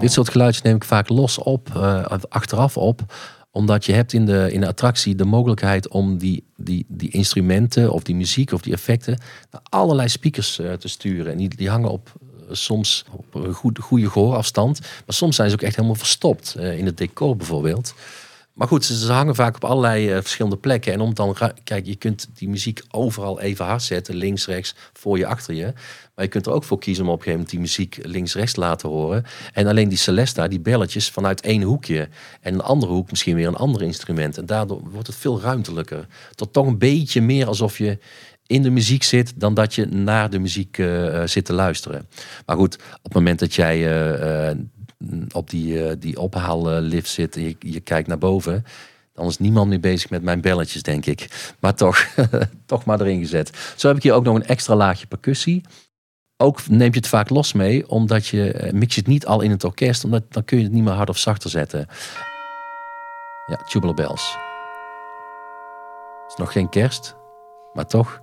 Dit 0.00 0.12
soort 0.12 0.28
geluidjes 0.28 0.62
neem 0.62 0.76
ik 0.76 0.84
vaak 0.84 1.08
los 1.08 1.38
op, 1.38 1.76
eh, 1.76 2.04
achteraf 2.28 2.76
op 2.76 3.04
omdat 3.52 3.84
je 3.84 3.92
hebt 3.92 4.12
in 4.12 4.26
de, 4.26 4.48
in 4.52 4.60
de 4.60 4.66
attractie 4.66 5.14
de 5.14 5.24
mogelijkheid 5.24 5.88
om 5.88 6.18
die, 6.18 6.44
die, 6.56 6.84
die 6.88 7.10
instrumenten 7.10 7.92
of 7.92 8.02
die 8.02 8.14
muziek 8.14 8.52
of 8.52 8.62
die 8.62 8.72
effecten 8.72 9.18
naar 9.50 9.60
allerlei 9.68 10.08
speakers 10.08 10.58
eh, 10.58 10.72
te 10.72 10.88
sturen. 10.88 11.32
En 11.32 11.38
die, 11.38 11.56
die 11.56 11.70
hangen 11.70 11.90
op 11.90 12.12
eh, 12.20 12.54
soms 12.54 13.04
op 13.10 13.34
een 13.34 13.52
goed, 13.52 13.78
goede 13.78 14.10
gehoorafstand. 14.10 14.80
Maar 14.80 15.14
soms 15.14 15.36
zijn 15.36 15.48
ze 15.48 15.54
ook 15.54 15.62
echt 15.62 15.76
helemaal 15.76 15.96
verstopt. 15.96 16.54
eh, 16.54 16.78
in 16.78 16.86
het 16.86 16.96
decor 16.96 17.36
bijvoorbeeld. 17.36 17.94
Maar 18.52 18.68
goed, 18.68 18.84
ze, 18.84 19.12
hangen 19.12 19.34
vaak 19.34 19.54
op 19.54 19.64
allerlei 19.64 20.10
eh, 20.10 20.20
verschillende 20.20 20.56
plekken. 20.56 20.92
En 20.92 21.00
om 21.00 21.14
dan, 21.14 21.36
kijk, 21.64 21.86
je 21.86 21.96
kunt 21.96 22.28
die 22.34 22.48
muziek 22.48 22.82
overal 22.90 23.40
even 23.40 23.64
hard 23.64 23.82
zetten. 23.82 24.14
Links, 24.14 24.46
rechts, 24.46 24.74
voor 24.92 25.18
je, 25.18 25.26
achter 25.26 25.54
je. 25.54 25.72
Maar 26.14 26.24
je 26.24 26.28
kunt 26.28 26.46
er 26.46 26.52
ook 26.52 26.64
voor 26.64 26.78
kiezen 26.78 27.04
om 27.04 27.10
op 27.10 27.18
een 27.18 27.24
gegeven 27.24 27.46
moment 27.46 27.76
die 27.76 27.84
muziek 27.84 28.06
links, 28.06 28.34
rechts 28.34 28.52
te 28.52 28.60
laten 28.60 28.88
horen. 28.88 29.24
En 29.52 29.66
alleen 29.66 29.88
die 29.88 29.98
Celesta, 29.98 30.48
die 30.48 30.60
belletjes 30.60 31.10
vanuit 31.10 31.40
één 31.40 31.62
hoekje. 31.62 32.08
En 32.40 32.54
een 32.54 32.60
andere 32.60 32.92
hoek 32.92 33.10
misschien 33.10 33.34
weer 33.34 33.46
een 33.46 33.56
ander 33.56 33.82
instrument. 33.82 34.38
En 34.38 34.46
daardoor 34.46 34.80
wordt 34.90 35.06
het 35.06 35.16
veel 35.16 35.40
ruimtelijker. 35.40 36.06
Tot 36.34 36.52
toch 36.52 36.66
een 36.66 36.78
beetje 36.78 37.20
meer 37.20 37.46
alsof 37.46 37.78
je 37.78 37.98
in 38.46 38.62
de 38.62 38.70
muziek 38.70 39.02
zit 39.02 39.32
dan 39.36 39.54
dat 39.54 39.74
je 39.74 39.86
naar 39.86 40.30
de 40.30 40.38
muziek 40.38 40.78
eh, 40.78 41.22
eh, 41.22 41.28
zit 41.28 41.44
te 41.44 41.52
luisteren. 41.52 42.08
Maar 42.46 42.56
goed, 42.56 42.74
op 42.74 43.02
het 43.02 43.14
moment 43.14 43.38
dat 43.38 43.54
jij 43.54 43.86
op 45.32 45.50
die, 45.50 45.86
eh, 45.86 45.96
die 45.98 46.20
ophaallift 46.20 47.08
zit 47.08 47.36
en 47.36 47.42
je, 47.42 47.56
je 47.58 47.80
kijkt 47.80 48.08
naar 48.08 48.18
boven, 48.18 48.64
dan 49.12 49.26
is 49.26 49.38
niemand 49.38 49.68
meer 49.68 49.80
bezig 49.80 50.10
met 50.10 50.22
mijn 50.22 50.40
belletjes, 50.40 50.82
denk 50.82 51.06
ik. 51.06 51.54
Maar 51.60 51.74
toch, 51.74 52.06
toch 52.66 52.84
maar 52.84 53.00
erin 53.00 53.18
gezet. 53.18 53.72
Zo 53.76 53.88
heb 53.88 53.96
ik 53.96 54.02
hier 54.02 54.12
ook 54.12 54.24
nog 54.24 54.34
een 54.34 54.46
extra 54.46 54.74
laagje 54.74 55.06
percussie. 55.06 55.64
ook 56.36 56.68
neem 56.68 56.90
je 56.92 56.98
het 56.98 57.08
vaak 57.08 57.30
los 57.30 57.52
mee, 57.52 57.88
omdat 57.88 58.26
je 58.26 58.52
eh, 58.52 58.72
mix 58.72 58.94
je 58.94 59.00
het 59.00 59.10
niet 59.10 59.26
al 59.26 59.40
in 59.40 59.50
het 59.50 59.64
orkest, 59.64 60.04
omdat 60.04 60.22
dan 60.28 60.44
kun 60.44 60.58
je 60.58 60.64
het 60.64 60.72
niet 60.72 60.84
meer 60.84 60.92
hard 60.92 61.08
of 61.08 61.18
zachter 61.18 61.50
zetten. 61.50 61.86
Ja, 63.46 63.56
Tubular 63.56 63.94
Bells. 63.94 64.36
Het 66.22 66.32
is 66.32 66.36
nog 66.36 66.52
geen 66.52 66.68
kerst, 66.68 67.16
maar 67.72 67.86
toch. 67.86 68.21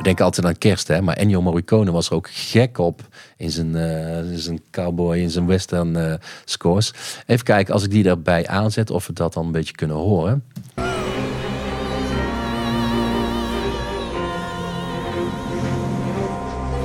We 0.00 0.06
denken 0.06 0.24
altijd 0.24 0.46
aan 0.46 0.58
kerst, 0.58 0.88
hè? 0.88 1.02
maar 1.02 1.16
Ennio 1.16 1.42
Morricone 1.42 1.90
was 1.90 2.08
er 2.08 2.14
ook 2.14 2.28
gek 2.30 2.78
op 2.78 3.00
in 3.36 3.50
zijn, 3.50 3.76
eh, 3.76 4.32
in 4.32 4.38
zijn 4.38 4.60
cowboy, 4.70 5.18
in 5.18 5.30
zijn 5.30 5.46
western 5.46 5.96
eh, 5.96 6.14
scores. 6.44 6.92
Even 7.26 7.44
kijken, 7.44 7.74
als 7.74 7.84
ik 7.84 7.90
die 7.90 8.08
erbij 8.08 8.46
aanzet, 8.46 8.90
of 8.90 9.06
we 9.06 9.12
dat 9.12 9.32
dan 9.32 9.46
een 9.46 9.52
beetje 9.52 9.74
kunnen 9.74 9.96
horen. 9.96 10.44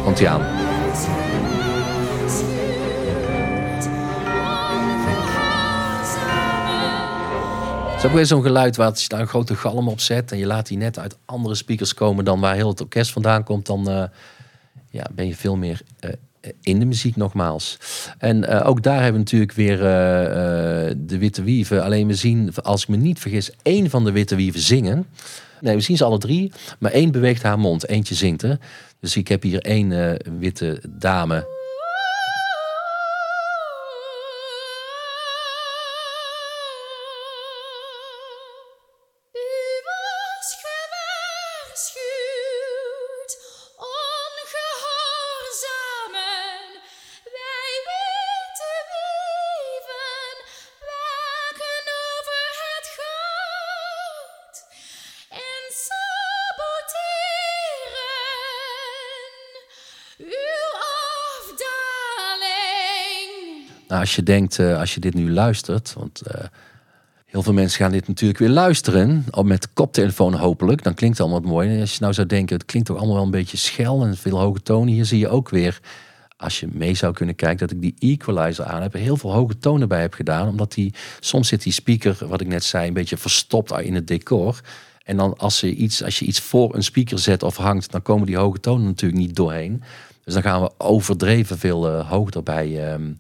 Komt 0.03 0.20
hij 0.20 0.28
aan. 0.28 1.24
Is 8.06 8.12
ook 8.12 8.18
weer 8.18 8.26
zo'n 8.26 8.41
geluid 8.41 8.76
waar 8.76 8.89
als 8.89 9.01
je 9.01 9.08
daar 9.08 9.20
een 9.20 9.28
grote 9.28 9.56
galm 9.56 9.88
op 9.88 9.99
zet 9.99 10.32
en 10.32 10.38
je 10.38 10.45
laat 10.45 10.68
die 10.68 10.78
net 10.78 10.99
uit 10.99 11.18
andere 11.26 11.56
speakers 11.56 11.93
komen 11.93 12.26
dan 12.26 12.39
waar 12.39 12.56
heel 12.56 12.68
het 12.68 12.82
orkest 12.82 13.12
vandaan 13.12 13.43
komt, 13.43 13.66
dan 13.66 13.89
eh, 13.89 14.03
ja, 14.89 15.08
ben 15.12 15.28
je 15.28 15.36
veel 15.36 15.56
meer 15.56 15.82
eh, 15.99 16.12
in 16.62 16.80
de 16.80 16.86
muziek 16.86 17.16
nogmaals. 17.16 17.78
En 18.18 18.47
eh, 18.47 18.68
ook 18.68 18.84
daar 18.84 19.01
hebben 19.01 19.14
we 19.14 19.18
natuurlijk 19.18 19.51
weer 19.51 19.78
de 20.97 21.18
witte 21.18 21.43
wieven. 21.43 21.84
Alleen 21.84 22.08
we 22.08 22.14
zien, 22.14 22.53
als 22.64 22.82
ik 22.82 22.88
me 22.88 22.95
niet 22.95 23.20
vergis, 23.20 23.51
één 23.62 23.89
van 23.89 24.03
de 24.03 24.12
witte 24.12 24.36
wieven 24.36 24.62
zingen. 24.62 25.08
Nee, 25.62 25.76
we 25.76 25.82
zien 25.82 25.97
ze 25.97 26.06
alle 26.06 26.18
drie, 26.18 26.51
maar 26.80 26.91
één 26.91 27.12
beweegt 27.12 27.43
haar 27.43 27.60
mond, 27.60 27.88
eentje 27.88 28.16
zingt 28.16 28.41
er. 28.41 28.58
Dus 28.99 29.16
ik 29.16 29.28
heb 29.28 29.41
hier 29.41 29.62
één 29.62 30.18
witte 30.39 30.82
dame. 30.89 31.55
Als 64.06 64.16
je 64.16 64.24
denkt, 64.24 64.60
eh, 64.60 64.80
als 64.80 64.93
je 64.93 64.99
dit 64.99 65.14
nu 65.14 65.32
luistert, 65.32 65.93
want 65.93 66.22
eh, 66.22 66.43
heel 67.26 67.43
veel 67.43 67.53
mensen 67.53 67.78
gaan 67.78 67.91
dit 67.91 68.08
natuurlijk 68.08 68.39
weer 68.39 68.49
luisteren, 68.49 69.26
al 69.30 69.43
met 69.43 69.74
koptelefoon 69.74 70.34
hopelijk, 70.34 70.84
dan 70.84 70.93
klinkt 70.93 71.18
het 71.18 71.28
allemaal 71.28 71.51
mooi. 71.51 71.70
En 71.74 71.80
als 71.80 71.93
je 71.93 71.97
nou 72.01 72.14
zou 72.14 72.28
denken, 72.28 72.56
het 72.56 72.66
klinkt 72.66 72.88
toch 72.88 72.97
allemaal 72.97 73.16
wel 73.16 73.26
een 73.26 73.32
beetje 73.32 73.58
schel 73.58 74.06
en 74.06 74.18
veel 74.18 74.39
hoge 74.39 74.62
tonen, 74.62 74.93
hier 74.93 75.06
zie 75.06 75.20
je 75.20 75.30
ook 75.30 75.49
weer, 75.49 75.80
als 76.38 76.60
je 76.60 76.68
mee 76.72 76.93
zou 76.93 77.14
kunnen 77.14 77.36
kijken, 77.36 77.68
dat 77.68 77.72
ik 77.72 77.82
die 77.82 77.95
equalizer 77.99 78.66
aan 78.66 78.82
heb, 78.82 78.93
heel 78.93 79.18
veel 79.18 79.34
hoge 79.34 79.58
tonen 79.58 79.88
bij 79.88 80.01
heb 80.01 80.14
gedaan, 80.14 80.47
omdat 80.47 80.74
die, 80.74 80.93
soms 81.20 81.47
zit 81.47 81.64
die 81.64 81.74
speaker, 81.74 82.18
wat 82.28 82.41
ik 82.41 82.47
net 82.47 82.64
zei, 82.64 82.88
een 82.88 82.93
beetje 82.93 83.18
verstopt 83.18 83.80
in 83.80 83.95
het 83.95 84.08
decor. 84.08 84.62
En 85.03 85.18
dan 85.18 85.38
als 85.38 85.60
je, 85.60 85.76
iets, 85.76 86.03
als 86.03 86.20
je 86.20 86.26
iets 86.26 86.39
voor 86.39 86.76
een 86.76 86.84
speaker 86.84 87.20
zet 87.20 87.43
of 87.43 87.58
hangt, 87.58 87.91
dan 87.91 88.01
komen 88.01 88.26
die 88.26 88.38
hoge 88.38 88.60
tonen 88.60 88.86
natuurlijk 88.86 89.22
niet 89.22 89.36
doorheen. 89.36 89.84
Dus 90.24 90.34
dan 90.34 90.43
gaan 90.43 90.62
we 90.62 90.72
overdreven 90.78 91.58
veel 91.58 91.88
eh, 91.88 92.10
hoog 92.10 92.30
erbij 92.30 92.91
ehm, 92.91 93.12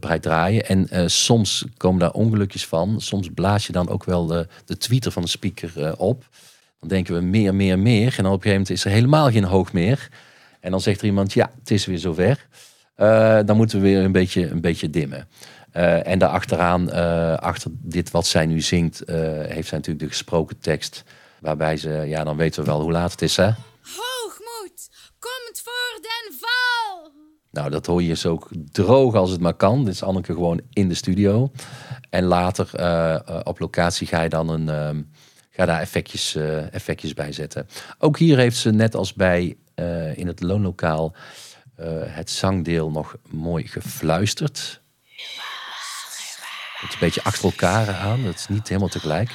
bij 0.00 0.18
draaien. 0.18 0.66
En 0.66 0.88
eh, 0.88 1.06
soms 1.06 1.64
komen 1.76 2.00
daar 2.00 2.10
ongelukjes 2.10 2.66
van. 2.66 3.00
Soms 3.00 3.28
blaas 3.34 3.66
je 3.66 3.72
dan 3.72 3.88
ook 3.88 4.04
wel 4.04 4.26
de, 4.26 4.46
de 4.64 4.76
tweeter 4.76 5.12
van 5.12 5.22
de 5.22 5.28
speaker 5.28 5.84
eh, 5.84 5.92
op. 5.96 6.28
Dan 6.80 6.88
denken 6.88 7.14
we 7.14 7.20
meer, 7.20 7.54
meer, 7.54 7.78
meer. 7.78 8.14
En 8.18 8.26
op 8.26 8.32
een 8.32 8.42
gegeven 8.42 8.50
moment 8.50 8.70
is 8.70 8.84
er 8.84 8.90
helemaal 8.90 9.30
geen 9.30 9.44
hoog 9.44 9.72
meer. 9.72 10.08
En 10.60 10.70
dan 10.70 10.80
zegt 10.80 11.00
er 11.00 11.06
iemand, 11.06 11.32
ja, 11.32 11.50
het 11.58 11.70
is 11.70 11.86
weer 11.86 11.98
zover. 11.98 12.46
Dan 13.46 13.56
moeten 13.56 13.80
we 13.80 13.88
weer 13.88 14.04
een 14.04 14.12
beetje, 14.12 14.48
een 14.48 14.60
beetje 14.60 14.90
dimmen. 14.90 15.28
En 16.04 16.18
daarachteraan, 16.18 16.90
achter 17.40 17.70
dit 17.74 18.10
wat 18.10 18.26
zij 18.26 18.46
nu 18.46 18.60
zingt, 18.60 19.02
heeft 19.06 19.68
zij 19.68 19.78
natuurlijk 19.78 19.98
de 19.98 20.08
gesproken 20.08 20.58
tekst. 20.58 21.04
Waarbij 21.40 21.76
ze, 21.76 21.90
ja, 21.90 22.24
dan 22.24 22.36
weten 22.36 22.60
we 22.62 22.70
wel 22.70 22.80
hoe 22.80 22.92
laat 22.92 23.10
het 23.10 23.22
is, 23.22 23.36
hè? 23.36 23.50
Hoogmoed 23.82 24.88
komt 25.18 25.60
voor 25.64 26.00
den 26.00 26.38
val. 26.38 27.12
Nou, 27.50 27.70
dat 27.70 27.86
hoor 27.86 28.02
je 28.02 28.16
zo 28.16 28.38
droog 28.72 29.14
als 29.14 29.30
het 29.30 29.40
maar 29.40 29.54
kan. 29.54 29.84
Dit 29.84 29.94
is 29.94 30.02
Anneke 30.02 30.32
gewoon 30.32 30.60
in 30.72 30.88
de 30.88 30.94
studio. 30.94 31.50
En 32.10 32.24
later 32.24 32.70
eh, 32.74 33.14
eh, 33.14 33.40
op 33.44 33.58
locatie 33.58 34.06
ga 34.06 34.22
je 34.22 34.28
dan 34.28 34.48
een, 34.48 34.68
ehm, 34.68 35.02
ga 35.50 35.66
daar 35.66 35.80
effectjes, 35.80 36.34
eh, 36.34 36.74
effectjes 36.74 37.14
bij 37.14 37.32
zetten. 37.32 37.68
Ook 37.98 38.18
hier 38.18 38.38
heeft 38.38 38.56
ze 38.56 38.70
net 38.70 38.94
als 38.94 39.14
bij 39.14 39.56
in 40.14 40.26
het 40.26 40.40
loonlokaal 40.40 41.14
het 42.04 42.30
zangdeel 42.30 42.90
nog 42.90 43.16
mooi 43.28 43.66
gefluisterd. 43.66 44.80
Het 46.74 46.92
een 46.92 46.98
beetje 47.00 47.22
achter 47.22 47.44
elkaar 47.44 47.94
aan. 47.94 48.24
Het 48.24 48.38
is 48.38 48.48
niet 48.48 48.68
helemaal 48.68 48.88
tegelijk. 48.88 49.30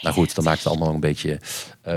Nou 0.00 0.14
goed, 0.14 0.34
dan 0.34 0.44
maakt 0.44 0.58
het 0.58 0.66
allemaal 0.66 0.94
een 0.94 1.00
beetje 1.00 1.40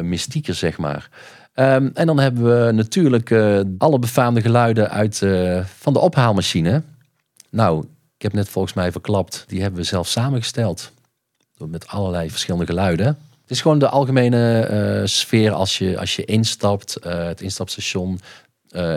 mystieker, 0.01 0.55
zeg 0.55 0.78
maar. 0.78 1.10
Ehm, 1.58 1.89
en 1.93 2.08
dan 2.08 2.20
hebben 2.20 2.66
we 2.66 2.72
natuurlijk 2.72 3.32
eh, 3.32 3.60
alle 3.78 3.99
befaamde 3.99 4.41
geluiden 4.41 4.89
uit, 4.89 5.22
eh, 5.22 5.66
van 5.66 5.93
de 5.93 5.99
ophaalmachine. 5.99 6.84
Nou, 7.49 7.86
ik 8.16 8.22
heb 8.22 8.34
net 8.34 8.49
volgens 8.49 8.74
mij 8.74 8.91
verklapt, 8.91 9.43
die 9.47 9.62
hebben 9.62 9.80
we 9.80 9.86
zelf 9.86 10.08
samengesteld. 10.08 10.91
Met 11.58 11.88
allerlei 11.88 12.30
verschillende 12.30 12.66
geluiden. 12.66 13.05
Het 13.05 13.51
is 13.51 13.62
gewoon 13.62 13.80
de 13.80 13.89
algemene 13.89 14.60
eh, 14.60 15.05
sfeer 15.05 15.51
als 15.51 15.78
je, 15.78 15.99
als 15.99 16.16
je 16.16 16.26
instapt, 16.26 16.97
het 17.01 17.41
instapstation, 17.41 18.20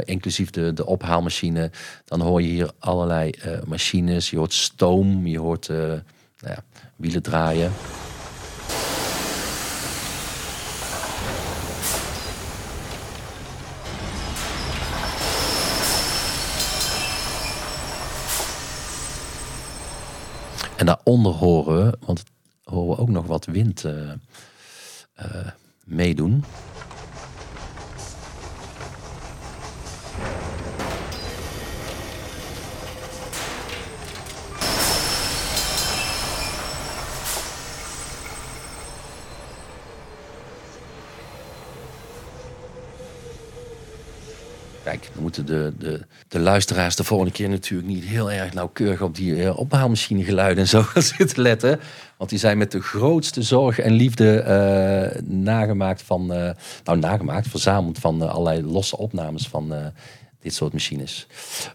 inclusief 0.05 0.51
de, 0.51 0.73
de 0.73 0.87
ophaalmachine. 0.87 1.71
Dan 2.05 2.21
hoor 2.21 2.43
je 2.43 2.49
hier 2.49 2.71
allerlei 2.79 3.35
machines. 3.67 4.31
Je 4.31 4.37
hoort 4.37 4.53
stoom, 4.53 5.27
je 5.27 5.39
hoort 5.39 5.69
nou 5.69 6.03
ja, 6.41 6.63
wielen 6.97 7.23
draaien. 7.23 7.73
Daaronder 20.91 21.33
horen 21.33 21.85
we, 21.87 21.99
want 22.07 22.23
horen 22.65 22.97
we 22.97 23.03
ook 23.03 23.09
nog 23.09 23.27
wat 23.27 23.45
wind 23.45 23.85
eh, 23.85 24.11
eh, 25.15 25.47
meedoen. 25.85 26.45
Kijk, 44.83 45.11
dan 45.15 45.20
de, 45.35 45.73
de, 45.79 46.01
de 46.29 46.39
luisteraars 46.39 46.97
de 46.97 47.05
volgende 47.05 47.33
keer 47.33 47.49
natuurlijk 47.49 47.89
niet 47.89 48.05
heel 48.05 48.33
erg 48.33 48.53
nauwkeurig 48.53 49.03
op 49.03 49.15
die 49.15 49.45
eh, 49.45 49.59
ophaalmachine 49.59 50.25
geluiden 50.25 50.63
en 50.63 50.69
zo 50.69 50.83
gaan 50.83 51.03
zitten 51.19 51.43
letten. 51.43 51.81
Want 52.17 52.31
die 52.31 52.39
zijn 52.39 52.59
met 52.59 52.73
de 52.73 52.81
grootste 52.81 53.43
zorg 53.43 53.79
en 53.79 53.93
liefde 53.93 54.41
eh, 54.41 55.23
nagemaakt 55.23 56.03
van, 56.03 56.33
eh, 56.33 56.51
nou 56.85 56.99
nagemaakt, 56.99 57.49
verzameld 57.49 57.99
van 57.99 58.23
eh, 58.23 58.31
allerlei 58.31 58.63
losse 58.63 58.97
opnames 58.97 59.49
van 59.49 59.75
eh, 59.75 59.87
dit 60.41 60.55
soort 60.55 60.73
machines. 60.73 61.27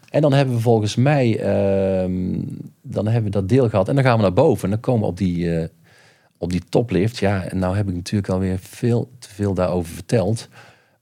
En 0.09 0.21
dan 0.21 0.33
hebben 0.33 0.55
we 0.55 0.61
volgens 0.61 0.95
mij, 0.95 1.39
ehm, 1.39 2.41
dan 2.81 3.05
hebben 3.05 3.23
we 3.23 3.29
dat 3.29 3.49
deel 3.49 3.69
gehad 3.69 3.89
en 3.89 3.95
dan 3.95 4.03
gaan 4.03 4.15
we 4.15 4.21
naar 4.21 4.33
boven 4.33 4.63
en 4.63 4.69
dan 4.69 4.79
komen 4.79 5.01
we 5.01 5.07
op 5.07 5.17
die, 5.17 5.57
eh, 5.57 5.67
op 6.37 6.51
die 6.51 6.61
toplift. 6.69 7.17
Ja, 7.17 7.43
en 7.43 7.59
nou 7.59 7.75
heb 7.75 7.87
ik 7.87 7.95
natuurlijk 7.95 8.33
alweer 8.33 8.59
veel 8.59 9.09
te 9.19 9.29
veel 9.29 9.53
daarover 9.53 9.93
verteld. 9.93 10.47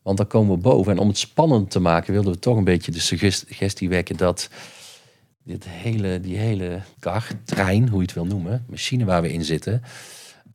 Want 0.04 0.18
dan 0.18 0.28
komen 0.28 0.56
we 0.56 0.62
boven. 0.62 0.92
En 0.92 0.98
om 1.00 1.08
het 1.08 1.18
spannend 1.18 1.72
te 1.72 1.80
maken 1.80 2.14
wilden 2.14 2.34
we 2.34 2.40
toch 2.40 2.58
een 2.58 2.64
beetje 2.64 2.92
de 2.92 3.00
suggestie 3.00 3.90
wekken 3.90 4.18
dat 4.18 4.50
dit 5.44 5.66
hele, 5.68 6.20
die 6.20 6.38
hele 6.38 6.82
kar, 7.00 7.28
trein, 7.46 7.90
hoe 7.90 8.00
je 8.00 8.06
het 8.06 8.14
wil 8.14 8.26
noemen, 8.26 8.66
machine 8.70 9.06
waar 9.06 9.22
we 9.22 9.34
in 9.34 9.44
zitten, 9.46 9.84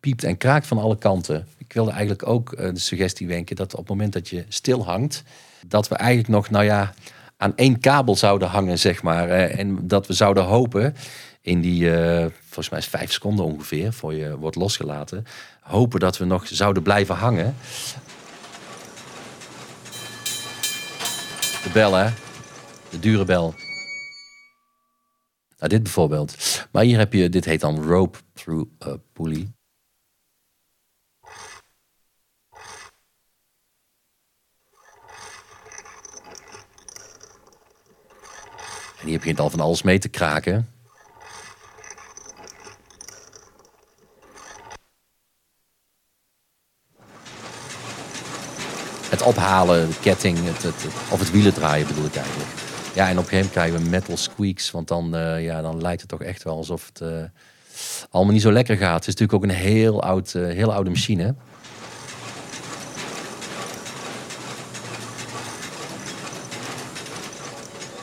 piept 0.01 0.25
en 0.25 0.37
kraakt 0.37 0.67
van 0.67 0.79
alle 0.79 0.99
kanten. 0.99 1.47
Ik 1.59 1.73
wilde 1.73 1.91
eigenlijk 1.91 2.27
ook 2.29 2.53
eh, 2.53 2.73
de 2.73 2.79
suggestie 2.79 3.27
wenken 3.27 3.57
dat 3.57 3.73
op 3.73 3.79
het 3.79 3.89
moment 3.89 4.13
dat 4.13 4.29
je 4.29 4.45
stil 4.49 4.85
hangt, 4.85 5.23
dat 5.67 5.89
we 5.89 5.95
eigenlijk 5.95 6.29
nog, 6.29 6.51
nou 6.51 6.65
ja, 6.65 6.95
aan 7.37 7.57
één 7.57 7.81
kabel 7.81 8.17
zouden 8.17 8.49
hangen, 8.49 8.79
zeg 8.79 9.03
maar. 9.03 9.29
eh, 9.29 9.59
En 9.59 9.79
dat 9.89 10.07
we 10.07 10.13
zouden 10.13 10.45
hopen 10.45 10.95
in 11.41 11.61
die, 11.61 11.97
eh, 11.97 12.27
volgens 12.45 12.69
mij 12.69 12.79
is 12.79 12.87
vijf 12.87 13.13
seconden 13.13 13.45
ongeveer, 13.45 13.93
voor 13.93 14.15
je 14.15 14.37
wordt 14.39 14.57
losgelaten. 14.57 15.27
Hopen 15.61 16.01
dat 16.01 16.19
we 16.19 16.25
nog 16.25 16.47
zouden 16.47 16.83
blijven 16.83 17.15
hangen. 17.15 17.55
De 21.69 21.75
bel, 21.75 21.95
hè? 21.95 22.11
De 22.91 22.99
dure 22.99 23.25
bel. 23.25 23.55
Nou, 25.59 25.71
dit 25.71 25.83
bijvoorbeeld. 25.83 26.37
Maar 26.73 26.83
hier 26.83 26.99
heb 26.99 27.13
je, 27.13 27.29
dit 27.29 27.45
heet 27.45 27.61
dan 27.61 27.83
rope 27.83 28.19
through 28.33 28.71
a 28.87 28.97
pulley. 29.13 29.53
En 39.01 39.07
hier 39.07 39.19
begint 39.19 39.41
al 39.41 39.51
van 39.51 39.61
alles 39.61 39.83
mee 39.83 39.99
te 39.99 40.09
kraken. 40.09 40.73
Het 49.09 49.23
ophalen, 49.23 49.89
de 49.89 49.99
ketting, 50.01 50.39
het, 50.43 50.63
het, 50.63 50.87
of 51.11 51.19
het 51.19 51.31
wielen 51.31 51.55
draaien 51.55 51.87
bedoel 51.87 52.05
ik 52.05 52.17
eigenlijk. 52.17 52.51
Ja, 52.95 53.09
en 53.09 53.19
op 53.19 53.25
een 53.25 53.29
gegeven 53.29 53.37
moment 53.37 53.53
krijgen 53.53 53.83
we 53.83 53.89
metal 53.89 54.17
squeaks. 54.17 54.71
Want 54.71 54.89
dan, 54.89 55.17
eh, 55.17 55.45
ja, 55.45 55.63
dan 55.63 55.81
lijkt 55.81 56.01
het 56.01 56.11
toch 56.11 56.23
echt 56.23 56.43
wel 56.43 56.57
alsof 56.57 56.87
het 56.87 57.01
eh, 57.01 57.09
allemaal 58.11 58.33
niet 58.33 58.43
zo 58.43 58.53
lekker 58.53 58.77
gaat. 58.77 59.05
Het 59.05 59.07
is 59.07 59.15
natuurlijk 59.15 59.33
ook 59.33 59.43
een 59.43 59.57
heel, 59.57 60.03
oud, 60.03 60.35
eh, 60.35 60.43
heel 60.43 60.73
oude 60.73 60.91
machine. 60.91 61.35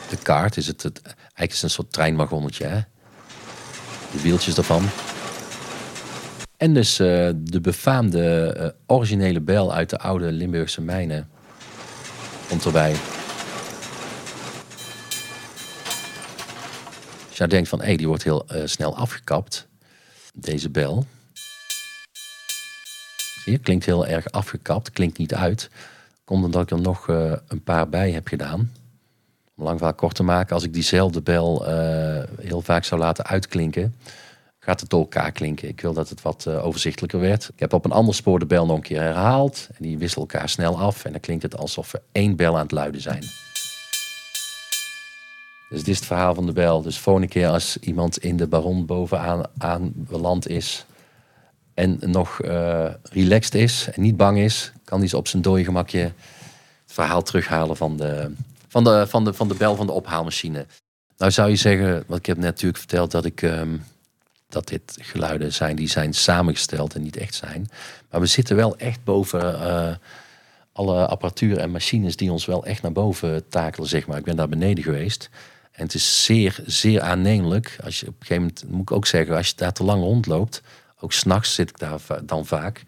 De 0.08 0.16
kaart 0.22 0.56
is 0.56 0.66
het, 0.66 0.82
het 0.82 1.02
eigenlijk 1.04 1.52
is 1.52 1.62
een 1.62 1.70
soort 1.70 1.92
treinwagonnetje, 1.92 2.64
hè? 2.64 2.80
De 4.12 4.20
wieltjes 4.22 4.56
ervan. 4.56 4.88
En 6.56 6.74
dus 6.74 6.98
eh, 6.98 7.30
de 7.36 7.60
befaamde 7.60 8.52
eh, 8.52 8.68
originele 8.86 9.40
bel 9.40 9.74
uit 9.74 9.90
de 9.90 9.98
oude 9.98 10.32
Limburgse 10.32 10.80
mijnen 10.80 11.28
komt 12.48 12.64
erbij. 12.64 12.90
Als 17.28 17.36
je 17.36 17.46
denkt 17.46 17.68
van, 17.68 17.82
hé, 17.82 17.96
die 17.96 18.06
wordt 18.08 18.22
heel 18.22 18.48
eh, 18.48 18.62
snel 18.64 18.96
afgekapt, 18.96 19.68
deze 20.34 20.70
bel. 20.70 21.06
Zie 23.44 23.52
je, 23.52 23.58
klinkt 23.58 23.84
heel 23.84 24.06
erg 24.06 24.30
afgekapt, 24.30 24.90
klinkt 24.90 25.18
niet 25.18 25.34
uit. 25.34 25.70
Komt 26.24 26.44
omdat 26.44 26.62
ik 26.62 26.70
er 26.70 26.80
nog 26.80 27.08
een 27.48 27.62
paar 27.64 27.88
bij 27.88 28.10
heb 28.10 28.28
gedaan. 28.28 28.72
Om 29.56 29.64
lang 29.64 29.76
verhaal 29.76 29.94
kort 29.94 30.14
te 30.14 30.22
maken, 30.22 30.54
als 30.54 30.64
ik 30.64 30.72
diezelfde 30.72 31.22
bel 31.22 31.64
heel 32.40 32.60
vaak 32.60 32.84
zou 32.84 33.00
laten 33.00 33.26
uitklinken, 33.26 33.94
gaat 34.66 34.80
het 34.80 34.90
door 34.90 35.00
elkaar 35.00 35.32
klinken. 35.32 35.68
Ik 35.68 35.80
wil 35.80 35.92
dat 35.92 36.08
het 36.08 36.22
wat 36.22 36.46
eh, 36.46 36.66
overzichtelijker 36.66 37.20
werd. 37.20 37.48
Ik 37.54 37.60
heb 37.60 37.72
op 37.72 37.84
een 37.84 37.92
ander 37.92 38.14
spoor 38.14 38.38
de 38.38 38.46
bel 38.46 38.66
nog 38.66 38.76
een 38.76 38.82
keer 38.82 39.00
herhaald. 39.00 39.68
En 39.68 39.76
die 39.78 39.98
wisselen 39.98 40.28
elkaar 40.28 40.48
snel 40.48 40.78
af. 40.78 41.04
En 41.04 41.12
dan 41.12 41.20
klinkt 41.20 41.42
het 41.42 41.56
alsof 41.56 41.92
we 41.92 42.00
één 42.12 42.36
bel 42.36 42.54
aan 42.54 42.62
het 42.62 42.72
luiden 42.72 43.00
zijn. 43.00 43.20
Dus 45.68 45.78
dit 45.78 45.88
is 45.88 45.96
het 45.96 46.06
verhaal 46.06 46.34
van 46.34 46.46
de 46.46 46.52
bel. 46.52 46.82
Dus 46.82 46.98
volgende 46.98 47.28
keer 47.28 47.48
als 47.48 47.78
iemand 47.78 48.18
in 48.18 48.36
de 48.36 48.46
baron 48.46 48.86
bovenaan 48.86 49.42
aan 49.58 49.92
beland 49.94 50.48
is... 50.48 50.86
en 51.74 51.98
nog 52.00 52.40
eh, 52.40 52.90
relaxed 53.02 53.54
is 53.54 53.88
en 53.92 54.02
niet 54.02 54.16
bang 54.16 54.38
is... 54.38 54.72
kan 54.84 54.98
hij 54.98 55.08
zo 55.08 55.16
op 55.16 55.28
zijn 55.28 55.42
dode 55.42 55.64
gemakje 55.64 56.00
het 56.00 56.12
verhaal 56.86 57.22
terughalen 57.22 57.76
van 57.76 57.96
de, 57.96 58.32
van 58.68 58.84
de, 58.84 59.06
van 59.06 59.24
de, 59.24 59.32
van 59.32 59.48
de 59.48 59.54
bel 59.54 59.76
van 59.76 59.86
de 59.86 59.92
ophaalmachine. 59.92 60.66
Nou 61.16 61.30
zou 61.30 61.50
je 61.50 61.56
zeggen, 61.56 62.04
wat 62.06 62.18
ik 62.18 62.26
heb 62.26 62.36
net 62.36 62.46
natuurlijk 62.46 62.78
verteld... 62.78 63.10
dat 63.10 63.24
ik... 63.24 63.42
ehm, 63.42 63.76
dat 64.48 64.68
dit 64.68 64.98
geluiden 65.00 65.52
zijn 65.52 65.76
die 65.76 65.88
zijn 65.88 66.14
samengesteld 66.14 66.94
en 66.94 67.02
niet 67.02 67.16
echt 67.16 67.34
zijn. 67.34 67.68
Maar 68.10 68.20
we 68.20 68.26
zitten 68.26 68.56
wel 68.56 68.76
echt 68.76 69.04
boven 69.04 69.60
eh, 69.60 69.94
alle 70.72 71.06
apparatuur 71.06 71.58
en 71.58 71.70
machines 71.70 72.16
die 72.16 72.32
ons 72.32 72.46
wel 72.46 72.66
echt 72.66 72.82
naar 72.82 72.92
boven 72.92 73.48
takelen, 73.48 73.88
zeg 73.88 74.06
maar. 74.06 74.18
Ik 74.18 74.24
ben 74.24 74.36
daar 74.36 74.48
beneden 74.48 74.84
geweest. 74.84 75.30
En 75.72 75.82
het 75.82 75.94
is 75.94 76.24
zeer, 76.24 76.60
zeer 76.66 77.00
aannemelijk. 77.00 77.78
Als 77.84 78.00
je 78.00 78.06
op 78.06 78.12
een 78.12 78.26
gegeven 78.26 78.42
moment, 78.42 78.64
moet 78.68 78.90
ik 78.90 78.96
ook 78.96 79.06
zeggen, 79.06 79.36
als 79.36 79.48
je 79.48 79.56
daar 79.56 79.72
te 79.72 79.84
lang 79.84 80.02
rondloopt, 80.02 80.62
ook 81.00 81.12
s'nachts 81.12 81.54
zit 81.54 81.68
ik 81.68 81.78
daar 81.78 82.00
dan 82.24 82.46
vaak. 82.46 82.84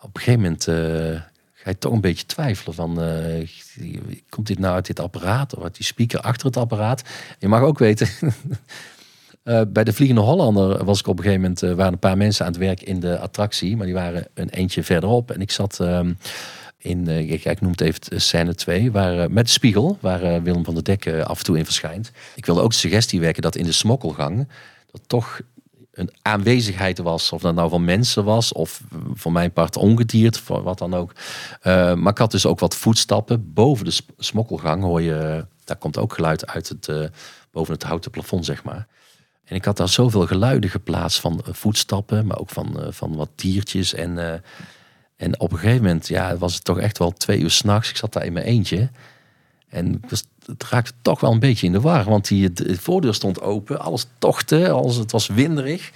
Op 0.00 0.16
een 0.16 0.20
gegeven 0.20 0.40
moment 0.40 0.68
eh, 0.68 1.20
ga 1.52 1.70
je 1.70 1.78
toch 1.78 1.92
een 1.92 2.00
beetje 2.00 2.26
twijfelen 2.26 2.74
van, 2.74 3.02
eh, 3.02 3.48
komt 4.28 4.46
dit 4.46 4.58
nou 4.58 4.74
uit 4.74 4.86
dit 4.86 5.00
apparaat 5.00 5.56
of 5.56 5.62
uit 5.62 5.76
die 5.76 5.84
speaker 5.84 6.20
achter 6.20 6.46
het 6.46 6.56
apparaat? 6.56 7.02
Je 7.38 7.48
mag 7.48 7.60
ook 7.60 7.78
weten, 7.78 8.08
eh, 9.42 9.60
bij 9.68 9.84
de 9.84 9.92
Vliegende 9.92 10.22
Hollander 10.22 10.84
was 10.84 10.98
ik 10.98 11.06
op 11.06 11.18
een 11.18 11.24
gegeven 11.24 11.42
moment, 11.42 11.62
eh, 11.62 11.72
waren 11.72 11.92
een 11.92 11.98
paar 11.98 12.16
mensen 12.16 12.44
aan 12.44 12.52
het 12.52 12.60
werk 12.60 12.82
in 12.82 13.00
de 13.00 13.18
attractie, 13.18 13.76
maar 13.76 13.86
die 13.86 13.94
waren 13.94 14.26
een 14.34 14.48
eentje 14.48 14.82
verderop. 14.82 15.30
En 15.30 15.40
ik 15.40 15.50
zat 15.50 15.80
ehm, 15.80 16.12
in, 16.78 17.08
eh, 17.08 17.30
ik, 17.30 17.60
noem 17.60 17.70
het 17.70 17.80
even 17.80 18.20
scène 18.20 18.54
2, 18.54 18.92
waar, 18.92 19.30
met 19.30 19.46
de 19.46 19.52
spiegel, 19.52 19.98
waar 20.00 20.42
Willem 20.42 20.64
van 20.64 20.74
der 20.74 20.84
Dek 20.84 21.08
af 21.08 21.38
en 21.38 21.44
toe 21.44 21.58
in 21.58 21.64
verschijnt. 21.64 22.10
Ik 22.34 22.46
wilde 22.46 22.60
ook 22.60 22.70
de 22.70 22.76
suggestie 22.76 23.20
wekken 23.20 23.42
dat 23.42 23.56
in 23.56 23.64
de 23.64 23.72
smokkelgang 23.72 24.48
dat 24.90 25.00
toch 25.06 25.40
een 25.92 26.10
aanwezigheid 26.22 26.98
was, 26.98 27.32
of 27.32 27.42
dat 27.42 27.54
nou 27.54 27.70
van 27.70 27.84
mensen 27.84 28.24
was, 28.24 28.52
of 28.52 28.80
voor 29.14 29.32
mijn 29.32 29.52
part 29.52 29.76
ongediert, 29.76 30.38
voor 30.38 30.62
wat 30.62 30.78
dan 30.78 30.94
ook. 30.94 31.12
Maar 31.62 32.12
ik 32.12 32.18
had 32.18 32.30
dus 32.30 32.46
ook 32.46 32.58
wat 32.58 32.76
voetstappen 32.76 33.52
boven 33.52 33.84
de 33.84 33.98
smokkelgang, 34.18 34.82
hoor 34.82 35.02
je, 35.02 35.46
daar 35.64 35.76
komt 35.76 35.98
ook 35.98 36.12
geluid 36.12 36.46
uit 36.46 36.68
het, 36.68 37.10
boven 37.50 37.74
het 37.74 37.82
houten 37.82 38.10
plafond, 38.10 38.44
zeg 38.44 38.64
maar. 38.64 38.86
En 39.52 39.58
ik 39.58 39.64
had 39.64 39.76
daar 39.76 39.88
zoveel 39.88 40.26
geluiden 40.26 40.70
geplaatst 40.70 41.20
van 41.20 41.42
eh, 41.46 41.52
voetstappen, 41.52 42.26
maar 42.26 42.38
ook 42.38 42.50
van, 42.50 42.80
eh, 42.80 42.86
van 42.90 43.16
wat 43.16 43.28
diertjes. 43.34 43.94
En, 43.94 44.18
eh, 44.18 44.38
en 45.16 45.40
op 45.40 45.52
een 45.52 45.58
gegeven 45.58 45.82
moment 45.82 46.08
ja, 46.08 46.36
was 46.36 46.54
het 46.54 46.64
toch 46.64 46.78
echt 46.78 46.98
wel 46.98 47.10
twee 47.10 47.40
uur 47.40 47.50
s'nachts. 47.50 47.90
Ik 47.90 47.96
zat 47.96 48.12
daar 48.12 48.24
in 48.24 48.32
mijn 48.32 48.46
eentje. 48.46 48.90
En 49.68 50.00
was, 50.08 50.24
het 50.46 50.64
raakte 50.64 50.92
toch 51.02 51.20
wel 51.20 51.32
een 51.32 51.38
beetje 51.38 51.66
in 51.66 51.72
de 51.72 51.80
war. 51.80 52.04
Want 52.04 52.28
die 52.28 52.52
de 52.52 52.76
voordeur 52.76 53.14
stond 53.14 53.40
open, 53.40 53.80
alles 53.80 54.06
tochtte, 54.18 54.70
alles, 54.70 54.96
het 54.96 55.12
was 55.12 55.26
winderig. 55.26 55.90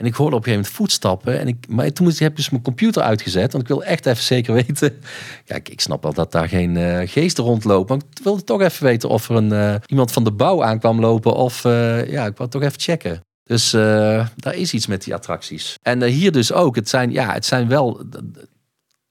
En 0.00 0.06
ik 0.06 0.14
hoorde 0.14 0.36
op 0.36 0.46
een 0.46 0.52
gegeven 0.52 0.70
moment 0.72 0.90
voetstappen. 0.90 1.40
En 1.40 1.48
ik, 1.48 1.68
maar 1.68 1.92
toen 1.92 2.06
heb 2.06 2.30
ik 2.30 2.36
dus 2.36 2.50
mijn 2.50 2.62
computer 2.62 3.02
uitgezet. 3.02 3.52
Want 3.52 3.62
ik 3.64 3.68
wil 3.68 3.84
echt 3.84 4.06
even 4.06 4.24
zeker 4.24 4.54
weten. 4.66 5.00
Ja, 5.44 5.54
ik, 5.54 5.80
snap 5.80 6.02
wel 6.02 6.12
dat 6.12 6.32
daar 6.32 6.48
geen 6.48 6.76
eh, 6.76 7.08
geesten 7.08 7.44
rondlopen. 7.44 7.96
Maar 7.96 8.06
ik 8.14 8.22
wilde 8.22 8.44
toch 8.44 8.60
even 8.60 8.84
weten 8.84 9.08
of 9.08 9.28
er 9.28 9.36
een, 9.36 9.52
eh, 9.52 9.74
iemand 9.86 10.12
van 10.12 10.24
de 10.24 10.32
bouw 10.32 10.64
aankwam 10.64 11.00
lopen. 11.00 11.34
Of 11.34 11.64
eh, 11.64 12.10
ja, 12.10 12.26
ik 12.26 12.36
wou 12.36 12.50
toch 12.50 12.62
even 12.62 12.80
checken. 12.80 13.20
Dus 13.42 13.70
daar 13.70 14.54
is 14.54 14.72
iets 14.72 14.86
met 14.86 15.04
die 15.04 15.14
attracties. 15.14 15.74
En 15.82 16.02
hier 16.02 16.32
dus 16.32 16.52
ook. 16.52 16.74
Het 16.74 16.88
zijn, 16.88 17.12
ja, 17.12 17.32
het 17.32 17.44
zijn 17.46 17.68
wel 17.68 18.00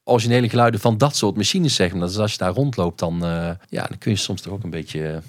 originele 0.03 0.49
geluiden 0.49 0.79
van 0.79 0.97
dat 0.97 1.15
soort 1.15 1.35
machines, 1.35 1.75
zeg 1.75 1.93
maar. 1.93 2.07
Dus 2.07 2.17
als 2.17 2.31
je 2.31 2.37
daar 2.37 2.53
rondloopt, 2.53 2.99
dan, 2.99 3.19
ja, 3.69 3.87
dan 3.87 3.97
kun 3.97 4.11
je 4.11 4.17
soms 4.17 4.41
toch 4.41 4.53
ook 4.53 4.63
een 4.63 4.69
beetje 4.69 5.21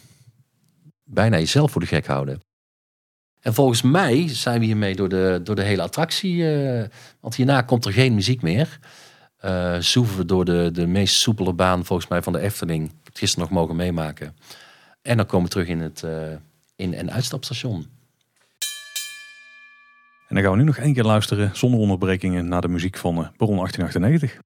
bijna 1.04 1.38
jezelf 1.38 1.70
voor 1.70 1.80
de 1.80 1.86
gek 1.86 2.06
houden. 2.06 2.40
En 3.40 3.54
volgens 3.54 3.82
mij 3.82 4.28
zijn 4.28 4.60
we 4.60 4.66
hiermee 4.66 4.94
door 4.96 5.08
de, 5.08 5.40
door 5.44 5.54
de 5.54 5.62
hele 5.62 5.82
attractie. 5.82 6.52
eh, 6.54 6.84
want 7.20 7.34
hierna 7.34 7.62
komt 7.62 7.84
er 7.84 7.92
geen 7.92 8.14
muziek 8.14 8.42
meer. 8.42 8.78
Eh 9.36 9.76
zoeven 9.78 10.16
we 10.16 10.24
door 10.24 10.44
de, 10.44 10.70
de 10.72 10.86
meest 10.86 11.14
soepele 11.14 11.52
baan 11.52 11.84
volgens 11.84 12.08
mij 12.08 12.22
van 12.22 12.32
de 12.32 12.38
Efteling. 12.40 12.92
Het 13.04 13.18
gisteren 13.18 13.44
nog 13.48 13.58
mogen 13.58 13.76
meemaken. 13.76 14.36
En 15.02 15.16
dan 15.16 15.26
komen 15.26 15.44
we 15.46 15.52
terug 15.52 15.68
in 15.68 15.80
het 15.80 16.02
eh, 16.02 16.12
in- 16.76 16.94
en 16.94 17.10
uitstapstation. 17.12 17.86
En 20.28 20.34
dan 20.36 20.42
gaan 20.44 20.52
we 20.52 20.58
nu 20.58 20.64
nog 20.64 20.76
één 20.76 20.94
keer 20.94 21.04
luisteren 21.04 21.50
zonder 21.56 21.80
onderbrekingen 21.80 22.48
naar 22.48 22.60
de 22.60 22.68
muziek 22.68 22.96
van 22.96 23.14
Baron 23.14 23.56
1898. 23.56 24.40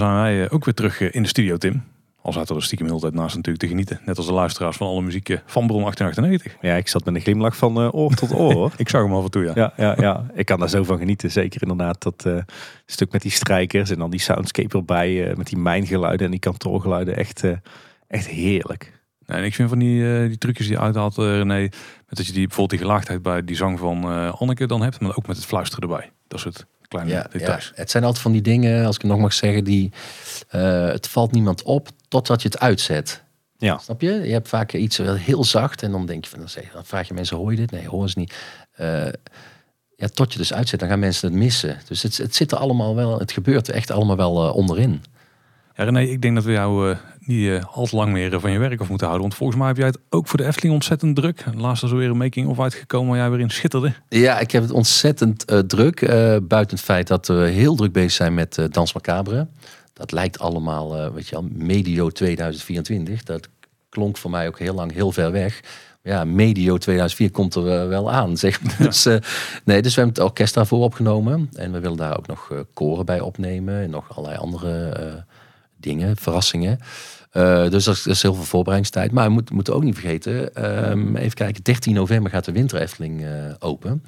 Zijn 0.00 0.14
wij 0.14 0.44
eh, 0.44 0.52
ook 0.54 0.64
weer 0.64 0.74
terug 0.74 1.00
eh, 1.00 1.08
in 1.14 1.22
de 1.22 1.28
studio, 1.28 1.56
Tim. 1.56 1.82
Al 2.22 2.32
zaten 2.32 2.56
er 2.56 2.62
stiekem 2.62 2.86
heel 2.86 2.94
de 2.96 3.00
tijd 3.02 3.14
naast 3.14 3.34
natuurlijk 3.36 3.64
te 3.64 3.68
genieten. 3.68 4.00
Net 4.06 4.16
als 4.16 4.26
de 4.26 4.32
luisteraars 4.32 4.76
van 4.76 4.86
alle 4.86 5.02
muziek 5.02 5.28
eh, 5.28 5.38
van 5.46 5.66
Bron 5.66 5.80
1898. 5.80 6.70
Ja, 6.70 6.76
ik 6.76 6.88
zat 6.88 7.04
met 7.04 7.14
een 7.14 7.20
glimlach 7.20 7.56
van 7.56 7.76
eh, 7.80 7.94
oor 7.94 8.14
tot 8.14 8.34
oor. 8.34 8.52
hoor. 8.52 8.72
Ik 8.76 8.88
zag 8.88 9.02
hem 9.02 9.14
af 9.14 9.24
en 9.24 9.30
toe, 9.30 9.44
ja. 9.44 9.52
Ja, 9.54 9.72
ja, 9.76 9.94
ja, 9.98 10.26
ik 10.34 10.46
kan 10.46 10.58
daar 10.58 10.68
zo 10.68 10.84
van 10.84 10.98
genieten. 10.98 11.30
Zeker 11.30 11.62
inderdaad 11.62 12.02
dat 12.02 12.44
stuk 12.86 13.12
met 13.12 13.22
die 13.22 13.30
strijkers 13.30 13.90
en 13.90 13.98
dan 13.98 14.10
die 14.10 14.20
soundscape 14.20 14.76
erbij. 14.76 15.30
eh, 15.30 15.36
met 15.36 15.46
die 15.46 15.58
mijngeluiden 15.58 16.24
en 16.24 16.30
die 16.30 16.40
kantoorgeluiden. 16.40 17.16
Echt, 17.16 17.44
echt 18.08 18.26
heerlijk. 18.26 18.98
En 19.26 19.44
ik 19.44 19.54
vind 19.54 19.68
van 19.68 19.78
die, 19.78 20.28
die 20.28 20.38
trucjes 20.38 20.66
die 20.66 20.76
je 20.76 20.82
uithaalt, 20.82 21.16
René, 21.16 21.60
met 21.60 21.70
dat 22.08 22.26
je 22.26 22.32
die, 22.32 22.46
bijvoorbeeld 22.46 22.78
die 22.80 22.88
gelaagdheid 22.88 23.22
bij 23.22 23.44
die 23.44 23.56
zang 23.56 23.78
van 23.78 24.04
Anneke 24.38 24.66
dan 24.66 24.82
hebt, 24.82 25.00
maar 25.00 25.16
ook 25.16 25.26
met 25.26 25.36
het 25.36 25.46
fluisteren 25.46 25.90
erbij. 25.90 26.10
Dat 26.28 26.40
soort 26.40 26.66
kleine 26.90 27.12
Ja, 27.12 27.26
ja, 27.32 27.58
het 27.74 27.90
zijn 27.90 28.04
altijd 28.04 28.22
van 28.22 28.32
die 28.32 28.42
dingen, 28.42 28.86
als 28.86 28.96
ik 28.96 29.02
het 29.02 29.10
nog 29.10 29.20
mag 29.20 29.32
zeggen, 29.32 29.64
die 29.64 29.92
eh, 30.48 30.86
het 30.86 31.08
valt 31.08 31.32
niemand 31.32 31.62
op 31.62 31.88
totdat 32.08 32.42
je 32.42 32.48
het 32.48 32.58
uitzet. 32.58 33.22
Ja. 33.58 33.78
Snap 33.78 34.00
je? 34.00 34.12
Je 34.12 34.32
hebt 34.32 34.48
vaak 34.48 34.72
iets 34.72 34.96
heel 34.96 35.44
zacht 35.44 35.82
en 35.82 35.90
dan 35.90 36.06
denk 36.06 36.24
je 36.24 36.30
van, 36.30 36.38
dan, 36.38 36.48
zeg, 36.48 36.72
dan 36.72 36.84
vraag 36.84 37.08
je 37.08 37.14
mensen, 37.14 37.36
hoor 37.36 37.50
je 37.50 37.56
dit? 37.56 37.70
Nee, 37.70 37.88
horen 37.88 38.08
ze 38.08 38.18
niet. 38.18 38.34
Eh, 38.72 39.06
ja, 39.96 40.08
tot 40.14 40.32
je 40.32 40.38
dus 40.38 40.52
uitzet, 40.52 40.80
dan 40.80 40.88
gaan 40.88 40.98
mensen 40.98 41.28
het 41.28 41.38
missen. 41.38 41.78
Dus 41.88 42.02
het, 42.02 42.16
het 42.16 42.34
zit 42.34 42.52
er 42.52 42.58
allemaal 42.58 42.94
wel, 42.94 43.18
het 43.18 43.32
gebeurt 43.32 43.68
er 43.68 43.74
echt 43.74 43.90
allemaal 43.90 44.16
wel 44.16 44.46
eh, 44.46 44.56
onderin. 44.56 45.04
Ja, 45.80 45.86
René, 45.86 46.00
ik 46.00 46.22
denk 46.22 46.34
dat 46.34 46.44
we 46.44 46.52
jou 46.52 46.90
eh, 46.90 46.96
niet 47.20 47.48
eh, 47.48 47.64
al 47.76 47.86
te 47.86 47.96
lang 47.96 48.12
meer 48.12 48.34
eh, 48.34 48.40
van 48.40 48.50
je 48.50 48.58
werk 48.58 48.80
af 48.80 48.88
moeten 48.88 49.06
houden. 49.06 49.28
Want 49.28 49.38
volgens 49.38 49.58
mij 49.58 49.68
heb 49.68 49.76
jij 49.76 49.86
het 49.86 49.98
ook 50.08 50.28
voor 50.28 50.38
de 50.38 50.46
Efteling 50.46 50.74
ontzettend 50.74 51.16
druk. 51.16 51.44
Laatst 51.54 51.82
is 51.82 51.90
er 51.90 51.96
weer 51.96 52.10
een 52.10 52.16
making-of 52.16 52.60
uitgekomen 52.60 53.08
waar 53.08 53.18
jij 53.18 53.30
weer 53.30 53.40
in 53.40 53.50
schitterde. 53.50 53.92
Ja, 54.08 54.38
ik 54.38 54.50
heb 54.50 54.62
het 54.62 54.70
ontzettend 54.70 55.46
druk. 55.66 56.00
buiten 56.42 56.76
het 56.76 56.80
feit 56.80 57.06
dat 57.06 57.26
we 57.26 57.34
heel 57.34 57.74
druk 57.74 57.92
bezig 57.92 58.12
zijn 58.12 58.34
met 58.34 58.68
Dans 58.70 58.92
Macabre. 58.92 59.46
Dat 59.92 60.12
lijkt 60.12 60.38
allemaal, 60.38 61.12
weet 61.12 61.28
je 61.28 61.34
wel, 61.34 61.48
medio 61.52 62.10
2024. 62.10 63.22
Dat 63.22 63.48
klonk 63.88 64.16
voor 64.16 64.30
mij 64.30 64.46
ook 64.46 64.58
heel 64.58 64.74
lang 64.74 64.92
heel 64.92 65.12
ver 65.12 65.32
weg. 65.32 65.60
Ja, 66.02 66.24
medio 66.24 66.76
2004 66.78 67.30
komt 67.30 67.54
er 67.54 67.88
wel 67.88 68.12
aan, 68.12 68.36
zeg 68.36 68.62
maar. 68.62 68.76
Dus, 68.86 69.04
nee, 69.64 69.82
dus 69.82 69.94
we 69.94 70.00
hebben 70.00 70.22
het 70.22 70.30
orkest 70.30 70.54
daarvoor 70.54 70.84
opgenomen. 70.84 71.48
En 71.52 71.72
we 71.72 71.80
willen 71.80 71.96
daar 71.96 72.18
ook 72.18 72.26
nog 72.26 72.64
koren 72.74 73.06
bij 73.06 73.20
opnemen. 73.20 73.82
En 73.82 73.90
nog 73.90 74.16
allerlei 74.16 74.38
andere 74.38 75.28
dingen, 75.80 76.16
verrassingen. 76.16 76.78
Eh, 77.30 77.70
dus 77.70 77.84
dat 77.84 78.06
is, 78.06 78.22
heel 78.22 78.34
veel 78.34 78.44
voorbereidingstijd. 78.44 79.12
Maar 79.12 79.26
we 79.26 79.32
moeten, 79.32 79.54
moeten 79.54 79.74
ook 79.74 79.82
niet 79.82 79.94
vergeten, 79.98 80.54
ehm, 80.54 81.16
even 81.16 81.34
kijken, 81.34 81.62
13 81.62 81.94
november 81.94 82.30
gaat 82.30 82.44
de 82.44 82.52
Winter 82.52 82.80
Efteling 82.80 83.24
eh, 83.24 83.30
open. 83.58 84.02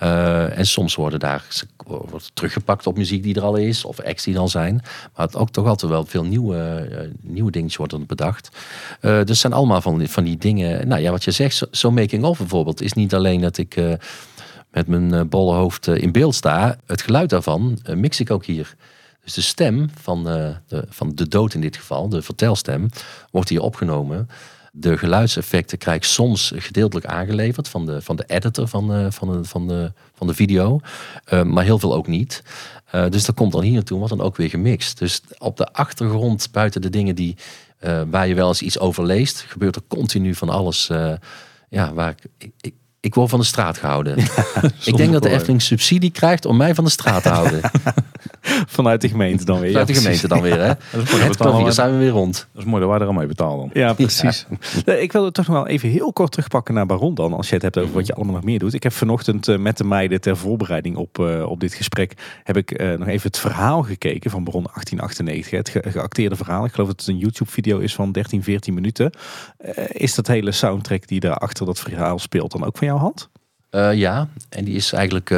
Eh, 0.00 0.58
en 0.58 0.66
soms 0.66 0.94
worden 0.94 1.20
daar 1.20 1.44
wordt 1.86 2.30
teruggepakt 2.34 2.86
op 2.86 2.96
muziek 2.96 3.22
die 3.22 3.34
er 3.34 3.42
al 3.42 3.56
is, 3.56 3.84
of 3.84 4.00
acts 4.00 4.24
die 4.24 4.34
er 4.34 4.40
al 4.40 4.48
zijn. 4.48 4.74
Maar 5.16 5.26
het 5.26 5.36
ook 5.36 5.50
toch 5.50 5.66
altijd 5.66 5.92
wel 5.92 6.04
veel 6.04 6.24
nieuwe, 6.24 6.56
eh, 6.56 7.08
nieuwe 7.20 7.50
dingetjes 7.50 7.76
worden 7.76 8.06
bedacht. 8.06 8.48
Eh, 9.00 9.22
dus 9.24 9.40
zijn 9.40 9.52
allemaal 9.52 9.80
van 9.80 9.98
die, 9.98 10.08
van 10.08 10.24
die 10.24 10.38
dingen. 10.38 10.88
Nou 10.88 11.00
ja, 11.00 11.10
wat 11.10 11.24
je 11.24 11.30
zegt, 11.30 11.54
zo- 11.54 11.66
zo'n 11.70 11.94
making-of 11.94 12.38
bijvoorbeeld, 12.38 12.82
is 12.82 12.92
niet 12.92 13.14
alleen 13.14 13.40
dat 13.40 13.58
ik 13.58 13.80
met 14.70 14.86
mijn 14.86 15.28
bolle 15.28 15.54
hoofd 15.54 15.86
in 15.86 16.12
beeld 16.12 16.34
sta. 16.34 16.76
Het 16.86 17.02
geluid 17.02 17.30
daarvan 17.30 17.78
mix 17.94 18.20
ik 18.20 18.30
ook 18.30 18.44
hier. 18.44 18.74
Dus 19.24 19.34
de 19.34 19.40
stem 19.40 19.90
van, 20.00 20.28
eh, 20.28 20.48
de, 20.66 20.84
van 20.88 21.14
de 21.14 21.28
dood 21.28 21.54
in 21.54 21.60
dit 21.60 21.76
geval, 21.76 22.08
de 22.08 22.22
vertelstem, 22.22 22.88
wordt 23.30 23.48
hier 23.48 23.60
opgenomen. 23.60 24.28
De 24.72 24.98
geluidseffecten 24.98 25.78
krijg 25.78 25.96
ik 25.96 26.04
soms 26.04 26.52
gedeeltelijk 26.56 27.06
aangeleverd 27.06 27.68
van 27.68 27.86
de, 27.86 28.02
van 28.02 28.16
de 28.16 28.24
editor 28.26 28.68
van 28.68 28.88
de, 28.88 29.12
van 29.12 29.32
de, 29.32 29.44
van 29.44 29.66
de, 29.66 29.92
van 30.14 30.26
de 30.26 30.34
video. 30.34 30.80
Eh, 31.24 31.42
maar 31.42 31.64
heel 31.64 31.78
veel 31.78 31.94
ook 31.94 32.06
niet. 32.06 32.42
Eh, 32.90 33.08
dus 33.08 33.24
dat 33.24 33.34
komt 33.34 33.52
dan 33.52 33.62
hier 33.62 33.72
naartoe, 33.72 33.98
wordt 33.98 34.16
dan 34.16 34.26
ook 34.26 34.36
weer 34.36 34.48
gemixt. 34.48 34.98
Dus 34.98 35.20
op 35.38 35.56
de 35.56 35.72
achtergrond, 35.72 36.48
buiten 36.52 36.80
de 36.80 36.90
dingen 36.90 37.14
die, 37.14 37.36
eh, 37.78 38.02
waar 38.10 38.28
je 38.28 38.34
wel 38.34 38.48
eens 38.48 38.62
iets 38.62 38.78
over 38.78 39.04
leest, 39.04 39.44
gebeurt 39.48 39.76
er 39.76 39.82
continu 39.88 40.34
van 40.34 40.48
alles. 40.48 40.88
eh, 40.88 41.12
ja, 41.68 41.92
waar 41.94 42.14
ik, 42.38 42.52
ik, 42.60 42.74
ik, 43.00 43.14
word 43.14 43.30
van 43.30 43.38
de 43.38 43.44
straat 43.44 43.78
gehouden. 43.78 44.18
ik 44.84 44.96
denk 44.96 45.12
dat 45.12 45.22
de. 45.22 45.28
Efteling 45.28 45.62
subsidie 45.62 46.10
krijgt 46.10 46.44
om 46.44 46.56
mij 46.56 46.74
van 46.74 46.84
de 46.84 46.90
straat 46.90 47.22
te 47.22 47.28
houden. 47.28 47.60
Vanuit 48.76 49.00
de 49.00 49.08
gemeente 49.08 49.44
dan 49.44 49.60
weer. 49.60 49.68
Vanuit 49.70 49.86
de 49.86 49.92
Ja, 49.92 49.98
gemeente 50.00 50.28
dan 50.28 50.40
weer, 50.40 50.58
hè? 50.60 50.66
Dat 50.92 51.02
is 51.02 51.10
mooi, 51.10 51.22
Het 51.24 51.36
klavier 51.36 51.72
zijn 51.72 51.92
we 51.92 51.98
weer 51.98 52.10
rond. 52.10 52.48
dat 52.52 52.62
is 52.62 52.68
mooi 52.68 52.80
dat 52.82 52.90
wij 52.90 53.00
er 53.00 53.06
al 53.06 53.12
mee 53.12 53.26
betalen 53.26 53.58
dan. 53.58 53.70
Ja, 53.72 53.92
precies. 53.92 54.46
Nee, 54.84 55.00
Ik 55.02 55.12
wil 55.12 55.24
het 55.24 55.34
toch 55.34 55.46
nog 55.46 55.56
wel 55.56 55.66
even 55.66 55.88
heel 55.88 56.12
kort 56.12 56.30
terugpakken 56.30 56.74
naar 56.74 56.86
Baron 56.86 57.14
dan. 57.14 57.32
Als 57.32 57.48
je 57.48 57.54
het 57.54 57.62
hebt 57.62 57.78
over 57.78 57.92
wat 57.94 58.06
je 58.06 58.14
allemaal 58.14 58.34
nog 58.34 58.44
meer 58.44 58.58
doet. 58.58 58.74
Ik 58.74 58.82
heb 58.82 58.92
vanochtend 58.92 59.48
eh, 59.48 59.58
met 59.58 59.76
de 59.76 59.84
meiden 59.84 60.20
ter 60.20 60.36
voorbereiding 60.36 60.96
op, 60.96 61.18
eh, 61.18 61.42
op 61.50 61.60
dit 61.60 61.74
gesprek... 61.74 62.14
heb 62.44 62.56
ik 62.56 62.70
eh, 62.70 62.98
nog 62.98 63.08
even 63.08 63.26
het 63.26 63.38
verhaal 63.38 63.82
gekeken 63.82 64.30
van 64.30 64.44
Baron 64.44 64.62
1898. 64.62 65.50
Het 65.50 65.68
ge- 65.68 65.90
geacteerde 65.90 66.36
verhaal. 66.36 66.64
Ik 66.64 66.72
geloof 66.72 66.88
dat 66.88 67.00
het 67.00 67.08
een 67.08 67.18
YouTube 67.18 67.50
video 67.50 67.78
is 67.78 67.94
van 67.94 68.12
13, 68.12 68.42
14 68.42 68.74
minuten. 68.74 69.10
Eh, 69.58 69.84
is 69.88 70.14
dat 70.14 70.26
hele 70.26 70.52
soundtrack 70.52 71.06
die 71.06 71.20
daar 71.20 71.36
achter 71.36 71.66
dat 71.66 71.78
verhaal 71.80 72.18
speelt 72.18 72.52
dan 72.52 72.64
ook 72.64 72.76
van 72.78 72.86
jouw 72.86 72.96
hand? 72.98 73.28
Eh, 73.70 73.94
ja, 73.94 74.28
en 74.48 74.64
die 74.64 74.74
is 74.74 74.92
eigenlijk. 74.92 75.30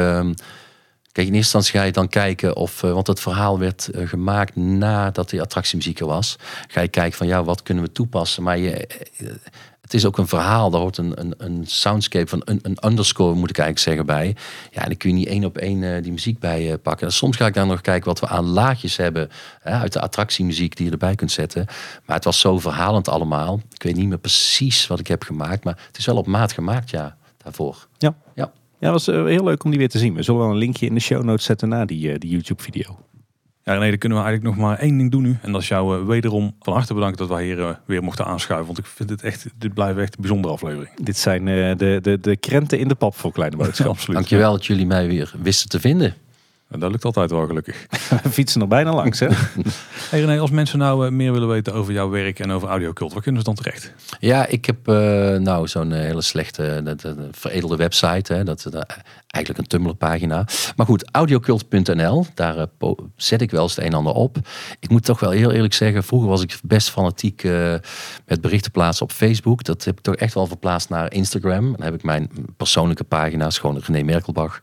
Kijk, 1.13 1.27
in 1.27 1.33
eerste 1.33 1.57
instantie 1.57 1.79
ga 1.79 1.85
je 1.85 1.91
dan 1.91 2.07
kijken 2.07 2.55
of. 2.55 2.83
eh, 2.83 2.91
want 2.91 3.07
het 3.07 3.19
verhaal 3.19 3.59
werd 3.59 3.87
eh, 3.87 4.07
gemaakt 4.07 4.55
nadat 4.55 5.29
die 5.29 5.41
attractiemuziek 5.41 5.99
er 5.99 6.05
was. 6.05 6.35
Ga 6.67 6.81
je 6.81 6.87
kijken 6.87 7.17
van 7.17 7.27
ja, 7.27 7.43
wat 7.43 7.63
kunnen 7.63 7.83
we 7.83 7.91
toepassen? 7.91 8.43
Maar 8.43 8.57
je, 8.57 8.87
eh, 8.87 9.27
het 9.81 9.93
is 9.93 10.05
ook 10.05 10.17
een 10.17 10.27
verhaal. 10.27 10.69
Daar 10.69 10.81
hoort 10.81 10.97
een, 10.97 11.19
een, 11.19 11.33
een 11.37 11.63
soundscape 11.67 12.27
van 12.27 12.41
een, 12.45 12.59
een 12.61 12.77
underscore, 12.85 13.33
moet 13.35 13.49
ik 13.49 13.57
eigenlijk 13.57 13.87
zeggen, 13.87 14.05
bij. 14.05 14.35
Ja, 14.71 14.81
en 14.81 14.87
dan 14.87 14.97
kun 14.97 15.09
je 15.09 15.15
niet 15.15 15.27
één 15.27 15.45
op 15.45 15.57
één 15.57 16.03
die 16.03 16.11
muziek 16.11 16.39
bij 16.39 16.77
pakken. 16.77 17.11
Soms 17.11 17.37
ga 17.37 17.45
ik 17.45 17.53
daar 17.53 17.65
nog 17.65 17.81
kijken 17.81 18.07
wat 18.07 18.19
we 18.19 18.27
aan 18.27 18.45
laagjes 18.45 18.97
hebben 18.97 19.29
hè, 19.61 19.71
uit 19.71 19.93
de 19.93 20.01
attractiemuziek 20.01 20.75
die 20.75 20.85
je 20.85 20.91
erbij 20.91 21.15
kunt 21.15 21.31
zetten. 21.31 21.65
Maar 22.05 22.15
het 22.15 22.25
was 22.25 22.39
zo 22.39 22.59
verhalend 22.59 23.07
allemaal. 23.07 23.61
Ik 23.73 23.83
weet 23.83 23.95
niet 23.95 24.07
meer 24.07 24.17
precies 24.17 24.87
wat 24.87 24.99
ik 24.99 25.07
heb 25.07 25.23
gemaakt, 25.23 25.63
maar 25.63 25.79
het 25.87 25.97
is 25.97 26.05
wel 26.05 26.17
op 26.17 26.27
maat 26.27 26.51
gemaakt, 26.51 26.89
ja, 26.89 27.17
daarvoor. 27.37 27.87
Ja. 27.97 28.15
Ja. 28.35 28.51
Ja, 28.83 28.91
dat 28.91 29.05
was 29.05 29.15
eh, 29.15 29.25
heel 29.25 29.43
leuk 29.43 29.63
om 29.63 29.69
die 29.69 29.79
weer 29.79 29.89
te 29.89 29.97
zien. 29.97 30.13
We 30.13 30.23
zullen 30.23 30.41
wel 30.41 30.49
een 30.49 30.57
linkje 30.57 30.85
in 30.85 30.93
de 30.93 30.99
show 30.99 31.23
notes 31.23 31.45
zetten 31.45 31.69
naar 31.69 31.87
die, 31.87 32.11
eh, 32.11 32.19
die 32.19 32.29
YouTube 32.29 32.61
video. 32.61 32.97
Ja, 33.63 33.77
nee, 33.77 33.89
dan 33.89 33.97
kunnen 33.97 34.17
we 34.17 34.23
eigenlijk 34.23 34.55
nog 34.55 34.65
maar 34.65 34.77
één 34.77 34.97
ding 34.97 35.11
doen 35.11 35.21
nu. 35.21 35.37
En 35.41 35.51
dat 35.51 35.61
is 35.61 35.67
jou 35.67 35.99
eh, 35.99 36.05
wederom 36.05 36.55
van 36.59 36.73
harte 36.73 36.93
bedanken 36.93 37.17
dat 37.17 37.29
wij 37.29 37.43
hier 37.43 37.79
weer 37.85 38.03
mochten 38.03 38.25
aanschuiven. 38.25 38.65
Want 38.65 38.77
ik 38.77 38.85
vind 38.85 39.09
het 39.09 39.23
echt, 39.23 39.45
dit 39.57 39.73
blijft 39.73 39.99
echt 39.99 40.15
een 40.15 40.21
bijzondere 40.21 40.53
aflevering. 40.53 40.89
Dit 40.95 41.17
zijn 41.17 41.47
eh, 41.47 41.77
de, 41.77 41.99
de, 42.01 42.19
de 42.19 42.37
krenten 42.37 42.79
in 42.79 42.87
de 42.87 42.95
pap 42.95 43.15
voor 43.15 43.31
Kleine 43.31 43.55
Boodschap. 43.55 43.87
absoluut. 43.95 44.15
Dankjewel 44.15 44.51
dat 44.51 44.65
jullie 44.65 44.85
mij 44.85 45.07
weer 45.07 45.33
wisten 45.41 45.69
te 45.69 45.79
vinden. 45.79 46.13
En 46.73 46.79
dat 46.79 46.91
lukt 46.91 47.05
altijd 47.05 47.31
wel 47.31 47.45
gelukkig. 47.45 47.85
We 48.23 48.29
fietsen 48.39 48.61
er 48.61 48.67
bijna 48.67 48.93
langs, 48.93 49.19
hè? 49.19 49.27
Hey 50.09 50.19
René, 50.19 50.39
als 50.39 50.51
mensen 50.51 50.79
nou 50.79 51.05
eh, 51.05 51.11
meer 51.11 51.31
willen 51.31 51.47
weten 51.47 51.73
over 51.73 51.93
jouw 51.93 52.09
werk 52.09 52.39
en 52.39 52.51
over 52.51 52.67
audiocult, 52.67 53.13
waar 53.13 53.21
kunnen 53.21 53.41
ze 53.41 53.47
dan 53.47 53.55
terecht? 53.55 53.93
Ja, 54.19 54.45
ik 54.45 54.65
heb 54.65 54.87
eh, 54.87 54.95
nou 55.35 55.67
zo'n 55.67 55.91
eh, 55.91 55.99
hele 55.99 56.21
slechte, 56.21 56.81
dat, 56.83 57.01
dat, 57.01 57.17
veredelde 57.31 57.75
website. 57.75 58.33
Hè, 58.33 58.43
dat, 58.43 58.67
dat, 58.69 58.97
eigenlijk 59.33 59.57
een 59.57 59.67
Tumblr 59.67 59.95
pagina. 59.95 60.45
Maar 60.75 60.85
goed, 60.85 61.09
audiocult.nl, 61.11 62.25
daar 62.33 62.57
eh, 62.57 62.89
zet 63.15 63.41
ik 63.41 63.51
wel 63.51 63.61
eens 63.61 63.75
het 63.75 63.85
een 63.85 63.91
en 63.91 63.97
ander 63.97 64.13
op. 64.13 64.37
Ik 64.79 64.89
moet 64.89 65.03
toch 65.03 65.19
wel 65.19 65.31
heel 65.31 65.51
eerlijk 65.51 65.73
zeggen, 65.73 66.03
vroeger 66.03 66.29
was 66.29 66.41
ik 66.41 66.59
best 66.63 66.89
fanatiek 66.89 67.43
eh, 67.43 67.73
met 68.25 68.41
berichten 68.41 68.71
plaatsen 68.71 69.05
op 69.05 69.11
Facebook. 69.11 69.63
Dat 69.63 69.83
heb 69.83 69.97
ik 69.97 70.03
toch 70.03 70.15
echt 70.15 70.33
wel 70.33 70.47
verplaatst 70.47 70.89
naar 70.89 71.13
Instagram. 71.13 71.71
Dan 71.71 71.85
heb 71.85 71.93
ik 71.93 72.03
mijn 72.03 72.29
persoonlijke 72.57 73.03
pagina's, 73.03 73.57
gewoon 73.57 73.81
René 73.85 74.03
Merkelbach. 74.03 74.59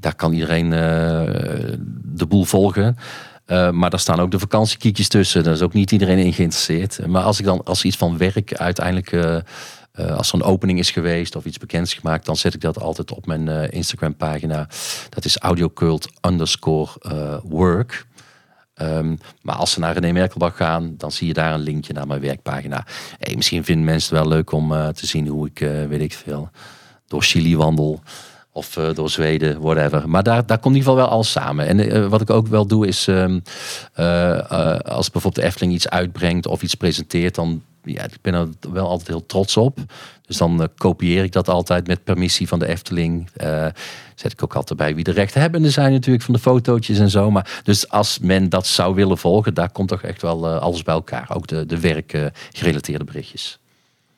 Daar 0.00 0.14
kan 0.14 0.32
iedereen 0.32 0.72
eh, 0.72 0.78
de 2.02 2.26
boel 2.28 2.44
volgen. 2.44 2.96
Maar 3.46 3.90
daar 3.90 4.00
staan 4.00 4.20
ook 4.20 4.30
de 4.30 4.38
vakantiekiekjes 4.38 5.08
tussen. 5.08 5.44
Daar 5.44 5.52
is 5.52 5.62
ook 5.62 5.72
niet 5.72 5.92
iedereen 5.92 6.18
in 6.18 6.32
geïnteresseerd. 6.32 7.06
Maar 7.06 7.22
als 7.22 7.38
ik 7.38 7.44
dan 7.44 7.64
als 7.64 7.84
iets 7.84 7.96
van 7.96 8.18
werk 8.18 8.54
uiteindelijk, 8.54 9.42
uh, 10.00 10.16
als 10.16 10.28
er 10.28 10.34
een 10.34 10.42
opening 10.42 10.78
is 10.78 10.90
geweest 10.90 11.36
of 11.36 11.44
iets 11.44 11.58
bekends 11.58 11.94
gemaakt, 11.94 12.26
dan 12.26 12.36
zet 12.36 12.54
ik 12.54 12.60
dat 12.60 12.80
altijd 12.80 13.12
op 13.12 13.26
mijn 13.26 13.46
uh, 13.46 13.70
Instagram 13.70 14.16
pagina. 14.16 14.68
Dat 15.08 15.24
is 15.24 15.38
audiocult 15.38 16.08
underscore 16.26 16.90
uh, 17.02 17.36
work. 17.42 18.06
Um, 18.82 19.18
maar 19.42 19.54
als 19.54 19.70
ze 19.70 19.80
naar 19.80 19.94
René 19.94 20.12
Merkelbach 20.12 20.56
gaan, 20.56 20.94
dan 20.96 21.12
zie 21.12 21.26
je 21.26 21.32
daar 21.32 21.54
een 21.54 21.60
linkje 21.60 21.92
naar 21.92 22.06
mijn 22.06 22.20
werkpagina. 22.20 22.86
Misschien 23.34 23.64
vinden 23.64 23.84
mensen 23.84 24.16
het 24.16 24.24
wel 24.24 24.34
leuk 24.34 24.52
om 24.52 24.68
te 24.92 25.06
zien 25.06 25.26
hoe 25.26 25.46
ik, 25.46 25.58
weet 25.88 26.00
ik 26.00 26.12
veel, 26.12 26.50
door 27.06 27.22
Chili 27.22 27.56
wandel. 27.56 28.02
Of 28.52 28.70
door 28.94 29.10
Zweden, 29.10 29.60
whatever. 29.60 30.08
Maar 30.08 30.22
daar, 30.22 30.46
daar 30.46 30.58
komt 30.58 30.74
in 30.74 30.80
ieder 30.80 30.92
geval 30.92 31.06
wel 31.06 31.14
alles 31.14 31.30
samen. 31.30 31.66
En 31.66 32.08
wat 32.08 32.20
ik 32.20 32.30
ook 32.30 32.46
wel 32.46 32.66
doe 32.66 32.86
is, 32.86 33.08
uh, 33.08 33.36
als 34.78 35.10
bijvoorbeeld 35.10 35.34
de 35.34 35.42
Efteling 35.42 35.72
iets 35.72 35.88
uitbrengt 35.88 36.46
of 36.46 36.62
iets 36.62 36.74
presenteert, 36.74 37.34
dan 37.34 37.62
ja, 37.84 38.02
ik 38.02 38.18
ben 38.20 38.34
er 38.34 38.48
wel 38.72 38.88
altijd 38.88 39.08
heel 39.08 39.26
trots 39.26 39.56
op. 39.56 39.78
Dus 40.26 40.36
dan 40.36 40.60
uh, 40.60 40.66
kopieer 40.76 41.24
ik 41.24 41.32
dat 41.32 41.48
altijd 41.48 41.86
met 41.86 42.04
permissie 42.04 42.48
van 42.48 42.58
de 42.58 42.66
Efteling. 42.66 43.28
Uh, 43.42 43.66
zet 44.14 44.32
ik 44.32 44.42
ook 44.42 44.54
altijd 44.54 44.78
bij 44.78 44.94
wie 44.94 45.04
de 45.04 45.10
rechthebbenden 45.10 45.72
zijn 45.72 45.92
natuurlijk 45.92 46.24
van 46.24 46.34
de 46.34 46.40
fotootjes 46.40 46.98
en 46.98 47.10
zo. 47.10 47.30
Maar 47.30 47.60
dus 47.64 47.88
als 47.88 48.18
men 48.18 48.48
dat 48.48 48.66
zou 48.66 48.94
willen 48.94 49.18
volgen, 49.18 49.54
daar 49.54 49.72
komt 49.72 49.88
toch 49.88 50.02
echt 50.02 50.22
wel 50.22 50.54
uh, 50.54 50.60
alles 50.60 50.82
bij 50.82 50.94
elkaar. 50.94 51.30
Ook 51.34 51.46
de, 51.46 51.66
de 51.66 51.80
werkgerelateerde 51.80 53.04
berichtjes. 53.04 53.58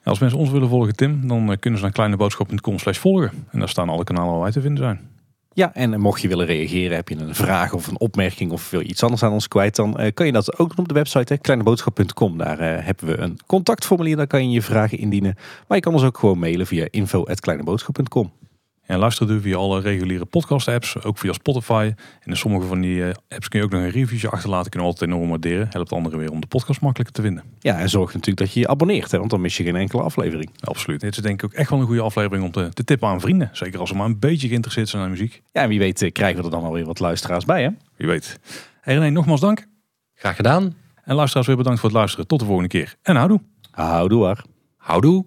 Als 0.05 0.19
mensen 0.19 0.39
ons 0.39 0.51
willen 0.51 0.69
volgen, 0.69 0.97
Tim, 0.97 1.29
dan 1.29 1.57
kunnen 1.61 1.79
ze 1.79 1.85
naar 1.85 1.95
kleineboodschap.com 1.95 2.79
slash 2.79 2.99
volgen. 2.99 3.47
En 3.51 3.59
daar 3.59 3.69
staan 3.69 3.89
alle 3.89 4.05
kanalen 4.05 4.33
waar 4.33 4.43
wij 4.43 4.53
te 4.53 4.61
vinden 4.61 4.85
zijn. 4.85 5.16
Ja, 5.57 5.75
en 5.75 6.01
mocht 6.01 6.21
je 6.21 6.29
willen 6.29 6.47
reageren, 6.47 6.97
heb 6.97 7.09
je 7.09 7.17
een 7.17 7.35
vraag 7.35 7.73
of 7.73 7.87
een 7.87 8.01
opmerking 8.01 8.53
of 8.53 8.71
wil 8.71 8.81
je 8.81 8.87
iets 8.87 9.03
anders 9.03 9.23
aan 9.23 9.33
ons 9.33 9.49
kwijt, 9.49 9.77
dan 9.77 9.99
eh, 9.99 10.15
kan 10.15 10.27
je 10.27 10.33
dat 10.33 10.59
ook 10.59 10.69
doen 10.69 10.79
op 10.79 10.89
de 10.89 10.95
website 10.95 11.39
kleineboodschap.com. 11.39 12.39
Daar 12.39 12.59
eh, 12.59 12.85
hebben 12.85 13.07
we 13.07 13.19
een 13.19 13.39
contactformulier, 13.47 14.17
daar 14.17 14.27
kan 14.27 14.49
je 14.49 14.55
je 14.55 14.63
vragen 14.63 14.99
indienen. 14.99 15.35
Maar 15.67 15.77
je 15.77 15.83
kan 15.83 15.93
ons 15.93 16.03
ook 16.03 16.19
gewoon 16.19 16.39
mailen 16.39 16.67
via 16.67 16.87
info.kleineboodschap.com. 16.91 18.33
En 18.87 18.99
luister 18.99 19.27
doe 19.27 19.41
via 19.41 19.57
alle 19.57 19.81
reguliere 19.81 20.25
podcast 20.25 20.69
apps, 20.69 21.03
ook 21.03 21.19
via 21.19 21.33
Spotify. 21.33 21.93
En 22.21 22.31
in 22.31 22.37
sommige 22.37 22.67
van 22.67 22.81
die 22.81 23.05
eh, 23.05 23.15
apps 23.29 23.49
kun 23.49 23.59
je 23.59 23.65
ook 23.65 23.71
nog 23.71 23.81
een 23.81 23.91
reviewje 23.91 24.31
achterlaten. 24.31 24.71
Kunnen 24.71 24.89
we 24.89 24.95
altijd 24.95 25.11
enorm 25.11 25.29
waarderen. 25.29 25.69
Helpt 25.71 25.93
anderen 25.93 26.19
weer 26.19 26.31
om 26.31 26.41
de 26.41 26.47
podcast 26.47 26.81
makkelijker 26.81 27.15
te 27.15 27.23
vinden. 27.23 27.45
Ja, 27.59 27.79
en 27.79 27.89
zorg 27.89 28.13
natuurlijk 28.13 28.39
dat 28.39 28.53
je 28.53 28.61
je 28.61 28.69
abonneert, 28.69 29.11
hè, 29.11 29.19
want 29.19 29.31
dan 29.31 29.41
mis 29.41 29.57
je 29.57 29.65
geen 29.65 29.77
enkele 29.77 30.03
aflevering. 30.03 30.51
Absoluut. 30.61 31.01
Dit 31.01 31.17
is 31.17 31.23
denk 31.23 31.43
ik 31.43 31.45
ook 31.45 31.57
echt 31.57 31.71
wel 31.71 31.81
een 31.81 31.87
goede 31.87 32.01
aflevering 32.01 32.45
om 32.45 32.51
te, 32.51 32.69
te 32.69 32.85
tippen 32.85 33.09
aan 33.09 33.21
vrienden. 33.21 33.51
Zeker 33.53 33.81
als 33.81 33.89
ze 33.89 33.97
maar 33.97 34.07
een 34.07 34.19
beetje 34.19 34.49
geïnteresseerd 34.49 34.89
zijn 34.89 35.03
aan 35.03 35.11
muziek. 35.11 35.43
Ja, 35.53 35.63
en 35.63 35.69
wie 35.69 35.79
weet 35.79 36.03
eh, 36.03 36.13
krijgen 36.13 36.39
we 36.39 36.45
er 36.45 36.51
dan 36.51 36.65
alweer 36.65 36.85
wat 36.85 37.01
luisteraars 37.01 37.45
bij, 37.45 37.63
hè? 37.63 37.71
Wie 37.97 38.07
weet. 38.07 38.39
Hey 38.81 38.95
René, 38.95 39.11
nogmaals 39.11 39.41
dank. 39.41 39.67
Graag 40.15 40.37
gedaan. 40.37 40.75
En 41.05 41.15
luisteraars 41.15 41.47
weer 41.47 41.57
bedankt 41.57 41.81
voor 41.81 41.89
het 41.89 41.99
luisteren. 41.99 42.27
Tot 42.27 42.39
de 42.39 42.45
volgende 42.45 42.69
keer. 42.69 42.95
En 43.03 43.17
houdoe. 43.17 43.41
Houdoe 43.71 44.21
waar. 44.21 44.45
Houdoe. 44.77 45.25